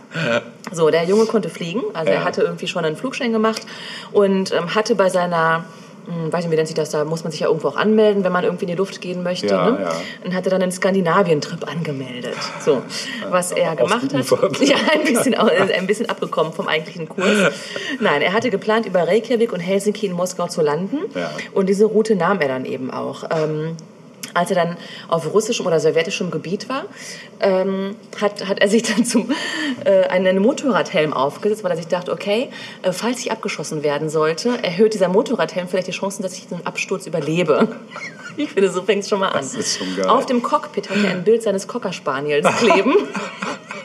So, 0.73 0.91
der 0.91 1.05
Junge 1.05 1.27
konnte 1.27 1.49
fliegen, 1.49 1.83
also 1.95 2.11
Ja. 2.13 2.19
er 2.19 2.25
hatte 2.25 2.43
irgendwie 2.43 2.67
schon 2.69 2.85
einen 2.85 2.97
Flugschein 2.97 3.33
gemacht 3.33 3.63
und 4.13 4.53
ähm, 4.53 4.75
hatte 4.75 4.95
bei 4.95 5.09
seiner 5.09 5.65
hm, 6.09 6.33
weiß 6.33 6.45
nicht, 6.45 6.53
wie 6.53 6.57
nennt 6.57 6.69
sich 6.69 6.75
das, 6.75 6.91
da 6.91 7.05
muss 7.05 7.23
man 7.23 7.31
sich 7.31 7.41
ja 7.41 7.49
irgendwo 7.49 7.69
auch 7.69 7.77
anmelden, 7.77 8.25
wenn 8.25 8.33
man 8.33 8.43
irgendwie 8.43 8.65
in 8.65 8.71
die 8.71 8.77
Luft 8.77 9.01
gehen 9.01 9.23
möchte. 9.23 9.49
Ja, 9.49 9.71
ne? 9.71 9.79
ja. 9.83 9.93
Und 10.25 10.35
hatte 10.35 10.49
dann 10.49 10.63
einen 10.63 10.73
Skandinavien-Trip 10.73 11.69
angemeldet. 11.71 12.35
So, 12.61 12.83
was 13.29 13.53
er 13.53 13.77
gemacht 13.77 14.15
hat. 14.15 14.27
Ja, 14.61 14.77
ein 14.93 15.05
bisschen, 15.05 15.33
äh, 15.35 15.75
ein 15.75 15.87
bisschen 15.87 16.09
abgekommen 16.09 16.53
vom 16.53 16.69
eigentlichen 16.69 17.09
Kurs. 17.09 17.53
Nein, 18.01 18.23
er 18.23 18.33
hatte 18.33 18.51
geplant, 18.51 18.87
über 18.87 19.07
Reykjavik 19.07 19.53
und 19.53 19.61
Helsinki 19.61 20.07
in 20.07 20.13
Moskau 20.13 20.49
zu 20.49 20.63
landen. 20.63 20.99
Ja. 21.15 21.31
Und 21.53 21.69
diese 21.69 21.85
Route 21.85 22.17
nahm 22.17 22.41
er 22.41 22.49
dann 22.49 22.65
eben 22.65 22.91
auch. 22.91 23.25
Ähm, 23.31 23.77
als 24.35 24.51
er 24.51 24.57
dann 24.57 24.77
auf 25.09 25.33
russischem 25.33 25.67
oder 25.67 25.81
sowjetischem 25.81 26.31
Gebiet 26.31 26.69
war, 26.69 26.85
ähm, 27.41 27.97
hat, 28.21 28.47
hat 28.47 28.61
er 28.61 28.69
sich 28.69 28.83
dann 28.95 29.05
zum, 29.05 29.31
äh, 29.85 30.05
einen 30.05 30.39
Motorradhelm 30.39 31.13
aufgesetzt, 31.13 31.65
weil 31.65 31.71
er 31.73 31.77
sich 31.77 31.89
dachte, 31.89 32.13
okay, 32.13 32.51
äh, 32.83 32.93
falls 32.93 33.21
ich 33.21 33.33
abgeschossen 33.33 33.83
werden 33.83 34.09
sollte, 34.09 34.63
erhöht 34.63 34.95
dieser 34.95 35.09
Motorradhelm 35.09 35.69
vielleicht 35.69 35.89
die 35.89 35.93
Chancen, 35.93 36.23
dass 36.23 36.35
ich 36.35 36.49
den 36.49 36.67
Absturz 36.67 37.07
überlebe. 37.07 37.77
Ich 38.37 38.51
finde, 38.51 38.71
so 38.71 38.83
fängt 38.83 39.03
es 39.03 39.09
schon 39.09 39.19
mal 39.19 39.31
an. 39.31 39.41
Das 39.41 39.57
ist 39.57 39.79
schon 39.79 39.97
geil. 39.97 40.07
Auf 40.07 40.25
dem 40.25 40.45
Cockpit 40.45 40.89
hat 40.91 40.99
er 41.03 41.11
ein 41.11 41.25
Bild 41.25 41.43
seines 41.43 41.67
Cocker 41.67 41.93
Spaniels 41.93 42.47
kleben. 42.59 42.95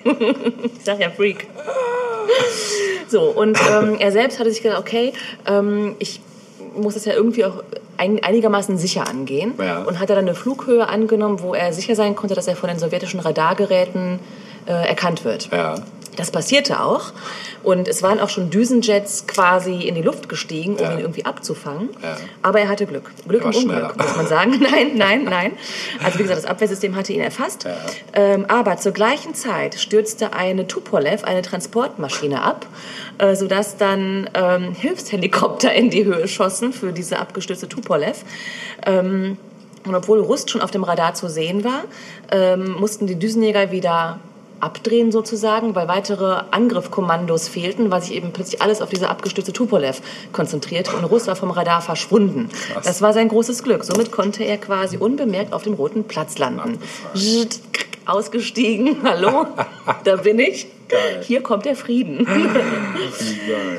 ich 0.03 0.85
sag 0.85 0.99
ja 0.99 1.09
Freak. 1.09 1.47
So, 3.07 3.23
und 3.23 3.57
ähm, 3.71 3.95
er 3.97 4.11
selbst 4.11 4.39
hatte 4.39 4.51
sich 4.51 4.61
gedacht, 4.61 4.79
okay, 4.79 5.13
ähm, 5.47 5.95
ich 5.97 6.19
muss 6.75 6.95
das 6.95 7.05
ja 7.05 7.13
irgendwie 7.13 7.45
auch 7.45 7.63
ein, 7.97 8.23
einigermaßen 8.23 8.77
sicher 8.77 9.07
angehen. 9.07 9.53
Ja. 9.59 9.83
Und 9.83 9.99
hat 9.99 10.09
er 10.09 10.15
dann 10.15 10.25
eine 10.25 10.35
Flughöhe 10.35 10.87
angenommen, 10.87 11.41
wo 11.41 11.53
er 11.53 11.73
sicher 11.73 11.95
sein 11.95 12.15
konnte, 12.15 12.35
dass 12.35 12.47
er 12.47 12.55
von 12.55 12.69
den 12.69 12.79
sowjetischen 12.79 13.19
Radargeräten 13.19 14.19
äh, 14.65 14.71
erkannt 14.71 15.25
wird. 15.25 15.49
Ja. 15.51 15.75
Das 16.15 16.31
passierte 16.31 16.81
auch. 16.81 17.11
Und 17.63 17.87
es 17.87 18.03
waren 18.03 18.19
auch 18.19 18.29
schon 18.29 18.49
Düsenjets 18.49 19.25
quasi 19.25 19.87
in 19.87 19.95
die 19.95 20.01
Luft 20.01 20.29
gestiegen, 20.29 20.75
um 20.75 20.83
Ja. 20.83 20.93
ihn 20.93 20.99
irgendwie 20.99 21.25
abzufangen. 21.25 21.89
Ja. 22.01 22.17
Aber 22.41 22.59
er 22.59 22.69
hatte 22.69 22.85
Glück. 22.85 23.11
Glück 23.27 23.41
im 23.41 23.47
Unglück, 23.47 23.61
schneller. 23.63 23.93
muss 23.97 24.15
man 24.15 24.27
sagen. 24.27 24.59
Nein, 24.71 24.91
nein, 24.95 25.23
nein. 25.23 25.51
Also 26.03 26.19
wie 26.19 26.23
gesagt, 26.23 26.39
das 26.39 26.45
Abwehrsystem 26.49 26.95
hatte 26.95 27.13
ihn 27.13 27.21
erfasst. 27.21 27.63
Ja. 27.63 27.75
Ähm, 28.13 28.45
aber 28.47 28.77
zur 28.77 28.91
gleichen 28.91 29.33
Zeit 29.33 29.75
stürzte 29.75 30.33
eine 30.33 30.67
Tupolev, 30.67 31.23
eine 31.23 31.41
Transportmaschine 31.41 32.41
ab, 32.41 32.65
äh, 33.17 33.35
sodass 33.35 33.77
dann 33.77 34.29
ähm, 34.33 34.73
Hilfshelikopter 34.73 35.73
in 35.73 35.89
die 35.89 36.05
Höhe 36.05 36.27
schossen 36.27 36.73
für 36.73 36.91
diese 36.91 37.17
abgestürzte 37.19 37.67
Tupolev. 37.69 38.23
Ähm, 38.85 39.37
und 39.85 39.95
obwohl 39.95 40.19
Rust 40.19 40.49
schon 40.49 40.61
auf 40.61 40.71
dem 40.71 40.83
Radar 40.83 41.13
zu 41.13 41.27
sehen 41.27 41.63
war, 41.63 41.83
ähm, 42.31 42.71
mussten 42.79 43.07
die 43.07 43.15
Düsenjäger 43.15 43.71
wieder 43.71 44.19
abdrehen 44.63 45.11
sozusagen, 45.11 45.75
weil 45.75 45.87
weitere 45.87 46.43
Angriffkommandos 46.51 47.47
fehlten, 47.47 47.91
weil 47.91 48.01
sich 48.01 48.13
eben 48.13 48.31
plötzlich 48.31 48.61
alles 48.61 48.81
auf 48.81 48.89
diese 48.89 49.09
abgestürzte 49.09 49.53
Tupolev 49.53 50.01
konzentrierte 50.31 50.95
und 50.95 51.03
Russ 51.03 51.27
war 51.27 51.35
vom 51.35 51.51
Radar 51.51 51.81
verschwunden. 51.81 52.49
Das 52.83 53.01
war 53.01 53.13
sein 53.13 53.27
großes 53.27 53.63
Glück. 53.63 53.83
Somit 53.83 54.11
konnte 54.11 54.43
er 54.43 54.57
quasi 54.57 54.97
unbemerkt 54.97 55.53
auf 55.53 55.63
dem 55.63 55.73
Roten 55.73 56.05
Platz 56.05 56.37
landen. 56.37 56.79
Ausgestiegen, 58.05 58.97
hallo, 59.03 59.47
da 60.03 60.15
bin 60.17 60.39
ich. 60.39 60.67
Geil. 60.93 61.21
Hier 61.23 61.41
kommt 61.41 61.65
der 61.65 61.75
Frieden. 61.75 62.27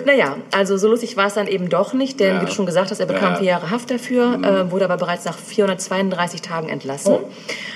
Naja, 0.05 0.37
also 0.53 0.77
so 0.77 0.89
lustig 0.89 1.17
war 1.17 1.27
es 1.27 1.35
dann 1.35 1.47
eben 1.47 1.69
doch 1.69 1.93
nicht, 1.95 2.21
denn 2.21 2.37
Ja. 2.37 2.43
wie 2.43 2.47
du 2.47 2.53
schon 2.53 2.67
gesagt 2.67 2.91
hast, 2.91 3.01
er 3.01 3.07
bekam 3.07 3.23
Ja. 3.23 3.31
Mhm. 3.31 3.37
vier 3.37 3.47
Jahre 3.47 3.71
Haft 3.71 3.91
dafür, 3.91 4.35
äh, 4.43 4.71
wurde 4.71 4.85
aber 4.85 4.97
bereits 4.97 5.25
nach 5.25 5.37
432 5.39 6.43
Tagen 6.43 6.69
entlassen. 6.69 7.15
Oh. 7.15 7.29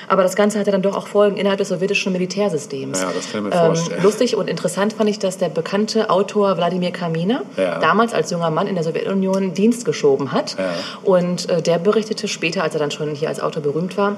Aber 0.08 0.22
das 0.22 0.36
Ganze 0.36 0.58
hatte 0.58 0.70
dann 0.70 0.82
doch 0.82 0.96
auch 0.96 1.06
Folgen 1.06 1.36
innerhalb 1.36 1.58
des 1.58 1.68
sowjetischen 1.68 2.12
Militärsystems. 2.12 3.00
Ja, 3.00 3.08
das 3.14 3.30
kann 3.32 3.46
ich 3.46 3.52
mir 3.54 3.60
ähm, 3.60 3.66
vorstellen. 3.74 4.02
Lustig 4.02 4.36
und 4.36 4.48
interessant 4.48 4.92
fand 4.94 5.08
ich, 5.10 5.18
dass 5.18 5.38
der 5.38 5.48
bekannte 5.48 6.10
Autor 6.10 6.56
Wladimir 6.56 6.90
Kaminer 6.92 7.42
Ja. 7.56 7.78
damals 7.78 8.12
als 8.14 8.30
junger 8.30 8.50
Mann 8.50 8.66
in 8.66 8.74
der 8.74 8.84
Sowjetunion 8.84 9.54
Dienst 9.54 9.84
geschoben 9.84 10.32
hat. 10.32 10.56
Und 11.04 11.48
äh, 11.48 11.62
der 11.62 11.78
berichtete 11.78 12.28
später, 12.28 12.62
als 12.62 12.74
er 12.74 12.80
dann 12.80 12.90
schon 12.90 13.14
hier 13.14 13.28
als 13.28 13.40
Autor 13.40 13.62
berühmt 13.62 13.96
war, 13.96 14.16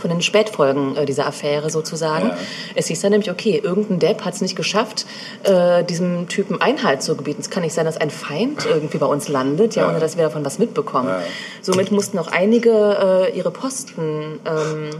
von 0.00 0.10
den 0.10 0.22
Spätfolgen 0.22 0.96
äh, 0.96 1.04
dieser 1.06 1.26
Affäre 1.26 1.70
sozusagen. 1.70 2.28
Ja. 2.28 2.38
Es 2.74 2.88
hieß 2.88 3.00
dann 3.00 3.10
nämlich, 3.12 3.30
okay, 3.30 3.60
irgendein 3.62 3.98
Depp 4.00 4.24
hat 4.24 4.34
es 4.34 4.40
nicht 4.40 4.56
geschafft, 4.56 5.06
äh, 5.44 5.84
diesem 5.84 6.26
Typen 6.28 6.60
Einhalt 6.60 7.02
zu 7.02 7.14
gebieten. 7.16 7.40
Es 7.40 7.50
kann 7.50 7.62
nicht 7.62 7.74
sein, 7.74 7.84
dass 7.84 7.96
ein 7.96 8.10
Feind 8.10 8.66
irgendwie 8.70 8.98
bei 8.98 9.06
uns 9.06 9.28
landet, 9.28 9.76
ja, 9.76 9.82
Ja. 9.82 9.88
ohne 9.90 10.00
dass 10.00 10.16
wir 10.16 10.24
davon 10.24 10.44
was 10.44 10.58
mitbekommen. 10.58 11.08
Ja. 11.08 11.22
Somit 11.62 11.92
mussten 11.92 12.18
auch 12.18 12.28
einige 12.28 13.28
äh, 13.30 13.36
ihre 13.36 13.50
Posten 13.50 14.40
ähm, 14.46 14.90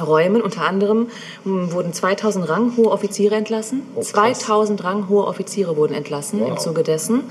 räumen. 0.00 0.42
Unter 0.42 0.62
anderem 0.62 1.08
mh, 1.44 1.72
wurden 1.72 1.92
2000 1.92 2.48
ranghohe 2.48 2.90
Offiziere 2.90 3.34
entlassen. 3.34 3.82
Oh, 3.94 4.00
krass. 4.00 4.38
2000 4.40 4.84
ranghohe 4.84 5.26
Offiziere 5.26 5.76
wurden 5.76 5.94
entlassen 5.94 6.40
im 6.40 6.52
Wow. 6.52 6.58
Zuge 6.58 6.82
dessen. 6.82 7.22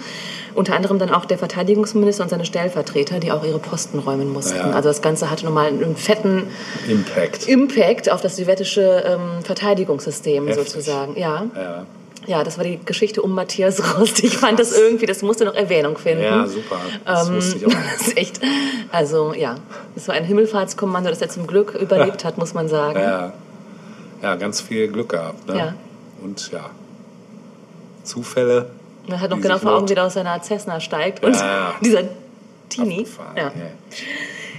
Unter 0.53 0.75
anderem 0.75 0.99
dann 0.99 1.09
auch 1.11 1.25
der 1.25 1.37
Verteidigungsminister 1.37 2.23
und 2.23 2.29
seine 2.29 2.45
Stellvertreter, 2.45 3.19
die 3.19 3.31
auch 3.31 3.43
ihre 3.43 3.59
Posten 3.59 3.99
räumen 3.99 4.31
mussten. 4.31 4.55
Ja. 4.57 4.71
Also 4.71 4.89
das 4.89 5.01
Ganze 5.01 5.29
hatte 5.29 5.45
nochmal 5.45 5.67
einen 5.67 5.95
fetten 5.97 6.43
Impact. 6.87 7.47
Impact 7.47 8.11
auf 8.11 8.21
das 8.21 8.37
sowjetische 8.37 9.03
ähm, 9.05 9.43
Verteidigungssystem 9.43 10.47
Heftig. 10.47 10.65
sozusagen. 10.69 11.17
Ja. 11.19 11.45
Ja. 11.55 11.85
Ja, 12.27 12.43
das 12.43 12.57
war 12.57 12.63
die 12.65 12.79
Geschichte 12.83 13.21
um 13.21 13.33
Matthias 13.35 13.97
Rost. 13.97 14.23
Ich 14.23 14.37
fand 14.37 14.59
das 14.59 14.71
irgendwie, 14.77 15.05
das 15.05 15.21
musste 15.21 15.45
noch 15.45 15.53
Erwähnung 15.55 15.97
finden. 15.97 16.23
Ja, 16.23 16.45
super. 16.47 16.77
Das 17.05 17.27
Ähm, 17.29 17.35
wusste 17.35 17.57
ich 17.57 17.65
auch 17.65 17.69
nicht. 17.69 18.17
echt, 18.17 18.39
also 18.91 19.33
ja, 19.33 19.55
das 19.95 20.07
war 20.07 20.15
ein 20.15 20.23
Himmelfahrtskommando, 20.25 21.09
das 21.09 21.21
er 21.21 21.29
zum 21.29 21.45
Glück 21.47 21.73
überlebt 21.75 22.23
hat, 22.25 22.37
muss 22.37 22.53
man 22.53 22.67
sagen. 22.67 22.99
Ja. 22.99 23.33
ja, 24.21 24.35
ganz 24.35 24.61
viel 24.61 24.87
Glück 24.87 25.09
gehabt. 25.09 25.47
Ne? 25.47 25.57
Ja. 25.57 25.73
Und 26.23 26.51
ja, 26.51 26.69
Zufälle. 28.03 28.69
Man 29.07 29.19
hat 29.21 29.29
noch 29.29 29.39
genau 29.41 29.57
vor 29.59 29.73
Augen, 29.75 29.89
wie 29.89 29.95
der 29.95 30.05
aus 30.05 30.13
seiner 30.15 30.41
Cessna 30.41 30.79
steigt 30.79 31.23
und 31.23 31.35
Ja. 31.35 31.75
dieser 31.81 32.01
Teenie. 32.69 32.99
Abgefahren, 33.01 33.37
Ja. 33.37 33.51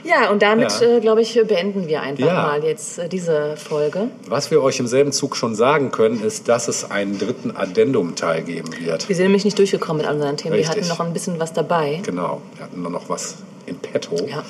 Ja. 0.06 0.30
und 0.30 0.42
damit, 0.42 0.72
Ja. 0.80 0.86
äh, 0.96 1.00
glaube 1.00 1.20
ich, 1.22 1.34
beenden 1.46 1.86
wir 1.88 2.00
einfach 2.02 2.26
Ja. 2.26 2.34
mal 2.34 2.64
jetzt 2.64 2.98
äh, 2.98 3.08
diese 3.08 3.56
Folge. 3.56 4.08
Was 4.28 4.50
wir 4.50 4.62
euch 4.62 4.78
im 4.80 4.86
selben 4.86 5.12
Zug 5.12 5.36
schon 5.36 5.54
sagen 5.54 5.90
können, 5.90 6.22
ist, 6.22 6.48
dass 6.48 6.68
es 6.68 6.90
einen 6.90 7.18
dritten 7.18 7.56
Addendum-Teil 7.56 8.42
geben 8.42 8.70
wird. 8.78 9.08
Wir 9.08 9.16
sind 9.16 9.24
nämlich 9.26 9.44
nicht 9.44 9.58
durchgekommen 9.58 9.98
mit 9.98 10.06
all 10.06 10.14
unseren 10.14 10.36
Themen. 10.36 10.54
Wir 10.54 10.60
Richtig. 10.60 10.76
hatten 10.84 10.88
noch 10.88 11.00
ein 11.00 11.12
bisschen 11.12 11.38
was 11.38 11.52
dabei. 11.52 12.00
Genau, 12.04 12.40
wir 12.56 12.64
hatten 12.64 12.82
nur 12.82 12.90
noch 12.90 13.08
was 13.08 13.36
in 13.66 13.76
petto. 13.78 14.16
Ja. 14.26 14.42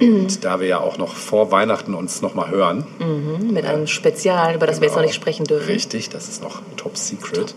Und 0.00 0.44
da 0.44 0.58
wir 0.58 0.66
ja 0.66 0.80
auch 0.80 0.98
noch 0.98 1.14
vor 1.14 1.52
Weihnachten 1.52 1.94
uns 1.94 2.20
noch 2.20 2.34
mal 2.34 2.50
hören, 2.50 2.84
Mit 3.52 3.64
einem 3.64 3.86
Spezial, 3.86 4.56
über 4.56 4.66
das 4.66 4.80
wir 4.80 4.86
jetzt 4.86 4.94
noch 4.94 5.02
Genau. 5.02 5.06
nicht 5.06 5.14
sprechen 5.14 5.44
dürfen. 5.44 5.66
Richtig, 5.66 6.08
das 6.08 6.28
ist 6.28 6.42
noch 6.42 6.62
top 6.76 6.96
secret. 6.96 7.54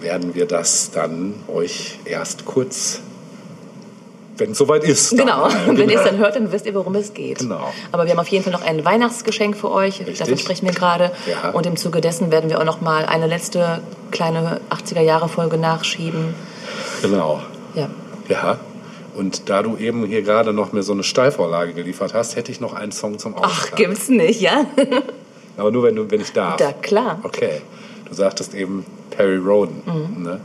werden 0.00 0.34
wir 0.34 0.46
das 0.46 0.90
dann 0.90 1.34
euch 1.48 1.98
erst 2.04 2.44
kurz 2.44 3.00
wenn 4.36 4.52
es 4.52 4.58
soweit 4.58 4.84
ist. 4.84 5.12
dann 5.12 5.18
Genau, 5.18 5.44
und 5.68 5.78
wenn 5.78 5.88
ihr 5.88 5.98
es 5.98 6.04
dann 6.04 6.18
hört, 6.18 6.36
dann 6.36 6.50
wisst 6.52 6.66
ihr, 6.66 6.74
worum 6.74 6.94
es 6.96 7.14
geht. 7.14 7.38
Genau. 7.38 7.72
Aber 7.92 8.04
wir 8.04 8.12
haben 8.12 8.18
auf 8.18 8.28
jeden 8.28 8.44
Fall 8.44 8.52
noch 8.52 8.62
ein 8.62 8.84
Weihnachtsgeschenk 8.84 9.56
für 9.56 9.70
euch, 9.70 10.02
davon 10.18 10.38
sprechen 10.38 10.66
wir 10.66 10.74
gerade. 10.74 11.12
Ja. 11.26 11.50
Und 11.50 11.66
im 11.66 11.76
Zuge 11.76 12.00
dessen 12.00 12.32
werden 12.32 12.50
wir 12.50 12.60
auch 12.60 12.64
noch 12.64 12.80
mal 12.80 13.04
eine 13.04 13.26
letzte 13.26 13.80
kleine 14.10 14.60
80er-Jahre-Folge 14.70 15.58
nachschieben. 15.58 16.34
Genau. 17.02 17.40
Ja. 17.74 17.88
Ja. 18.28 18.58
Und 19.14 19.48
da 19.48 19.62
du 19.62 19.76
eben 19.76 20.04
hier 20.06 20.22
gerade 20.22 20.52
noch 20.52 20.72
mir 20.72 20.82
so 20.82 20.92
eine 20.92 21.04
Steilvorlage 21.04 21.72
geliefert 21.72 22.14
hast, 22.14 22.34
hätte 22.34 22.50
ich 22.50 22.60
noch 22.60 22.74
einen 22.74 22.90
Song 22.92 23.18
zum 23.18 23.34
Ach, 23.36 23.44
Ausklang. 23.44 23.76
gibt's 23.76 24.08
nicht, 24.08 24.40
ja? 24.40 24.66
Aber 25.56 25.70
nur 25.70 25.84
wenn, 25.84 25.94
du, 25.94 26.10
wenn 26.10 26.20
ich 26.20 26.32
darf. 26.32 26.56
Da, 26.56 26.72
klar. 26.72 27.20
Okay. 27.22 27.62
Du 28.08 28.14
sagtest 28.14 28.54
eben 28.54 28.84
Perry 29.10 29.36
Roden. 29.36 29.82
Mhm. 29.86 30.22
Ne? 30.24 30.40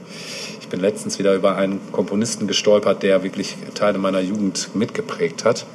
Ich 0.61 0.68
bin 0.68 0.80
letztens 0.80 1.19
wieder 1.19 1.34
über 1.36 1.56
einen 1.56 1.80
Komponisten 1.91 2.48
gestolpert, 2.48 3.02
der 3.03 3.23
wirklich 3.23 3.56
Teile 3.76 3.98
meiner 3.98 4.19
Jugend 4.19 4.69
mitgeprägt 4.76 5.45
hat. 5.45 5.65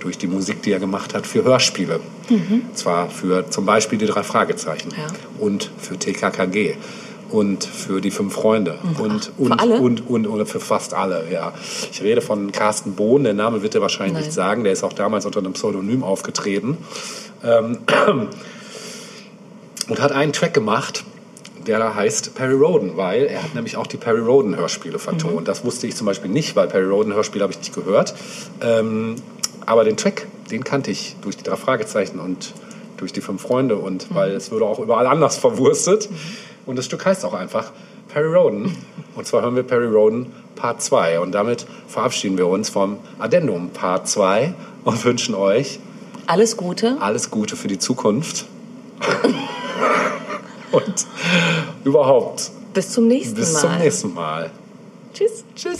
Durch 0.00 0.16
die 0.16 0.28
Musik, 0.28 0.62
die 0.62 0.72
er 0.72 0.78
gemacht 0.80 1.14
hat 1.14 1.26
für 1.26 1.44
Hörspiele. 1.44 2.00
Und 2.30 2.78
zwar 2.78 3.10
für 3.10 3.50
zum 3.50 3.66
Beispiel 3.66 3.98
die 3.98 4.06
drei 4.06 4.22
Fragezeichen. 4.22 4.88
Mhm. 4.88 4.94
Ja. 4.96 5.06
Und 5.38 5.70
für 5.78 5.98
TKKG. 5.98 6.76
Und 7.28 7.64
für 7.64 8.00
die 8.00 8.10
fünf 8.10 8.32
Freunde. 8.34 8.78
Und, 8.98 9.30
und, 9.36 9.48
Mhm. 9.50 9.52
alle? 9.52 9.80
und, 9.80 10.08
und, 10.08 10.26
und 10.26 10.46
für 10.46 10.58
fast 10.58 10.94
alle, 10.94 11.26
ja. 11.30 11.52
Ich 11.92 12.02
rede 12.02 12.22
von 12.22 12.50
Carsten 12.50 12.94
Bohn, 12.94 13.22
der 13.24 13.34
Name 13.34 13.62
wird 13.62 13.74
er 13.74 13.82
wahrscheinlich 13.82 14.14
Nein. 14.14 14.22
nicht 14.24 14.32
sagen. 14.32 14.64
Der 14.64 14.72
ist 14.72 14.82
auch 14.82 14.92
damals 14.94 15.26
unter 15.26 15.40
einem 15.40 15.52
Pseudonym 15.52 16.02
aufgetreten. 16.02 16.78
Ähm, 17.44 17.78
und 19.88 20.00
hat 20.00 20.12
einen 20.12 20.32
Track 20.32 20.54
gemacht, 20.54 21.04
der 21.66 21.78
da 21.78 21.94
heißt 21.94 22.34
Perry 22.34 22.54
Roden, 22.54 22.96
weil 22.96 23.24
er 23.24 23.42
hat 23.42 23.54
nämlich 23.54 23.76
auch 23.76 23.86
die 23.86 23.96
Perry 23.96 24.20
Roden 24.20 24.56
Hörspiele 24.56 24.98
vertont. 24.98 25.46
Das 25.48 25.64
wusste 25.64 25.86
ich 25.86 25.94
zum 25.96 26.06
Beispiel 26.06 26.30
nicht, 26.30 26.56
weil 26.56 26.68
Perry 26.68 26.86
Roden 26.86 27.12
Hörspiele 27.12 27.42
habe 27.42 27.52
ich 27.52 27.58
nicht 27.58 27.74
gehört. 27.74 28.14
Ähm, 28.62 29.16
aber 29.66 29.84
den 29.84 29.96
Track, 29.96 30.26
den 30.50 30.64
kannte 30.64 30.90
ich 30.90 31.16
durch 31.22 31.36
die 31.36 31.42
drei 31.44 31.56
Fragezeichen 31.56 32.18
und 32.18 32.54
durch 32.96 33.12
die 33.12 33.20
fünf 33.20 33.42
Freunde 33.42 33.76
und 33.76 34.14
weil 34.14 34.32
es 34.32 34.50
würde 34.50 34.64
auch 34.66 34.78
überall 34.78 35.06
anders 35.06 35.36
verwurstet. 35.38 36.08
Und 36.66 36.76
das 36.76 36.86
Stück 36.86 37.04
heißt 37.04 37.24
auch 37.24 37.34
einfach 37.34 37.72
Perry 38.08 38.34
Roden. 38.34 38.76
Und 39.16 39.26
zwar 39.26 39.42
hören 39.42 39.56
wir 39.56 39.64
Perry 39.64 39.86
Roden 39.88 40.26
Part 40.54 40.82
2. 40.82 41.18
Und 41.20 41.32
damit 41.32 41.66
verabschieden 41.88 42.38
wir 42.38 42.46
uns 42.46 42.70
vom 42.70 42.98
Addendum 43.18 43.70
Part 43.70 44.08
2 44.08 44.54
und 44.84 45.04
wünschen 45.04 45.34
euch 45.34 45.80
Alles 46.26 46.56
Gute. 46.56 46.96
alles 47.00 47.30
Gute 47.30 47.56
für 47.56 47.66
die 47.68 47.78
Zukunft. 47.78 48.46
Und 50.72 51.06
überhaupt 51.84 52.50
Bis 52.74 52.90
zum 52.90 53.08
nächsten 53.08 53.34
bis 53.34 53.52
Mal. 53.52 53.60
zum 53.60 53.78
nächsten 53.78 54.14
Mal. 54.14 54.50
Tschüss. 55.12 55.44
Tschüss. 55.56 55.78